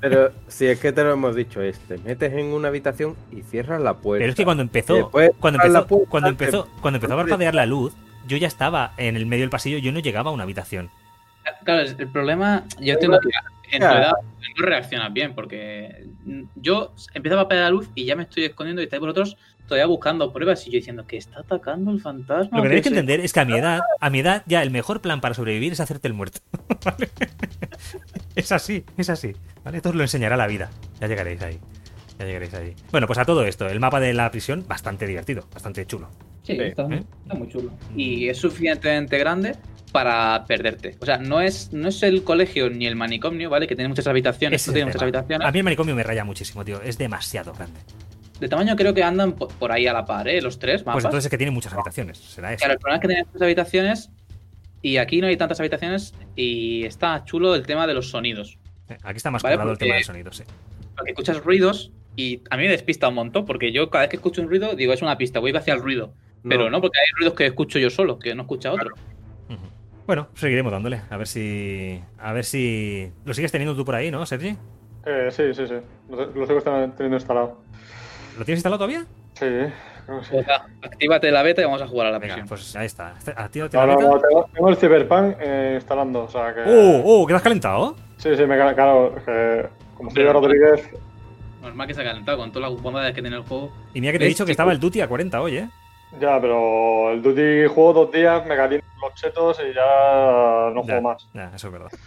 [0.00, 3.42] Pero si es que te lo hemos dicho, es, te metes en una habitación y
[3.42, 4.22] cierras la puerta.
[4.22, 5.10] Pero es que cuando empezó,
[5.40, 7.92] cuando empezó, puerta, cuando te- empezó, cuando empezó a parpadear la luz,
[8.28, 10.90] yo ya estaba en el medio del pasillo, yo no llegaba a una habitación.
[11.64, 13.28] Claro, el problema, yo entiendo que
[13.76, 14.12] en tu edad
[14.58, 16.06] no reaccionas bien, porque
[16.54, 19.36] yo empezaba a pegar la luz y ya me estoy escondiendo y estáis vosotros
[19.66, 22.58] todavía buscando pruebas y yo diciendo que está atacando el fantasma.
[22.58, 24.70] Lo que tenéis que entender es que a mi edad, a mi edad ya el
[24.70, 26.40] mejor plan para sobrevivir es hacerte el muerto.
[26.84, 27.08] ¿Vale?
[28.36, 29.32] Es así, es así.
[29.64, 29.76] ¿Vale?
[29.76, 30.68] Esto os lo enseñará la vida.
[31.00, 31.60] Ya llegaréis ahí.
[32.18, 32.74] Ya llegaréis ahí.
[32.90, 36.10] Bueno, pues a todo esto, el mapa de la prisión, bastante divertido, bastante chulo.
[36.44, 37.02] Sí, está, ¿Eh?
[37.22, 37.72] está muy chulo.
[37.96, 39.56] Y es suficientemente grande
[39.92, 40.96] para perderte.
[41.00, 43.66] O sea, no es, no es el colegio ni el manicomio, ¿vale?
[43.66, 44.66] Que tiene muchas habitaciones.
[44.66, 45.46] No tiene muchas habitaciones.
[45.48, 46.80] A mí el manicomio me raya muchísimo, tío.
[46.82, 47.80] Es demasiado grande.
[48.40, 50.40] De tamaño creo que andan po- por ahí a la par, ¿eh?
[50.42, 50.94] Los tres mapas.
[50.94, 52.18] Pues entonces es que tiene muchas habitaciones.
[52.18, 52.58] Será eso.
[52.58, 54.10] Claro, el problema es que tiene muchas habitaciones
[54.82, 58.58] y aquí no hay tantas habitaciones y está chulo el tema de los sonidos.
[58.90, 60.42] Eh, Aquí está más Vale, el tema del sonido, sí.
[60.96, 64.16] Porque escuchas ruidos y a mí me despista un montón porque yo cada vez que
[64.16, 66.12] escucho un ruido digo es una pista, voy hacia el ruido.
[66.48, 68.90] Pero no, porque hay ruidos que escucho yo solo, que no escucha otro.
[70.06, 71.00] Bueno, seguiremos dándole.
[71.08, 71.98] A ver si.
[72.18, 73.10] A ver si.
[73.24, 74.54] Lo sigues teniendo tú por ahí, ¿no, Sergi?
[75.06, 75.74] Eh, sí, sí, sí.
[76.10, 77.58] Lo, lo sigo teniendo instalado.
[78.38, 79.06] ¿Lo tienes instalado todavía?
[79.32, 79.72] Sí, que sí.
[80.06, 83.14] Pues, ah, actívate la beta y vamos a jugar a la Venga, pues ahí está.
[83.36, 84.10] Actívate No, la no, beta.
[84.10, 86.60] no, tengo, tengo el Cyberpunk eh, instalando, o sea que...
[86.66, 87.26] ¡Oh, oh!
[87.26, 87.96] ¿Que te has calentado?
[88.18, 89.66] Sí, sí, me ca- claro, que
[89.96, 90.90] como soy Rodríguez...
[91.62, 93.72] Normal que se ha calentado con todas las bondades que tiene el juego.
[93.94, 95.68] Y mira que te he ¿Ves, dicho que estaba el Duty a 40 hoy, ¿eh?
[96.20, 100.86] Ya, pero el Duty juego dos días, me caliento los chetos y ya no Ya,
[100.86, 101.28] juego más.
[101.34, 101.90] ya, eso es verdad.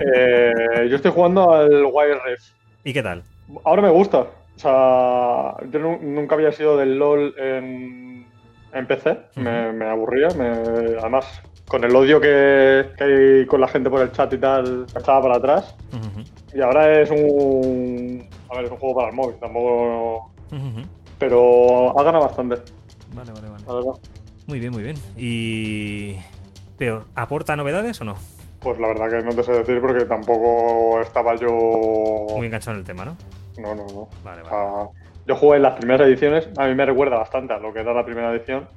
[0.00, 2.44] Eh, yo estoy jugando al Wild Rift,
[2.82, 3.22] ¿Y qué tal?
[3.64, 4.20] Ahora me gusta.
[4.20, 8.26] O sea, yo nu- nunca había sido del LOL en,
[8.72, 9.18] en PC.
[9.36, 10.28] me, me aburría.
[10.30, 14.38] me- además, con el odio que, que hay con la gente por el chat y
[14.38, 15.76] tal, me echaba para atrás.
[16.54, 18.28] Y ahora es un.
[18.50, 20.32] A ver, es un juego para el móvil, tampoco.
[21.18, 22.56] Pero ha ganado bastante,
[23.14, 23.64] Vale, vale, vale.
[24.46, 24.96] Muy bien, muy bien.
[25.16, 26.16] Y...
[26.78, 28.16] ¿Pero aporta novedades o no?
[28.60, 32.26] Pues la verdad que no te sé decir porque tampoco estaba yo.
[32.36, 33.16] Muy enganchado en el tema, ¿no?
[33.58, 34.08] No, no, no.
[34.24, 34.48] Vale, O vale.
[34.48, 34.88] sea,
[35.26, 37.92] yo jugué en las primeras ediciones, a mí me recuerda bastante a lo que era
[37.92, 38.68] la primera edición,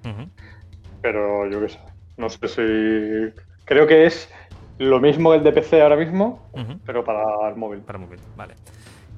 [1.01, 1.79] pero yo qué sé.
[2.17, 3.41] No sé si.
[3.65, 4.29] Creo que es
[4.77, 6.47] lo mismo que el de PC ahora mismo,
[6.85, 7.79] pero para el móvil.
[7.79, 8.55] Para móvil, vale.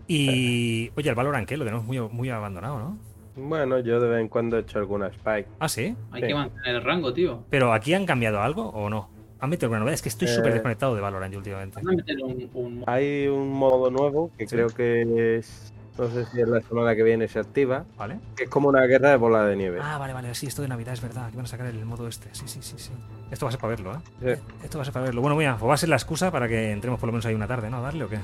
[0.07, 0.89] Y...
[0.95, 1.57] Oye, el Valorant, ¿qué?
[1.57, 2.97] Lo tenemos muy, muy abandonado, ¿no?
[3.37, 5.47] Bueno, yo de vez en cuando he hecho alguna spike.
[5.59, 5.95] Ah, sí.
[6.11, 6.27] Hay Sí.
[6.27, 7.43] que mantener el rango, tío.
[7.49, 9.09] ¿Pero aquí han cambiado algo o no?
[9.39, 9.93] ¿Han metido alguna novedad?
[9.93, 10.31] Es que estoy Eh.
[10.35, 11.79] súper desconectado de Valorant yo últimamente.
[11.81, 14.55] Un, un- Hay un modo nuevo que Sí.
[14.55, 15.73] creo que es.
[15.99, 17.85] No sé si es la semana que viene se activa.
[17.97, 18.19] ¿Vale?
[18.35, 19.79] Que es como una guerra de bola de nieve.
[19.81, 22.07] Ah, vale, vale, sí, esto de Navidad es verdad, que van a sacar el modo
[22.07, 22.29] este.
[22.33, 22.91] Sí, sí, sí, sí.
[23.31, 24.35] Esto va a ser para verlo, ¿eh?
[24.35, 24.41] Sí.
[24.63, 25.21] Esto va a ser para verlo.
[25.21, 27.33] Bueno, mira, pues va a ser la excusa para que entremos por lo menos ahí
[27.35, 27.77] una tarde, ¿no?
[27.77, 28.19] ¿A darle o qué?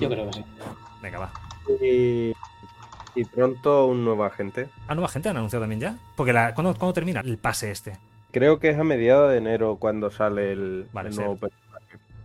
[0.00, 0.44] Yo creo que sí.
[1.02, 1.32] Venga, va.
[1.82, 2.32] Y,
[3.14, 4.68] y pronto un nuevo agente.
[4.88, 5.96] ¿Ah, nueva gente han anunciado también ya?
[6.16, 7.98] Porque la, ¿cuándo, cuándo termina el pase este?
[8.32, 11.20] Creo que es a mediados de enero cuando sale el, Vale, el sí.
[11.20, 11.36] nuevo.
[11.36, 11.52] per-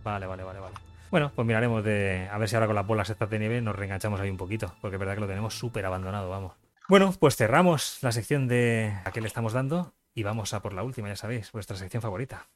[0.02, 0.74] Vale, vale, vale, vale.
[1.10, 2.28] Bueno, pues miraremos de.
[2.32, 4.74] A ver si ahora con las bolas estas de nieve nos reenganchamos ahí un poquito.
[4.80, 6.52] Porque es verdad que lo tenemos súper abandonado, vamos.
[6.88, 9.92] Bueno, pues cerramos la sección de a qué le estamos dando.
[10.14, 12.46] Y vamos a por la última, ya sabéis, vuestra sección favorita.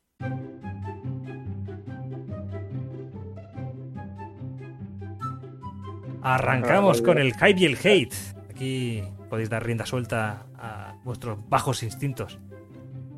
[6.25, 8.15] Arrancamos con el hype y el hate.
[8.51, 12.39] Aquí podéis dar rienda suelta a vuestros bajos instintos.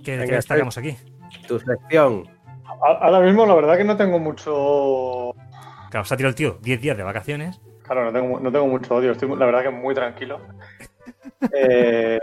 [0.04, 0.96] ¿Qué, Venga, destacamos aquí?
[1.46, 2.28] Tu sección.
[2.82, 5.34] Ahora mismo, la verdad que no tengo mucho.
[5.90, 7.60] Claro, se ha tirado el tío 10 días de vacaciones.
[7.82, 9.12] Claro, no tengo, no tengo mucho odio.
[9.12, 10.40] Estoy, la verdad que muy tranquilo.
[11.52, 12.18] Eh,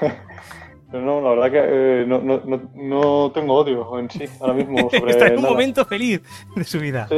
[0.92, 4.88] no, la verdad que eh, no, no, no, no tengo odio en sí ahora mismo
[4.96, 5.52] sobre Está en un nada.
[5.52, 6.22] momento feliz
[6.54, 7.08] de su vida.
[7.08, 7.16] Sí,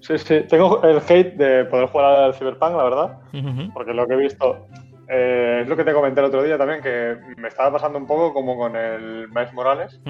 [0.00, 0.40] sí, sí.
[0.48, 3.18] Tengo el hate de poder jugar al Cyberpunk, la verdad.
[3.32, 3.72] Ujú.
[3.72, 4.66] Porque lo que he visto
[5.08, 8.06] eh, es lo que te comenté el otro día también, que me estaba pasando un
[8.06, 10.00] poco como con el Miles Morales,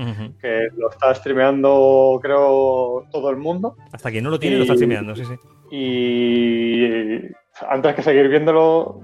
[0.40, 3.76] que lo está streameando, creo, todo el mundo.
[3.92, 5.34] Hasta que no lo tiene, lo está Y- streameando, sí, sí.
[5.72, 7.20] Y
[7.68, 9.00] antes que seguir viéndolo,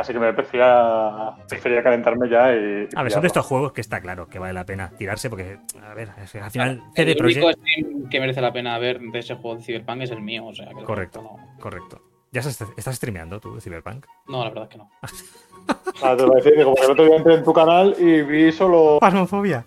[0.00, 2.88] casi que me prefería, prefería calentarme ya y.
[2.96, 5.58] A ver, son de estos juegos que está claro que vale la pena tirarse porque,
[5.82, 9.18] a ver, es que al final El único stream que merece la pena ver de
[9.18, 11.20] ese juego de Cyberpunk es el mío, o sea que Correcto.
[11.20, 12.00] No, Correcto.
[12.32, 14.06] ¿Ya estás, estás streameando tú de Cyberpunk?
[14.28, 14.90] no, la verdad es que no.
[16.02, 18.50] Ah, te lo decía, digo, porque el otro día entré en tu canal y vi
[18.50, 19.66] solo Pasmofobia.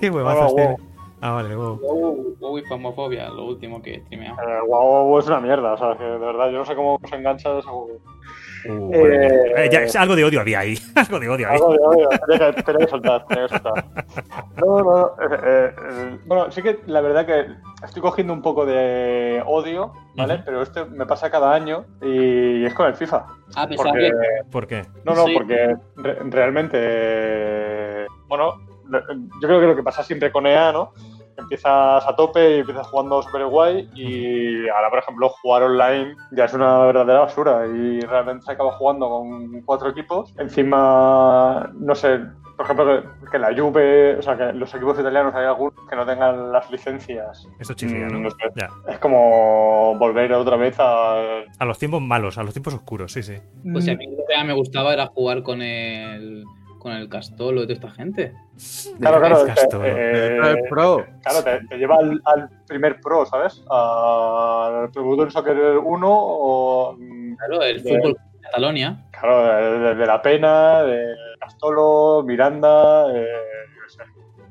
[0.00, 0.76] Qué huevazos tiene.
[1.20, 1.76] Ah, vale, huevo.
[1.76, 4.40] WoW WoW y lo último que he streameado.
[4.40, 7.16] El WoW es una mierda, o sea, que de verdad yo no sé cómo se
[7.16, 8.00] engancha ese juego.
[8.68, 9.14] Uh, Eh, bueno.
[9.56, 10.76] Eh, ya, es- algo de odio había ahí.
[10.94, 11.54] algo de odio ahí.
[11.54, 13.84] Algo de odio, tenía que, tenía que soltar, tenía que soltar.
[14.56, 15.06] No, no, no.
[15.36, 17.46] eh, eh, bueno, sí que la verdad que
[17.84, 20.42] estoy cogiendo un poco de odio, ¿vale?
[20.44, 23.24] Pero este me pasa cada año y es con el FIFA.
[23.56, 24.10] Ah, Porque, que.
[24.50, 24.82] ¿Por qué?
[25.04, 25.32] no, no, Sí.
[25.34, 28.54] porque re- realmente, eh, bueno,
[29.40, 30.92] yo creo que lo que pasa siempre con EA, ¿no?
[31.36, 36.44] Empiezas a tope y empiezas jugando super guay y ahora, por ejemplo, jugar online ya
[36.44, 40.34] es una verdadera basura y realmente se acaba jugando con cuatro equipos.
[40.38, 42.20] Encima, no sé,
[42.56, 46.04] por ejemplo, que, la Juve, o sea, que los equipos italianos hay algunos que no
[46.04, 47.48] tengan las licencias.
[47.58, 48.18] Esto chifría, Mm, ¿no?
[48.20, 48.36] no sé.
[48.54, 48.68] Ya.
[48.86, 51.40] Es como volver otra vez a...
[51.58, 53.36] A los tiempos malos, a los tiempos oscuros, sí, sí.
[53.72, 56.44] Pues si a mí lo que me gustaba era jugar con el.
[56.80, 58.32] Con el Castolo y toda esta gente.
[58.98, 59.46] Claro, claro.
[59.46, 59.84] Es Castolo.
[59.86, 61.06] eh, El pro.
[61.22, 63.62] Claro, te, te lleva al, al primer pro, ¿sabes?
[63.70, 66.96] Al Pro Soccer 1 o.
[66.98, 69.04] mm, Claro, el De- fútbol de Catalonia.
[69.12, 71.04] Claro, de, de- de La Pena, de
[71.38, 73.06] Castolo, Miranda.
[73.14, 73.26] eh,
[73.76, 74.02] yo qué sé.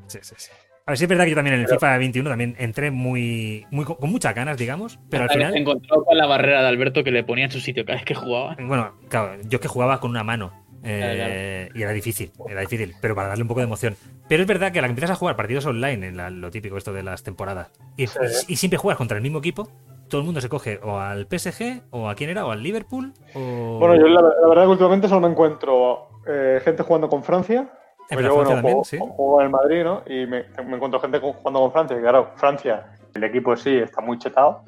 [0.07, 0.51] Sí, sí, sí.
[0.85, 3.68] A ver, sí es verdad que yo también en el FIFA 21 también entré muy,
[3.69, 7.03] muy con, muchas ganas, digamos, pero al Se final, encontró con la barrera de Alberto
[7.03, 8.56] que le ponía en su sitio cada vez que jugaba.
[8.60, 10.51] bueno, claro, yo que jugaba con una mano
[10.84, 13.95] eh, y era difícil, era difícil, pero para darle un poco de emoción.
[14.27, 16.51] Pero es verdad que a la que empiezas a jugar partidos online, en la- lo
[16.51, 18.19] típico esto de las temporadas, y, Sí.
[18.47, 19.69] y siempre juegas contra el mismo equipo,
[20.07, 23.14] todo el mundo se coge o al PSG, o a quién era, o al Liverpool,
[23.35, 23.77] o...
[23.80, 27.69] Bueno, yo la, la verdad que últimamente solo me encuentro eh, gente jugando con Francia.
[28.10, 28.97] La yo, bueno, Francia también, juego, sí.
[28.97, 30.01] juego en el Madrid, ¿no?
[30.07, 31.95] Y me, me encuentro gente jugando con Francia.
[31.97, 34.64] Y claro, Francia, el equipo sí está muy chetado.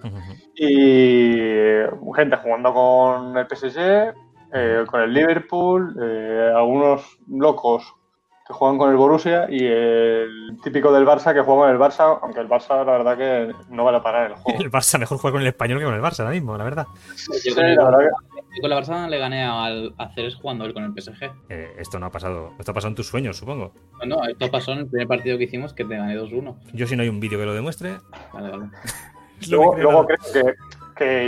[0.56, 4.14] Y eh, gente jugando con el PSG,
[4.54, 7.94] eh, con el Liverpool, eh, algunos locos
[8.48, 12.20] que juegan con el Borussia y el típico del Barça que juega con el Barça,
[12.22, 14.60] aunque el Barça la verdad que no vale para el juego.
[14.64, 16.86] El Barça mejor juega con el español que con el Barça ahora mismo, la verdad.
[17.16, 20.10] Yo Sí, con, el, la verdad que- yo con la Barça le gané al a
[20.10, 21.32] Ceres jugando él con el PSG.
[21.50, 22.52] Eh, esto no ha pasado.
[22.60, 23.72] Esto ha pasado en tus sueños, supongo.
[24.06, 26.56] No, esto pasó en el primer partido que hicimos que te gané 2-1.
[26.74, 27.98] Yo si no hay un vídeo que lo demuestre.
[28.34, 28.64] Vale, vale.
[29.50, 30.16] no Luego, creo luego nada.
[30.34, 30.54] creo que,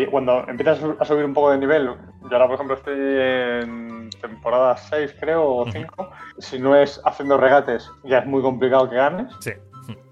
[0.04, 1.91] que cuando empiezas a subir un poco de nivel,
[2.30, 5.72] yo ahora por ejemplo estoy en temporada 6 creo o Ujú.
[5.72, 6.10] 5,
[6.40, 9.52] si no es haciendo regates ya es muy complicado que ganes Sí.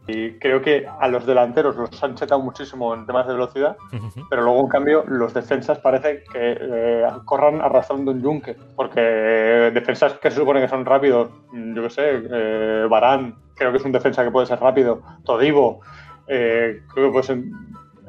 [0.07, 3.77] y creo que a los delanteros los han chetado muchísimo en temas de velocidad,
[4.29, 9.71] pero luego en cambio los defensas parece que eh, corran arrastrando un yunque, porque eh,
[9.73, 13.77] defensas que se supone que son rápidos, mm, yo qué sé, eh, Barán creo que
[13.77, 15.79] es un defensa que puede ser rápido, Todivo,
[16.27, 17.37] eh, creo que puede ser,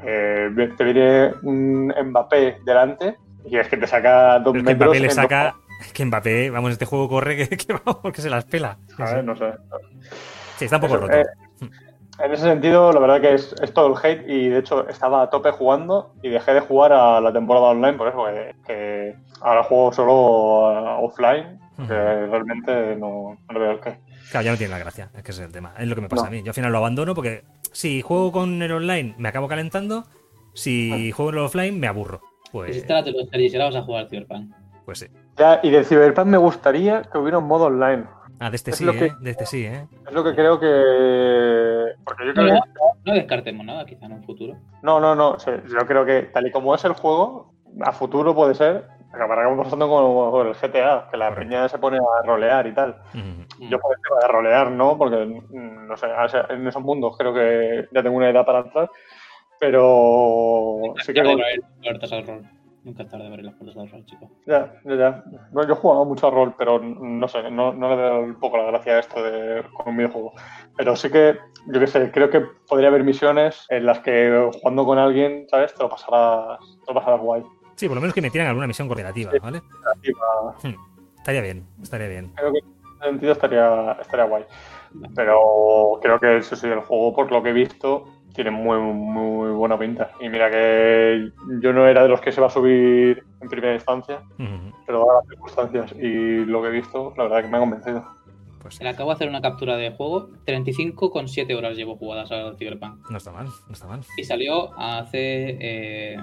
[0.04, 4.70] eh, te viene un Mbappé delante y es que te saca dos Pero es que
[4.74, 4.88] metros.
[4.88, 5.54] Mbappé le saca.
[5.92, 8.78] Que Mbappé, vamos, este juego corre que, que vamos, que se las pela.
[8.96, 9.52] Sí, A ver, no sé.
[10.56, 11.16] Sí, está un poco Eso, roto.
[11.16, 11.24] eh,
[12.20, 15.22] en ese sentido, la verdad que es, es todo el hate y de hecho estaba
[15.22, 19.14] a tope jugando y dejé de jugar a la temporada online por eso, que, que
[19.40, 20.12] ahora juego solo
[21.02, 21.58] offline,
[21.88, 23.98] que realmente no, no veo el qué.
[24.30, 25.74] Claro, ya no tiene la gracia, es que ese es el tema.
[25.78, 26.28] Es lo que me pasa No.
[26.28, 26.42] a mí.
[26.42, 27.42] Yo al final lo abandono porque
[27.72, 30.04] si juego con el online me acabo calentando,
[30.54, 32.20] si juego en el offline me aburro.
[32.52, 34.54] Pues, Desinstálate los series y ahora vas a jugar al Cyberpunk.
[34.84, 35.06] pues sí.
[35.36, 38.04] Ya, y de Cyberpunk me gustaría que hubiera un modo online.
[38.40, 39.12] Ah, de este Es sí, lo que- ¿eh?
[39.20, 39.86] De este sí, ¿eh?
[40.06, 41.94] Es lo que creo que...
[42.04, 42.70] Porque yo creo No, que...
[43.04, 44.56] no, descartemos nada, quizá en un futuro.
[44.82, 45.38] No, no, no.
[45.38, 47.52] sí, yo creo que tal y como es el juego,
[47.82, 48.86] a futuro puede ser...
[49.14, 51.34] Acabamos pasando con, el GTA, que la Correcto.
[51.50, 52.96] peña se pone a rolear y tal.
[53.58, 54.96] Yo por el tema de rolear, ¿no?
[54.96, 58.46] Porque, mm, no sé, o sea, en esos mundos creo que ya tengo una edad
[58.46, 58.90] para entrar.
[59.62, 61.20] Pero Nunca sí que...
[61.22, 62.50] tarde de abrir las puertas al rol.
[62.82, 64.28] Nunca es tarde de abrir las puertas al rol, chico.
[64.44, 65.24] Ya, ya, ya.
[65.52, 68.40] Bueno, yo he jugado mucho a rol, pero no sé, no, no le veo un
[68.40, 70.32] poco la gracia a esto de con un videojuego.
[70.76, 74.84] Pero sí que, yo qué sé, creo que podría haber misiones en las que jugando
[74.84, 75.72] con alguien, ¿sabes?
[75.76, 77.44] Te lo pasarás, te lo pasarás guay.
[77.76, 79.62] Sí, por lo menos que metieran alguna misión coordinativa, ¿vale?
[80.02, 80.56] Y va-
[81.18, 82.32] Estaría bien, estaría bien.
[82.34, 82.64] Creo que en
[82.98, 84.44] ese sentido estaría, estaría guay.
[85.14, 89.50] Pero creo que eso sí, el juego, por lo que he visto, tiene muy, muy
[89.52, 90.12] buena pinta.
[90.20, 91.30] Y mira que
[91.60, 94.20] yo no era de los que se va a subir en primera instancia,
[94.86, 98.04] pero dadas las circunstancias y lo que he visto, la verdad que me ha convencido.
[98.60, 100.28] Pues Le acabo de hacer una captura de juego.
[100.46, 103.10] 35,7 horas llevo jugadas al Cyberpunk.
[103.10, 104.00] no está mal, no está mal.
[104.16, 106.16] Y salió hace eh,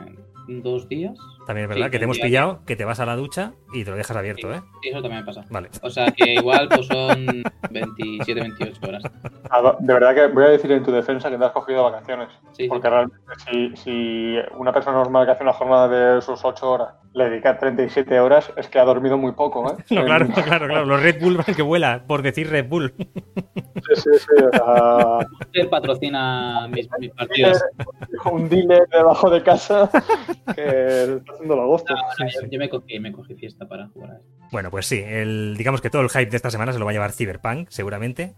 [0.48, 1.18] dos días.
[1.50, 3.84] También es verdad Sí, que te hemos pillado, que te vas a la ducha y
[3.84, 4.62] te lo dejas abierto, ¿eh?
[4.84, 5.44] Y eso también pasa.
[5.50, 5.70] Vale.
[5.82, 7.26] O sea que igual pues son
[7.72, 9.04] 27, 28 horas.
[9.50, 12.30] Ah, De verdad que voy a decir en tu defensa que te has cogido vacaciones.
[12.52, 12.68] Sí, sí.
[12.70, 13.18] Porque realmente
[13.50, 17.58] si, si una persona normal que hace una jornada de sus 8 horas le dedica
[17.58, 19.76] 37 horas, es que ha dormido muy poco, ¿eh?
[19.90, 20.86] No, En- claro, claro, claro.
[20.86, 22.94] Los Red Bull van que vuela, por decir Red Bull.
[22.96, 24.44] Sí, sí, sí.
[24.44, 27.64] o sea, Él patrocina mis, mis partidas.
[28.32, 29.90] un dealer debajo de casa
[30.56, 31.94] que está haciendo el agosto.
[31.95, 34.22] No, yo, yo me, cogí, me cogí fiesta para jugar.
[34.52, 36.91] Bueno, pues sí, el, digamos que todo el hype de esta semana se lo va
[36.91, 38.34] a llevar Cyberpunk, seguramente.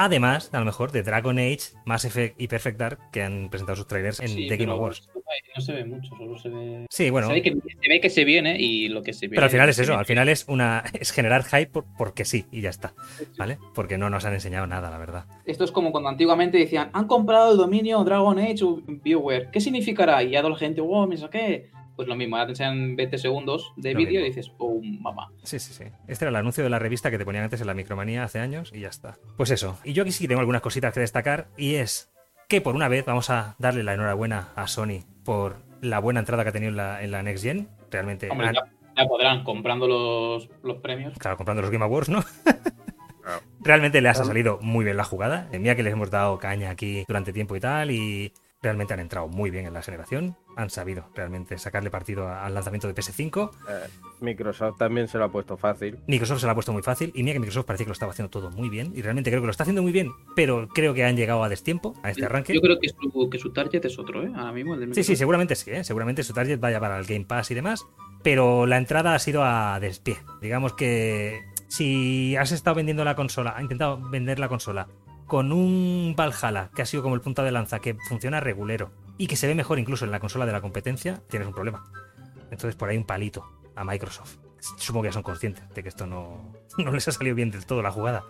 [0.00, 3.74] Además, a lo mejor, de Dragon Age, Mass Effect y Perfect Dark, que han presentado
[3.74, 5.08] sus trailers en Sí, The Game Awards.
[5.56, 6.86] No se ve mucho, solo se ve.
[6.88, 9.34] Sí, bueno, se, ve que, se ve que se viene y lo que se viene.
[9.36, 12.46] pero al final es eso, al final es una es generar hype por- porque sí,
[12.52, 12.94] y ya está,
[13.36, 13.58] ¿vale?
[13.74, 15.24] Porque no nos han enseñado nada, la verdad.
[15.46, 19.50] Esto es como cuando antiguamente decían, han comprado el dominio Dragon Age o BioWare.
[19.50, 20.22] ¿Qué significará?
[20.22, 21.70] Y ya toda la gente, wow, me saqué.
[21.98, 25.32] Pues lo mismo, ahora te enseñan 20 segundos de vídeo y dices, oh, mamá.
[25.42, 25.82] Sí, sí, sí.
[26.06, 28.38] Este era el anuncio de la revista que te ponían antes en la Micromanía hace
[28.38, 29.16] años y ya está.
[29.36, 29.76] Pues eso.
[29.82, 32.08] Y yo aquí sí que tengo algunas cositas que destacar y es
[32.48, 36.44] que por una vez vamos a darle la enhorabuena a Sony por la buena entrada
[36.44, 37.68] que ha tenido en la, en la Next Gen.
[37.90, 38.62] Realmente, Hombre, han- ya,
[38.96, 41.14] ya podrán comprando los, los premios.
[41.18, 42.22] claro, comprando los Game Awards, ¿no?
[43.60, 45.48] Realmente les ha salido muy bien la jugada.
[45.58, 49.28] Mira que les hemos dado caña aquí durante tiempo y tal y realmente han entrado
[49.28, 50.36] muy bien en la generación.
[50.58, 53.50] Han sabido realmente sacarle partido al lanzamiento de PS5.
[53.68, 53.86] Eh,
[54.20, 56.00] Microsoft también se lo ha puesto fácil.
[56.08, 58.10] Microsoft se lo ha puesto muy fácil y mira que Microsoft parece que lo estaba
[58.10, 60.94] haciendo todo muy bien y realmente creo que lo está haciendo muy bien, pero creo
[60.94, 62.54] que han llegado a destiempo a este arranque.
[62.54, 64.32] Yo creo que su, que su target es otro, ¿eh?
[64.34, 65.18] Ahora mismo el de Sí, sí, Microsoft.
[65.20, 65.84] seguramente sí, ¿eh?
[65.84, 67.86] seguramente su target vaya para el Game Pass y demás,
[68.24, 70.16] pero la entrada ha sido a despie.
[70.42, 74.88] Digamos que si has estado vendiendo la consola, ha intentado vender la consola
[75.28, 79.26] con un Valhalla, que ha sido como el punta de lanza, que funciona regulero y
[79.26, 81.84] que se ve mejor incluso en la consola de la competencia, tienes un problema.
[82.50, 83.44] Entonces por ahí un palito
[83.76, 84.36] a Microsoft.
[84.78, 87.66] Supongo que ya son conscientes de que esto no, no les ha salido bien del
[87.66, 88.24] todo la jugada.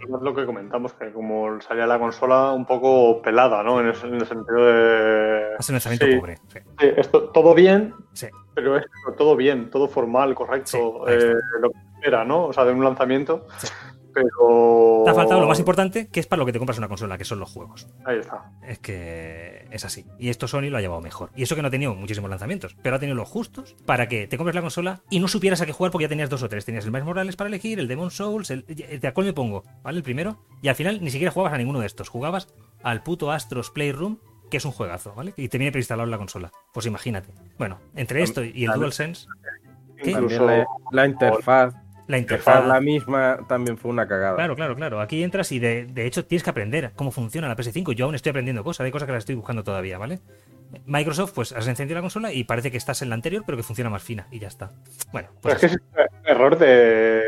[0.00, 3.80] Es lo que comentamos, que como salía la consola un poco pelada, ¿no?
[3.80, 5.54] En, el sentido de...
[5.58, 6.38] Ha sido un lanzamiento Sí, pobre.
[6.48, 6.58] sí.
[6.78, 8.26] sí, esto, todo bien, Sí.
[8.54, 8.84] pero es
[9.16, 12.46] todo bien, todo formal, correcto, eh, lo que era, ¿no?
[12.46, 13.46] O sea, de un lanzamiento.
[14.14, 15.02] Pero.
[15.04, 17.18] Te ha faltado lo más importante, que es para lo que te compras una consola,
[17.18, 17.88] que son los juegos.
[18.04, 18.52] Ahí está.
[18.66, 20.06] Es que es así.
[20.18, 21.30] Y esto Sony lo ha llevado mejor.
[21.34, 24.26] Y eso que no ha tenido muchísimos lanzamientos, pero ha tenido los justos para que
[24.26, 26.48] te compres la consola y no supieras a qué jugar porque ya tenías dos o
[26.48, 26.64] tres.
[26.64, 28.64] Tenías el Miles Morales para elegir, el Demon Souls, el...
[28.64, 29.64] ¿De cuál me pongo?
[29.82, 29.98] ¿Vale?
[29.98, 30.38] El primero.
[30.62, 32.08] Y al final ni siquiera jugabas a ninguno de estos.
[32.08, 32.48] Jugabas
[32.82, 34.18] al puto Astros Playroom,
[34.50, 35.34] que es un juegazo, ¿vale?
[35.36, 36.52] Y te viene preinstalado en la consola.
[36.72, 37.32] Pues imagínate.
[37.58, 39.26] Bueno, entre esto y el DualSense,
[39.96, 40.10] ¿Qué?
[40.10, 40.38] Incluso.
[40.38, 41.74] También la, la interfaz,
[42.06, 44.36] la interfaz la misma también fue una cagada.
[44.36, 45.00] Claro, claro, claro.
[45.00, 47.92] Aquí entras y de, de hecho tienes que aprender cómo funciona la PS5.
[47.94, 50.20] Yo aún estoy aprendiendo cosas, hay cosas que las estoy buscando todavía, ¿vale?
[50.86, 53.62] Microsoft, pues has encendido la consola y parece que estás en la anterior, pero que
[53.62, 54.70] funciona más fina y ya está.
[55.12, 55.82] Bueno, Pero pues es que es
[56.22, 57.22] un error de,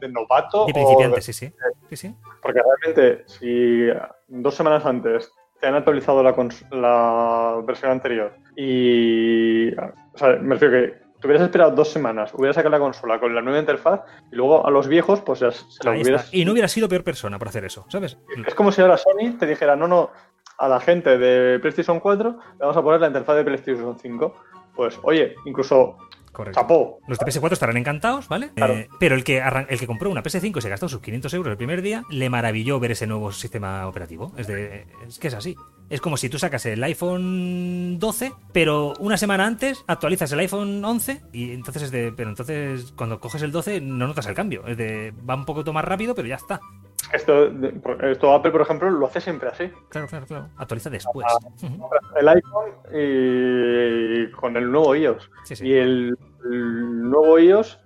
[0.00, 0.66] de novato.
[0.66, 1.52] de o principiante, de- sí, sí.
[1.88, 2.14] Sí, sí.
[2.40, 3.86] Porque realmente, si
[4.28, 6.34] dos semanas antes te han actualizado la,
[6.70, 9.74] la versión anterior y.
[9.74, 13.34] O sea, me refiero que te hubieras esperado dos semanas, hubieras sacado la consola con
[13.34, 14.00] la nueva interfaz
[14.32, 16.32] y luluego a los viejos, pues ya se la Ahí hubieras.
[16.32, 18.16] Y no hubieras sido peor persona por hacer eso, ¿sabes?
[18.46, 20.10] Es como si ahora Sony te dijera, no, no,
[20.58, 24.34] a la gente de PlayStation 4 le vamos a poner la interfaz de PlayStation 5.
[24.74, 25.96] Pues, oye, incluso
[26.32, 26.60] Correcto.
[26.60, 26.98] chapó.
[27.06, 28.50] Los de PS4 estarán encantados, ¿vale?
[28.54, 28.74] Claro.
[28.74, 31.50] Eh, pero el que, el que compró una PS5 y se gastó sus 500 euros
[31.50, 34.32] el primer día, le maravilló ver ese nuevo sistema operativo.
[34.36, 35.56] Es, de, es que es así.
[35.90, 40.84] Es como si tú sacas el iPhone 12, pero una semana antes actualizas el iPhone
[40.84, 42.12] 11 y entonces es de...
[42.16, 44.64] Pero entonces cuando coges el 12 no notas el cambio.
[44.68, 45.12] Es de...
[45.28, 46.60] Va un poco más rápido, pero ya está.
[47.12, 47.50] Esto,
[48.02, 49.68] esto Apple, por ejemplo, lo hace siempre así.
[49.88, 50.48] Claro, claro, claro.
[50.56, 51.26] Actualiza después.
[51.60, 51.88] Ujú.
[52.16, 55.28] El iPhone y con el nuevo iOS.
[55.44, 55.66] Sí, sí.
[55.66, 57.80] Y el, el nuevo iOS,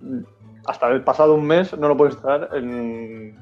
[0.66, 3.38] hasta el pasado un mes, no lo puedes instalar en,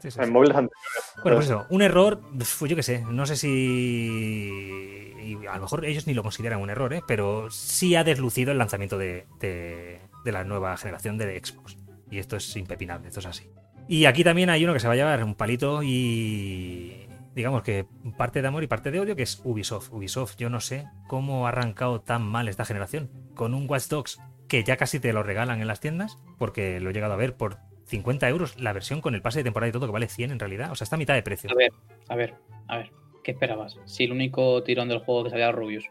[0.00, 0.30] Sí, sí, en sí.
[0.32, 1.14] móviles anteriores.
[1.22, 2.20] Bueno, pues eso, un error,
[2.66, 5.14] yo qué sé, no sé si.
[5.22, 7.02] y a lo mejor ellos ni lo consideran un error, ¿eh?
[7.06, 11.76] pero sí ha deslucido el lanzamiento de, de- de la nueva generación de Xbox.
[12.10, 13.50] Y esto es impepinable, esto es así.
[13.88, 17.06] Y aquí también hay uno que se va a llevar un palito y.
[17.32, 17.86] Digamos que
[18.18, 19.90] parte de amor y parte de odio, que es Ubisoft.
[19.92, 23.08] Ubisoft, yo no sé cómo ha arrancado tan mal esta generación.
[23.36, 24.18] Con un Watch Dogs
[24.48, 27.36] que ya casi te lo regalan en las tiendas, porque lo he llegado a ver
[27.36, 27.58] por
[27.90, 30.38] 50 euros la versión con el pase de temporada y todo, que vale 100 en
[30.38, 30.70] realidad.
[30.70, 31.50] O sea, está a mitad de precio.
[31.50, 31.70] A ver,
[32.08, 32.34] a ver,
[32.68, 32.90] a ver.
[33.22, 33.78] ¿Qué esperabas?
[33.84, 35.84] Si el único tirón del juego que salía era Rubius.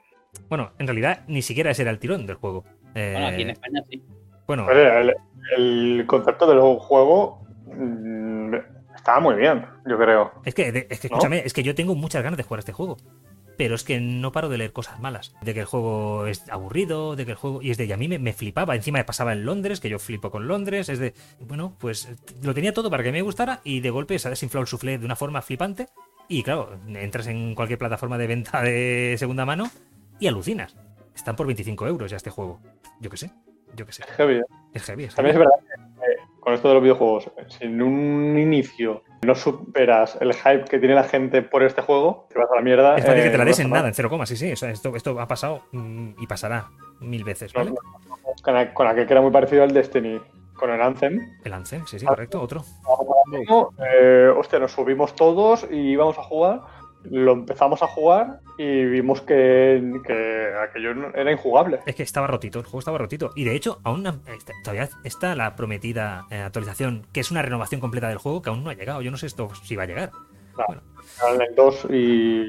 [0.49, 2.65] Bueno, en realidad ni siquiera ese era el tirón del juego.
[2.95, 4.03] Eh, Bueno, aquí en España sí.
[4.47, 5.13] bueno, el,
[5.57, 8.55] el concepto del juego mm,
[8.95, 10.31] estaba muy bien, yo creo.
[10.43, 11.15] es que, de- es que ¿no?
[11.17, 12.97] escúchame, es que yo tengo muchas ganas de jugar a este juego.
[13.59, 15.35] Pero es que no paro de leer cosas malas.
[15.41, 17.61] De que el juego es aburrido, de que el juego.
[17.61, 17.87] Y es de.
[17.87, 18.73] Y a mí me, me flipaba.
[18.73, 20.87] Encima me pasaba en Londres, que yo flipo con Londres.
[20.87, 21.13] Es de.
[21.41, 22.07] Bueno, pues
[22.41, 23.59] lo tenía todo para que me gustara.
[23.65, 25.87] Y de golpe se ha desinflado el soufflé de una forma flipante.
[26.29, 29.69] Y claro, entras en cualquier plataforma de venta de segunda mano
[30.21, 30.77] y alucinas.
[31.13, 32.61] Están por 25 euros ya este juego.
[33.01, 33.29] Yo qué sé.
[33.75, 34.03] Yo qué sé.
[34.15, 34.35] Heavy.
[34.35, 34.43] ¿eh?
[34.73, 35.45] Es heavy, es También heavy.
[35.45, 36.08] es verdad que
[36.49, 40.95] con esto de los videojuegos, si en un inicio no superas el hype que tiene
[40.95, 42.97] la gente por este juego, te vas a la mierda.
[42.97, 44.51] Es fácil que eh, te la des en nada, en cero coma, sí, sí.
[44.51, 46.69] O sea, esto, esto ha pasado mm, y pasará
[47.01, 47.73] mil veces, ¿vale?
[48.41, 50.19] Con, con aquel que era muy parecido al Destiny,
[50.55, 51.37] con el Anthem.
[51.43, 52.63] El Anthem, sí, sí, correcto, otro.
[53.77, 56.61] Eh, hostia, nos subimos todos y íbamos a jugar.
[57.03, 61.79] Lo empezamos a jugar y vimos que, que aquello no- era injugable.
[61.85, 63.31] Es que estaba rotito, el juego estaba rotito.
[63.35, 67.41] Y de hecho, aún no- está- todavía está la prometida eh, actualización, que es una
[67.41, 69.01] renovación completa del juego, que aún no ha llegado.
[69.01, 70.11] Yo no sé esto si va a llegar.
[71.25, 72.43] Eran el 2 y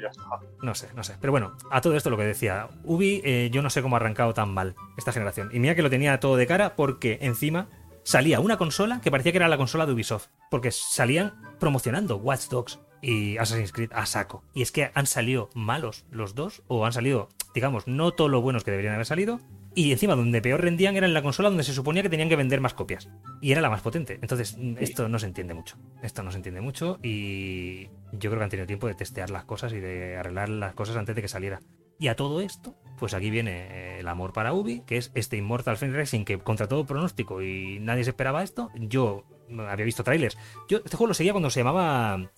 [0.00, 0.24] ya está.
[0.62, 1.16] No sé, no sé.
[1.20, 2.68] Pero bueno, a todo esto lo que decía.
[2.84, 5.50] Ubi, eh, yo no sé cómo ha arrancado tan mal esta generación.
[5.52, 7.68] Y mira que lo tenía todo de cara porque encima
[8.04, 10.28] salía una consola que parecía que era la consola de Ubisoft.
[10.50, 14.44] Porque salían promocionando Watch Dogs y Assassin's Creed a saco.
[14.54, 18.40] Y es que han salido malos los dos, o han salido, digamos, no todos los
[18.40, 19.40] buenos que deberían haber salido.
[19.74, 22.36] Y encima, donde peor rendían era en la consola donde se suponía que tenían que
[22.36, 23.08] vender más copias.
[23.40, 24.18] Y era la más potente.
[24.20, 25.78] Entonces, esto no se entiende mucho.
[26.02, 29.44] Esto no se entiende mucho y yo creo que han tenido tiempo de testear las
[29.44, 31.60] cosas y de arreglar las cosas antes de que saliera.
[31.98, 35.78] Y a todo esto, pues aquí viene el amor para Ubi, que es este Immortal
[35.78, 38.70] Phoenix Racing que contra todo pronóstico y nadie se esperaba esto.
[38.74, 39.24] Yo
[39.68, 40.36] había visto trailers.
[40.68, 42.30] Yo este juego lo seguía cuando se llamaba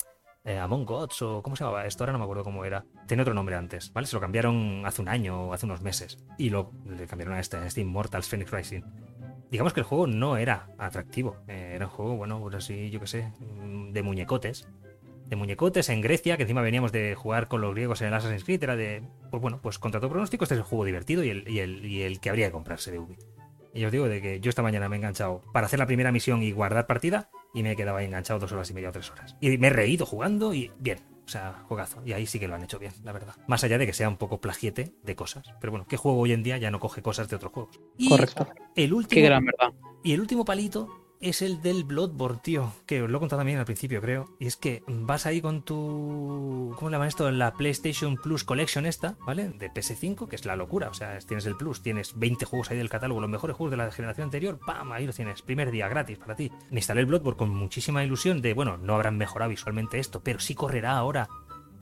[0.44, 2.04] eh, Among Gods o ¿cómo se llamaba esto?
[2.04, 2.84] Ahora no me acuerdo cómo era.
[3.06, 4.06] Tenía otro nombre antes, ¿vale?
[4.06, 6.18] Se lo cambiaron hace un año o hace unos meses.
[6.38, 8.82] Y lo le cambiaron a este, a este Immortal Phoenix Rising.
[9.50, 11.38] Digamos que el juego no era atractivo.
[11.48, 14.68] eh, era un juego, bueno, pues así, yo qué sé, mm, de muñecotes.
[15.26, 18.44] De muñecotes en Grecia, que encima veníamos de jugar con los griegos en el Assassin's
[18.44, 18.62] Creed.
[18.62, 21.48] Era de, pues bueno, pues contra todo pronóstico, este es el juego divertido y el,
[21.48, 23.16] y el, y el que habría que comprarse de Ubi.
[23.72, 26.12] Y os digo de que yo esta mañana me he enganchado para hacer la primera
[26.12, 28.92] misión y guardar partida y me he quedado ahí enganchado dos horas y media o
[28.92, 29.36] tres horas.
[29.40, 30.98] Y me he reído jugando y bien.
[31.24, 32.02] O sea, juegazo.
[32.04, 33.34] Y ahí sí que lo han hecho bien, la verdad.
[33.46, 35.46] Más allá de que sea un poco plagiete de cosas.
[35.58, 37.80] Pero bueno, ¿qué juego hoy en día ya no coge cosas de otros juegos?
[37.96, 38.46] Y Correcto.
[38.74, 39.72] El último, Qué gran verdad.
[40.02, 42.72] y el último palito es el del Bloodborne, tío.
[42.86, 44.36] Que os lo he contado también al principio, creo.
[44.38, 46.74] Y es que vas ahí con tu.
[46.76, 47.28] ¿Cómo le llaman esto?
[47.28, 49.48] En la PlayStation Plus Collection esta, ¿vale?
[49.48, 50.88] De PS5, que es la locura.
[50.88, 53.76] O sea, tienes el Plus, tienes 20 juegos ahí del catálogo, los mejores juegos de
[53.78, 54.58] la generación anterior.
[54.64, 54.92] ¡Pam!
[54.92, 55.42] Ahí lo tienes.
[55.42, 56.50] Primer día gratis para ti.
[56.70, 60.40] Me instalé el Bloodborne con muchísima ilusión de, bueno, no habrán mejorado visualmente esto, pero
[60.40, 61.28] sí correrá ahora.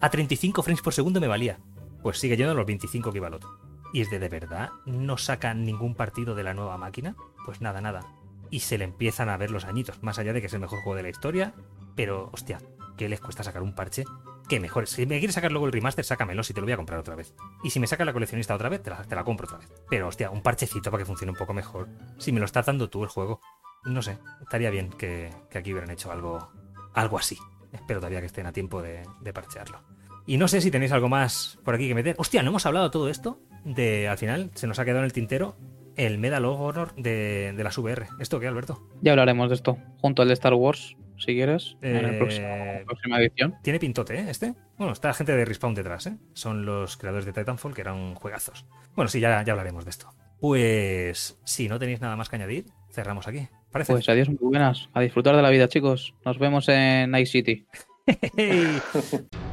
[0.01, 1.59] A 35 frames por segundo me valía.
[2.03, 3.59] Pues sigue yendo a los 25 que iba el otro.
[3.93, 7.15] Y es de de verdad, no sacan ningún partido de la nueva máquina.
[7.45, 8.22] Pues nada, nada
[8.53, 10.81] y se le empiezan a ver los añitos, más allá de que es el mejor
[10.81, 11.55] juego de la historia,
[11.97, 12.61] pero hostia,
[12.99, 14.05] ¿qué les cuesta sacar un parche?
[14.47, 16.77] Que mejor, si me quieres sacar luego el remaster, sácamelo si te lo voy a
[16.77, 17.35] comprar otra vez.
[17.65, 19.73] Y si me saca la coleccionista otra vez, te la, te la compro otra vez.
[19.89, 21.89] Pero hostia, un parchecito para que funcione un poco mejor.
[22.19, 23.41] Si me lo estás dando tú el juego,
[23.85, 26.53] no sé, estaría bien que, aquí hubieran hecho algo,
[26.93, 27.39] algo así.
[27.73, 29.81] Espero todavía que estén a tiempo de, de parchearlo.
[30.27, 32.17] Y no sé si tenéis algo más por aquí que meter.
[32.19, 33.41] Hostia, no hemos hablado todo esto.
[33.65, 35.57] De al final se nos ha quedado en el tintero
[35.97, 38.07] el Medal of Honor de, de las VR.
[38.21, 38.89] ¿Esto qué, Alberto?
[39.03, 42.47] Ya hablaremos de esto, junto al de Star Wars, si quieres, en la Eh, próxima,
[42.87, 43.55] próxima edición.
[43.63, 44.25] Tiene pintote, ¿eh?
[44.29, 44.55] Este.
[44.77, 46.17] Bueno, está la gente de Respawn detrás, ¿eh?
[46.33, 48.67] Son los creadores de Titanfall, que eran juegazos.
[48.97, 50.13] Bueno, sí, ya, ya hablaremos de esto.
[50.41, 53.49] Pues, si no tenéis nada más que añadir, cerramos aquí.
[53.71, 53.93] ¿Parece?
[53.93, 54.89] Pues adiós, muy buenas.
[54.93, 56.15] A disfrutar de la vida, chicos.
[56.25, 57.67] Nos vemos en Night City.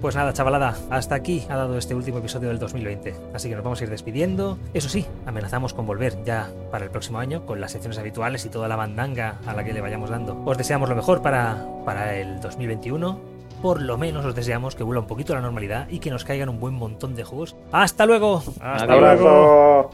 [0.00, 3.16] Pues nada, chavalada, hasta aquí ha dado este último episodio del 2020.
[3.34, 4.56] Así que nos vamos a ir despidiendo.
[4.72, 8.48] Eso sí, amenazamos con volver ya para el próximo año con las secciones habituales y
[8.48, 10.40] toda la bandanga a la que le vayamos dando.
[10.44, 13.18] Os deseamos lo mejor para, para el 2021.
[13.60, 16.48] Por lo menos os deseamos que vuelva un poquito la normalidad y que nos caigan
[16.48, 17.56] un buen montón de juegos.
[17.72, 18.40] ¡Hasta luego!
[18.60, 19.00] ¡Hasta Adiós.
[19.20, 19.90] luego!